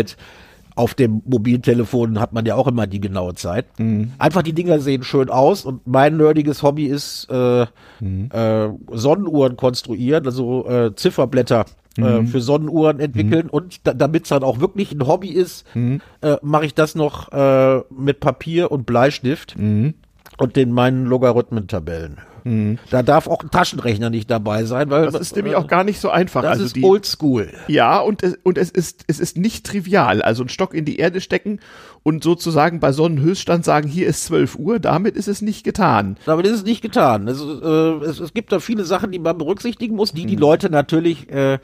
auf 0.77 0.93
dem 0.93 1.23
Mobiltelefon 1.25 2.19
hat 2.19 2.33
man 2.33 2.45
ja 2.45 2.55
auch 2.55 2.67
immer 2.67 2.85
die 2.85 3.01
genaue 3.01 3.33
Zeit. 3.33 3.65
Mhm. 3.79 4.11
Einfach 4.19 4.43
die 4.43 4.53
Dinger 4.53 4.79
sehen 4.79 5.03
schön 5.03 5.29
aus 5.29 5.65
und 5.65 5.87
mein 5.87 6.17
nerdiges 6.17 6.61
Hobby 6.61 6.85
ist 6.85 7.27
äh, 7.31 7.65
mhm. 7.99 8.29
äh, 8.31 8.69
Sonnenuhren 8.91 9.57
konstruieren, 9.57 10.25
also 10.25 10.67
äh, 10.69 10.95
Zifferblätter 10.95 11.65
äh, 11.97 12.01
mhm. 12.01 12.27
für 12.27 12.41
Sonnenuhren 12.41 12.99
entwickeln 12.99 13.45
mhm. 13.45 13.51
und 13.51 13.87
da, 13.87 13.95
damit 13.95 14.23
es 14.23 14.29
dann 14.29 14.43
auch 14.43 14.59
wirklich 14.59 14.91
ein 14.91 15.07
Hobby 15.07 15.29
ist, 15.29 15.65
mhm. 15.75 15.99
äh, 16.21 16.35
mache 16.43 16.65
ich 16.65 16.75
das 16.75 16.93
noch 16.93 17.31
äh, 17.31 17.81
mit 17.89 18.19
Papier 18.19 18.71
und 18.71 18.85
Bleistift 18.85 19.57
mhm. 19.57 19.95
Und 20.37 20.55
den 20.55 20.71
meinen 20.71 21.05
Logarithmentabellen. 21.05 22.21
Mhm. 22.47 22.79
Da 22.89 23.03
darf 23.03 23.27
auch 23.27 23.43
ein 23.43 23.51
Taschenrechner 23.51 24.09
nicht 24.09 24.31
dabei 24.31 24.63
sein, 24.63 24.89
weil 24.89 25.05
das 25.05 25.15
ist 25.15 25.35
nämlich 25.35 25.55
auch 25.55 25.67
gar 25.67 25.83
nicht 25.83 25.99
so 25.99 26.09
einfach. 26.09 26.41
Das 26.43 26.59
also 26.59 26.65
ist 26.65 26.81
oldschool. 26.81 27.51
Ja, 27.67 27.99
und 27.99 28.23
es, 28.23 28.37
und 28.43 28.57
es 28.57 28.69
ist 28.69 29.03
es 29.07 29.19
ist 29.19 29.37
nicht 29.37 29.65
trivial. 29.65 30.21
Also 30.21 30.43
einen 30.43 30.49
Stock 30.49 30.73
in 30.73 30.85
die 30.85 30.97
Erde 30.97 31.19
stecken 31.19 31.59
und 32.03 32.23
sozusagen 32.23 32.79
bei 32.79 32.93
Sonnenhöchststand 32.93 33.65
sagen, 33.65 33.89
hier 33.89 34.07
ist 34.07 34.25
12 34.25 34.57
Uhr, 34.57 34.79
damit 34.79 35.17
ist 35.17 35.27
es 35.27 35.41
nicht 35.41 35.65
getan. 35.65 36.15
Damit 36.25 36.45
ist 36.45 36.53
es 36.53 36.63
nicht 36.63 36.81
getan. 36.81 37.27
Also, 37.27 38.01
äh, 38.01 38.05
es, 38.05 38.19
es 38.19 38.33
gibt 38.33 38.51
da 38.51 38.59
viele 38.59 38.85
Sachen, 38.85 39.11
die 39.11 39.19
man 39.19 39.37
berücksichtigen 39.37 39.95
muss, 39.95 40.13
die 40.13 40.25
die 40.25 40.35
mhm. 40.35 40.41
Leute 40.41 40.69
natürlich 40.69 41.29
äh, 41.29 41.59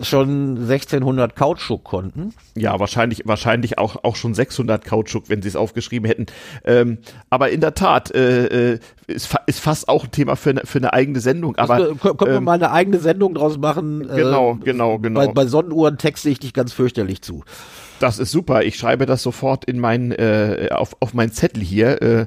schon 0.00 0.56
1600 0.56 1.36
Kautschuk 1.36 1.84
konnten. 1.84 2.32
Ja, 2.54 2.78
wahrscheinlich, 2.80 3.22
wahrscheinlich 3.26 3.78
auch, 3.78 4.04
auch 4.04 4.16
schon 4.16 4.34
600 4.34 4.84
Kautschuk, 4.84 5.28
wenn 5.28 5.42
sie 5.42 5.48
es 5.48 5.56
aufgeschrieben 5.56 6.06
hätten. 6.06 6.26
Ähm, 6.64 6.98
aber 7.28 7.50
in 7.50 7.60
der 7.60 7.74
Tat, 7.74 8.14
äh, 8.14 8.72
äh, 8.74 8.78
ist, 9.06 9.36
ist 9.46 9.60
fast 9.60 9.88
auch 9.88 10.04
ein 10.04 10.10
Thema 10.10 10.36
für 10.36 10.50
eine, 10.50 10.62
für 10.64 10.78
eine 10.78 10.92
eigene 10.92 11.20
Sendung. 11.20 11.56
Aber 11.56 11.78
das, 11.78 11.98
können 12.00 12.18
wir 12.20 12.36
ähm, 12.36 12.44
mal 12.44 12.54
eine 12.54 12.70
eigene 12.70 12.98
Sendung 12.98 13.34
draus 13.34 13.58
machen? 13.58 14.08
Genau, 14.08 14.54
äh, 14.54 14.64
genau, 14.64 14.98
genau. 14.98 15.20
Bei, 15.20 15.32
bei 15.32 15.46
Sonnenuhren 15.46 15.98
texte 15.98 16.30
ich 16.30 16.40
dich 16.40 16.54
ganz 16.54 16.72
fürchterlich 16.72 17.22
zu. 17.22 17.44
Das 18.00 18.18
ist 18.18 18.30
super. 18.32 18.62
Ich 18.62 18.76
schreibe 18.76 19.06
das 19.06 19.22
sofort 19.22 19.64
in 19.66 19.78
mein, 19.78 20.12
äh, 20.12 20.70
auf, 20.72 20.96
auf 21.00 21.12
mein 21.14 21.32
Zettel 21.32 21.62
hier. 21.62 22.00
Äh, 22.02 22.26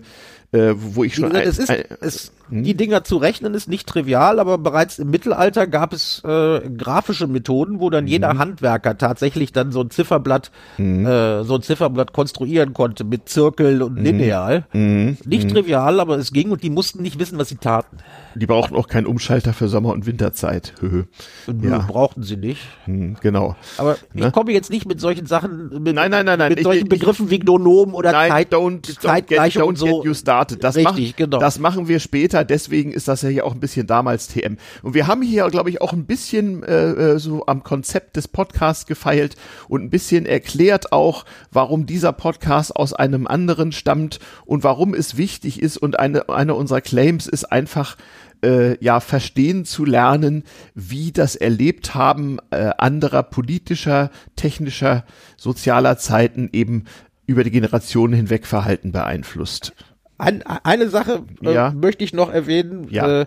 äh, 0.52 0.74
wo 0.78 1.04
ich 1.04 1.16
schon. 1.16 1.30
Gesagt, 1.30 1.44
ein, 1.44 1.50
es, 1.50 1.58
ist, 1.58 1.70
ein, 1.70 1.84
es, 2.02 2.32
die 2.50 2.76
Dinger 2.76 3.04
zu 3.04 3.18
rechnen 3.18 3.54
ist 3.54 3.68
nicht 3.70 3.88
trivial, 3.88 4.40
aber 4.40 4.58
bereits 4.58 5.00
im 5.00 5.10
Mittelalter 5.10 5.68
gab 5.68 5.94
es 5.94 6.24
äh, 6.24 6.62
grafische 6.70 7.28
Methoden, 7.28 7.80
wo 7.80 7.90
dann 7.90 8.08
jeder 8.08 8.38
Handwerker 8.38 8.98
tatsächlich 8.98 9.52
dann 9.52 9.72
so 9.72 9.82
ein 9.82 9.90
Zifferblatt, 9.90 10.52
äh, 10.78 11.44
so 11.44 11.56
ein 11.56 11.62
Zifferblatt 11.62 12.14
konstruieren 12.14 12.74
konnte 12.74 13.04
mit 13.04 13.30
Zirkel 13.30 13.82
und 13.82 13.98
Lineal. 13.98 14.66
Nicht 14.74 15.50
trivial, 15.50 16.00
aber 16.00 16.18
es 16.18 16.32
ging 16.32 16.52
und 16.52 16.64
die 16.64 16.70
mussten 16.70 17.02
nicht 17.02 17.20
wissen, 17.20 17.38
was 17.38 17.50
sie 17.50 17.58
taten. 17.58 17.98
Die 18.36 18.46
brauchten 18.46 18.76
auch 18.76 18.88
keinen 18.88 19.06
Umschalter 19.08 19.54
für 19.54 19.68
Sommer- 19.68 19.94
und 19.94 20.06
Winterzeit. 20.06 20.74
Höhö. 20.82 21.04
Nö, 21.48 21.70
Ja. 21.70 21.80
brauchten 21.80 22.24
sie 22.24 22.38
nicht. 22.38 22.62
Hm, 22.86 23.16
genau. 23.22 23.56
Aber 23.78 23.96
Ne? 24.14 24.28
ich 24.28 24.34
komme 24.34 24.52
jetzt 24.52 24.70
nicht 24.70 24.86
mit 24.88 25.00
solchen 25.00 25.26
Sachen, 25.26 25.70
mit, 25.82 25.96
Nein, 25.96 26.12
nein, 26.12 26.26
nein, 26.26 26.38
nein. 26.40 26.50
mit 26.50 26.60
Ich- 26.60 26.64
solchen 26.66 26.84
ich- 26.84 26.90
Begriffen 26.90 27.30
wie 27.30 27.40
Gnonom 27.40 27.94
oder 27.94 28.12
Nein, 28.12 28.30
Zeit, 28.32 28.54
don't, 28.54 28.82
don't, 28.82 28.88
get, 28.88 29.02
Zeitgleiche 29.02 29.60
don't 29.62 29.64
und 29.68 29.78
so. 29.78 29.86
get 29.86 30.06
you 30.06 30.14
started. 30.14 30.64
Das, 30.64 30.76
Richtig, 30.76 31.12
mach, 31.12 31.16
genau. 31.18 31.40
das 31.40 31.60
machen 31.60 31.88
wir 31.88 32.00
später, 32.00 32.35
deswegen 32.44 32.92
ist 32.92 33.08
das 33.08 33.22
ja 33.22 33.30
hier 33.30 33.46
auch 33.46 33.54
ein 33.54 33.60
bisschen 33.60 33.88
damals 33.88 34.28
TM. 34.28 34.58
Und 34.84 34.94
wir 34.94 35.08
haben 35.08 35.22
hier, 35.22 35.48
glaube 35.50 35.70
ich, 35.70 35.82
auch 35.82 35.94
ein 35.94 36.06
bisschen 36.06 36.64
äh, 36.64 36.92
äh, 36.92 37.20
so 37.20 37.46
am 37.46 37.64
Konzept 37.64 38.16
des 38.16 38.28
Podcasts 38.28 38.86
gefeilt 38.86 39.36
und 39.68 39.84
ein 39.84 39.90
bisschen 39.90 40.26
erklärt 40.26 40.92
auch, 40.92 41.26
warum 41.52 41.86
dieser 41.86 42.14
Podcast 42.14 42.76
aus 42.76 42.94
einem 42.94 43.28
anderen 43.28 43.72
stammt 43.72 44.20
und 44.46 44.64
warum 44.64 44.94
es 44.94 45.18
wichtig 45.18 45.62
ist. 45.62 45.78
Und 45.78 46.00
eine, 46.00 46.30
eine 46.30 46.56
unserer 46.56 46.82
Claims 46.82 47.28
ist 47.28 47.46
einfach, 47.46 47.98
äh, 48.44 48.84
ja, 48.84 49.00
verstehen 49.00 49.66
zu 49.66 49.86
lernen, 49.86 50.44
wie 50.74 51.12
das 51.12 51.36
erlebt 51.36 51.96
haben 51.96 52.40
äh, 52.52 52.72
anderer 52.78 53.24
politischer, 53.24 54.12
technischer, 54.36 55.06
sozialer 55.38 55.98
Zeiten 55.98 56.50
eben 56.52 56.86
über 57.26 57.44
die 57.44 57.52
Generationen 57.52 58.14
hinweg 58.14 58.46
Verhalten 58.46 58.92
beeinflusst. 58.92 59.74
Ein, 60.18 60.44
eine 60.44 60.90
Sache 60.90 61.24
äh, 61.44 61.54
Ja. 61.54 61.72
möchte 61.72 62.04
ich 62.04 62.14
noch 62.14 62.32
erwähnen, 62.32 62.88
Ja. 62.90 63.22
äh, 63.22 63.26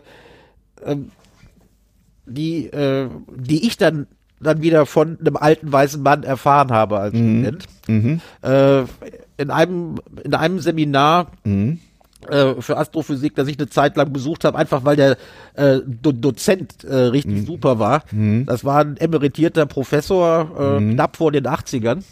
ähm, 0.84 1.10
die, 2.26 2.66
äh, 2.66 3.08
die 3.34 3.66
ich 3.66 3.76
dann 3.76 4.06
dann 4.40 4.62
wieder 4.62 4.86
von 4.86 5.18
einem 5.18 5.36
alten 5.36 5.72
weißen 5.72 6.00
Mann 6.00 6.22
erfahren 6.22 6.70
habe 6.70 7.00
als 7.00 7.12
Student. 7.12 7.64
Äh, 8.42 8.82
in 9.36 9.50
einem 9.50 9.96
in 10.22 10.32
einem 10.34 10.60
Seminar 10.60 11.32
äh, 12.28 12.60
für 12.60 12.76
Astrophysik, 12.76 13.34
das 13.36 13.48
ich 13.48 13.58
eine 13.58 13.68
Zeit 13.68 13.96
lang 13.96 14.12
besucht 14.12 14.44
habe, 14.44 14.58
einfach 14.58 14.84
weil 14.84 14.96
der 14.96 15.16
äh, 15.54 15.78
Do 15.86 16.12
Dozent 16.12 16.84
äh, 16.84 16.94
richtig 16.94 17.46
super 17.46 17.78
war. 17.78 18.02
Das 18.46 18.64
war 18.64 18.80
ein 18.80 18.96
emeritierter 18.96 19.66
Professor, 19.66 20.78
äh, 20.78 20.92
knapp 20.94 21.16
vor 21.16 21.30
den 21.32 21.46
80ern, 21.46 22.02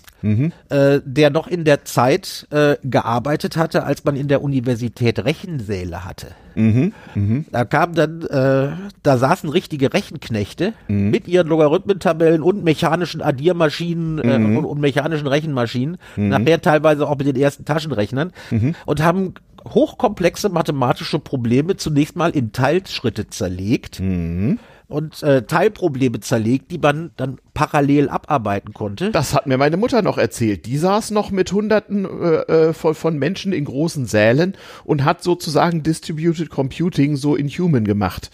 äh, 0.69 1.01
der 1.05 1.31
noch 1.31 1.47
in 1.49 1.65
der 1.65 1.85
Zeit 1.85 2.47
äh, 2.51 2.77
gearbeitet 2.85 3.57
hatte, 3.57 3.85
als 3.85 4.05
man 4.05 4.17
in 4.17 4.29
der 4.29 4.43
Universität 4.43 5.25
Rechensäle 5.25 6.05
hatte. 6.05 6.29
Da 7.53 7.65
kam 7.67 7.95
dann, 7.95 8.23
äh, 8.23 8.69
da 9.03 9.19
saßen 9.19 9.51
richtige 9.51 9.93
Rechenknechte 9.93 10.73
mit 11.11 11.29
ihren 11.29 11.49
Logarithmentabellen 11.49 12.43
und 12.43 12.65
mechanischen 12.65 13.21
Addiermaschinen 13.21 14.19
äh, 14.19 14.37
und, 14.37 14.65
und 14.65 14.81
mechanischen 14.81 15.27
Rechenmaschinen, 15.27 15.99
nachher 16.17 16.63
teilweise 16.63 17.07
auch 17.07 17.19
mit 17.19 17.27
den 17.27 17.37
ersten 17.37 17.65
Taschenrechnern 17.67 18.33
und 18.87 19.03
haben 19.03 19.35
hochkomplexe 19.75 20.49
mathematische 20.49 21.19
Probleme 21.19 21.77
zunächst 21.77 22.17
mal 22.17 22.31
in 22.31 22.53
Teilschritte 22.53 23.29
zerlegt 23.29 24.01
und 24.89 25.23
äh, 25.23 25.43
Teilprobleme 25.43 26.21
zerlegt, 26.21 26.71
die 26.71 26.79
man 26.79 27.11
dann 27.17 27.39
parallel 27.55 28.09
abarbeiten 28.09 28.73
konnte. 28.73 29.11
Das 29.11 29.35
hat 29.35 29.47
mir 29.47 29.59
meine 29.59 29.77
Mutter 29.77 30.03
noch 30.03 30.19
erzählt. 30.19 30.67
Die 30.67 30.79
saß 30.79 31.11
noch 31.11 31.31
mit 31.31 31.53
Hunderten 31.53 32.05
äh, 32.05 32.69
äh, 32.69 32.73
von, 32.73 32.95
von 32.95 33.19
Menschen 33.19 33.53
in 33.53 33.65
großen 33.65 34.07
Sälen 34.07 34.57
und 34.85 35.05
hat 35.05 35.23
sozusagen 35.23 35.83
Distributed 35.83 36.51
Computing 36.51 37.17
so 37.17 37.35
in 37.35 37.49
Human 37.49 37.85
gemacht. 37.85 38.31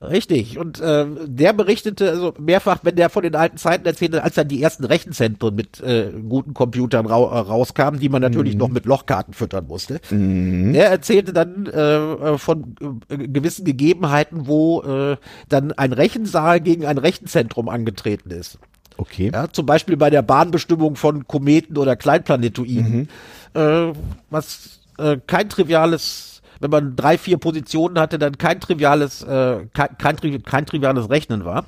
Richtig. 0.00 0.58
Und 0.58 0.80
äh, 0.80 1.04
der 1.26 1.52
berichtete 1.52 2.08
also 2.10 2.34
mehrfach, 2.38 2.78
wenn 2.82 2.96
der 2.96 3.10
von 3.10 3.22
den 3.22 3.34
alten 3.34 3.58
Zeiten 3.58 3.84
erzählte, 3.84 4.24
als 4.24 4.34
dann 4.34 4.48
die 4.48 4.62
ersten 4.62 4.84
Rechenzentren 4.84 5.54
mit 5.54 5.80
äh, 5.80 6.12
guten 6.26 6.54
Computern 6.54 7.04
rau 7.04 7.28
äh, 7.28 7.38
rauskamen, 7.38 8.00
die 8.00 8.08
man 8.08 8.22
natürlich 8.22 8.56
noch 8.56 8.70
mit 8.70 8.86
Lochkarten 8.86 9.34
füttern 9.34 9.66
musste. 9.66 10.00
Der 10.10 10.88
erzählte 10.88 11.34
dann 11.34 11.66
äh, 11.66 11.78
äh, 11.78 12.38
von 12.38 12.76
äh, 13.10 13.28
gewissen 13.28 13.66
Gegebenheiten, 13.66 14.46
wo 14.46 14.82
äh, 14.82 15.16
dann 15.50 15.72
ein 15.72 15.92
Rechensaal 15.92 16.60
gegen 16.60 16.86
ein 16.86 16.96
Rechenzentrum 16.96 17.68
angetreten 17.68 18.30
ist. 18.30 18.58
Okay. 18.96 19.30
Ja, 19.32 19.52
zum 19.52 19.66
Beispiel 19.66 19.98
bei 19.98 20.08
der 20.08 20.22
Bahnbestimmung 20.22 20.96
von 20.96 21.26
Kometen 21.26 21.76
oder 21.76 21.96
Kleinplanetoiden, 21.96 23.08
äh, 23.52 23.92
was 24.30 24.80
äh, 24.98 25.18
kein 25.26 25.50
triviales, 25.50 26.35
wenn 26.60 26.70
man 26.70 26.96
drei, 26.96 27.18
vier 27.18 27.38
Positionen 27.38 27.98
hatte, 27.98 28.18
dann 28.18 28.38
kein 28.38 28.60
triviales, 28.60 29.22
äh, 29.22 29.66
kein, 29.74 29.98
kein, 29.98 30.42
kein 30.42 30.66
triviales 30.66 31.10
Rechnen 31.10 31.44
war, 31.44 31.66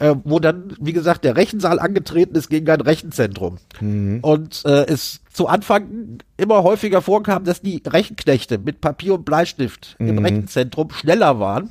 äh, 0.00 0.14
wo 0.24 0.38
dann, 0.40 0.74
wie 0.80 0.92
gesagt, 0.92 1.24
der 1.24 1.36
Rechensaal 1.36 1.78
angetreten 1.78 2.34
ist 2.34 2.48
gegen 2.48 2.68
ein 2.70 2.80
Rechenzentrum. 2.80 3.58
Und 4.22 4.62
äh, 4.64 4.86
es 4.86 5.20
zu 5.32 5.46
Anfang 5.46 6.18
immer 6.36 6.62
häufiger 6.62 7.02
vorkam, 7.02 7.44
dass 7.44 7.60
die 7.62 7.82
Rechenknechte 7.86 8.58
mit 8.58 8.80
Papier 8.80 9.14
und 9.14 9.24
Bleistift 9.24 9.96
im 9.98 10.18
Rechenzentrum 10.24 10.90
schneller 10.90 11.38
waren 11.38 11.70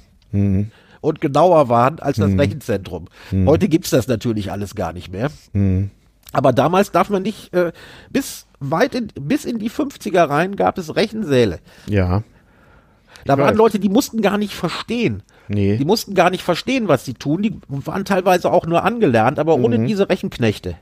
und 1.02 1.22
genauer 1.22 1.70
waren 1.70 2.00
als 2.00 2.18
das 2.18 2.32
Rechenzentrum. 2.38 3.06
Heute 3.46 3.68
gibt's 3.68 3.90
das 3.90 4.08
natürlich 4.08 4.52
alles 4.52 4.76
gar 4.76 4.94
nicht 4.94 5.12
mehr. 5.12 5.30
Aber 6.34 6.52
damals 6.54 6.92
darf 6.92 7.10
man 7.10 7.24
nicht, 7.24 7.54
äh, 7.54 7.72
bis 8.10 8.46
weit 8.60 8.96
in, 8.96 9.08
bis 9.20 9.46
in 9.46 9.60
die 9.60 9.70
50er 9.70 10.30
rein 10.30 10.56
gab 10.56 10.78
es 10.78 10.96
Rechensäle. 10.96 11.60
Ja. 11.88 12.24
Da 13.26 13.38
waren. 13.38 13.56
Leute, 13.56 13.80
die 13.80 13.90
mussten 13.90 14.22
gar 14.22 14.38
nicht 14.38 14.54
verstehen. 14.54 15.24
Nee. 15.48 15.78
Die 15.78 15.86
mussten 15.86 16.14
gar 16.14 16.30
nicht 16.30 16.44
verstehen, 16.44 16.88
was 16.88 17.06
sie 17.06 17.14
tun. 17.14 17.42
Die 17.42 17.56
waren 17.68 18.06
teilweise 18.06 18.52
auch 18.52 18.66
nur 18.66 18.84
angelernt, 18.84 19.40
aber 19.40 19.58
Mhm. 19.58 19.64
ohne 19.66 19.80
diese 19.86 20.10
Rechenknechte. 20.10 20.76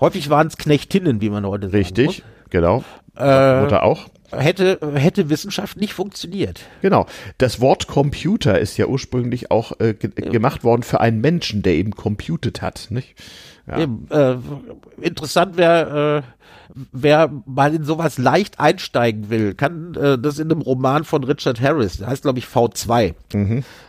Häufig 0.00 0.28
waren 0.30 0.48
es 0.48 0.56
Knechtinnen, 0.56 1.20
wie 1.20 1.30
man 1.30 1.46
heute 1.46 1.66
sagen 1.68 1.76
Richtig. 1.76 2.22
Genau. 2.54 2.84
Äh, 3.16 3.62
Mutter 3.62 3.82
auch. 3.82 4.06
Hätte, 4.30 4.78
hätte 4.94 5.28
Wissenschaft 5.28 5.76
nicht 5.76 5.92
funktioniert. 5.92 6.60
Genau. 6.82 7.06
Das 7.38 7.60
Wort 7.60 7.88
Computer 7.88 8.60
ist 8.60 8.76
ja 8.76 8.86
ursprünglich 8.86 9.50
auch 9.50 9.72
äh, 9.80 9.94
ge 9.94 10.10
gemacht 10.10 10.62
worden 10.62 10.84
für 10.84 11.00
einen 11.00 11.20
Menschen, 11.20 11.62
der 11.62 11.74
eben 11.74 11.96
computed 11.96 12.62
hat, 12.62 12.86
nicht? 12.90 13.16
Ja. 13.66 13.78
Eben, 13.80 14.06
äh, 14.08 14.36
interessant 15.00 15.56
wäre, 15.56 16.22
äh, 16.22 16.76
wer 16.92 17.32
mal 17.44 17.74
in 17.74 17.82
sowas 17.82 18.18
leicht 18.18 18.60
einsteigen 18.60 19.30
will, 19.30 19.54
kann 19.54 19.96
äh, 19.96 20.16
das 20.16 20.38
in 20.38 20.48
einem 20.48 20.60
Roman 20.60 21.02
von 21.02 21.24
Richard 21.24 21.60
Harris, 21.60 21.96
der 21.96 22.06
heißt 22.06 22.22
glaube 22.22 22.38
ich 22.38 22.46
V2, 22.46 23.14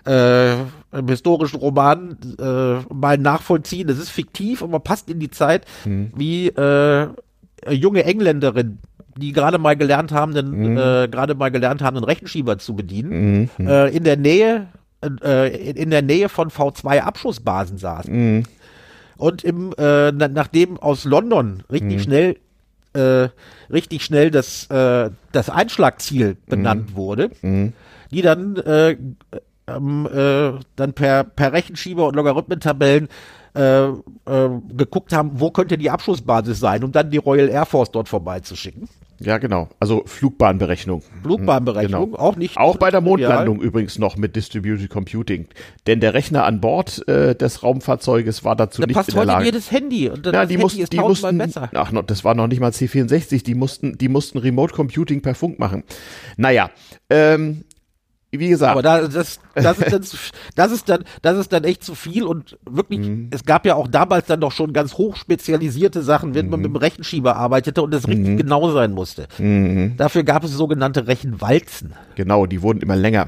äh, 0.07 0.53
im 0.91 1.07
historischen 1.07 1.59
Roman 1.59 2.17
äh, 2.39 2.93
mal 2.93 3.17
nachvollziehen. 3.19 3.87
Das 3.87 3.99
ist 3.99 4.09
fiktiv, 4.09 4.63
aber 4.63 4.79
passt 4.79 5.09
in 5.09 5.19
die 5.19 5.29
Zeit, 5.29 5.65
wie 5.83 6.47
äh, 6.47 7.09
junge 7.69 8.03
Engländerin 8.03 8.79
die 9.17 9.31
gerade 9.31 9.57
mal 9.59 9.75
gelernt 9.77 10.11
haben, 10.11 10.33
den, 10.33 10.77
äh, 10.77 11.07
gerade 11.09 11.35
mal 11.35 11.49
gelernt 11.49 11.81
haben, 11.81 11.95
einen 11.95 12.03
Rechenschieber 12.03 12.57
zu 12.57 12.75
bedienen, 12.75 13.49
äh, 13.59 13.95
in 13.95 14.03
der 14.03 14.17
Nähe, 14.17 14.67
äh, 15.23 15.71
in 15.71 15.89
der 15.89 16.01
Nähe 16.01 16.27
von 16.27 16.49
V2 16.49 16.99
Abschussbasen 16.99 17.77
saßen. 17.77 18.13
Und 19.17 19.43
im, 19.45 19.71
äh, 19.77 20.11
na, 20.11 20.27
nachdem 20.27 20.77
aus 20.77 21.05
London 21.05 21.63
richtig 21.71 22.03
schnell, 22.03 22.35
äh, 22.93 23.29
richtig 23.71 24.03
schnell 24.03 24.31
das, 24.31 24.69
äh, 24.69 25.11
das 25.31 25.49
Einschlagziel 25.49 26.35
benannt 26.47 26.95
wurde, 26.95 27.29
die 28.11 28.21
dann, 28.21 28.57
äh, 28.57 28.97
ähm, 29.67 30.09
äh, 30.13 30.59
dann 30.75 30.91
per, 30.93 31.23
per 31.23 31.53
Rechenschieber 31.53 32.05
und 32.07 32.15
Logarithmentabellen 32.17 33.05
äh, 33.05 33.09
äh, 33.55 34.49
geguckt 34.75 35.13
haben, 35.13 35.31
wo 35.39 35.49
könnte 35.51 35.77
die 35.77 35.89
Abschussbasis 35.89 36.59
sein, 36.59 36.83
um 36.83 36.91
dann 36.91 37.09
die 37.09 37.17
Royal 37.17 37.49
Air 37.49 37.65
Force 37.65 37.91
dort 37.91 38.09
vorbeizuschicken. 38.09 38.87
Ja, 39.21 39.37
genau. 39.37 39.69
Also 39.79 40.03
Flugbahnberechnung. 40.05 41.01
Flugbahnberechnung, 41.23 42.11
Genau. 42.11 42.17
auch 42.21 42.35
nicht. 42.35 42.57
Auch 42.57 42.75
bei 42.75 42.91
der. 42.91 42.99
Mondlandung 42.99 43.61
übrigens 43.61 43.97
noch 43.97 44.17
mit 44.17 44.35
Distributed 44.35 44.89
Computing. 44.89 45.47
Denn 45.87 46.01
der 46.01 46.13
Rechner 46.13 46.43
an 46.43 46.59
Bord 46.59 47.07
äh, 47.07 47.33
des 47.33 47.63
Raumfahrzeuges 47.63 48.43
war 48.43 48.57
dazu 48.57 48.81
Da 48.81 48.87
nicht 48.87 48.95
passt 48.97 49.09
in 49.09 49.13
der 49.15 49.21
heute 49.21 49.31
Lage. 49.31 49.45
jedes 49.45 49.71
Handy 49.71 50.09
und 50.09 50.25
das 50.25 50.33
Ja, 50.33 50.45
die 50.45 50.53
Handy 50.55 50.63
mussten, 50.63 50.81
ist 50.81 50.91
die 50.91 50.97
mussten, 50.99 51.37
besser. 51.37 51.69
ach, 51.73 51.91
no, 51.93 52.01
das 52.01 52.25
war 52.25 52.35
noch 52.35 52.47
nicht 52.47 52.59
mal 52.59 52.71
C64, 52.71 53.43
die 53.43 53.55
mussten, 53.55 53.97
die 53.97 54.09
mussten 54.09 54.37
Remote 54.37 54.73
Computing 54.73 55.21
per 55.21 55.33
Funk 55.35 55.59
machen. 55.59 55.83
Naja, 56.35 56.69
ähm, 57.09 57.63
wie 58.39 58.49
gesagt, 58.49 58.71
Aber 58.71 58.81
da, 58.81 59.07
das, 59.07 59.39
das, 59.55 59.79
ist 59.79 59.91
dann, 59.93 60.03
zu- 60.03 60.17
das 60.55 60.71
ist 60.71 60.89
dann, 60.89 61.03
das 61.21 61.37
ist 61.37 61.51
dann 61.53 61.63
echt 61.63 61.83
zu 61.83 61.95
viel 61.95 62.23
und 62.23 62.57
wirklich, 62.69 62.99
Mhm. 62.99 63.27
es 63.31 63.43
gab 63.45 63.65
ja 63.65 63.75
auch 63.75 63.87
damals 63.87 64.25
dann 64.27 64.41
doch 64.41 64.51
schon 64.51 64.73
ganz 64.73 64.93
hochspezialisierte 64.95 66.01
Sachen, 66.01 66.33
wenn 66.35 66.45
Mhm. 66.45 66.51
man 66.51 66.59
mit 66.61 66.69
dem 66.71 66.75
Rechenschieber 66.77 67.35
arbeitete 67.35 67.81
und 67.81 67.93
es 67.93 68.07
richtig 68.07 68.37
genau 68.37 68.71
sein 68.71 68.91
musste. 68.91 69.27
Mhm. 69.37 69.95
Dafür 69.97 70.23
gab 70.23 70.43
es 70.43 70.51
sogenannte 70.51 71.07
Rechenwalzen. 71.07 71.93
genau, 72.15 72.45
die 72.45 72.61
wurden 72.61 72.81
immer 72.81 72.95
länger. 72.95 73.27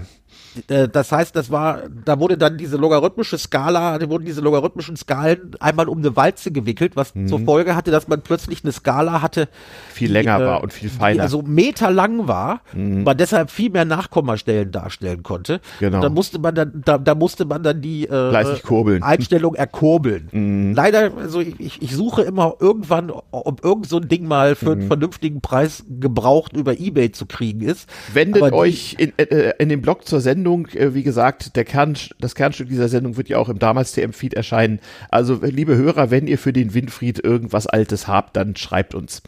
Äh, 0.67 0.87
das 0.87 1.11
heißt, 1.11 1.35
das 1.35 1.51
war, 1.51 1.83
da 2.05 2.19
wurde 2.19 2.37
dann 2.37 2.57
diese 2.57 2.77
logarithmische 2.77 3.37
Skala, 3.37 3.99
da 3.99 4.09
wurden 4.09 4.25
diese 4.25 4.41
logarithmischen 4.41 4.95
Skalen 4.95 5.51
einmal 5.59 5.87
um 5.87 5.99
eine 5.99 6.15
Walze 6.15 6.51
gewickelt, 6.51 6.95
was 6.95 7.13
mhm. 7.15 7.27
zur 7.27 7.39
Folge 7.41 7.75
hatte, 7.75 7.91
dass 7.91 8.07
man 8.07 8.21
plötzlich 8.21 8.63
eine 8.63 8.71
Skala 8.71 9.21
hatte, 9.21 9.47
viel 9.89 10.11
länger 10.11 10.37
die, 10.37 10.43
äh, 10.43 10.47
war 10.47 10.63
und 10.63 10.73
viel 10.73 10.89
feiner. 10.89 11.13
Die 11.15 11.21
also 11.21 11.41
meterlang 11.41 12.27
war, 12.27 12.61
mhm. 12.73 13.03
man 13.03 13.17
deshalb 13.17 13.51
viel 13.51 13.69
mehr 13.69 13.85
Nachkommastellen 13.85 14.71
darstellen 14.71 15.23
konnte. 15.23 15.61
Genau. 15.79 15.97
Und 15.97 16.03
dann 16.03 16.13
musste 16.13 16.39
man 16.39 16.55
dann, 16.55 16.81
da, 16.85 16.97
da 16.97 17.15
musste 17.15 17.45
man 17.45 17.63
dann 17.63 17.81
die 17.81 18.05
äh, 18.05 19.01
Einstellung 19.01 19.55
erkurbeln. 19.55 20.29
Mhm. 20.37 20.73
Leider, 20.75 21.11
also 21.17 21.39
ich, 21.39 21.81
ich 21.81 21.95
suche 21.95 22.21
immer 22.21 22.55
irgendwann, 22.59 23.11
ob 23.31 23.63
irgend 23.63 23.87
so 23.87 23.97
ein 23.97 24.07
Ding 24.07 24.27
mal 24.27 24.55
für 24.55 24.73
einen 24.73 24.83
mhm. 24.83 24.87
vernünftigen 24.87 25.41
Preis 25.41 25.83
gebraucht 25.89 26.53
über 26.53 26.79
Ebay 26.79 27.11
zu 27.11 27.25
kriegen 27.25 27.61
ist. 27.61 27.89
Wendet 28.13 28.53
euch 28.53 28.95
in, 28.97 29.13
äh, 29.17 29.53
in 29.59 29.69
dem 29.69 29.81
Blog 29.81 30.05
zur 30.05 30.21
Sendung, 30.21 30.46
äh, 30.55 30.93
wie 30.93 31.03
gesagt, 31.03 31.55
der 31.55 31.65
Kern, 31.65 31.97
das 32.19 32.35
Kernstück 32.35 32.69
dieser 32.69 32.89
Sendung 32.89 33.17
wird 33.17 33.29
ja 33.29 33.37
auch 33.37 33.49
im 33.49 33.59
damals 33.59 33.91
TM-Feed 33.93 34.33
erscheinen. 34.33 34.79
Also, 35.09 35.39
liebe 35.41 35.75
Hörer, 35.75 36.11
wenn 36.11 36.27
ihr 36.27 36.37
für 36.37 36.53
den 36.53 36.73
Winfried 36.73 37.23
irgendwas 37.23 37.67
Altes 37.67 38.07
habt, 38.07 38.35
dann 38.35 38.55
schreibt 38.55 38.95
uns. 38.95 39.21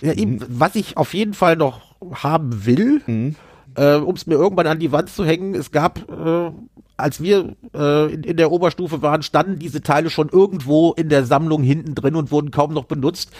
Ja, 0.00 0.12
eben, 0.12 0.38
was 0.48 0.76
ich 0.76 0.96
auf 0.96 1.14
jeden 1.14 1.34
Fall 1.34 1.56
noch 1.56 1.96
haben 2.12 2.66
will, 2.66 3.02
mhm. 3.06 3.36
äh, 3.76 3.94
um 3.94 4.14
es 4.14 4.26
mir 4.26 4.34
irgendwann 4.34 4.66
an 4.66 4.78
die 4.78 4.92
Wand 4.92 5.10
zu 5.10 5.24
hängen, 5.24 5.54
es 5.54 5.72
gab, 5.72 6.08
äh, 6.08 6.50
als 6.96 7.22
wir 7.22 7.56
äh, 7.74 8.12
in, 8.12 8.22
in 8.22 8.36
der 8.36 8.52
Oberstufe 8.52 9.02
waren, 9.02 9.22
standen 9.22 9.58
diese 9.58 9.82
Teile 9.82 10.10
schon 10.10 10.28
irgendwo 10.28 10.92
in 10.92 11.08
der 11.08 11.24
Sammlung 11.24 11.62
hinten 11.62 11.94
drin 11.94 12.14
und 12.14 12.30
wurden 12.30 12.50
kaum 12.50 12.72
noch 12.72 12.84
benutzt 12.84 13.32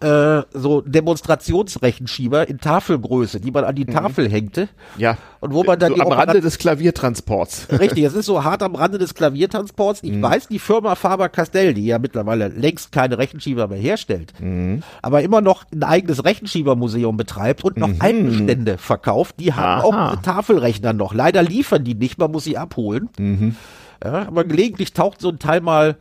äh, 0.00 0.42
so 0.52 0.80
Demonstrationsrechenschieber 0.82 2.48
in 2.48 2.58
Tafelgröße, 2.58 3.40
die 3.40 3.50
man 3.50 3.64
an 3.64 3.74
die 3.74 3.84
mhm. 3.84 3.92
Tafel 3.92 4.30
hängte. 4.30 4.68
Ja. 4.96 5.16
Und 5.40 5.52
wo 5.52 5.64
man 5.64 5.78
dann 5.78 5.94
so 5.94 6.02
am 6.02 6.12
Rande 6.12 6.40
des 6.40 6.58
Klaviertransports. 6.58 7.68
Richtig, 7.80 8.04
es 8.04 8.14
ist 8.14 8.26
so 8.26 8.44
hart 8.44 8.62
am 8.62 8.74
Rande 8.74 8.98
des 8.98 9.14
Klaviertransports. 9.14 10.02
Ich 10.02 10.12
mhm. 10.12 10.22
weiß, 10.22 10.48
die 10.48 10.58
Firma 10.58 10.94
Faber-Castell, 10.94 11.74
die 11.74 11.86
ja 11.86 11.98
mittlerweile 11.98 12.48
längst 12.48 12.92
keine 12.92 13.18
Rechenschieber 13.18 13.66
mehr 13.66 13.78
herstellt, 13.78 14.32
mhm. 14.40 14.82
aber 15.02 15.22
immer 15.22 15.40
noch 15.40 15.64
ein 15.72 15.82
eigenes 15.82 16.24
Rechenschiebermuseum 16.24 17.16
betreibt 17.16 17.64
und 17.64 17.76
noch 17.76 17.88
mhm. 17.88 18.00
Altenstände 18.00 18.78
verkauft, 18.78 19.36
die 19.40 19.52
haben 19.52 19.84
Aha. 19.84 20.12
auch 20.12 20.22
Tafelrechner 20.22 20.92
noch. 20.92 21.12
Leider 21.12 21.42
liefern 21.42 21.82
die 21.84 21.94
nicht, 21.94 22.18
man 22.18 22.30
muss 22.30 22.44
sie 22.44 22.56
abholen. 22.56 23.08
Mhm. 23.18 23.56
Ja, 24.04 24.28
aber 24.28 24.44
gelegentlich 24.44 24.92
taucht 24.92 25.20
so 25.20 25.30
ein 25.30 25.40
Teil 25.40 25.60
mal, 25.60 25.96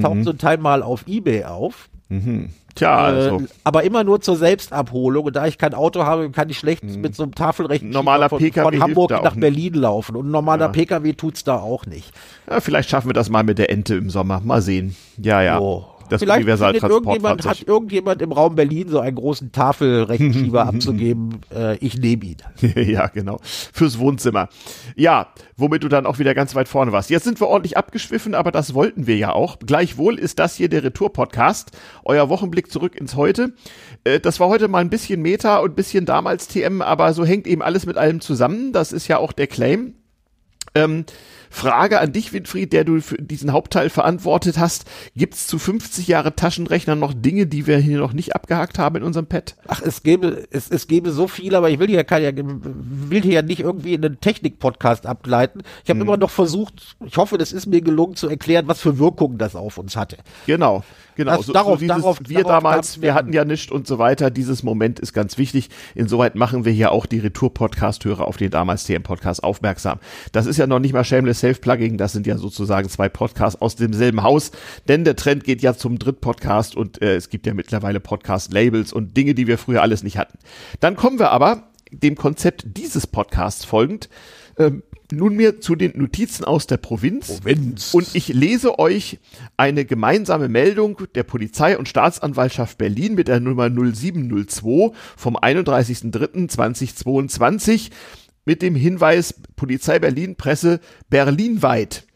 taucht 0.00 0.16
mhm. 0.16 0.24
so 0.24 0.30
ein 0.30 0.38
Teil 0.38 0.56
mal 0.56 0.82
auf 0.82 1.06
Ebay 1.06 1.44
auf. 1.44 1.90
Mhm. 2.08 2.50
Tja, 2.74 2.96
also. 2.96 3.40
Äh, 3.40 3.46
aber 3.64 3.82
immer 3.84 4.04
nur 4.04 4.20
zur 4.20 4.36
Selbstabholung. 4.36 5.26
Und 5.26 5.36
da 5.36 5.46
ich 5.46 5.58
kein 5.58 5.74
Auto 5.74 6.04
habe, 6.04 6.30
kann 6.30 6.48
ich 6.48 6.58
schlecht 6.58 6.84
mhm. 6.84 7.00
mit 7.00 7.14
so 7.14 7.22
einem 7.22 7.34
Tafelrechen 7.34 7.92
von, 7.92 8.04
von, 8.04 8.80
Hamburg 8.80 9.10
nach 9.10 9.36
Berlin 9.36 9.74
laufen. 9.74 10.16
Und 10.16 10.28
ein 10.28 10.30
normaler 10.30 10.66
ja. 10.66 10.72
PKW 10.72 11.12
tut's 11.12 11.44
da 11.44 11.58
auch 11.58 11.86
nicht. 11.86 12.12
Ja, 12.48 12.60
vielleicht 12.60 12.90
schaffen 12.90 13.08
wir 13.08 13.14
das 13.14 13.28
mal 13.28 13.44
mit 13.44 13.58
der 13.58 13.70
Ente 13.70 13.94
im 13.94 14.10
Sommer. 14.10 14.40
Mal 14.44 14.62
sehen. 14.62 14.96
Ja, 15.18 15.42
ja. 15.42 15.60
Oh 15.60 15.91
das 16.12 16.20
Vielleicht 16.20 16.46
irgendjemand, 16.82 17.46
hat 17.46 17.66
irgendjemand 17.66 18.22
im 18.22 18.32
Raum 18.32 18.54
Berlin 18.54 18.88
so 18.88 19.00
einen 19.00 19.16
großen 19.16 19.52
Tafelrechenschieber 19.52 20.66
abzugeben. 20.66 21.40
Äh, 21.54 21.76
ich 21.78 21.98
nehme 21.98 22.24
ihn. 22.24 22.36
ja, 22.76 23.08
genau. 23.08 23.40
Fürs 23.42 23.98
Wohnzimmer. 23.98 24.48
Ja, 24.94 25.28
womit 25.56 25.82
du 25.82 25.88
dann 25.88 26.06
auch 26.06 26.18
wieder 26.18 26.34
ganz 26.34 26.54
weit 26.54 26.68
vorne 26.68 26.92
warst. 26.92 27.10
Jetzt 27.10 27.24
sind 27.24 27.40
wir 27.40 27.48
ordentlich 27.48 27.76
abgeschwiffen, 27.76 28.34
aber 28.34 28.52
das 28.52 28.74
wollten 28.74 29.06
wir 29.06 29.16
ja 29.16 29.32
auch. 29.32 29.58
Gleichwohl 29.58 30.18
ist 30.18 30.38
das 30.38 30.54
hier 30.54 30.68
der 30.68 30.84
Retour-Podcast. 30.84 31.72
Euer 32.04 32.28
Wochenblick 32.28 32.70
zurück 32.70 32.94
ins 32.94 33.16
Heute. 33.16 33.54
Äh, 34.04 34.20
das 34.20 34.40
war 34.40 34.48
heute 34.48 34.68
mal 34.68 34.78
ein 34.78 34.90
bisschen 34.90 35.22
Meta 35.22 35.58
und 35.58 35.72
ein 35.72 35.74
bisschen 35.74 36.06
damals 36.06 36.48
TM, 36.48 36.82
aber 36.82 37.12
so 37.14 37.24
hängt 37.24 37.46
eben 37.46 37.62
alles 37.62 37.86
mit 37.86 37.96
allem 37.96 38.20
zusammen. 38.20 38.72
Das 38.72 38.92
ist 38.92 39.08
ja 39.08 39.18
auch 39.18 39.32
der 39.32 39.46
Claim. 39.46 39.94
Ähm, 40.74 41.04
Frage 41.52 42.00
an 42.00 42.12
dich, 42.12 42.32
Winfried, 42.32 42.72
der 42.72 42.84
du 42.84 43.00
für 43.02 43.18
diesen 43.18 43.52
Hauptteil 43.52 43.90
verantwortet 43.90 44.58
hast. 44.58 44.86
Gibt 45.14 45.34
es 45.34 45.46
zu 45.46 45.58
50 45.58 46.08
Jahre 46.08 46.34
Taschenrechner 46.34 46.96
noch 46.96 47.12
Dinge, 47.14 47.46
die 47.46 47.66
wir 47.66 47.76
hier 47.76 47.98
noch 47.98 48.14
nicht 48.14 48.34
abgehakt 48.34 48.78
haben 48.78 48.96
in 48.96 49.02
unserem 49.02 49.26
Pad? 49.26 49.56
Ach, 49.68 49.82
es 49.82 50.02
gäbe, 50.02 50.44
es, 50.50 50.70
es 50.70 50.88
gäbe 50.88 51.12
so 51.12 51.28
viel, 51.28 51.54
aber 51.54 51.68
ich 51.68 51.78
will 51.78 51.88
hier, 51.88 52.04
kein, 52.04 52.34
will 52.34 53.22
hier 53.22 53.32
ja 53.34 53.42
nicht 53.42 53.60
irgendwie 53.60 53.92
in 53.92 54.04
einen 54.04 54.18
Technik-Podcast 54.18 55.04
abgleiten. 55.04 55.62
Ich 55.84 55.90
habe 55.90 56.00
hm. 56.00 56.08
immer 56.08 56.16
noch 56.16 56.30
versucht, 56.30 56.96
ich 57.04 57.18
hoffe, 57.18 57.36
das 57.36 57.52
ist 57.52 57.66
mir 57.66 57.82
gelungen 57.82 58.16
zu 58.16 58.28
erklären, 58.28 58.66
was 58.66 58.80
für 58.80 58.98
Wirkungen 58.98 59.36
das 59.36 59.54
auf 59.54 59.76
uns 59.76 59.94
hatte. 59.94 60.16
Genau. 60.46 60.82
Genau, 61.16 61.36
das, 61.36 61.46
so, 61.46 61.52
darauf, 61.52 61.74
so 61.74 61.80
dieses, 61.80 61.96
darauf, 61.96 62.18
wir 62.26 62.42
darauf 62.42 62.62
damals, 62.62 63.02
wir 63.02 63.14
hatten 63.14 63.32
ja 63.32 63.44
nichts 63.44 63.70
und 63.70 63.86
so 63.86 63.98
weiter. 63.98 64.30
Dieses 64.30 64.62
Moment 64.62 65.00
ist 65.00 65.12
ganz 65.12 65.38
wichtig. 65.38 65.68
Insoweit 65.94 66.34
machen 66.34 66.64
wir 66.64 66.72
hier 66.72 66.92
auch 66.92 67.06
die 67.06 67.18
Retour-Podcast-Hörer 67.18 68.26
auf 68.26 68.36
den 68.36 68.50
damals 68.50 68.84
TM-Podcast 68.84 69.44
aufmerksam. 69.44 69.98
Das 70.32 70.46
ist 70.46 70.56
ja 70.56 70.66
noch 70.66 70.78
nicht 70.78 70.92
mal 70.92 71.04
Shameless 71.04 71.40
Self-Plugging, 71.40 71.98
das 71.98 72.12
sind 72.12 72.26
ja 72.26 72.38
sozusagen 72.38 72.88
zwei 72.88 73.08
Podcasts 73.08 73.60
aus 73.60 73.76
demselben 73.76 74.22
Haus, 74.22 74.52
denn 74.88 75.04
der 75.04 75.16
Trend 75.16 75.44
geht 75.44 75.62
ja 75.62 75.74
zum 75.74 75.98
Dritt-Podcast 75.98 76.76
und 76.76 77.02
äh, 77.02 77.16
es 77.16 77.28
gibt 77.28 77.46
ja 77.46 77.54
mittlerweile 77.54 78.00
Podcast-Labels 78.00 78.92
und 78.92 79.16
Dinge, 79.16 79.34
die 79.34 79.46
wir 79.46 79.58
früher 79.58 79.82
alles 79.82 80.02
nicht 80.02 80.18
hatten. 80.18 80.38
Dann 80.80 80.96
kommen 80.96 81.18
wir 81.18 81.30
aber 81.30 81.68
dem 81.90 82.16
Konzept 82.16 82.64
dieses 82.76 83.06
Podcasts 83.06 83.64
folgend. 83.64 84.08
Ähm, 84.58 84.82
nunmehr 85.12 85.60
zu 85.60 85.76
den 85.76 85.96
Notizen 85.98 86.44
aus 86.44 86.66
der 86.66 86.78
Provinz. 86.78 87.40
Provinz. 87.40 87.94
Und 87.94 88.08
ich 88.14 88.28
lese 88.28 88.78
euch 88.78 89.18
eine 89.56 89.84
gemeinsame 89.84 90.48
Meldung 90.48 90.96
der 91.14 91.22
Polizei 91.22 91.78
und 91.78 91.88
Staatsanwaltschaft 91.88 92.78
Berlin 92.78 93.14
mit 93.14 93.28
der 93.28 93.38
Nummer 93.40 93.68
0702 93.70 94.92
vom 95.16 95.36
31.03.2022 95.36 97.90
mit 98.44 98.62
dem 98.62 98.74
Hinweis 98.74 99.34
Polizei 99.56 99.98
Berlin 99.98 100.36
Presse 100.36 100.80
berlinweit. 101.08 102.06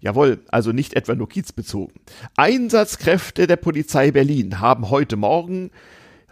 Jawohl, 0.00 0.40
also 0.48 0.72
nicht 0.72 0.94
etwa 0.94 1.14
nur 1.14 1.28
kiezbezogen. 1.28 1.94
Einsatzkräfte 2.36 3.46
der 3.46 3.56
Polizei 3.56 4.10
Berlin 4.10 4.60
haben 4.60 4.90
heute 4.90 5.16
Morgen 5.16 5.70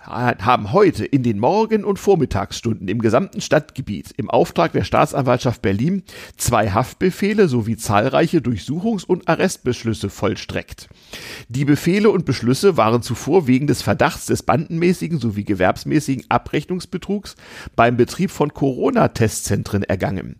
haben 0.06 0.72
heute 0.72 1.04
in 1.04 1.22
den 1.22 1.38
Morgen- 1.38 1.84
und 1.84 1.98
Vormittagsstunden 1.98 2.88
im 2.88 3.00
gesamten 3.00 3.40
Stadtgebiet 3.40 4.12
im 4.16 4.30
Auftrag 4.30 4.72
der 4.72 4.84
Staatsanwaltschaft 4.84 5.62
Berlin 5.62 6.02
zwei 6.36 6.70
Haftbefehle 6.70 7.48
sowie 7.48 7.76
zahlreiche 7.76 8.38
Durchsuchungs- 8.38 9.04
und 9.04 9.28
Arrestbeschlüsse 9.28 10.10
vollstreckt. 10.10 10.88
Die 11.48 11.64
Befehle 11.64 12.10
und 12.10 12.24
Beschlüsse 12.24 12.76
waren 12.76 13.02
zuvor 13.02 13.46
wegen 13.46 13.66
des 13.66 13.82
Verdachts 13.82 14.26
des 14.26 14.42
bandenmäßigen 14.42 15.18
sowie 15.18 15.44
gewerbsmäßigen 15.44 16.26
Abrechnungsbetrugs 16.28 17.36
beim 17.76 17.96
Betrieb 17.96 18.30
von 18.30 18.52
Corona-Testzentren 18.52 19.82
ergangen. 19.82 20.36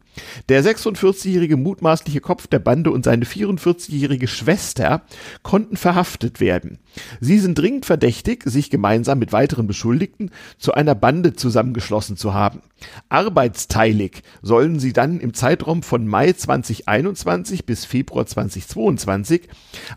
Der 0.49 0.65
46-jährige 0.65 1.57
mutmaßliche 1.57 2.21
Kopf 2.21 2.47
der 2.47 2.59
Bande 2.59 2.91
und 2.91 3.05
seine 3.05 3.25
44-jährige 3.25 4.29
Schwester 4.29 5.03
konnten 5.43 5.77
verhaftet 5.77 6.41
werden. 6.41 6.79
Sie 7.21 7.39
sind 7.39 7.59
dringend 7.59 7.87
verdächtig, 7.87 8.45
sich 8.45 8.71
gemeinsam 8.71 9.19
mit 9.19 9.33
weiteren 9.33 9.67
Beschuldigten 9.67 10.31
zu 10.59 10.75
einer 10.75 10.95
Bande 10.95 11.35
zusammengeschlossen 11.35 12.17
zu 12.17 12.35
haben. 12.35 12.61
Arbeitsteilig 13.09 14.23
sollen 14.43 14.79
sie 14.79 14.93
dann 14.93 15.21
im 15.21 15.35
Zeitraum 15.35 15.83
von 15.83 16.07
Mai 16.07 16.33
2021 16.33 17.65
bis 17.65 17.85
Februar 17.85 18.27
2022 18.27 19.49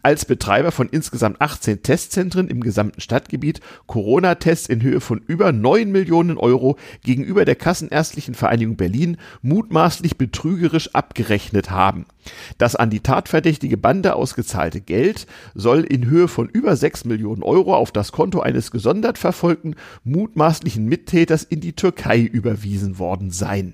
als 0.03 0.25
Betreiber 0.25 0.71
von 0.71 0.87
insgesamt 0.89 1.41
18 1.41 1.83
Testzentren 1.83 2.47
im 2.47 2.61
gesamten 2.61 3.01
Stadtgebiet 3.01 3.59
Corona-Tests 3.87 4.67
in 4.67 4.81
Höhe 4.81 5.01
von 5.01 5.21
über 5.27 5.51
9 5.51 5.91
Millionen 5.91 6.37
Euro 6.37 6.77
gegenüber 7.03 7.45
der 7.45 7.55
Kassenärztlichen 7.55 8.35
Vereinigung 8.35 8.77
Berlin 8.77 9.17
mutmaßlich 9.41 10.06
betrügerisch 10.15 10.95
abgerechnet 10.95 11.71
haben. 11.71 12.05
Das 12.57 12.75
an 12.75 12.89
die 12.89 13.01
tatverdächtige 13.01 13.77
Bande 13.77 14.15
ausgezahlte 14.15 14.79
Geld 14.79 15.27
soll 15.55 15.81
in 15.81 16.05
Höhe 16.05 16.27
von 16.27 16.47
über 16.47 16.75
6 16.75 17.05
Millionen 17.05 17.43
Euro 17.43 17.75
auf 17.75 17.91
das 17.91 18.11
Konto 18.11 18.39
eines 18.39 18.71
gesondert 18.71 19.17
verfolgten 19.17 19.75
mutmaßlichen 20.03 20.85
Mittäters 20.85 21.43
in 21.43 21.61
die 21.61 21.73
Türkei 21.73 22.21
überwiesen 22.21 22.99
worden 22.99 23.31
sein. 23.31 23.73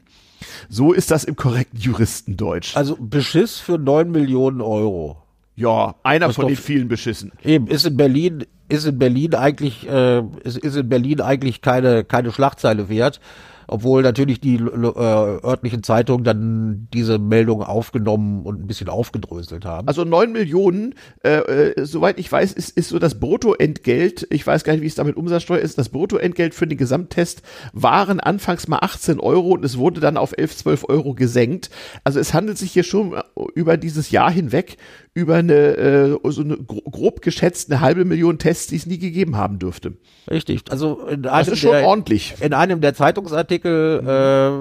So 0.69 0.93
ist 0.93 1.11
das 1.11 1.23
im 1.23 1.35
korrekten 1.35 1.79
Juristendeutsch. 1.79 2.75
Also 2.75 2.97
Beschiss 2.99 3.59
für 3.59 3.77
9 3.77 4.11
Millionen 4.11 4.61
Euro. 4.61 5.17
Ja, 5.55 5.95
einer 6.03 6.27
das 6.27 6.35
von 6.35 6.47
den 6.47 6.55
vielen 6.55 6.87
Beschissen. 6.87 7.31
Eben, 7.43 7.67
ist 7.67 7.85
in 7.85 7.95
Berlin, 7.95 8.45
ist 8.69 8.85
in 8.85 8.97
Berlin 8.97 9.35
eigentlich, 9.35 9.87
äh, 9.87 10.23
ist, 10.43 10.57
ist 10.57 10.75
in 10.75 10.89
Berlin 10.89 11.21
eigentlich 11.21 11.61
keine, 11.61 12.03
keine 12.03 12.31
Schlagzeile 12.31 12.89
wert 12.89 13.19
obwohl 13.67 14.01
natürlich 14.01 14.39
die 14.39 14.55
äh, 14.55 14.59
örtlichen 14.59 15.83
Zeitungen 15.83 16.23
dann 16.23 16.87
diese 16.93 17.19
Meldung 17.19 17.63
aufgenommen 17.63 18.43
und 18.43 18.61
ein 18.61 18.67
bisschen 18.67 18.89
aufgedröselt 18.89 19.65
haben. 19.65 19.87
Also 19.87 20.03
neun 20.03 20.31
Millionen, 20.31 20.95
äh, 21.23 21.37
äh, 21.37 21.85
soweit 21.85 22.19
ich 22.19 22.31
weiß, 22.31 22.53
ist, 22.53 22.77
ist 22.77 22.89
so 22.89 22.99
das 22.99 23.19
Bruttoentgelt, 23.19 24.27
ich 24.29 24.45
weiß 24.45 24.63
gar 24.63 24.73
nicht, 24.73 24.81
wie 24.81 24.87
es 24.87 24.95
damit 24.95 25.15
Umsatzsteuer 25.15 25.59
ist, 25.59 25.77
das 25.77 25.89
Bruttoentgelt 25.89 26.53
für 26.53 26.67
den 26.67 26.77
Gesamttest 26.77 27.41
waren 27.73 28.19
anfangs 28.19 28.67
mal 28.67 28.79
18 28.79 29.19
Euro 29.19 29.51
und 29.51 29.65
es 29.65 29.77
wurde 29.77 30.01
dann 30.01 30.17
auf 30.17 30.33
11, 30.37 30.57
12 30.57 30.85
Euro 30.89 31.13
gesenkt. 31.13 31.69
Also 32.03 32.19
es 32.19 32.33
handelt 32.33 32.57
sich 32.57 32.71
hier 32.71 32.83
schon 32.83 33.15
über 33.55 33.77
dieses 33.77 34.11
Jahr 34.11 34.31
hinweg 34.31 34.77
über 35.15 35.35
eine, 35.35 35.53
äh, 35.53 36.17
so 36.31 36.41
eine 36.41 36.57
grob 36.57 37.21
geschätzt 37.21 37.71
eine 37.71 37.81
halbe 37.81 38.03
Million 38.03 38.39
Tests, 38.39 38.67
die 38.67 38.77
es 38.77 38.85
nie 38.85 38.97
gegeben 38.97 39.37
haben 39.37 39.59
dürfte. 39.59 39.93
Richtig. 40.29 40.63
Also 40.69 41.05
in 41.07 41.25
einem 41.27 41.45
das 41.45 41.47
ist 41.49 41.59
schon 41.59 41.71
der, 41.71 41.85
ordentlich. 41.85 42.33
In 42.39 42.53
einem 42.53 42.81
der 42.81 42.95
Zeitungsartikel 42.95 44.01
äh, 44.03 44.47
äh, 44.47 44.51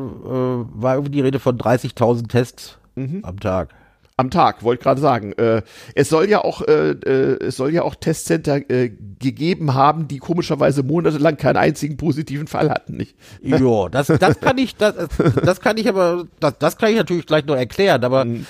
war 0.74 0.94
irgendwie 0.94 1.12
die 1.12 1.20
Rede 1.20 1.38
von 1.38 1.56
30.000 1.56 2.28
Tests 2.28 2.78
mhm. 2.96 3.20
am 3.22 3.40
Tag. 3.40 3.70
Am 4.18 4.30
Tag, 4.30 4.62
wollte 4.62 4.82
gerade 4.82 5.00
sagen. 5.00 5.32
Äh, 5.32 5.62
es 5.94 6.10
soll 6.10 6.28
ja 6.28 6.44
auch, 6.44 6.60
äh, 6.60 6.90
äh, 6.90 7.44
es 7.46 7.56
soll 7.56 7.72
ja 7.72 7.82
auch 7.82 7.94
Testcenter 7.94 8.70
äh, 8.70 8.90
gegeben 8.90 9.72
haben, 9.72 10.06
die 10.06 10.18
komischerweise 10.18 10.82
monatelang 10.82 11.38
keinen 11.38 11.56
einzigen 11.56 11.96
positiven 11.96 12.46
Fall 12.46 12.68
hatten, 12.68 12.98
nicht? 12.98 13.16
Ja, 13.40 13.88
das, 13.90 14.08
das 14.08 14.38
kann 14.38 14.58
ich, 14.58 14.76
das, 14.76 14.94
das 15.42 15.62
kann 15.62 15.78
ich 15.78 15.88
aber, 15.88 16.26
das, 16.40 16.58
das 16.58 16.76
kann 16.76 16.90
ich 16.90 16.96
natürlich 16.96 17.24
gleich 17.24 17.46
noch 17.46 17.56
erklären, 17.56 18.04
aber 18.04 18.26
mhm. 18.26 18.46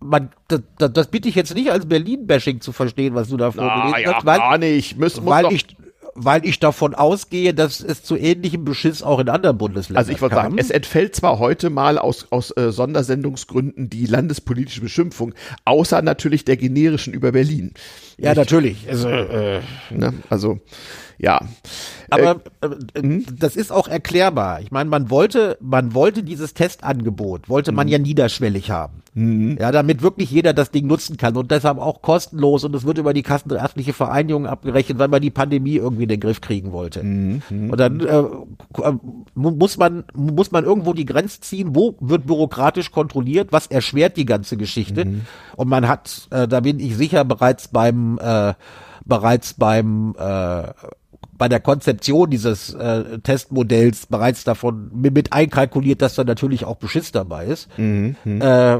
Man, 0.00 0.30
das, 0.48 0.62
das 0.92 1.08
bitte 1.08 1.28
ich 1.28 1.34
jetzt 1.34 1.54
nicht 1.54 1.70
als 1.70 1.86
Berlin-Bashing 1.86 2.60
zu 2.60 2.72
verstehen, 2.72 3.14
was 3.14 3.28
du 3.28 3.36
da 3.36 3.50
vorgelesen 3.50 3.94
ah, 3.94 3.98
ja, 3.98 4.14
hast, 4.14 4.26
weil, 4.26 4.38
gar 4.38 4.58
nicht. 4.58 4.98
Muss, 4.98 5.20
muss 5.20 5.26
weil 5.26 5.52
ich 5.52 5.66
weil 6.20 6.44
ich 6.44 6.58
davon 6.58 6.94
ausgehe, 6.94 7.54
dass 7.54 7.80
es 7.80 8.02
zu 8.02 8.16
ähnlichem 8.16 8.64
Beschiss 8.64 9.02
auch 9.02 9.20
in 9.20 9.28
anderen 9.28 9.56
Bundesländern 9.56 9.98
Also 9.98 10.12
ich 10.12 10.20
wollte 10.20 10.34
sagen, 10.34 10.58
es 10.58 10.70
entfällt 10.70 11.14
zwar 11.14 11.38
heute 11.38 11.70
mal 11.70 11.96
aus, 11.96 12.26
aus 12.30 12.54
äh, 12.56 12.72
Sondersendungsgründen 12.72 13.88
die 13.88 14.06
landespolitische 14.06 14.80
Beschimpfung, 14.80 15.34
außer 15.64 16.02
natürlich 16.02 16.44
der 16.44 16.56
generischen 16.56 17.12
über 17.12 17.32
Berlin. 17.32 17.72
Ja, 18.16 18.30
Nicht? 18.30 18.38
natürlich. 18.38 18.88
Also, 18.88 19.08
äh, 19.08 19.60
ne? 19.90 20.14
also 20.28 20.58
ja. 21.18 21.40
Aber 22.10 22.40
äh, 22.60 22.66
äh, 22.94 23.02
hm? 23.02 23.26
das 23.38 23.56
ist 23.56 23.70
auch 23.70 23.88
erklärbar. 23.88 24.60
Ich 24.60 24.70
meine, 24.70 24.88
man 24.88 25.10
wollte, 25.10 25.58
man 25.60 25.92
wollte 25.92 26.22
dieses 26.22 26.54
Testangebot, 26.54 27.48
wollte 27.48 27.72
man 27.72 27.86
mhm. 27.86 27.92
ja 27.92 27.98
niederschwellig 27.98 28.70
haben. 28.70 29.02
Mhm. 29.14 29.58
Ja, 29.60 29.72
damit 29.72 30.00
wirklich 30.00 30.30
jeder 30.30 30.54
das 30.54 30.70
Ding 30.70 30.86
nutzen 30.86 31.16
kann 31.16 31.36
und 31.36 31.50
deshalb 31.50 31.78
auch 31.78 32.02
kostenlos 32.02 32.64
und 32.64 32.74
es 32.74 32.86
wird 32.86 32.98
über 32.98 33.12
die 33.12 33.22
kassenärztliche 33.22 33.92
Vereinigung 33.92 34.46
abgerechnet, 34.46 34.98
weil 34.98 35.08
man 35.08 35.20
die 35.20 35.30
Pandemie 35.30 35.76
irgendwie 35.76 36.06
in 36.08 36.20
den 36.20 36.20
Griff 36.20 36.40
kriegen 36.40 36.72
wollte. 36.72 37.02
Mhm. 37.02 37.42
Und 37.70 37.78
dann 37.78 38.00
äh, 38.00 38.18
äh 38.82 38.92
muss 39.34 39.76
man 39.76 40.04
muss 40.14 40.50
man 40.50 40.64
irgendwo 40.64 40.92
die 40.92 41.04
Grenze 41.04 41.40
ziehen, 41.40 41.74
wo 41.74 41.96
wird 42.00 42.26
bürokratisch 42.26 42.90
kontrolliert, 42.90 43.52
was 43.52 43.66
erschwert 43.66 44.16
die 44.16 44.26
ganze 44.26 44.56
Geschichte. 44.56 45.04
Mhm. 45.04 45.22
Und 45.56 45.68
man 45.68 45.86
hat, 45.86 46.28
äh, 46.30 46.48
da 46.48 46.60
bin 46.60 46.80
ich 46.80 46.96
sicher, 46.96 47.24
bereits 47.24 47.68
beim 47.68 48.18
äh, 48.20 48.54
bereits 49.04 49.54
beim 49.54 50.14
äh, 50.18 50.72
bei 51.38 51.48
der 51.48 51.60
Konzeption 51.60 52.30
dieses 52.30 52.74
äh, 52.74 53.20
Testmodells 53.20 54.06
bereits 54.06 54.44
davon 54.44 54.90
mit 54.92 55.32
einkalkuliert, 55.32 56.02
dass 56.02 56.16
da 56.16 56.24
natürlich 56.24 56.64
auch 56.64 56.76
Beschiss 56.76 57.12
dabei 57.12 57.46
ist. 57.46 57.68
Mhm. 57.78 58.16
Äh, 58.24 58.78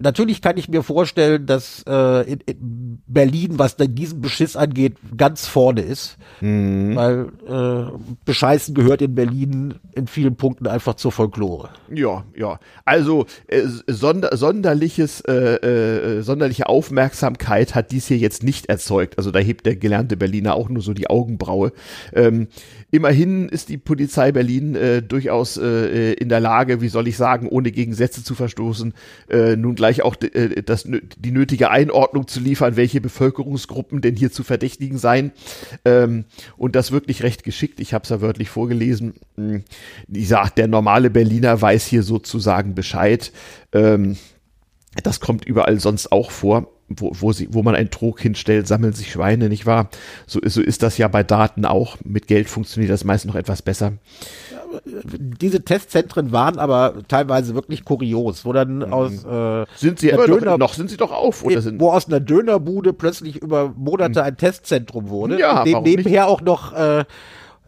natürlich 0.00 0.42
kann 0.42 0.56
ich 0.56 0.68
mir 0.68 0.82
vorstellen, 0.82 1.46
dass 1.46 1.84
äh, 1.86 2.32
in, 2.32 2.40
in 2.40 3.02
Berlin, 3.06 3.58
was 3.58 3.76
dann 3.76 3.94
diesen 3.94 4.20
Beschiss 4.20 4.56
angeht, 4.56 4.96
ganz 5.16 5.46
vorne 5.46 5.82
ist. 5.82 6.16
Mhm. 6.40 6.96
Weil 6.96 7.28
äh, 7.46 7.98
Bescheißen 8.24 8.74
gehört 8.74 9.02
in 9.02 9.14
Berlin 9.14 9.74
in 9.94 10.06
vielen 10.06 10.36
Punkten 10.36 10.66
einfach 10.66 10.94
zur 10.94 11.12
Folklore. 11.12 11.70
Ja, 11.92 12.24
ja. 12.36 12.58
Also 12.84 13.26
äh, 13.48 13.62
sonder, 13.86 14.36
sonderliches, 14.36 15.20
äh, 15.22 15.32
äh, 15.32 16.22
sonderliche 16.22 16.68
Aufmerksamkeit 16.68 17.74
hat 17.74 17.92
dies 17.92 18.08
hier 18.08 18.18
jetzt 18.18 18.42
nicht 18.42 18.66
erzeugt. 18.66 19.18
Also 19.18 19.30
da 19.30 19.38
hebt 19.38 19.66
der 19.66 19.76
gelernte 19.76 20.16
Berliner 20.16 20.54
auch 20.54 20.68
nur 20.68 20.82
so 20.82 20.94
die 20.94 21.10
Augenbraue. 21.10 21.72
Ähm, 22.12 22.48
immerhin 22.90 23.48
ist 23.48 23.68
die 23.68 23.78
Polizei 23.78 24.32
Berlin 24.32 24.74
äh, 24.74 25.02
durchaus 25.02 25.56
äh, 25.56 26.12
in 26.14 26.28
der 26.28 26.40
Lage, 26.40 26.80
wie 26.80 26.88
soll 26.88 27.08
ich 27.08 27.16
sagen, 27.16 27.48
ohne 27.48 27.70
gegen 27.70 27.92
Gesetze 27.92 28.24
zu 28.24 28.34
verstoßen, 28.34 28.94
äh, 29.28 29.56
nun 29.56 29.74
gleich 29.74 30.02
auch 30.02 30.16
äh, 30.20 30.62
das, 30.62 30.86
die 30.86 31.30
nötige 31.30 31.70
Einordnung 31.70 32.28
zu 32.28 32.40
liefern, 32.40 32.76
welche 32.76 33.00
Bevölkerungsgruppen 33.00 34.00
denn 34.00 34.16
hier 34.16 34.32
zu 34.32 34.42
verdächtigen 34.42 34.98
seien. 34.98 35.32
Ähm, 35.84 36.24
und 36.56 36.76
das 36.76 36.92
wirklich 36.92 37.22
recht 37.22 37.44
geschickt. 37.44 37.80
Ich 37.80 37.94
habe 37.94 38.04
es 38.04 38.10
ja 38.10 38.20
wörtlich 38.20 38.50
vorgelesen. 38.50 39.14
Hm, 39.36 39.64
ich 40.08 40.28
sag, 40.28 40.50
der 40.50 40.68
normale 40.68 41.10
Berliner 41.10 41.60
weiß 41.60 41.86
hier 41.86 42.02
sozusagen 42.02 42.74
Bescheid. 42.74 43.32
Ähm, 43.72 44.16
das 45.02 45.20
kommt 45.20 45.44
überall 45.44 45.78
sonst 45.80 46.10
auch 46.10 46.30
vor. 46.30 46.68
Wo, 46.90 47.12
wo, 47.14 47.32
sie, 47.32 47.48
wo 47.52 47.62
man 47.62 47.76
einen 47.76 47.90
Trog 47.90 48.20
hinstellt, 48.20 48.66
sammeln 48.66 48.92
sich 48.92 49.12
Schweine, 49.12 49.48
nicht 49.48 49.64
wahr? 49.64 49.90
So, 50.26 50.40
so 50.44 50.60
ist 50.60 50.82
das 50.82 50.98
ja 50.98 51.06
bei 51.08 51.22
Daten 51.22 51.64
auch. 51.64 51.96
Mit 52.04 52.26
Geld 52.26 52.48
funktioniert 52.48 52.92
das 52.92 53.04
meist 53.04 53.26
noch 53.26 53.36
etwas 53.36 53.62
besser 53.62 53.92
diese 55.40 55.62
Testzentren 55.64 56.32
waren 56.32 56.58
aber 56.58 56.94
teilweise 57.08 57.54
wirklich 57.54 57.84
kurios, 57.84 58.44
wo 58.44 58.52
dann 58.52 58.78
mhm. 58.78 58.92
aus 58.92 59.24
äh, 59.24 59.66
sind 59.76 59.98
sie 59.98 60.10
Döner, 60.10 60.58
noch, 60.58 60.74
sind 60.74 60.90
sie 60.90 60.96
doch 60.96 61.12
auf 61.12 61.44
oder 61.44 61.60
sind 61.60 61.80
wo 61.80 61.90
aus 61.90 62.06
einer 62.06 62.20
Dönerbude 62.20 62.92
plötzlich 62.92 63.36
über 63.36 63.72
Monate 63.76 64.20
mhm. 64.20 64.26
ein 64.26 64.36
Testzentrum 64.36 65.08
wurde, 65.08 65.38
ja, 65.38 65.64
dem 65.64 65.82
nebenher 65.82 66.26
nicht? 66.26 66.30
auch 66.30 66.40
noch 66.40 66.72
äh, 66.72 67.04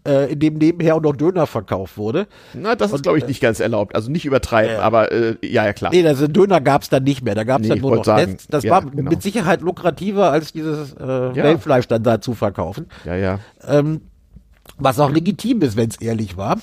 äh, 0.07 0.33
in 0.33 0.39
dem 0.39 0.55
nebenher 0.55 0.97
auch 0.97 1.01
noch 1.01 1.15
Döner 1.15 1.47
verkauft 1.47 1.97
wurde. 1.97 2.27
Na, 2.55 2.75
das 2.75 2.93
ist, 2.93 3.03
glaube 3.03 3.19
ich, 3.19 3.27
nicht 3.27 3.41
ganz 3.41 3.61
erlaubt. 3.61 3.95
Also 3.95 4.11
nicht 4.11 4.25
übertreiben, 4.25 4.77
äh, 4.77 4.79
aber 4.79 5.13
äh, 5.13 5.37
ja, 5.43 5.65
ja, 5.65 5.73
klar. 5.73 5.93
Nee, 5.93 6.07
also 6.07 6.27
Döner 6.27 6.61
gab 6.61 6.83
es 6.83 6.89
dann 6.89 7.05
nicht 7.05 7.23
mehr. 7.23 7.35
Da 7.35 7.45
gab 7.45 7.61
es 7.61 7.69
nee, 7.69 7.75
dann 7.75 7.81
nur 7.81 7.97
noch 7.97 8.05
sagen, 8.05 8.33
Tests. 8.33 8.49
Das 8.49 8.65
ja, 8.65 8.73
war 8.73 8.83
genau. 8.85 9.11
mit 9.11 9.23
Sicherheit 9.23 9.61
lukrativer, 9.61 10.31
als 10.31 10.53
dieses 10.53 10.95
äh. 10.95 11.35
Wellfleisch 11.35 11.87
dann 11.89 12.03
da 12.03 12.21
zu 12.21 12.35
verkaufen. 12.35 12.87
Ja, 13.05 13.17
ja. 13.17 13.39
Ähm, 13.67 14.01
was 14.79 14.99
auch 14.99 15.11
legitim 15.11 15.63
ist, 15.63 15.77
wenn 15.77 15.91
es 15.91 16.01
ehrlich 16.01 16.37
war. 16.37 16.59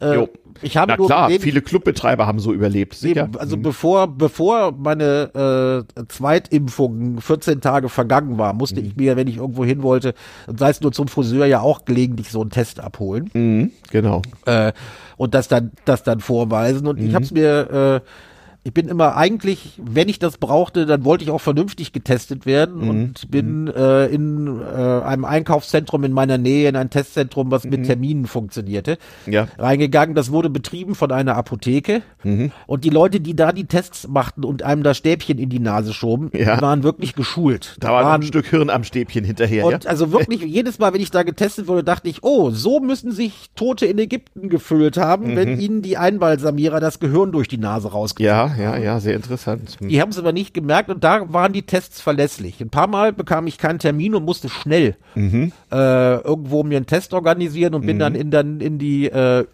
Äh, 0.00 0.26
ich 0.62 0.76
habe 0.76 0.92
Na 0.96 1.06
klar, 1.06 1.28
gesehen, 1.28 1.42
viele 1.42 1.62
Clubbetreiber 1.62 2.26
haben 2.26 2.38
so 2.38 2.52
überlebt. 2.52 2.94
Sicher. 2.94 3.24
Eben, 3.24 3.36
also 3.36 3.56
mhm. 3.56 3.62
bevor, 3.62 4.08
bevor 4.08 4.72
meine 4.72 5.86
äh, 5.96 6.04
Zweitimpfung 6.08 7.20
14 7.20 7.60
Tage 7.60 7.88
vergangen 7.88 8.38
war, 8.38 8.52
musste 8.52 8.80
mhm. 8.80 8.86
ich 8.86 8.96
mir, 8.96 9.16
wenn 9.16 9.28
ich 9.28 9.38
irgendwo 9.38 9.64
hin 9.64 9.82
wollte, 9.82 10.14
sei 10.54 10.70
es 10.70 10.80
nur 10.80 10.92
zum 10.92 11.08
Friseur, 11.08 11.46
ja 11.46 11.60
auch 11.60 11.84
gelegentlich 11.84 12.30
so 12.30 12.40
einen 12.40 12.50
Test 12.50 12.80
abholen. 12.80 13.30
Mhm, 13.32 13.70
genau. 13.90 14.22
Äh, 14.46 14.72
und 15.16 15.34
das 15.34 15.48
dann, 15.48 15.72
das 15.84 16.02
dann 16.02 16.20
vorweisen. 16.20 16.86
Und 16.86 16.98
ich 16.98 17.14
habe 17.14 17.24
es 17.24 17.30
mir 17.30 18.02
äh, 18.04 18.10
ich 18.62 18.74
bin 18.74 18.88
immer 18.88 19.16
eigentlich, 19.16 19.80
wenn 19.82 20.10
ich 20.10 20.18
das 20.18 20.36
brauchte, 20.36 20.84
dann 20.84 21.04
wollte 21.04 21.24
ich 21.24 21.30
auch 21.30 21.40
vernünftig 21.40 21.92
getestet 21.92 22.44
werden 22.44 22.82
mhm. 22.82 22.90
und 22.90 23.30
bin 23.30 23.62
mhm. 23.62 23.68
äh, 23.74 24.06
in 24.06 24.60
äh, 24.60 24.74
einem 25.02 25.24
Einkaufszentrum 25.24 26.04
in 26.04 26.12
meiner 26.12 26.36
Nähe, 26.36 26.68
in 26.68 26.76
ein 26.76 26.90
Testzentrum, 26.90 27.50
was 27.50 27.64
mhm. 27.64 27.70
mit 27.70 27.86
Terminen 27.86 28.26
funktionierte, 28.26 28.98
ja. 29.26 29.48
reingegangen. 29.58 30.14
Das 30.14 30.30
wurde 30.30 30.50
betrieben 30.50 30.94
von 30.94 31.10
einer 31.10 31.36
Apotheke 31.36 32.02
mhm. 32.22 32.52
und 32.66 32.84
die 32.84 32.90
Leute, 32.90 33.20
die 33.20 33.34
da 33.34 33.52
die 33.52 33.64
Tests 33.64 34.08
machten 34.08 34.44
und 34.44 34.62
einem 34.62 34.82
da 34.82 34.92
Stäbchen 34.92 35.38
in 35.38 35.48
die 35.48 35.58
Nase 35.58 35.94
schoben, 35.94 36.30
ja. 36.34 36.60
waren 36.60 36.82
wirklich 36.82 37.14
geschult. 37.14 37.76
Da, 37.80 37.92
war 37.92 38.12
ein 38.12 38.22
Stück 38.22 38.46
Hirn 38.46 38.68
am 38.68 38.84
Stäbchen 38.84 39.24
hinterher. 39.24 39.64
Und 39.64 39.84
ja? 39.84 39.90
also 39.90 40.12
wirklich 40.12 40.42
jedes 40.42 40.78
Mal, 40.78 40.92
wenn 40.92 41.00
ich 41.00 41.10
da 41.10 41.22
getestet 41.22 41.66
wurde, 41.66 41.82
dachte 41.82 42.10
ich, 42.10 42.22
oh, 42.22 42.50
so 42.50 42.80
müssen 42.80 43.12
sich 43.12 43.50
Tote 43.54 43.86
in 43.86 43.98
Ägypten 43.98 44.50
gefüllt 44.50 44.98
haben, 44.98 45.34
wenn 45.34 45.54
mhm. 45.54 45.60
ihnen 45.60 45.82
die 45.82 45.96
Einbalsamierer 45.96 46.78
das 46.78 47.00
Gehirn 47.00 47.32
durch 47.32 47.48
die 47.48 47.58
Nase 47.58 47.90
rausgezogen 47.92 48.26
ja 48.26 48.49
ja, 48.56 48.76
ja, 48.76 49.00
sehr 49.00 49.14
interessant. 49.14 49.76
Hm. 49.80 49.88
Die 49.88 50.00
haben 50.00 50.10
es 50.10 50.18
aber 50.18 50.32
nicht 50.32 50.54
gemerkt 50.54 50.88
und 50.90 51.04
da 51.04 51.32
waren 51.32 51.52
die 51.52 51.62
Tests 51.62 52.00
verlässlich. 52.00 52.60
Ein 52.60 52.70
paar 52.70 52.86
Mal 52.86 53.12
bekam 53.12 53.46
ich 53.46 53.58
keinen 53.58 53.78
Termin 53.78 54.14
und 54.14 54.24
musste 54.24 54.48
schnell 54.48 54.96
mhm. 55.14 55.52
äh, 55.70 56.16
irgendwo 56.20 56.62
mir 56.62 56.76
einen 56.76 56.86
Test 56.86 57.12
organisieren 57.14 57.74
und 57.74 57.86
bin 57.86 57.96
mhm. 57.96 58.00
dann 58.00 58.14
in, 58.14 58.30
dann 58.30 58.60
in 58.60 58.78
die 58.78 59.06
äh, 59.06 59.44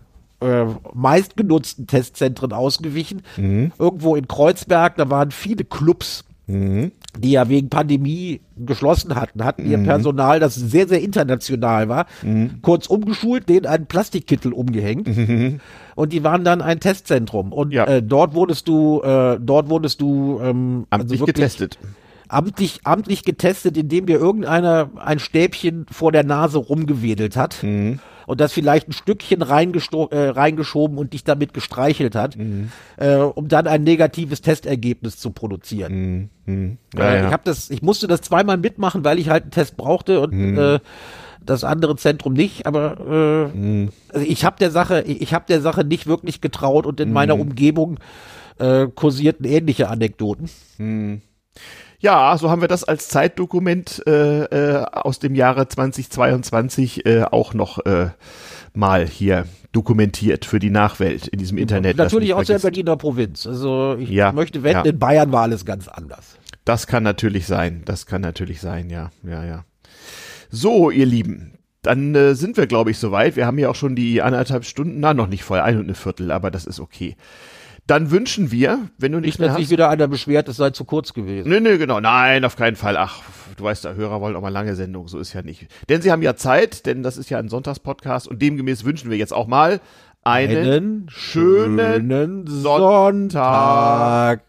äh, 0.41 0.67
meistgenutzten 0.93 1.87
Testzentren 1.87 2.53
ausgewichen. 2.53 3.23
Mhm. 3.37 3.73
Irgendwo 3.79 4.17
in 4.17 4.29
Kreuzberg, 4.29 4.97
da 4.97 5.09
waren 5.11 5.31
viele 5.31 5.65
Clubs, 5.65 6.25
mhm. 6.47 6.93
Die 7.19 7.33
ja 7.33 7.49
wegen 7.49 7.69
Pandemie 7.69 8.41
geschlossen 8.57 9.15
hatten, 9.15 9.45
hatten 9.45 9.69
ihr 9.69 9.79
mhm. 9.79 9.85
Personal, 9.85 10.41
das 10.41 10.55
sehr, 10.55 10.89
sehr 10.89 11.01
international 11.03 11.89
war, 11.89 12.07
mhm. 12.23 12.63
kurz 12.63 12.87
umgeschult, 12.87 13.49
denen 13.49 13.67
einen 13.67 13.87
Plastikkittel 13.87 14.53
umgehängt. 14.53 15.09
Mhm. 15.09 15.61
Und 15.95 16.13
die 16.13 16.25
waren 16.25 16.45
dann 16.45 16.63
ein 16.63 16.81
Testzentrum. 16.81 17.53
Und 17.53 17.73
ja. 17.73 17.85
äh, 17.85 18.03
dort 18.03 18.35
wurdest 18.35 18.69
du, 18.69 19.01
äh, 19.03 19.39
dort 19.41 19.69
wurdest 19.69 20.01
du 20.01 20.41
ähm, 20.43 20.87
amtlich 20.91 21.21
also 21.21 21.27
getestet. 21.27 21.79
Amtlich, 22.29 22.81
amtlich 22.85 23.25
getestet, 23.25 23.77
indem 23.77 24.07
dir 24.07 24.19
irgendeiner 24.19 24.91
ein 24.97 25.21
Stäbchen 25.21 25.87
vor 25.91 26.11
der 26.11 26.25
Nase 26.25 26.59
rumgewedelt 26.59 27.37
hat. 27.37 27.63
Mhm 28.27 28.31
und 28.33 28.41
das 28.41 28.53
vielleicht 28.53 28.89
ein 28.89 28.93
Stückchen 28.93 29.41
äh, 29.41 30.29
reingeschoben 30.29 30.99
und 30.99 31.13
dich 31.13 31.25
damit 31.25 31.55
gestreichelt 31.55 32.15
hat, 32.15 32.37
mhm. 32.37 32.71
äh, 32.97 33.17
um 33.17 33.49
dann 33.49 33.67
ein 33.67 33.85
negatives 33.85 34.43
Testergebnis 34.43 35.17
zu 35.17 35.31
produzieren. 35.31 36.29
Mhm. 36.45 36.55
mhm. 36.55 36.79
Ja, 36.95 37.09
äh, 37.09 37.17
ja. 37.19 37.27
Ich 37.27 37.33
habe 37.33 37.43
das, 37.45 37.71
ich 37.71 37.83
musste 37.83 38.07
das 38.07 38.21
zweimal 38.21 38.57
mitmachen, 38.59 39.05
weil 39.05 39.19
ich 39.19 39.31
halt 39.31 39.45
einen 39.45 39.53
Test 39.53 39.77
brauchte 39.77 40.21
und 40.21 40.33
mhm. 40.33 40.59
äh, 40.59 40.79
das 41.41 41.63
andere 41.63 41.95
Zentrum 41.95 42.33
nicht, 42.33 42.67
aber 42.67 43.53
äh, 43.55 43.57
mhm. 43.57 43.91
also 44.13 44.27
ich 44.27 44.45
habe 44.45 44.57
der 44.59 44.73
Sache, 44.73 45.03
ich 45.03 45.33
habe 45.33 45.45
der 45.49 45.61
Sache 45.61 45.85
nicht 45.85 46.09
wirklich 46.09 46.41
getraut 46.41 46.87
und 46.87 46.99
in 46.99 47.13
meiner 47.13 47.39
Umgebung 47.39 47.99
äh, 48.59 48.89
kursierten 48.89 49.47
ähnliche 49.47 49.89
Anekdoten. 49.89 50.51
Ja, 52.07 52.39
so 52.39 52.51
haben 52.51 52.61
wir 52.61 52.69
das 52.69 52.85
als 52.85 53.09
Zeitdokument 53.09 54.01
äh, 54.07 54.45
äh, 54.45 54.85
aus 54.93 55.19
dem 55.19 55.35
Jahre 55.35 55.67
2022 55.67 57.05
äh, 57.05 57.25
auch 57.25 57.53
noch 57.53 57.85
äh, 57.85 58.11
mal 58.75 59.09
hier 59.09 59.45
dokumentiert 59.73 60.45
für 60.45 60.61
die 60.61 60.71
Nachwelt 60.71 61.27
in 61.27 61.41
diesem 61.41 61.59
Internet. 61.59 61.97
Natürlich 61.97 62.33
aus 62.33 62.47
der 62.47 62.61
Berliner 62.61 62.97
Provinz. 62.97 63.45
Also 63.45 63.97
ich 63.99 64.09
ja, 64.09 64.31
möchte 64.31 64.63
wetten, 64.63 64.85
ja. 64.85 64.93
in 64.93 65.01
Bayern 65.01 65.33
war 65.33 65.43
alles 65.43 65.65
ganz 65.65 65.89
anders. 65.89 66.39
Das 66.65 66.87
kann 66.87 67.03
natürlich 67.03 67.49
sein. 67.49 67.83
Das 67.87 68.07
kann 68.07 68.21
natürlich 68.21 68.61
sein, 68.61 68.89
ja. 68.89 69.11
Ja, 69.25 69.45
ja. 69.45 69.65
So, 70.49 70.93
ihr 70.93 71.07
Lieben. 71.07 71.55
Dann 71.83 72.15
äh, 72.15 72.37
sind 72.37 72.57
wir, 72.57 72.69
glaube 72.69 72.93
ich, 72.93 72.99
soweit. 72.99 73.35
Wir 73.35 73.47
haben 73.47 73.59
ja 73.59 73.69
auch 73.69 73.75
schon 73.75 73.97
die 73.97 74.23
anderthalb 74.23 74.65
Stunden, 74.65 75.01
na, 75.01 75.13
noch 75.13 75.27
nicht 75.27 75.43
voll, 75.43 75.59
ein 75.59 75.77
und 75.77 75.87
eine 75.87 75.95
Viertel, 75.95 76.31
aber 76.31 76.53
das 76.53 76.67
ist 76.67 76.79
okay. 76.79 77.17
Dann 77.87 78.11
wünschen 78.11 78.51
wir, 78.51 78.89
wenn 78.99 79.13
du 79.13 79.21
nicht, 79.21 79.39
Nicht, 79.39 79.49
dass 79.49 79.57
sich 79.57 79.71
wieder 79.71 79.89
einer 79.89 80.09
beschwert, 80.09 80.49
es 80.49 80.57
sei 80.57 80.71
zu 80.71 80.85
kurz 80.85 81.15
gewesen. 81.15 81.49
Nee, 81.49 81.61
nee, 81.61 81.79
genau. 81.79 82.01
Nein, 82.01 82.45
auf 82.45 82.57
keinen 82.57 82.75
Fall. 82.75 82.97
Ach, 82.97 83.23
du 83.57 83.63
weißt, 83.65 83.85
der 83.85 83.95
Hörer 83.95 84.21
wollen 84.21 84.35
auch 84.35 84.41
mal 84.41 84.49
lange 84.49 84.75
Sendungen. 84.75 85.09
So 85.09 85.19
ist 85.21 85.33
ja 85.35 85.43
nicht. 85.43 85.69
Denn 85.89 86.03
sie 86.03 86.11
haben 86.11 86.23
ja 86.23 86.35
Zeit, 86.35 86.87
denn 86.87 87.05
das 87.05 87.17
ist 87.17 87.31
ja 87.31 87.39
ein 87.39 87.49
Sonntagspodcast 87.49 88.27
und 88.27 88.43
demgemäß 88.43 88.85
wünschen 88.85 89.09
wir 89.11 89.17
jetzt 89.17 89.33
auch 89.33 89.47
mal 89.47 89.81
einen, 90.25 90.57
Einen 90.57 91.07
schönen 91.09 91.79
schönen 91.79 92.47
Sonntag. 92.49 93.23
Sonntag. 93.31 94.41